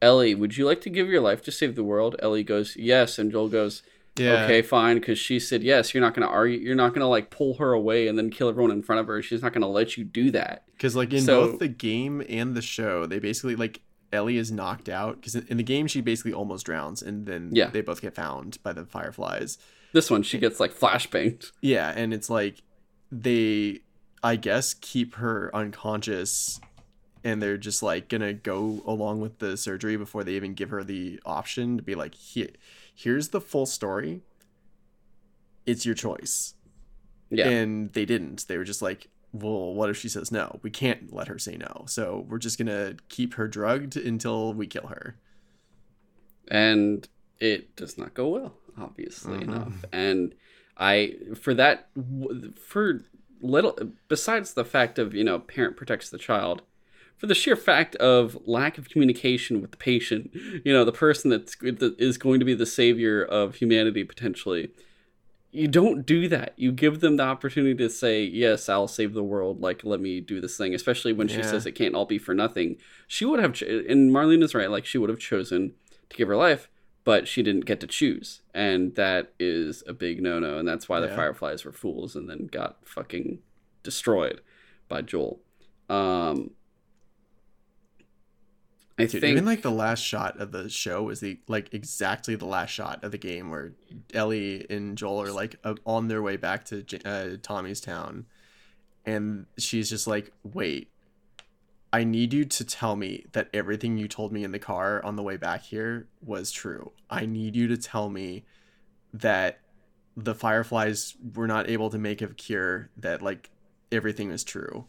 Ellie, 0.00 0.34
would 0.34 0.56
you 0.56 0.66
like 0.66 0.80
to 0.82 0.90
give 0.90 1.08
your 1.08 1.20
life 1.20 1.42
to 1.42 1.50
save 1.52 1.74
the 1.74 1.82
world? 1.82 2.14
Ellie 2.20 2.44
goes, 2.44 2.76
yes, 2.76 3.18
and 3.18 3.32
Joel 3.32 3.48
goes, 3.48 3.82
yeah. 4.16 4.44
okay, 4.44 4.62
fine, 4.62 5.00
because 5.00 5.18
she 5.18 5.40
said 5.40 5.62
yes. 5.64 5.92
You're 5.92 6.02
not 6.02 6.14
gonna 6.14 6.28
argue. 6.28 6.58
You're 6.60 6.76
not 6.76 6.94
gonna 6.94 7.08
like 7.08 7.30
pull 7.30 7.54
her 7.54 7.72
away 7.72 8.06
and 8.06 8.16
then 8.16 8.30
kill 8.30 8.48
everyone 8.48 8.70
in 8.70 8.82
front 8.82 9.00
of 9.00 9.08
her. 9.08 9.20
She's 9.22 9.42
not 9.42 9.52
gonna 9.52 9.68
let 9.68 9.96
you 9.96 10.04
do 10.04 10.30
that. 10.30 10.64
Because 10.72 10.94
like 10.94 11.12
in 11.12 11.22
So- 11.22 11.48
both 11.50 11.58
the 11.58 11.66
game 11.68 12.22
and 12.28 12.54
the 12.54 12.62
show, 12.62 13.06
they 13.06 13.18
basically 13.18 13.56
like 13.56 13.80
Ellie 14.14 14.38
is 14.38 14.50
knocked 14.50 14.88
out. 14.88 15.16
Because 15.16 15.34
in 15.34 15.56
the 15.58 15.62
game, 15.62 15.86
she 15.86 16.00
basically 16.00 16.32
almost 16.32 16.64
drowns, 16.64 17.02
and 17.02 17.26
then 17.26 17.50
Yeah. 17.52 17.68
they 17.68 17.80
both 17.82 18.00
get 18.00 18.14
found 18.14 18.62
by 18.62 18.72
the 18.72 18.86
fireflies. 18.86 19.58
This 19.92 20.10
one, 20.10 20.22
she 20.22 20.38
gets 20.38 20.58
like 20.60 20.72
flashbanged. 20.72 21.52
Yeah, 21.60 21.92
and 21.94 22.14
it's 22.14 22.30
like 22.30 22.62
they, 23.12 23.80
I 24.22 24.36
guess, 24.36 24.74
keep 24.74 25.14
her 25.16 25.54
unconscious, 25.54 26.60
and 27.22 27.42
they're 27.42 27.56
just 27.58 27.82
like 27.82 28.08
gonna 28.08 28.32
go 28.32 28.82
along 28.86 29.20
with 29.20 29.38
the 29.38 29.56
surgery 29.56 29.96
before 29.96 30.24
they 30.24 30.32
even 30.34 30.54
give 30.54 30.70
her 30.70 30.82
the 30.82 31.20
option 31.24 31.76
to 31.76 31.82
be 31.82 31.94
like, 31.94 32.14
here, 32.14 32.48
here's 32.94 33.28
the 33.28 33.40
full 33.40 33.66
story. 33.66 34.22
It's 35.66 35.86
your 35.86 35.94
choice. 35.94 36.54
Yeah, 37.30 37.48
And 37.48 37.92
they 37.92 38.04
didn't. 38.04 38.46
They 38.48 38.58
were 38.58 38.64
just 38.64 38.82
like, 38.82 39.08
well, 39.34 39.74
what 39.74 39.90
if 39.90 39.96
she 39.96 40.08
says 40.08 40.30
no? 40.32 40.60
We 40.62 40.70
can't 40.70 41.12
let 41.12 41.26
her 41.28 41.38
say 41.38 41.56
no. 41.56 41.84
So 41.88 42.24
we're 42.28 42.38
just 42.38 42.56
going 42.56 42.68
to 42.68 42.96
keep 43.08 43.34
her 43.34 43.48
drugged 43.48 43.96
until 43.96 44.54
we 44.54 44.66
kill 44.66 44.86
her. 44.86 45.16
and 46.48 47.08
it 47.40 47.74
does 47.74 47.96
not 47.98 48.14
go 48.14 48.28
well, 48.28 48.54
obviously 48.78 49.38
Mhm. 49.38 49.42
enough. 49.42 49.84
And 49.92 50.34
I, 50.76 51.16
for 51.34 51.52
that, 51.54 51.88
for 52.56 53.02
little, 53.40 53.78
besides 54.08 54.54
the 54.54 54.64
fact 54.64 54.98
of 54.98 55.14
you 55.14 55.24
know, 55.24 55.38
parent 55.40 55.76
protects 55.76 56.10
the 56.10 56.18
child. 56.18 56.62
For 57.16 57.26
the 57.26 57.34
sheer 57.34 57.56
fact 57.56 57.94
of 57.96 58.36
lack 58.46 58.76
of 58.76 58.88
communication 58.90 59.60
with 59.62 59.70
the 59.70 59.76
patient, 59.78 60.32
you 60.64 60.72
know, 60.72 60.84
the 60.84 60.92
person 60.92 61.30
that's 61.30 61.54
that 61.56 61.94
is 61.98 62.18
going 62.18 62.40
to 62.40 62.44
be 62.46 62.54
the 62.54 62.66
savior 62.66 63.22
of 63.24 63.56
humanity 63.56 64.04
potentially, 64.04 64.70
you 65.54 65.68
don't 65.68 66.04
do 66.04 66.28
that. 66.28 66.52
You 66.56 66.72
give 66.72 67.00
them 67.00 67.16
the 67.16 67.22
opportunity 67.22 67.74
to 67.76 67.88
say, 67.88 68.24
"Yes, 68.24 68.68
I'll 68.68 68.88
save 68.88 69.14
the 69.14 69.22
world." 69.22 69.60
Like, 69.60 69.84
let 69.84 70.00
me 70.00 70.20
do 70.20 70.40
this 70.40 70.56
thing. 70.56 70.74
Especially 70.74 71.12
when 71.12 71.28
she 71.28 71.36
says 71.42 71.64
it 71.66 71.72
can't 71.72 71.94
all 71.94 72.06
be 72.06 72.18
for 72.18 72.34
nothing. 72.34 72.76
She 73.06 73.24
would 73.24 73.40
have, 73.40 73.52
ch- 73.54 73.62
and 73.62 74.10
Marlene 74.10 74.42
is 74.42 74.54
right. 74.54 74.70
Like, 74.70 74.84
she 74.84 74.98
would 74.98 75.10
have 75.10 75.18
chosen 75.18 75.74
to 76.10 76.16
give 76.16 76.28
her 76.28 76.36
life, 76.36 76.68
but 77.04 77.28
she 77.28 77.42
didn't 77.42 77.66
get 77.66 77.80
to 77.80 77.86
choose, 77.86 78.42
and 78.52 78.94
that 78.96 79.32
is 79.38 79.82
a 79.86 79.92
big 79.92 80.20
no-no. 80.22 80.58
And 80.58 80.66
that's 80.66 80.88
why 80.88 81.00
the 81.00 81.06
Fireflies 81.16 81.64
were 81.64 81.72
fools 81.72 82.16
and 82.16 82.28
then 82.28 82.46
got 82.46 82.78
fucking 82.86 83.38
destroyed 83.82 84.40
by 84.88 85.02
Joel. 85.02 85.40
Um, 85.88 86.50
I 88.96 89.06
Dude, 89.06 89.22
think 89.22 89.24
even 89.24 89.44
like 89.44 89.62
the 89.62 89.72
last 89.72 90.00
shot 90.00 90.38
of 90.40 90.52
the 90.52 90.68
show 90.68 91.08
is 91.08 91.18
the 91.20 91.38
like 91.48 91.74
exactly 91.74 92.36
the 92.36 92.46
last 92.46 92.70
shot 92.70 93.02
of 93.02 93.10
the 93.10 93.18
game 93.18 93.50
where 93.50 93.72
Ellie 94.12 94.66
and 94.70 94.96
Joel 94.96 95.22
are 95.22 95.32
like 95.32 95.56
uh, 95.64 95.74
on 95.84 96.06
their 96.08 96.22
way 96.22 96.36
back 96.36 96.64
to 96.66 96.84
uh, 97.04 97.36
Tommy's 97.42 97.80
town, 97.80 98.26
and 99.04 99.46
she's 99.58 99.90
just 99.90 100.06
like, 100.06 100.32
"Wait, 100.44 100.90
I 101.92 102.04
need 102.04 102.32
you 102.32 102.44
to 102.44 102.64
tell 102.64 102.96
me 102.96 103.26
that 103.32 103.48
everything 103.52 103.96
you 103.98 104.08
told 104.08 104.32
me 104.32 104.44
in 104.44 104.52
the 104.52 104.58
car 104.60 105.04
on 105.04 105.16
the 105.16 105.22
way 105.22 105.36
back 105.36 105.62
here 105.62 106.06
was 106.24 106.52
true. 106.52 106.92
I 107.10 107.26
need 107.26 107.56
you 107.56 107.66
to 107.68 107.76
tell 107.76 108.10
me 108.10 108.44
that 109.12 109.60
the 110.16 110.34
Fireflies 110.34 111.16
were 111.34 111.46
not 111.48 111.68
able 111.68 111.90
to 111.90 111.98
make 111.98 112.22
a 112.22 112.28
cure. 112.28 112.90
That 112.96 113.22
like 113.22 113.50
everything 113.92 114.28
was 114.28 114.44
true." 114.44 114.86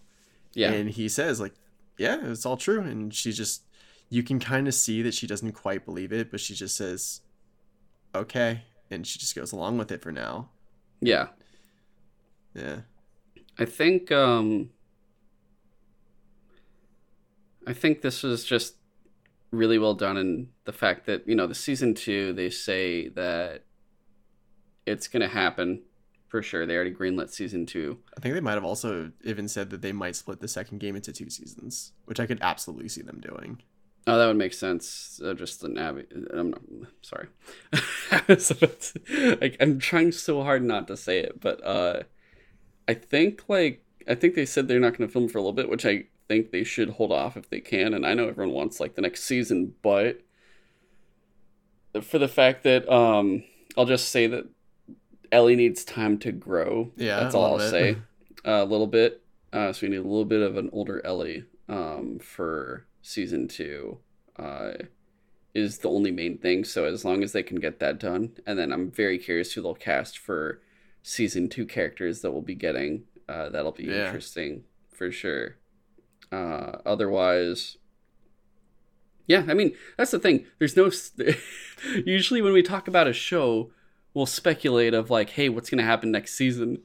yeah, 0.53 0.71
And 0.71 0.89
he 0.89 1.09
says, 1.09 1.41
like, 1.41 1.53
yeah, 1.97 2.17
it's 2.23 2.45
all 2.45 2.57
true. 2.57 2.79
And 2.81 3.13
she 3.13 3.33
just, 3.33 3.63
you 4.09 4.23
can 4.23 4.39
kind 4.39 4.67
of 4.67 4.73
see 4.73 5.01
that 5.01 5.13
she 5.13 5.27
doesn't 5.27 5.53
quite 5.53 5.85
believe 5.85 6.11
it, 6.13 6.31
but 6.31 6.39
she 6.39 6.53
just 6.53 6.77
says, 6.77 7.21
okay. 8.13 8.63
And 8.91 9.05
she 9.05 9.19
just 9.19 9.35
goes 9.35 9.51
along 9.51 9.77
with 9.77 9.91
it 9.91 10.01
for 10.01 10.11
now. 10.11 10.49
yeah. 11.01 11.27
Yeah. 12.53 12.81
I 13.59 13.65
think 13.65 14.11
um 14.11 14.69
I 17.67 17.73
think 17.73 18.01
this 18.01 18.23
was 18.23 18.45
just 18.45 18.75
really 19.51 19.77
well 19.77 19.93
done 19.93 20.17
in 20.17 20.49
the 20.65 20.71
fact 20.73 21.05
that, 21.07 21.27
you 21.27 21.35
know, 21.35 21.47
the 21.47 21.55
season 21.55 21.93
2 21.93 22.33
they 22.33 22.49
say 22.49 23.09
that 23.09 23.63
it's 24.85 25.07
going 25.07 25.21
to 25.21 25.27
happen 25.27 25.81
for 26.27 26.41
sure. 26.41 26.65
They 26.65 26.75
already 26.75 26.93
greenlit 26.93 27.29
season 27.29 27.65
2. 27.65 27.97
I 28.17 28.21
think 28.21 28.35
they 28.35 28.41
might 28.41 28.53
have 28.53 28.63
also 28.65 29.11
even 29.23 29.47
said 29.47 29.69
that 29.71 29.81
they 29.81 29.91
might 29.91 30.15
split 30.15 30.39
the 30.41 30.47
second 30.47 30.79
game 30.79 30.95
into 30.95 31.11
two 31.11 31.29
seasons, 31.29 31.93
which 32.05 32.19
I 32.19 32.25
could 32.25 32.39
absolutely 32.41 32.89
see 32.89 33.01
them 33.01 33.19
doing. 33.19 33.61
Oh, 34.07 34.17
that 34.19 34.27
would 34.27 34.37
make 34.37 34.53
sense. 34.53 35.19
Uh, 35.23 35.33
just 35.33 35.61
the 35.61 35.67
nav. 35.67 35.99
I'm 36.31 36.51
not, 36.51 36.61
sorry. 37.01 37.27
to, 38.27 39.37
like, 39.41 39.57
I'm 39.59 39.79
trying 39.79 40.11
so 40.11 40.43
hard 40.43 40.63
not 40.63 40.87
to 40.87 40.97
say 40.97 41.19
it, 41.19 41.41
but 41.41 41.63
uh, 41.65 42.03
I 42.87 42.93
think 42.93 43.43
like 43.47 43.83
I 44.07 44.15
think 44.15 44.35
they 44.35 44.45
said 44.45 44.67
they're 44.67 44.79
not 44.79 44.97
going 44.97 45.07
to 45.07 45.11
film 45.11 45.27
for 45.27 45.39
a 45.39 45.41
little 45.41 45.53
bit, 45.53 45.69
which 45.69 45.85
I 45.85 46.05
think 46.27 46.51
they 46.51 46.63
should 46.63 46.91
hold 46.91 47.11
off 47.11 47.35
if 47.35 47.49
they 47.49 47.59
can. 47.59 47.93
And 47.93 48.05
I 48.05 48.13
know 48.13 48.27
everyone 48.27 48.53
wants 48.53 48.79
like 48.79 48.95
the 48.95 49.01
next 49.01 49.23
season, 49.23 49.73
but 49.81 50.21
for 52.01 52.19
the 52.19 52.27
fact 52.27 52.63
that 52.63 52.87
um, 52.91 53.43
I'll 53.77 53.85
just 53.85 54.09
say 54.09 54.27
that 54.27 54.47
Ellie 55.31 55.55
needs 55.55 55.83
time 55.83 56.17
to 56.19 56.31
grow. 56.31 56.91
Yeah, 56.95 57.21
that's 57.21 57.33
all 57.35 57.45
I'll 57.45 57.55
little 57.55 57.71
say. 57.71 57.93
bit. 57.93 58.01
a 58.45 58.65
little 58.65 58.87
bit. 58.87 59.21
Uh, 59.51 59.73
so 59.73 59.85
we 59.85 59.89
need 59.89 59.97
a 59.97 60.03
little 60.03 60.25
bit 60.25 60.41
of 60.41 60.57
an 60.57 60.69
older 60.73 61.03
Ellie 61.05 61.45
um, 61.69 62.19
for 62.19 62.85
season 63.05 63.47
two. 63.47 63.99
Uh, 64.37 64.73
is 65.53 65.77
the 65.77 65.89
only 65.89 66.11
main 66.11 66.37
thing. 66.37 66.65
So 66.65 66.83
as 66.83 67.05
long 67.05 67.23
as 67.23 67.31
they 67.31 67.41
can 67.43 67.61
get 67.61 67.79
that 67.79 67.97
done, 67.97 68.31
and 68.45 68.59
then 68.59 68.73
I'm 68.73 68.91
very 68.91 69.17
curious 69.17 69.53
who 69.53 69.61
they'll 69.61 69.73
cast 69.73 70.17
for 70.17 70.59
season 71.01 71.47
two 71.47 71.65
characters 71.65 72.19
that 72.21 72.31
we'll 72.33 72.41
be 72.41 72.55
getting. 72.55 73.03
Uh, 73.29 73.47
that'll 73.47 73.71
be 73.71 73.85
Yeah. 73.85 74.07
interesting 74.07 74.65
for 74.93 75.11
sure. 75.13 75.55
Uh, 76.29 76.79
otherwise, 76.85 77.77
yeah, 79.27 79.45
I 79.47 79.53
mean 79.53 79.73
that's 79.97 80.11
the 80.11 80.19
thing. 80.19 80.45
There's 80.59 80.75
no. 80.75 80.91
Usually 82.05 82.41
when 82.41 82.51
we 82.53 82.61
talk 82.61 82.89
about 82.89 83.07
a 83.07 83.13
show, 83.13 83.71
we'll 84.13 84.25
speculate 84.25 84.93
of 84.93 85.09
like, 85.09 85.29
hey, 85.31 85.47
what's 85.47 85.69
gonna 85.69 85.83
happen 85.83 86.11
next 86.11 86.33
season. 86.33 86.79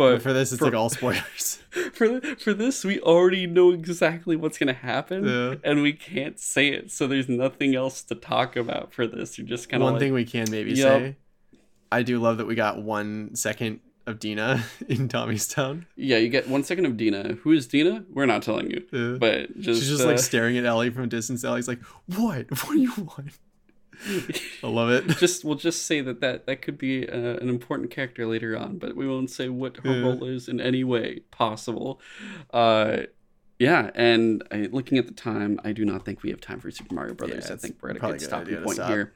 But 0.00 0.12
But 0.14 0.22
for 0.22 0.32
this, 0.32 0.50
it's 0.52 0.58
for- 0.58 0.64
like 0.66 0.74
all 0.74 0.88
spoilers. 0.88 1.58
for 1.92 2.20
for 2.36 2.52
this 2.54 2.84
we 2.84 2.98
already 3.00 3.46
know 3.46 3.70
exactly 3.70 4.34
what's 4.34 4.58
going 4.58 4.66
to 4.74 4.80
happen 4.92 5.24
Yeah. 5.24 5.54
and 5.62 5.82
we 5.82 5.92
can't 5.92 6.38
say 6.40 6.68
it 6.68 6.90
so 6.90 7.06
there's 7.06 7.28
nothing 7.28 7.76
else 7.76 8.02
to 8.04 8.14
talk 8.16 8.56
about 8.56 8.92
for 8.92 9.06
this 9.06 9.38
you're 9.38 9.46
just 9.46 9.68
kind 9.68 9.80
of 9.82 9.84
one 9.84 9.92
like 9.94 10.00
thing 10.00 10.12
we 10.12 10.24
can 10.24 10.50
maybe 10.50 10.72
Yep. 10.72 10.78
say, 11.00 11.16
I 11.92 12.02
do 12.02 12.18
love 12.18 12.38
that 12.38 12.46
we 12.46 12.54
got 12.56 12.82
one 12.82 13.34
second 13.36 13.80
of 14.06 14.18
Dina 14.18 14.64
in 14.88 15.06
Tommy's 15.08 15.46
town. 15.46 15.86
Yeah, 15.94 16.16
you 16.16 16.28
get 16.28 16.48
one 16.48 16.64
second 16.64 16.86
of 16.86 16.96
Dina. 16.96 17.34
Who 17.42 17.52
is 17.52 17.66
Dina? 17.68 18.04
We're 18.12 18.26
not 18.26 18.42
telling 18.42 18.70
you. 18.70 18.80
Uh, 18.92 19.18
But 19.18 19.60
just, 19.60 19.80
she's 19.80 19.90
just 19.90 20.02
uh, 20.02 20.06
like 20.06 20.18
staring 20.18 20.56
at 20.58 20.64
Ellie 20.64 20.90
from 20.90 21.04
a 21.04 21.06
distance. 21.06 21.44
Ellie's 21.44 21.68
like, 21.68 21.80
"What? 22.06 22.46
What 22.64 22.72
do 22.74 22.80
you 22.80 22.92
want?" 22.96 23.32
I 24.62 24.66
love 24.66 24.90
it. 24.90 25.06
just 25.18 25.44
we'll 25.44 25.56
just 25.56 25.84
say 25.86 26.00
that 26.00 26.20
that, 26.20 26.46
that 26.46 26.62
could 26.62 26.78
be 26.78 27.08
uh, 27.08 27.16
an 27.36 27.48
important 27.48 27.90
character 27.90 28.26
later 28.26 28.56
on, 28.56 28.78
but 28.78 28.96
we 28.96 29.06
won't 29.08 29.30
say 29.30 29.48
what 29.48 29.76
her 29.78 29.90
Yeah. 29.96 30.02
role 30.02 30.24
is 30.24 30.48
in 30.48 30.60
any 30.60 30.84
way 30.84 31.20
possible. 31.30 32.00
Uh, 32.52 33.02
yeah, 33.58 33.90
and 33.94 34.42
I, 34.50 34.68
looking 34.72 34.96
at 34.96 35.06
the 35.06 35.12
time, 35.12 35.60
I 35.64 35.72
do 35.72 35.84
not 35.84 36.04
think 36.04 36.22
we 36.22 36.30
have 36.30 36.40
time 36.40 36.60
for 36.60 36.70
Super 36.70 36.94
Mario 36.94 37.12
Brothers. 37.14 37.46
Yeah, 37.48 37.54
I 37.54 37.58
think 37.58 37.76
we're 37.82 37.90
at 37.90 37.96
a 37.96 38.00
good 38.00 38.20
stopping 38.22 38.56
point 38.62 38.76
stop. 38.76 38.88
here. 38.88 39.12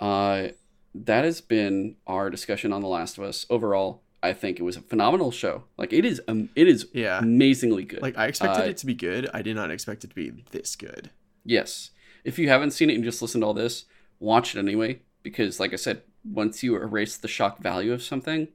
Uh, 0.00 0.48
that 0.94 1.24
has 1.24 1.40
been 1.40 1.96
our 2.06 2.30
discussion 2.30 2.72
on 2.72 2.80
The 2.80 2.88
Last 2.88 3.18
of 3.18 3.24
Us. 3.24 3.44
Overall, 3.50 4.02
I 4.22 4.32
think 4.32 4.58
it 4.58 4.62
was 4.62 4.76
a 4.76 4.80
phenomenal 4.80 5.30
show. 5.30 5.64
Like 5.76 5.92
it 5.92 6.04
is, 6.04 6.20
um, 6.28 6.48
it 6.56 6.66
is 6.66 6.86
Yeah. 6.94 7.18
amazingly 7.18 7.84
good. 7.84 8.00
Like 8.00 8.16
I 8.16 8.26
expected 8.28 8.62
Uh, 8.64 8.68
it 8.70 8.78
to 8.78 8.86
be 8.86 8.94
good. 8.94 9.28
I 9.34 9.42
did 9.42 9.54
not 9.54 9.70
expect 9.70 10.02
it 10.02 10.08
to 10.08 10.14
be 10.16 10.30
this 10.50 10.74
good. 10.74 11.10
Yes. 11.44 11.90
If 12.24 12.38
you 12.38 12.48
haven't 12.48 12.70
seen 12.72 12.90
it 12.90 12.94
and 12.94 13.04
just 13.04 13.20
listened 13.22 13.42
to 13.42 13.46
all 13.46 13.54
this, 13.54 13.84
watch 14.20 14.54
it 14.54 14.58
anyway. 14.58 15.02
Because, 15.22 15.60
like 15.60 15.72
I 15.72 15.76
said, 15.76 16.02
once 16.24 16.62
you 16.62 16.76
erase 16.76 17.16
the 17.16 17.28
shock 17.28 17.58
value 17.58 17.92
of 17.92 18.02
something, 18.02 18.48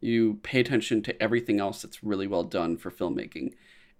you 0.00 0.40
pay 0.42 0.60
attention 0.60 1.02
to 1.02 1.22
everything 1.22 1.60
else 1.60 1.82
that's 1.82 2.02
really 2.04 2.26
well 2.26 2.44
done 2.44 2.76
for 2.76 2.90
filmmaking. 2.90 3.54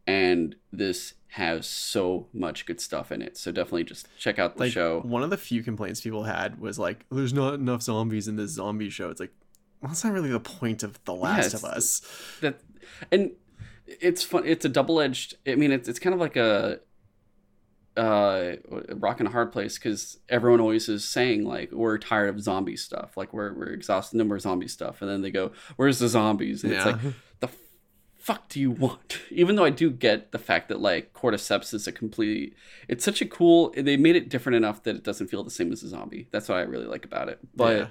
And 0.06 0.56
this 0.72 1.14
has 1.32 1.66
so 1.66 2.28
much 2.32 2.64
good 2.66 2.80
stuff 2.80 3.12
in 3.12 3.20
it. 3.22 3.36
So 3.36 3.52
definitely 3.52 3.84
just 3.84 4.08
check 4.18 4.38
out 4.38 4.56
the 4.56 4.64
Like 4.64 4.72
show. 4.72 5.00
one 5.00 5.22
of 5.22 5.30
the 5.30 5.36
few 5.36 5.62
complaints 5.62 6.00
people 6.00 6.24
had 6.24 6.58
was 6.60 6.78
like, 6.78 7.04
"There's 7.10 7.34
not 7.34 7.54
enough 7.54 7.82
zombies 7.82 8.26
in 8.28 8.36
this 8.36 8.52
zombie 8.52 8.88
show." 8.90 9.10
It's 9.10 9.20
like, 9.20 9.32
well, 9.80 9.90
that's 9.90 10.02
not 10.04 10.12
really 10.14 10.30
the 10.30 10.40
point 10.40 10.82
of 10.82 11.02
The 11.04 11.14
Last 11.14 11.54
of 11.54 11.64
Us. 11.64 12.00
That 12.40 12.60
and 13.12 13.32
it's 13.86 14.22
fun. 14.22 14.44
It's 14.46 14.64
a 14.64 14.68
double 14.68 15.00
edged. 15.00 15.36
I 15.46 15.54
mean, 15.56 15.70
it's 15.72 15.88
it's 15.88 15.98
kind 15.98 16.14
of 16.14 16.20
like 16.20 16.36
a 16.36 16.80
uh 17.98 18.56
a 18.90 18.94
rock 18.94 19.18
and 19.20 19.28
a 19.28 19.32
hard 19.32 19.50
place 19.52 19.76
because 19.78 20.18
everyone 20.28 20.60
always 20.60 20.88
is 20.88 21.04
saying 21.04 21.44
like 21.44 21.72
we're 21.72 21.98
tired 21.98 22.28
of 22.30 22.40
zombie 22.40 22.76
stuff. 22.76 23.16
Like 23.16 23.32
we're, 23.32 23.52
we're 23.52 23.72
exhausted 23.72 24.16
no 24.18 24.24
more 24.24 24.38
zombie 24.38 24.68
stuff. 24.68 25.02
And 25.02 25.10
then 25.10 25.20
they 25.22 25.30
go 25.30 25.50
where's 25.76 25.98
the 25.98 26.08
zombies? 26.08 26.62
And 26.64 26.72
it's 26.72 26.86
like 26.86 27.00
the 27.40 27.48
fuck 28.18 28.48
do 28.48 28.60
you 28.60 28.70
want? 28.70 29.18
Even 29.30 29.56
though 29.56 29.64
i 29.64 29.70
do 29.70 29.90
get 29.90 30.32
the 30.32 30.38
fact 30.38 30.68
that 30.68 30.80
like 30.80 31.12
cordyceps 31.12 31.74
is 31.74 31.86
a 31.86 31.92
complete 31.92 32.54
it's 32.88 33.04
such 33.04 33.20
a 33.20 33.26
cool 33.26 33.72
they 33.76 33.96
made 33.96 34.16
it 34.16 34.28
different 34.28 34.56
enough 34.56 34.82
that 34.84 34.96
it 34.96 35.02
doesn't 35.04 35.28
feel 35.28 35.42
the 35.44 35.50
same 35.50 35.72
as 35.72 35.82
a 35.82 35.88
zombie. 35.88 36.28
That's 36.30 36.48
what 36.48 36.58
i 36.58 36.62
really 36.62 36.86
like 36.86 37.04
about 37.04 37.28
it. 37.28 37.38
But 37.54 37.76
Yeah. 37.76 37.86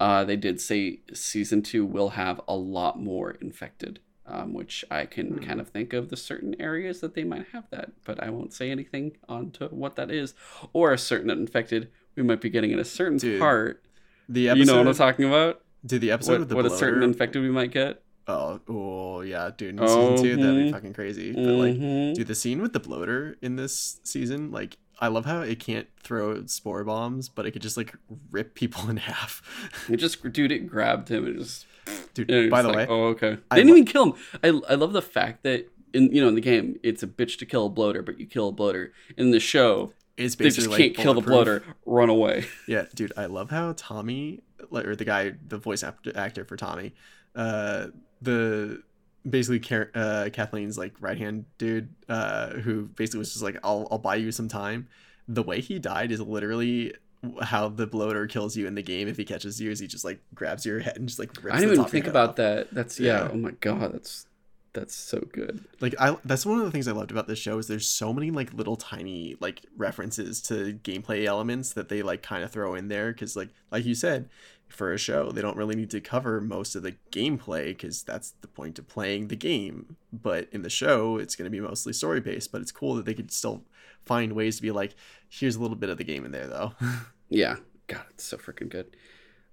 uh, 0.00 0.24
they 0.24 0.36
did 0.36 0.60
say 0.60 1.00
season 1.12 1.62
two 1.62 1.84
will 1.86 2.10
have 2.10 2.40
a 2.48 2.56
lot 2.56 2.98
more 2.98 3.32
infected, 3.32 4.00
um, 4.30 4.52
which 4.54 4.84
I 4.90 5.06
can 5.06 5.38
Hmm. 5.38 5.44
kind 5.44 5.60
of 5.60 5.68
think 5.68 5.92
of 5.92 6.08
the 6.08 6.16
certain 6.16 6.54
areas 6.60 7.00
that 7.00 7.14
they 7.14 7.24
might 7.24 7.46
have 7.52 7.64
that, 7.70 7.90
but 8.04 8.22
I 8.22 8.30
won't 8.30 8.52
say 8.52 8.70
anything 8.70 9.16
on 9.28 9.50
to 9.52 9.66
what 9.68 9.96
that 9.96 10.10
is 10.10 10.34
or 10.72 10.92
a 10.92 10.98
certain 10.98 11.30
infected 11.30 11.88
we 12.16 12.22
might 12.22 12.40
be 12.40 12.50
getting 12.50 12.70
in 12.70 12.78
a 12.78 12.84
certain 12.84 13.18
Dude, 13.18 13.40
part. 13.40 13.84
the 14.28 14.48
episode, 14.48 14.60
you 14.60 14.66
know 14.66 14.78
what 14.78 14.88
I'm 14.88 14.94
talking 14.94 15.24
about? 15.26 15.62
Did 15.84 16.00
the 16.02 16.10
episode 16.10 16.32
What, 16.32 16.38
with 16.40 16.48
the 16.50 16.56
what 16.56 16.66
a 16.66 16.70
certain 16.70 17.02
infected 17.02 17.42
we 17.42 17.50
might 17.50 17.70
get? 17.72 18.02
oh, 18.28 18.60
oh, 18.68 19.20
yeah, 19.22 19.50
dude. 19.56 19.80
In 19.80 19.88
season 19.88 20.16
two, 20.22 20.36
that'd 20.36 20.54
be 20.56 20.68
mhm. 20.68 20.70
fucking 20.70 20.92
crazy. 20.92 21.32
But 21.32 21.40
like, 21.54 21.74
Mhm. 21.74 22.14
dude, 22.14 22.26
the 22.28 22.34
scene 22.36 22.62
with 22.62 22.72
the 22.72 22.78
bloater 22.78 23.36
in 23.42 23.56
this 23.56 24.00
season, 24.04 24.52
like, 24.52 24.76
I 25.00 25.08
love 25.08 25.24
how 25.24 25.40
it 25.40 25.58
can't 25.58 25.88
throw 26.02 26.44
spore 26.46 26.84
bombs, 26.84 27.28
but 27.28 27.44
it 27.46 27.50
could 27.52 27.62
just 27.62 27.76
like 27.76 27.94
rip 28.30 28.54
people 28.54 28.88
in 28.90 28.98
half. 28.98 29.42
It 29.88 29.96
just, 29.96 30.22
dude, 30.32 30.52
it 30.52 30.66
grabbed 30.68 31.08
him 31.08 31.24
and 31.26 31.38
just. 31.38 31.66
Dude, 32.14 32.50
by 32.50 32.62
the 32.62 32.68
like, 32.68 32.76
way, 32.76 32.86
oh 32.88 33.04
okay. 33.08 33.38
I 33.50 33.56
didn't 33.56 33.70
lo- 33.70 33.76
even 33.76 33.86
kill 33.86 34.12
him. 34.12 34.14
I, 34.42 34.72
I 34.72 34.74
love 34.74 34.92
the 34.92 35.02
fact 35.02 35.42
that 35.44 35.68
in 35.92 36.12
you 36.14 36.20
know 36.20 36.28
in 36.28 36.34
the 36.34 36.40
game 36.40 36.78
it's 36.82 37.02
a 37.02 37.06
bitch 37.06 37.38
to 37.38 37.46
kill 37.46 37.66
a 37.66 37.68
bloater, 37.68 38.02
but 38.02 38.18
you 38.18 38.26
kill 38.26 38.48
a 38.48 38.52
bloater. 38.52 38.92
In 39.16 39.30
the 39.30 39.40
show, 39.40 39.92
it's 40.16 40.34
they 40.34 40.44
basically 40.44 40.64
just 40.64 40.70
like 40.70 40.94
can't 40.94 40.96
kill 40.96 41.14
the 41.14 41.20
bloater, 41.20 41.62
run 41.86 42.08
away. 42.08 42.46
Yeah, 42.66 42.84
dude, 42.94 43.12
I 43.16 43.26
love 43.26 43.50
how 43.50 43.74
Tommy, 43.76 44.42
or 44.70 44.96
the 44.96 45.04
guy, 45.04 45.34
the 45.46 45.58
voice 45.58 45.82
actor 45.82 46.44
for 46.44 46.56
Tommy, 46.56 46.94
uh, 47.34 47.88
the 48.20 48.82
basically 49.28 49.60
uh, 49.94 50.30
Kathleen's 50.32 50.78
like 50.78 50.94
right 51.00 51.18
hand 51.18 51.44
dude, 51.58 51.94
uh, 52.08 52.50
who 52.50 52.86
basically 52.86 53.18
was 53.18 53.32
just 53.32 53.42
like, 53.42 53.58
"I'll 53.62 53.88
I'll 53.90 53.98
buy 53.98 54.16
you 54.16 54.32
some 54.32 54.48
time." 54.48 54.88
The 55.28 55.42
way 55.42 55.60
he 55.60 55.78
died 55.78 56.10
is 56.10 56.20
literally 56.20 56.94
how 57.42 57.68
the 57.68 57.86
bloater 57.86 58.26
kills 58.26 58.56
you 58.56 58.66
in 58.66 58.74
the 58.74 58.82
game 58.82 59.06
if 59.08 59.16
he 59.16 59.24
catches 59.24 59.60
you 59.60 59.70
is 59.70 59.78
he 59.78 59.86
just 59.86 60.04
like 60.04 60.20
grabs 60.34 60.64
your 60.64 60.80
head 60.80 60.96
and 60.96 61.08
just 61.08 61.18
like 61.18 61.30
rips 61.42 61.56
I 61.56 61.60
didn't 61.60 61.74
even 61.74 61.84
think 61.86 62.06
about 62.06 62.30
off. 62.30 62.36
that. 62.36 62.68
That's 62.72 62.98
yeah. 62.98 63.24
Yeah. 63.24 63.30
Oh 63.32 63.36
my 63.36 63.50
god, 63.52 63.92
that's 63.92 64.26
that's 64.72 64.94
so 64.94 65.18
good. 65.32 65.64
like 65.80 65.94
i 65.98 66.16
that's 66.24 66.46
one 66.46 66.58
of 66.58 66.64
the 66.64 66.70
things 66.70 66.86
i 66.86 66.92
loved 66.92 67.10
about 67.10 67.26
this 67.26 67.40
show 67.40 67.58
is 67.58 67.66
there's 67.66 67.88
so 67.88 68.12
many 68.12 68.30
like 68.30 68.54
little 68.54 68.76
tiny 68.76 69.36
like 69.40 69.62
references 69.76 70.40
to 70.40 70.74
gameplay 70.84 71.24
elements 71.24 71.72
that 71.72 71.88
they 71.88 72.02
like 72.02 72.22
kind 72.22 72.44
of 72.44 72.52
throw 72.52 72.74
in 72.74 72.86
there 72.86 73.12
because 73.12 73.34
like 73.34 73.48
like 73.72 73.84
you 73.84 73.94
said 73.96 74.28
for 74.68 74.92
a 74.92 74.98
show 74.98 75.32
they 75.32 75.42
don't 75.42 75.56
really 75.56 75.74
need 75.74 75.90
to 75.90 76.00
cover 76.00 76.40
most 76.40 76.76
of 76.76 76.84
the 76.84 76.94
gameplay 77.10 77.66
because 77.66 78.04
that's 78.04 78.34
the 78.42 78.46
point 78.46 78.78
of 78.78 78.86
playing 78.86 79.26
the 79.26 79.34
game 79.34 79.96
but 80.12 80.48
in 80.52 80.62
the 80.62 80.70
show 80.70 81.16
it's 81.16 81.34
going 81.34 81.46
to 81.46 81.50
be 81.50 81.60
mostly 81.60 81.92
story 81.92 82.20
based 82.20 82.52
but 82.52 82.60
it's 82.60 82.70
cool 82.70 82.94
that 82.94 83.04
they 83.04 83.14
could 83.14 83.32
still 83.32 83.64
find 84.06 84.32
ways 84.32 84.56
to 84.56 84.62
be 84.62 84.70
like 84.70 84.94
here's 85.28 85.56
a 85.56 85.60
little 85.60 85.76
bit 85.76 85.90
of 85.90 85.98
the 85.98 86.04
game 86.04 86.24
in 86.24 86.32
there 86.32 86.46
though 86.46 86.72
Yeah, 87.30 87.56
God, 87.86 88.02
it's 88.10 88.24
so 88.24 88.36
freaking 88.36 88.68
good. 88.68 88.96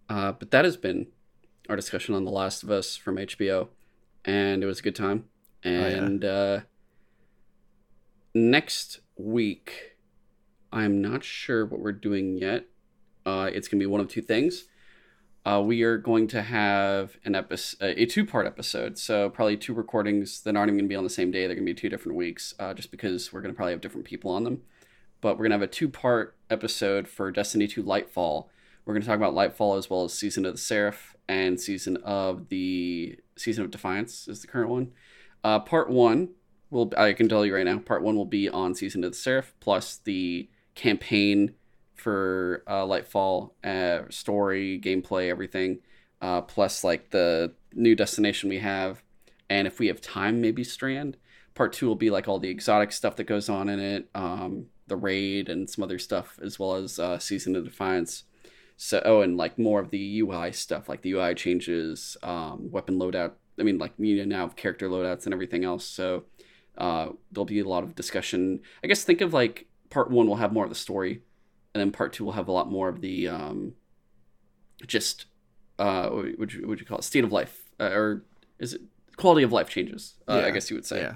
Uh, 0.10 0.32
but 0.32 0.50
that 0.52 0.66
has 0.66 0.76
been 0.78 1.08
our 1.70 1.76
discussion 1.76 2.16
on 2.16 2.26
The 2.26 2.32
Last 2.32 2.64
of 2.64 2.72
Us 2.72 2.96
from 2.96 3.18
HBO, 3.18 3.68
and 4.26 4.64
it 4.64 4.66
was 4.66 4.80
a 4.80 4.82
good 4.82 4.96
time. 4.96 5.26
Oh, 5.64 5.70
yeah. 5.70 5.86
And 5.88 6.26
uh, 6.26 6.60
next 8.34 9.02
week, 9.16 9.98
I'm 10.72 11.02
not 11.02 11.24
sure 11.24 11.66
what 11.66 11.80
we're 11.80 11.92
doing 11.92 12.38
yet. 12.38 12.66
Uh, 13.26 13.50
it's 13.54 13.68
gonna 13.68 13.80
be 13.80 13.86
one 13.86 14.02
of 14.02 14.08
two 14.08 14.22
things. 14.22 14.66
Uh, 15.48 15.62
we 15.62 15.82
are 15.84 15.98
going 15.98 16.28
to 16.28 16.42
have 16.42 17.16
an 17.24 17.34
episode, 17.34 17.98
a 17.98 18.06
two-part 18.06 18.46
episode. 18.46 18.98
So 18.98 19.30
probably 19.30 19.56
two 19.56 19.74
recordings 19.74 20.42
that 20.42 20.58
aren't 20.58 20.70
even 20.70 20.80
gonna 20.80 20.90
be 20.90 20.96
on 20.96 21.06
the 21.06 21.10
same 21.10 21.32
day. 21.32 21.48
They're 21.48 21.56
gonna 21.56 21.64
be 21.66 21.74
two 21.74 21.88
different 21.88 22.18
weeks, 22.18 22.54
uh, 22.60 22.74
just 22.74 22.92
because 22.92 23.32
we're 23.32 23.40
gonna 23.40 23.54
probably 23.54 23.72
have 23.72 23.80
different 23.80 24.06
people 24.06 24.30
on 24.30 24.44
them. 24.44 24.64
But 25.22 25.38
we're 25.38 25.46
gonna 25.46 25.56
have 25.56 25.62
a 25.62 25.68
two-part 25.68 26.36
episode 26.50 27.08
for 27.08 27.32
Destiny 27.32 27.66
2 27.66 27.82
Lightfall. 27.82 28.48
We're 28.84 28.94
gonna 28.94 29.06
talk 29.06 29.16
about 29.16 29.36
Lightfall 29.36 29.78
as 29.78 29.90
well 29.90 30.04
as 30.04 30.14
Season 30.14 30.46
of 30.46 30.56
the 30.56 30.58
Seraph 30.58 31.16
and 31.30 31.62
Season 31.62 31.96
of 32.04 32.50
the 32.50 33.18
Season 33.38 33.64
of 33.64 33.72
Defiance 33.72 34.28
is 34.28 34.42
the 34.42 34.48
current 34.48 34.70
one. 34.70 34.92
Uh, 35.46 35.62
part 35.62 35.90
one 35.90 36.32
will 36.70 36.92
I 36.98 37.14
can 37.14 37.30
tell 37.30 37.46
you 37.46 37.56
right 37.56 37.66
now. 37.66 37.80
Part 37.80 38.04
one 38.04 38.18
will 38.18 38.26
be 38.26 38.50
on 38.50 38.76
Season 38.76 39.02
of 39.06 39.12
the 39.12 39.18
Seraph 39.18 39.54
plus 39.62 39.96
the 39.96 40.50
campaign 40.76 41.54
for 41.98 42.64
uh, 42.68 42.84
Lightfall, 42.84 43.52
uh, 43.64 44.10
story, 44.10 44.80
gameplay, 44.84 45.30
everything, 45.30 45.80
uh, 46.22 46.42
plus 46.42 46.84
like 46.84 47.10
the 47.12 47.54
new 47.74 47.96
destination 47.96 48.50
we 48.50 48.60
have, 48.60 49.04
and 49.50 49.68
if 49.68 49.80
we 49.80 49.88
have 49.88 50.02
time, 50.02 50.42
maybe 50.42 50.64
Strand. 50.64 51.18
Part 51.56 51.74
two 51.74 51.88
will 51.88 51.96
be 51.96 52.10
like 52.10 52.28
all 52.28 52.40
the 52.40 52.50
exotic 52.50 52.92
stuff 52.92 53.16
that 53.16 53.24
goes 53.24 53.50
on 53.50 53.68
in 53.68 53.80
it, 53.80 54.10
um, 54.14 54.68
the 54.88 54.96
raid 54.96 55.50
and 55.50 55.70
some 55.70 55.84
other 55.84 56.00
stuff, 56.00 56.40
as 56.42 56.60
well 56.60 56.76
as 56.76 57.00
uh, 57.00 57.18
Season 57.18 57.56
of 57.56 57.66
Defiance. 57.66 58.24
So, 58.78 59.02
oh, 59.06 59.22
and 59.22 59.38
like 59.38 59.58
more 59.58 59.80
of 59.80 59.90
the 59.90 60.20
UI 60.20 60.52
stuff, 60.52 60.88
like 60.88 61.02
the 61.02 61.14
UI 61.14 61.34
changes, 61.34 62.16
um, 62.22 62.70
weapon 62.70 63.00
loadout. 63.00 63.32
I 63.60 63.64
mean, 63.64 63.80
like 63.80 63.94
you 63.98 64.24
now 64.26 64.42
have 64.42 64.56
character 64.56 64.88
loadouts 64.88 65.26
and 65.26 65.34
everything 65.34 65.66
else. 65.66 65.84
So 65.84 66.26
uh, 66.78 67.10
there'll 67.32 67.46
be 67.46 67.60
a 67.60 67.68
lot 67.68 67.84
of 67.84 67.96
discussion. 67.96 68.60
I 68.84 68.88
guess 68.88 69.04
think 69.04 69.22
of 69.22 69.34
like 69.34 69.68
part 69.90 70.12
one 70.12 70.28
will 70.28 70.36
have 70.36 70.54
more 70.54 70.64
of 70.64 70.70
the 70.70 70.76
story, 70.76 71.24
and 71.78 71.82
then 71.82 71.92
part 71.92 72.12
two 72.14 72.26
will 72.26 72.32
have 72.32 72.48
a 72.48 72.52
lot 72.52 72.72
more 72.72 72.90
of 72.90 73.02
the 73.02 73.28
um, 73.28 73.74
just 74.88 75.26
uh, 75.78 76.10
what 76.10 76.40
would 76.40 76.54
you, 76.54 76.68
would 76.68 76.80
you 76.80 76.86
call 76.88 76.98
it? 76.98 77.04
State 77.04 77.24
of 77.24 77.32
life, 77.32 77.70
uh, 77.80 77.92
or 77.92 78.24
is 78.58 78.74
it 78.74 78.82
quality 79.16 79.44
of 79.44 79.52
life 79.52 79.70
changes? 79.70 80.16
Uh, 80.28 80.42
I 80.46 80.50
guess 80.50 80.70
you 80.72 80.76
would 80.76 80.86
say. 80.88 81.02
yeah 81.02 81.14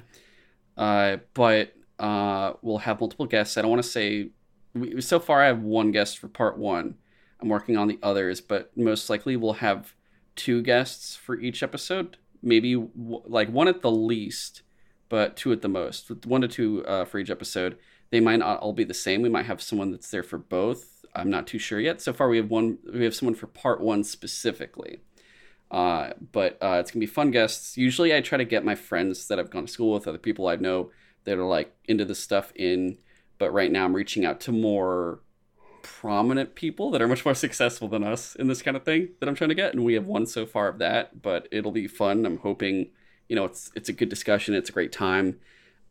Uh, 0.78 1.18
but 1.34 1.74
uh, 2.00 2.54
we'll 2.62 2.78
have 2.80 3.00
multiple 3.00 3.26
guests. 3.26 3.58
I 3.58 3.62
don't 3.62 3.72
want 3.72 3.82
to 3.84 3.90
say. 3.90 4.30
We, 4.74 5.02
so 5.02 5.20
far, 5.20 5.42
I 5.42 5.48
have 5.48 5.62
one 5.64 5.92
guest 5.92 6.20
for 6.20 6.28
part 6.28 6.58
one. 6.60 6.96
I'm 7.40 7.50
working 7.50 7.76
on 7.76 7.88
the 7.88 7.98
others, 8.04 8.40
but 8.40 8.72
most 8.78 9.10
likely 9.10 9.36
we'll 9.36 9.54
have 9.54 9.96
two 10.36 10.62
guests 10.62 11.16
for 11.16 11.40
each 11.40 11.64
episode. 11.64 12.18
Maybe 12.44 12.76
w- 12.76 13.24
like 13.26 13.50
one 13.50 13.68
at 13.68 13.82
the 13.82 13.92
least, 13.92 14.62
but 15.10 15.36
two 15.36 15.52
at 15.52 15.62
the 15.64 15.68
most. 15.68 16.12
One 16.26 16.42
to 16.42 16.48
two 16.48 16.86
uh, 16.86 17.06
for 17.06 17.18
each 17.18 17.32
episode. 17.32 17.78
They 18.12 18.20
might 18.20 18.40
not 18.40 18.60
all 18.60 18.74
be 18.74 18.84
the 18.84 18.94
same. 18.94 19.22
We 19.22 19.30
might 19.30 19.46
have 19.46 19.62
someone 19.62 19.92
that's 19.92 20.12
there 20.12 20.24
for 20.24 20.38
both. 20.38 21.06
I'm 21.16 21.30
not 21.30 21.48
too 21.48 21.60
sure 21.60 21.80
yet. 21.80 22.02
So 22.02 22.14
far, 22.14 22.30
we 22.30 22.38
have 22.38 22.50
one. 22.50 22.78
We 22.94 23.04
have 23.06 23.16
someone 23.16 23.36
for 23.36 23.48
part 23.48 23.82
one 23.82 24.04
specifically. 24.04 25.00
Uh, 25.72 26.12
but 26.34 26.58
uh, 26.62 26.78
it's 26.82 26.92
gonna 26.92 27.00
be 27.00 27.06
fun 27.06 27.32
guests. 27.32 27.78
Usually, 27.78 28.14
I 28.16 28.22
try 28.22 28.38
to 28.38 28.46
get 28.46 28.66
my 28.66 28.76
friends 28.76 29.28
that 29.28 29.40
I've 29.40 29.50
gone 29.50 29.66
to 29.66 29.72
school 29.72 29.94
with, 29.94 30.08
other 30.08 30.18
people 30.18 30.48
I 30.48 30.58
know 30.58 30.92
that 31.24 31.38
are 31.38 31.46
like 31.46 31.74
into 31.86 32.06
this 32.06 32.20
stuff 32.20 32.52
in. 32.56 32.98
But 33.38 33.52
right 33.54 33.72
now, 33.72 33.86
I'm 33.86 33.96
reaching 33.96 34.26
out 34.26 34.42
to 34.42 34.52
more 34.52 35.22
prominent 35.82 36.54
people 36.56 36.92
that 36.92 37.02
are 37.02 37.08
much 37.08 37.26
more 37.26 37.34
successful 37.46 37.88
than 37.88 38.04
us 38.04 38.36
in 38.36 38.48
this 38.48 38.62
kind 38.62 38.76
of 38.76 38.84
thing 38.84 39.10
that 39.20 39.30
I'm 39.30 39.36
trying 39.36 39.50
to 39.50 39.56
get, 39.56 39.74
and 39.74 39.86
we 39.86 39.94
have 39.94 40.06
one 40.06 40.26
so 40.26 40.46
far 40.46 40.68
of 40.68 40.80
that. 40.80 41.22
But 41.22 41.48
it'll 41.52 41.72
be 41.72 41.88
fun. 41.88 42.26
I'm 42.26 42.38
hoping, 42.40 42.90
you 43.30 43.38
know, 43.38 43.46
it's 43.46 43.72
it's 43.74 43.88
a 43.88 43.94
good 43.94 44.10
discussion. 44.10 44.54
It's 44.54 44.70
a 44.70 44.74
great 44.74 44.92
time. 44.92 45.40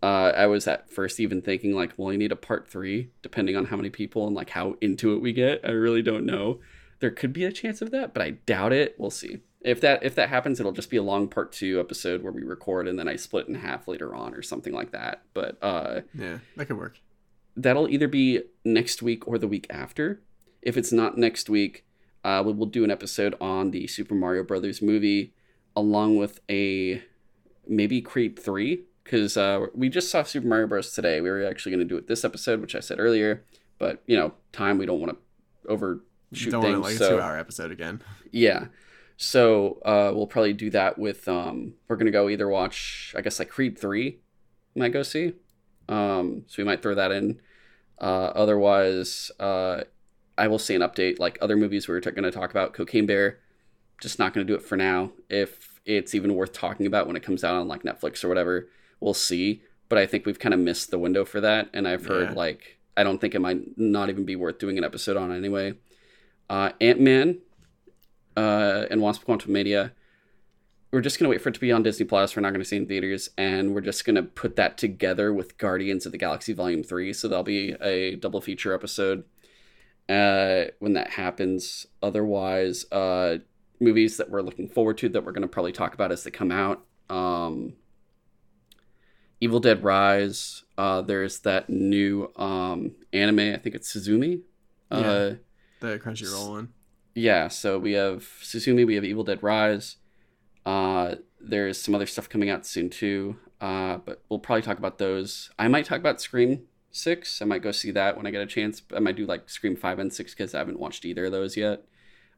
Uh, 0.03 0.33
I 0.35 0.47
was 0.47 0.67
at 0.67 0.91
first 0.91 1.21
even 1.21 1.43
thinking 1.43 1.75
like, 1.75 1.93
well, 1.97 2.11
you 2.13 2.19
need 2.19 2.33
a 2.33 2.37
part 2.37 2.69
three, 2.69 3.11
depending 3.23 3.57
on 3.57 3.67
how 3.67 3.77
many 3.77 3.91
people 3.91 4.27
and 4.27 4.35
like 4.35 4.51
how 4.51 4.77
into 4.81 5.13
it 5.15 5.21
we 5.21 5.33
get. 5.33 5.61
I 5.65 5.71
really 5.73 6.03
don't 6.03 6.25
know. 6.25 6.61
There 7.01 7.11
could 7.11 7.33
be 7.33 7.45
a 7.45 7.53
chance 7.53 7.83
of 7.83 7.91
that, 7.91 8.15
but 8.15 8.23
I 8.23 8.31
doubt 8.31 8.73
it. 8.73 8.95
We'll 8.99 9.11
see. 9.11 9.41
If 9.63 9.83
that 9.83 10.03
if 10.03 10.15
that 10.15 10.31
happens, 10.31 10.59
it'll 10.59 10.73
just 10.73 10.89
be 10.89 10.97
a 10.97 11.03
long 11.03 11.29
part 11.29 11.53
two 11.53 11.79
episode 11.81 12.23
where 12.23 12.33
we 12.33 12.43
record 12.43 12.89
and 12.89 12.99
then 12.99 13.09
I 13.09 13.17
split 13.17 13.47
in 13.47 13.55
half 13.57 13.87
later 13.89 14.15
on 14.15 14.33
or 14.35 14.41
something 14.41 14.73
like 14.73 14.93
that. 14.93 15.23
But 15.35 15.59
uh, 15.63 16.01
Yeah, 16.15 16.39
that 16.57 16.65
could 16.67 16.79
work. 16.79 16.99
that'll 17.57 17.89
either 17.89 18.09
be 18.09 18.41
next 18.65 19.03
week 19.03 19.29
or 19.29 19.37
the 19.37 19.49
week 19.49 19.67
after. 19.69 20.23
If 20.63 20.79
it's 20.79 20.93
not 20.93 21.19
next 21.19 21.51
week, 21.51 21.85
uh, 22.25 22.43
we 22.45 22.53
will 22.55 22.67
do 22.67 22.85
an 22.85 22.91
episode 22.91 23.35
on 23.41 23.71
the 23.71 23.87
Super 23.87 24.15
Mario 24.15 24.45
Brothers 24.45 24.81
movie, 24.81 25.35
along 25.77 26.17
with 26.17 26.41
a 26.51 27.03
maybe 27.67 28.01
Creed 28.01 28.39
three, 28.39 28.85
because 29.11 29.37
uh, 29.37 29.67
we 29.75 29.89
just 29.89 30.09
saw 30.09 30.23
Super 30.23 30.47
Mario 30.47 30.69
Bros. 30.69 30.93
today. 30.93 31.21
We 31.21 31.31
were 31.31 31.45
actually 31.45 31.73
going 31.73 31.89
to 31.89 31.95
do 31.95 31.97
it 31.99 32.07
this 32.07 32.25
episode, 32.25 32.61
which 32.61 32.77
I 32.77 32.81
said 32.81 33.01
earlier, 33.01 33.43
but 33.79 34.03
you 34.07 34.17
know, 34.17 34.35
time 34.53 34.79
we 34.79 34.87
don't 34.87 35.01
want 35.01 35.13
to 35.13 35.69
overshoot 35.69 36.53
Don't 36.53 36.63
things. 36.63 36.73
want 36.75 36.83
like 36.85 36.95
so 36.95 37.07
a 37.07 37.11
two-hour 37.17 37.37
episode 37.37 37.73
again. 37.73 38.03
yeah. 38.31 38.67
So 39.17 39.81
uh, 39.85 40.13
we'll 40.15 40.29
probably 40.29 40.53
do 40.53 40.71
that 40.71 40.97
with 40.97 41.29
um, 41.29 41.75
we're 41.89 41.97
gonna 41.97 42.11
go 42.11 42.29
either 42.31 42.49
watch 42.49 43.15
I 43.19 43.21
guess 43.21 43.39
like 43.39 43.51
Creed 43.51 43.79
three, 43.79 44.21
might 44.75 44.93
go 44.93 45.03
see. 45.03 45.35
Um, 45.89 46.45
so 46.47 46.63
we 46.63 46.65
might 46.65 46.81
throw 46.81 46.95
that 46.95 47.11
in. 47.11 47.41
Uh, 48.01 48.31
otherwise, 48.35 49.31
uh, 49.39 49.83
I 50.39 50.47
will 50.47 50.59
see 50.59 50.75
an 50.75 50.81
update 50.81 51.19
like 51.19 51.37
other 51.43 51.57
movies 51.57 51.87
we 51.87 51.95
were 51.95 52.01
t- 52.01 52.13
gonna 52.13 52.31
talk 52.31 52.51
about. 52.51 52.73
Cocaine 52.73 53.05
Bear, 53.07 53.41
just 54.01 54.19
not 54.19 54.33
gonna 54.33 54.47
do 54.47 54.55
it 54.55 54.63
for 54.63 54.77
now. 54.77 55.13
If 55.29 55.81
it's 55.85 56.15
even 56.15 56.35
worth 56.35 56.53
talking 56.53 56.87
about 56.87 57.07
when 57.07 57.17
it 57.17 57.23
comes 57.23 57.43
out 57.45 57.57
on 57.57 57.69
like 57.69 57.83
Netflix 57.83 58.25
or 58.25 58.29
whatever, 58.29 58.69
we'll 59.01 59.15
see. 59.15 59.63
But 59.89 59.99
I 59.99 60.07
think 60.07 60.25
we've 60.27 60.39
kind 60.39 60.55
of 60.55 60.61
missed 60.61 60.91
the 60.91 60.99
window 60.99 61.25
for 61.25 61.41
that, 61.41 61.69
and 61.73 61.89
I've 61.89 62.07
heard 62.07 62.29
Yeah. 62.31 62.35
like 62.35 62.79
I 62.97 63.03
don't 63.03 63.21
think 63.21 63.35
it 63.35 63.41
might 63.41 63.79
not 63.79 64.11
even 64.11 64.25
be 64.25 64.37
worth 64.37 64.59
doing 64.59 64.77
an 64.79 64.85
episode 64.85 65.17
on 65.17 65.33
anyway. 65.33 65.75
Uh, 66.51 66.73
Ant 66.81 67.01
Man 67.01 67.39
uh, 68.37 68.87
and 68.91 69.01
Wasp 69.01 69.25
Quantumania. 69.25 69.93
We're 70.93 71.01
just 71.01 71.19
gonna 71.19 71.29
wait 71.31 71.41
for 71.41 71.49
it 71.51 71.55
to 71.55 71.61
be 71.61 71.71
on 71.73 71.83
Disney 71.85 72.05
Plus. 72.05 72.35
We're 72.35 72.43
not 72.43 72.53
gonna 72.53 72.65
see 72.65 72.77
it 72.77 72.81
in 72.83 72.89
theaters, 72.89 73.31
and 73.39 73.75
we're 73.75 73.81
just 73.81 74.05
gonna 74.05 74.25
put 74.25 74.57
that 74.57 74.77
together 74.77 75.33
with 75.33 75.57
Guardians 75.57 76.05
of 76.05 76.13
the 76.13 76.19
Galaxy 76.19 76.53
Volume 76.53 76.83
Three. 76.83 77.13
So 77.13 77.29
that'll 77.29 77.45
be 77.45 77.77
a 77.81 78.17
double 78.17 78.41
feature 78.41 78.75
episode 78.75 79.23
uh, 80.09 80.65
when 80.81 80.93
that 80.95 81.11
happens. 81.11 81.87
Otherwise, 82.03 82.91
uh, 82.91 83.39
movies 83.81 84.17
that 84.17 84.31
we're 84.31 84.43
looking 84.43 84.69
forward 84.69 84.99
to 84.99 85.09
that 85.11 85.25
we're 85.25 85.33
gonna 85.33 85.47
probably 85.49 85.73
talk 85.73 85.95
about 85.95 86.11
as 86.13 86.25
they 86.25 86.31
come 86.31 86.51
out. 86.51 86.85
Um, 87.09 87.75
Evil 89.41 89.61
Dead 89.61 89.83
Rise. 89.83 90.65
Uh, 90.77 91.03
there's 91.03 91.41
that 91.41 91.69
new 91.71 92.31
um, 92.37 92.93
anime. 93.13 93.39
I 93.55 93.57
think 93.57 93.75
it's 93.75 93.95
Suzume. 93.95 94.43
Uh, 94.91 95.35
The 95.81 95.99
Crunchyroll 95.99 96.51
one. 96.51 96.69
yeah, 97.15 97.49
so 97.49 97.79
we 97.79 97.93
have 97.93 98.25
Suzume, 98.43 98.87
we 98.87 98.95
have 98.97 99.05
Evil 99.05 99.25
Dead 99.25 99.43
Rise. 99.43 99.97
Uh, 100.67 101.17
there's 101.41 101.81
some 101.81 101.95
other 101.95 102.07
stuff 102.07 102.29
coming 102.29 102.51
out 102.51 102.67
soon 102.67 102.91
too, 102.91 103.37
uh, 103.61 103.99
but 103.99 104.23
we'll 104.29 104.39
probably 104.41 104.63
talk 104.63 104.79
about 104.79 104.99
those. 104.99 105.51
I 105.59 105.69
might 105.69 105.85
talk 105.87 105.99
about 105.99 106.21
Scream 106.21 106.65
6. 106.91 107.41
I 107.41 107.45
might 107.47 107.63
go 107.63 107.71
see 107.73 107.91
that 107.93 108.17
when 108.17 108.27
I 108.27 108.31
get 108.31 108.43
a 108.43 108.47
chance. 108.47 108.83
I 108.95 108.99
might 108.99 109.17
do 109.17 109.25
like 109.27 109.49
Scream 109.49 109.77
5 109.77 109.99
and 110.01 110.13
6 110.13 110.35
because 110.35 110.55
I 110.55 110.59
haven't 110.59 110.79
watched 110.81 111.05
either 111.05 111.27
of 111.27 111.33
those 111.33 111.57
yet. 111.57 111.85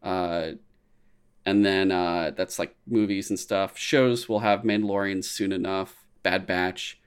Uh, 0.02 0.52
and 1.44 1.64
then 1.66 1.90
uh, 1.90 2.30
that's 2.36 2.58
like 2.58 2.76
movies 2.86 3.28
and 3.30 3.38
stuff. 3.38 3.76
Shows 3.76 4.28
we'll 4.28 4.40
have 4.40 4.60
Mandalorian 4.62 5.24
soon 5.24 5.50
enough, 5.52 6.01
Bad 6.22 6.46
Batch, 6.46 7.00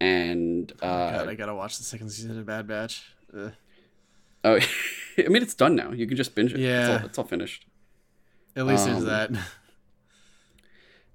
and 0.00 0.70
uh, 0.82 1.10
God, 1.18 1.28
I 1.28 1.34
gotta 1.34 1.54
watch 1.54 1.78
the 1.78 1.84
second 1.84 2.10
season 2.10 2.38
of 2.38 2.46
Bad 2.46 2.66
Batch. 2.66 3.02
Ugh. 3.36 3.52
oh, 4.44 4.58
I 5.18 5.28
mean 5.28 5.42
it's 5.42 5.54
done 5.54 5.74
now. 5.76 5.92
You 5.92 6.06
can 6.06 6.16
just 6.16 6.34
binge 6.34 6.52
it. 6.52 6.60
it's 6.60 6.62
Yeah. 6.62 6.98
all, 7.00 7.06
it's 7.06 7.18
all 7.18 7.24
finished. 7.24 7.66
At 8.56 8.66
least 8.66 8.84
Um, 8.86 8.92
there's 8.92 9.04
that. 9.04 9.30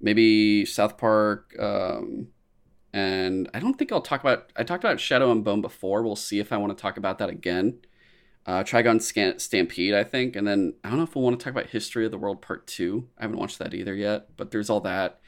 maybe 0.01 0.65
South 0.65 0.97
Park. 0.97 1.55
Um, 1.59 2.27
and 2.93 3.49
I 3.53 3.59
don't 3.59 3.75
think 3.77 3.91
I'll 3.91 4.01
talk 4.01 4.21
about. 4.21 4.51
I 4.55 4.63
talked 4.63 4.83
about 4.83 4.99
Shadow 4.99 5.31
and 5.31 5.43
Bone 5.43 5.61
before. 5.61 6.01
We'll 6.03 6.15
see 6.15 6.39
if 6.39 6.51
I 6.51 6.57
want 6.57 6.75
to 6.75 6.81
talk 6.81 6.97
about 6.97 7.19
that 7.19 7.29
again. 7.29 7.79
Uh, 8.45 8.63
Trigun 8.63 8.99
Scan- 9.01 9.37
Stampede, 9.37 9.93
I 9.93 10.03
think, 10.03 10.35
and 10.35 10.47
then 10.47 10.73
I 10.83 10.89
don't 10.89 10.97
know 10.97 11.03
if 11.03 11.15
we'll 11.15 11.23
want 11.23 11.39
to 11.39 11.43
talk 11.43 11.51
about 11.51 11.67
History 11.67 12.05
of 12.05 12.11
the 12.11 12.17
World 12.17 12.41
Part 12.41 12.65
Two. 12.65 13.07
I 13.17 13.23
haven't 13.23 13.37
watched 13.37 13.59
that 13.59 13.73
either 13.75 13.93
yet, 13.93 14.35
but 14.37 14.49
there's 14.51 14.69
all 14.71 14.79
that. 14.81 15.19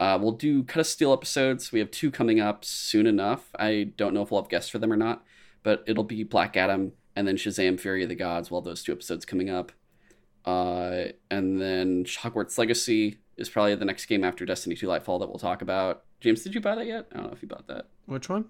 Uh, 0.00 0.18
we'll 0.20 0.32
do 0.32 0.62
Cut 0.64 0.80
of 0.80 0.86
Steel 0.86 1.12
episodes. 1.12 1.70
We 1.72 1.78
have 1.78 1.90
two 1.90 2.10
coming 2.10 2.40
up 2.40 2.64
soon 2.64 3.06
enough. 3.06 3.50
I 3.58 3.92
don't 3.96 4.12
know 4.14 4.22
if 4.22 4.30
we'll 4.30 4.42
have 4.42 4.50
guests 4.50 4.70
for 4.70 4.78
them 4.78 4.92
or 4.92 4.96
not, 4.96 5.24
but 5.62 5.84
it'll 5.86 6.04
be 6.04 6.24
Black 6.24 6.56
Adam 6.56 6.92
and 7.14 7.28
then 7.28 7.36
Shazam: 7.36 7.78
Fury 7.78 8.02
of 8.02 8.08
the 8.08 8.14
Gods. 8.16 8.50
Well, 8.50 8.60
those 8.60 8.82
two 8.82 8.92
episodes 8.92 9.24
coming 9.24 9.50
up. 9.50 9.72
Uh, 10.44 11.06
and 11.30 11.60
then 11.60 12.04
Hogwarts 12.04 12.58
Legacy 12.58 13.18
is 13.36 13.48
probably 13.48 13.74
the 13.74 13.84
next 13.84 14.06
game 14.06 14.24
after 14.24 14.44
Destiny 14.44 14.76
2 14.76 14.86
Lightfall 14.86 15.18
that 15.20 15.28
we'll 15.28 15.38
talk 15.38 15.62
about. 15.62 16.04
James, 16.20 16.42
did 16.42 16.54
you 16.54 16.60
buy 16.60 16.74
that 16.74 16.86
yet? 16.86 17.06
I 17.12 17.16
don't 17.16 17.26
know 17.26 17.32
if 17.32 17.42
you 17.42 17.48
bought 17.48 17.66
that. 17.68 17.86
Which 18.06 18.28
one? 18.28 18.46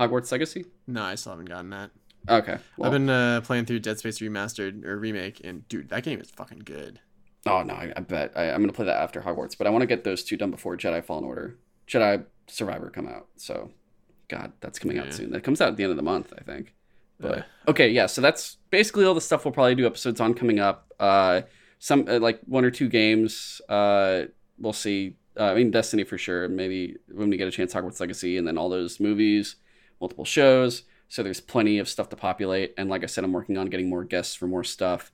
Hogwarts 0.00 0.30
Legacy? 0.32 0.64
No, 0.86 1.02
I 1.02 1.14
still 1.14 1.32
haven't 1.32 1.48
gotten 1.48 1.70
that. 1.70 1.90
Okay. 2.28 2.58
well- 2.76 2.86
I've 2.86 2.92
been 2.92 3.08
uh, 3.08 3.40
playing 3.42 3.66
through 3.66 3.80
Dead 3.80 3.98
Space 3.98 4.18
Remastered 4.18 4.84
or 4.84 4.98
remake, 4.98 5.40
and 5.44 5.66
dude, 5.68 5.88
that 5.90 6.02
game 6.02 6.20
is 6.20 6.30
fucking 6.30 6.60
good. 6.64 7.00
Oh, 7.46 7.62
no, 7.62 7.74
I, 7.74 7.92
I 7.96 8.00
bet. 8.00 8.32
I, 8.36 8.50
I'm 8.50 8.58
going 8.58 8.68
to 8.68 8.74
play 8.74 8.86
that 8.86 9.00
after 9.02 9.20
Hogwarts, 9.20 9.56
but 9.56 9.66
I 9.66 9.70
want 9.70 9.82
to 9.82 9.86
get 9.86 10.04
those 10.04 10.24
two 10.24 10.36
done 10.36 10.50
before 10.50 10.76
Jedi 10.76 11.04
Fallen 11.04 11.24
Order. 11.24 11.56
Jedi 11.86 12.24
Survivor 12.46 12.90
come 12.90 13.08
out. 13.08 13.26
So, 13.36 13.70
God, 14.28 14.52
that's 14.60 14.78
coming 14.78 14.96
Yeah. 14.96 15.04
out 15.04 15.14
soon. 15.14 15.30
That 15.30 15.42
comes 15.42 15.60
out 15.60 15.68
at 15.68 15.76
the 15.76 15.84
end 15.84 15.90
of 15.90 15.96
the 15.96 16.02
month, 16.02 16.32
I 16.38 16.42
think. 16.42 16.74
But 17.20 17.38
Uh, 17.38 17.42
okay, 17.68 17.88
yeah. 17.90 18.06
So 18.06 18.20
that's 18.20 18.56
basically 18.70 19.04
all 19.04 19.14
the 19.14 19.20
stuff 19.20 19.44
we'll 19.44 19.52
probably 19.52 19.74
do 19.74 19.86
episodes 19.86 20.20
on 20.20 20.34
coming 20.34 20.58
up. 20.60 20.92
Uh, 21.00 21.42
some 21.78 22.06
uh, 22.08 22.18
like 22.20 22.40
one 22.46 22.64
or 22.64 22.70
two 22.70 22.88
games. 22.88 23.60
Uh, 23.68 24.24
we'll 24.58 24.72
see. 24.72 25.16
Uh, 25.38 25.44
I 25.44 25.54
mean, 25.54 25.70
Destiny 25.70 26.04
for 26.04 26.18
sure. 26.18 26.48
Maybe 26.48 26.96
when 27.12 27.30
we 27.30 27.36
get 27.36 27.48
a 27.48 27.50
chance, 27.50 27.72
Hogwarts 27.74 28.00
Legacy, 28.00 28.36
and 28.36 28.46
then 28.46 28.58
all 28.58 28.68
those 28.68 28.98
movies, 29.00 29.56
multiple 30.00 30.24
shows. 30.24 30.82
So 31.08 31.22
there's 31.22 31.40
plenty 31.40 31.78
of 31.78 31.88
stuff 31.88 32.08
to 32.10 32.16
populate. 32.16 32.74
And 32.76 32.90
like 32.90 33.02
I 33.02 33.06
said, 33.06 33.24
I'm 33.24 33.32
working 33.32 33.56
on 33.56 33.66
getting 33.68 33.88
more 33.88 34.04
guests 34.04 34.34
for 34.34 34.46
more 34.46 34.64
stuff. 34.64 35.10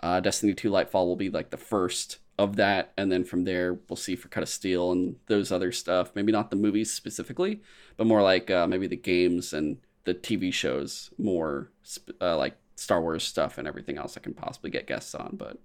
Uh, 0.00 0.20
Destiny 0.20 0.54
2 0.54 0.70
Lightfall 0.70 1.06
will 1.06 1.16
be 1.16 1.30
like 1.30 1.50
the 1.50 1.56
first 1.56 2.18
of 2.38 2.56
that, 2.56 2.92
and 2.96 3.10
then 3.10 3.24
from 3.24 3.44
there 3.44 3.78
we'll 3.88 3.96
see 3.96 4.14
for 4.14 4.28
Cut 4.28 4.44
of 4.44 4.48
Steel 4.48 4.92
and 4.92 5.16
those 5.26 5.50
other 5.50 5.72
stuff. 5.72 6.12
Maybe 6.14 6.30
not 6.32 6.50
the 6.50 6.56
movies 6.56 6.92
specifically, 6.92 7.60
but 7.96 8.06
more 8.06 8.22
like 8.22 8.50
uh, 8.50 8.66
maybe 8.66 8.86
the 8.86 8.96
games 8.96 9.52
and 9.52 9.78
the 10.04 10.14
TV 10.14 10.52
shows, 10.52 11.10
more 11.18 11.70
sp- 11.82 12.14
uh, 12.20 12.36
like 12.36 12.56
Star 12.76 13.02
Wars 13.02 13.24
stuff 13.24 13.58
and 13.58 13.66
everything 13.66 13.98
else 13.98 14.16
I 14.16 14.20
can 14.20 14.34
possibly 14.34 14.70
get 14.70 14.86
guests 14.86 15.14
on. 15.14 15.34
But 15.36 15.58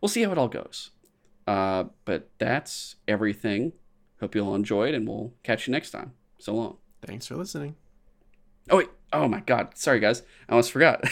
we'll 0.00 0.08
see 0.08 0.22
how 0.22 0.32
it 0.32 0.38
all 0.38 0.48
goes. 0.48 0.90
Uh, 1.46 1.84
but 2.06 2.30
that's 2.38 2.96
everything. 3.06 3.72
Hope 4.20 4.34
you 4.34 4.44
all 4.44 4.54
enjoyed, 4.54 4.94
and 4.94 5.06
we'll 5.06 5.34
catch 5.42 5.66
you 5.66 5.72
next 5.72 5.90
time. 5.90 6.12
So 6.38 6.54
long. 6.54 6.78
thanks 7.06 7.26
for 7.26 7.36
listening. 7.36 7.76
Oh 8.70 8.78
wait. 8.78 8.88
Oh 9.12 9.28
my 9.28 9.40
God. 9.40 9.76
Sorry 9.76 10.00
guys. 10.00 10.22
I 10.48 10.52
almost 10.52 10.72
forgot. 10.72 11.04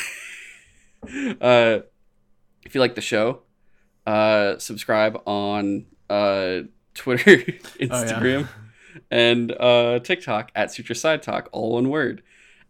uh, 1.41 1.81
if 2.65 2.75
you 2.75 2.81
like 2.81 2.95
the 2.95 3.01
show, 3.01 3.43
uh, 4.07 4.59
subscribe 4.59 5.21
on 5.27 5.87
uh, 6.11 6.61
Twitter, 6.95 7.37
Instagram, 7.81 8.49
and 9.11 9.53
uh, 9.53 9.99
TikTok 10.01 10.53
at 10.55 10.73
Sutro 10.73 10.95
Side 10.95 11.23
Talk, 11.23 11.49
all 11.53 11.73
one 11.73 11.89
word. 11.89 12.23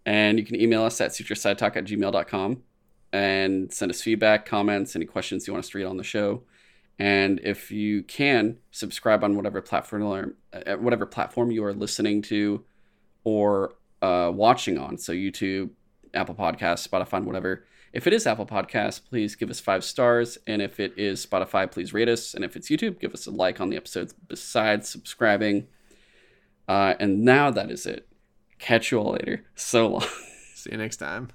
And 0.05 0.39
you 0.39 0.45
can 0.45 0.61
email 0.61 0.83
us 0.83 1.01
at 1.01 1.13
sutrosidetalk 1.13 1.77
at 1.77 1.85
gmail.com 1.85 2.63
and 3.13 3.73
send 3.73 3.91
us 3.93 4.03
feedback, 4.03 4.47
comments, 4.47 4.97
any 4.97 5.05
questions 5.05 5.47
you 5.47 5.53
want 5.53 5.65
us 5.65 5.71
to 5.71 5.79
read 5.79 5.85
on 5.85 5.97
the 5.97 6.05
show. 6.05 6.43
And 6.99 7.41
if 7.43 7.71
you 7.71 8.03
can, 8.03 8.59
subscribe 8.71 9.25
on 9.25 9.37
whatever 9.37 9.61
platform, 9.63 10.35
uh, 10.53 10.75
whatever 10.75 11.07
platform 11.07 11.51
you 11.51 11.65
are 11.65 11.73
listening 11.73 12.23
to 12.23 12.65
or 13.25 13.75
uh, 14.01 14.31
watching 14.35 14.79
on. 14.79 14.99
So 14.99 15.13
YouTube, 15.13 15.71
Apple 16.15 16.35
Podcasts, 16.35 16.87
Spotify, 16.87 17.23
whatever. 17.23 17.65
If 17.93 18.07
it 18.07 18.13
is 18.13 18.27
Apple 18.27 18.47
Podcasts, 18.47 19.01
please 19.05 19.35
give 19.37 19.51
us 19.51 19.61
five 19.61 19.85
stars. 19.85 20.39
And 20.47 20.63
if 20.63 20.81
it 20.81 20.95
is 20.97 21.25
Spotify, 21.25 21.71
please 21.71 21.93
rate 21.93 22.09
us. 22.09 22.35
And 22.35 22.45
if 22.45 22.57
it's 22.57 22.71
YouTube, 22.71 23.01
give 23.01 23.13
us 23.13 23.27
a 23.27 23.31
like 23.31 23.61
on 23.61 23.69
the 23.69 23.77
episodes 23.77 24.15
besides 24.29 24.89
subscribing. 24.89 25.67
Uh, 26.67 26.95
and 26.99 27.25
now 27.25 27.51
that 27.51 27.71
is 27.71 27.85
it. 27.87 28.09
Catch 28.59 28.93
you 28.93 28.99
all 28.99 29.13
later. 29.13 29.45
So 29.55 29.89
long. 29.89 30.07
See 30.55 30.71
you 30.71 30.79
next 30.79 30.97
time. 30.97 31.29